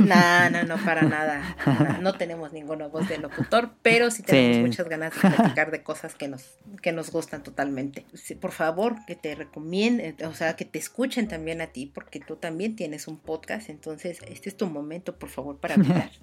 No, 0.00 0.50
no, 0.50 0.64
no, 0.64 0.76
para 0.84 1.02
nada. 1.02 1.56
No, 2.00 2.14
tenemos 2.14 2.52
ninguna 2.52 2.86
voz 2.88 3.08
de 3.08 3.18
locutor, 3.18 3.70
pero 3.82 4.10
sí 4.10 4.22
tenemos 4.22 4.68
muchas 4.68 4.88
ganas 4.88 5.14
de 5.14 5.30
platicar 5.30 5.70
de 5.70 5.82
cosas 5.82 6.14
que 6.14 6.28
nos, 6.28 6.58
que 6.82 6.92
nos 6.92 7.10
gustan 7.10 7.42
totalmente. 7.42 8.04
por 8.40 8.52
favor, 8.52 8.96
que 9.06 9.16
te 9.16 9.34
recomienden, 9.34 10.16
o 10.24 10.34
sea, 10.34 10.56
que 10.56 10.64
te 10.64 10.78
escuchen 10.78 11.28
también 11.28 11.60
a 11.60 11.68
ti, 11.68 11.86
porque 11.86 12.20
tú 12.20 12.36
también 12.36 12.76
tienes 12.76 13.08
un 13.08 13.18
podcast, 13.18 13.70
entonces 13.70 14.20
este 14.28 14.48
es 14.48 14.56
tu 14.56 14.66
momento, 14.66 15.16
por 15.16 15.28
favor, 15.28 15.58
para 15.58 15.74
hablar. 15.74 16.10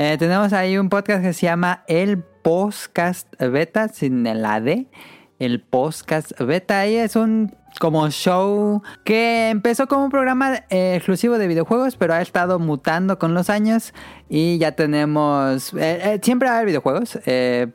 Eh, 0.00 0.16
tenemos 0.16 0.52
ahí 0.52 0.78
un 0.78 0.90
podcast 0.90 1.24
que 1.24 1.32
se 1.32 1.46
llama 1.46 1.82
El 1.88 2.22
Podcast 2.22 3.34
Beta, 3.40 3.88
sin 3.88 4.24
el 4.28 4.44
AD. 4.44 4.84
El 5.38 5.60
Podcast 5.60 6.32
Beta, 6.40 6.80
ahí 6.80 6.96
es 6.96 7.16
un 7.16 7.54
como 7.78 8.10
show 8.10 8.82
que 9.04 9.50
empezó 9.50 9.86
como 9.86 10.04
un 10.04 10.10
programa 10.10 10.64
eh, 10.68 10.96
exclusivo 10.96 11.38
de 11.38 11.46
videojuegos, 11.46 11.96
pero 11.96 12.14
ha 12.14 12.20
estado 12.20 12.58
mutando 12.58 13.18
con 13.18 13.34
los 13.34 13.50
años 13.50 13.94
y 14.28 14.58
ya 14.58 14.72
tenemos, 14.72 15.72
eh, 15.74 16.14
eh, 16.14 16.20
siempre 16.22 16.48
va 16.48 16.54
a 16.54 16.56
haber 16.56 16.66
videojuegos, 16.66 17.18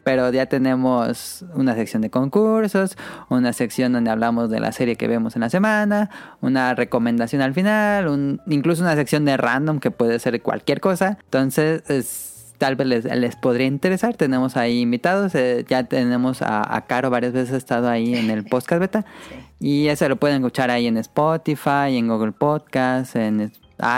pero 0.04 0.30
ya 0.32 0.48
tenemos 0.48 1.46
una 1.54 1.74
sección 1.76 2.02
de 2.02 2.10
concursos, 2.10 2.98
una 3.30 3.54
sección 3.54 3.94
donde 3.94 4.12
hablamos 4.12 4.50
de 4.50 4.60
la 4.60 4.72
serie 4.72 4.96
que 4.96 5.08
vemos 5.08 5.36
en 5.36 5.42
la 5.42 5.50
semana, 5.50 6.10
una 6.42 6.76
recomendación 6.76 7.42
al 7.42 7.54
final, 7.54 8.40
incluso 8.48 8.84
una 8.84 8.96
sección 8.96 9.26
de 9.26 9.38
random 9.38 9.80
que 9.80 9.92
puede 9.92 10.20
ser 10.20 10.42
cualquier 10.42 10.82
cosa. 10.82 11.18
Entonces, 11.24 12.33
tal 12.64 12.78
vez 12.78 13.04
les, 13.04 13.36
podría 13.36 13.68
interesar. 13.68 14.16
Tenemos 14.16 14.56
ahí 14.56 14.80
invitados. 14.80 15.34
ya 15.68 15.84
tenemos 15.84 16.42
a, 16.42 16.62
a, 16.74 16.86
Caro 16.86 17.10
varias 17.10 17.34
veces 17.34 17.54
ha 17.56 17.58
estado 17.58 17.90
ahí 17.90 18.16
en 18.16 18.30
el 18.30 18.46
podcast 18.46 18.80
beta. 18.80 19.06
Y 19.60 19.88
eso 19.88 20.10
lo 20.10 20.18
pueden 20.18 20.38
escuchar 20.38 20.70
ahí 20.72 20.88
en 20.88 20.98
Spotify, 20.98 21.98
en 21.98 22.10
Google 22.10 22.34
Podcast, 22.34 23.16
en 23.16 23.50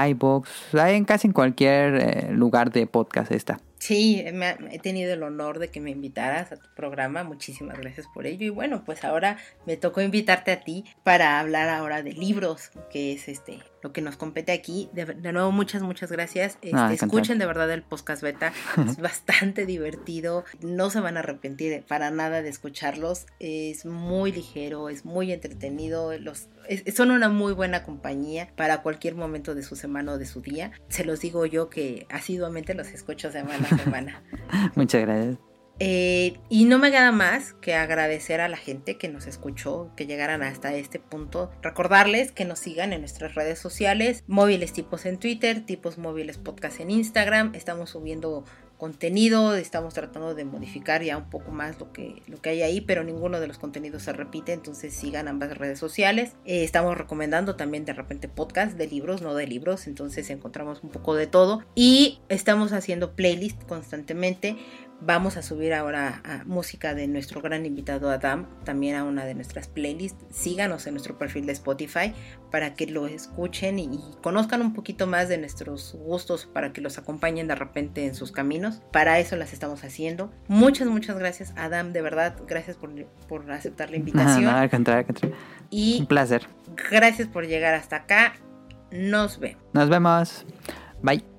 iBox, 0.10 0.50
en 0.74 1.06
casi 1.06 1.28
en 1.28 1.34
cualquier 1.34 1.96
eh, 1.96 2.28
lugar 2.32 2.72
de 2.72 2.86
podcast 2.86 3.32
está. 3.32 3.60
Sí, 3.80 4.24
he 4.26 4.80
tenido 4.80 5.14
el 5.14 5.24
honor 5.24 5.60
de 5.60 5.70
que 5.70 5.80
me 5.80 5.92
invitaras 5.92 6.52
a 6.52 6.58
tu 6.58 6.68
programa, 6.76 7.24
muchísimas 7.24 7.80
gracias 7.80 8.08
por 8.14 8.26
ello 8.26 8.46
y 8.46 8.50
bueno, 8.50 8.84
pues 8.84 9.04
ahora 9.04 9.38
me 9.66 9.78
tocó 9.78 10.02
invitarte 10.02 10.52
a 10.52 10.62
ti 10.62 10.86
para 11.04 11.40
hablar 11.40 11.70
ahora 11.70 12.02
de 12.02 12.14
libros, 12.14 12.72
que 12.92 13.14
es 13.14 13.28
este 13.28 13.60
lo 13.86 13.94
que 13.94 14.02
nos 14.02 14.18
compete 14.18 14.52
aquí. 14.52 14.90
De, 14.94 15.32
nuevo, 15.32 15.52
muchas, 15.52 15.84
muchas 15.84 16.12
gracias. 16.12 16.58
Este, 16.64 16.94
escuchen 16.96 17.38
de 17.38 17.46
verdad 17.46 17.70
el 17.72 17.84
podcast 17.84 18.24
beta. 18.24 18.52
Es 18.90 18.98
bastante 18.98 19.68
divertido. 19.68 20.44
No 20.62 20.90
se 20.90 21.00
van 21.02 21.18
a 21.18 21.20
arrepentir 21.20 21.84
para 21.88 22.10
nada 22.10 22.42
de 22.42 22.50
escucharlos. 22.50 23.28
Es 23.40 23.86
muy 23.86 24.32
ligero, 24.32 24.90
es 24.90 25.06
muy 25.06 25.32
entretenido. 25.32 26.18
Los, 26.18 26.50
son 26.96 27.12
una 27.12 27.30
muy 27.30 27.54
buena 27.54 27.84
compañía 27.84 28.50
para 28.56 28.82
cualquier 28.82 29.14
momento 29.14 29.54
de 29.54 29.62
su 29.62 29.76
semana 29.76 30.14
o 30.14 30.18
de 30.18 30.26
su 30.26 30.42
día. 30.42 30.72
Se 30.90 31.06
los 31.06 31.20
digo 31.20 31.46
yo 31.46 31.70
que 31.70 32.08
asiduamente 32.10 32.74
los 32.74 32.88
escucho 32.88 33.32
semana 33.32 33.68
a 33.70 33.78
semana. 33.84 34.24
muchas 34.76 35.02
gracias. 35.02 35.55
Eh, 35.80 36.38
y 36.50 36.66
no 36.66 36.80
me 36.80 36.92
queda 36.92 37.12
más 37.12 37.54
que 37.54 37.76
agradecer 37.76 38.40
a 38.42 38.48
la 38.48 38.58
gente 38.58 38.98
que 38.98 39.10
nos 39.10 39.28
escuchó, 39.28 39.92
que 39.96 40.06
llegaran 40.06 40.44
hasta 40.44 40.74
este 40.74 41.00
punto. 41.00 41.52
Recordarles 41.62 42.32
que 42.32 42.46
nos 42.46 42.60
sigan 42.60 42.94
en 42.94 43.02
nuestras 43.02 43.36
redes 43.36 43.60
sociales, 43.60 44.24
móviles 44.28 44.74
tipos 44.74 45.06
en 45.06 45.18
Twitter, 45.18 45.66
tipos 45.66 45.98
móviles 45.98 46.38
podcast 46.38 46.80
en 46.80 46.92
Instagram. 46.92 47.54
Estamos 47.56 47.90
subiendo 47.90 48.46
contenido, 48.78 49.56
estamos 49.56 49.94
tratando 49.94 50.36
de 50.36 50.44
modificar 50.44 51.02
ya 51.02 51.18
un 51.18 51.30
poco 51.30 51.52
más 51.52 51.80
lo 51.80 51.92
que, 51.92 52.22
lo 52.28 52.42
que 52.42 52.50
hay 52.50 52.62
ahí, 52.62 52.82
pero 52.82 53.04
ninguno 53.04 53.40
de 53.40 53.48
los 53.48 53.58
contenidos 53.58 54.04
se 54.04 54.14
repite, 54.14 54.54
entonces 54.54 54.94
sigan 54.94 55.28
ambas 55.28 55.58
redes 55.58 55.80
sociales. 55.80 56.34
Eh, 56.46 56.64
estamos 56.64 56.98
recomendando 56.98 57.56
también 57.56 57.86
de 57.86 57.94
repente 57.94 58.28
podcast 58.28 58.78
de 58.78 58.88
libros, 58.88 59.22
no 59.22 59.34
de 59.34 59.48
libros, 59.48 59.88
entonces 59.88 60.30
encontramos 60.30 60.84
un 60.84 60.90
poco 60.90 61.16
de 61.16 61.28
todo 61.28 61.64
y 61.74 62.20
estamos 62.28 62.74
haciendo 62.74 63.16
playlist 63.16 63.64
constantemente 63.64 64.58
Vamos 65.02 65.38
a 65.38 65.42
subir 65.42 65.74
ahora 65.74 66.22
a 66.24 66.44
música 66.46 66.96
de 66.96 67.08
nuestro 67.08 67.42
gran 67.42 67.66
invitado 67.66 68.10
Adam, 68.10 68.48
también 68.64 68.96
a 68.96 69.04
una 69.04 69.26
de 69.26 69.36
nuestras 69.36 69.68
playlists. 69.68 70.26
Síganos 70.32 70.88
en 70.88 70.94
nuestro 70.94 71.18
perfil 71.18 71.46
de 71.46 71.52
Spotify 71.52 72.14
para 72.50 72.76
que 72.76 72.88
lo 72.88 73.06
escuchen 73.06 73.78
y, 73.80 74.00
conozcan 74.22 74.62
un 74.62 74.74
poquito 74.74 75.06
más 75.06 75.30
de 75.30 75.38
nuestros 75.38 75.96
gustos, 76.00 76.46
para 76.46 76.72
que 76.74 76.82
los 76.82 76.98
acompañen 76.98 77.48
de 77.48 77.56
repente 77.56 78.06
en 78.06 78.16
sus 78.16 78.32
caminos. 78.32 78.82
Para 78.92 79.20
eso 79.20 79.36
las 79.36 79.54
estamos 79.54 79.84
haciendo. 79.84 80.32
Muchas, 80.48 80.88
muchas 80.88 81.18
gracias 81.18 81.54
Adam, 81.56 81.92
de 81.94 82.02
verdad, 82.02 82.38
gracias 82.48 82.78
por, 82.78 82.92
por 83.28 83.52
aceptar 83.52 83.90
la 83.90 83.98
invitación. 83.98 84.48
al 84.48 84.70
contrario, 84.70 85.06
Y 85.70 86.00
un 86.00 86.08
placer. 86.08 86.48
Gracias 86.90 87.28
por 87.28 87.46
llegar 87.46 87.74
hasta 87.74 87.98
acá. 87.98 88.34
Nos 88.92 89.40
vemos. 89.40 89.62
Nos 89.74 89.90
vemos. 89.90 90.46
Bye. 91.02 91.35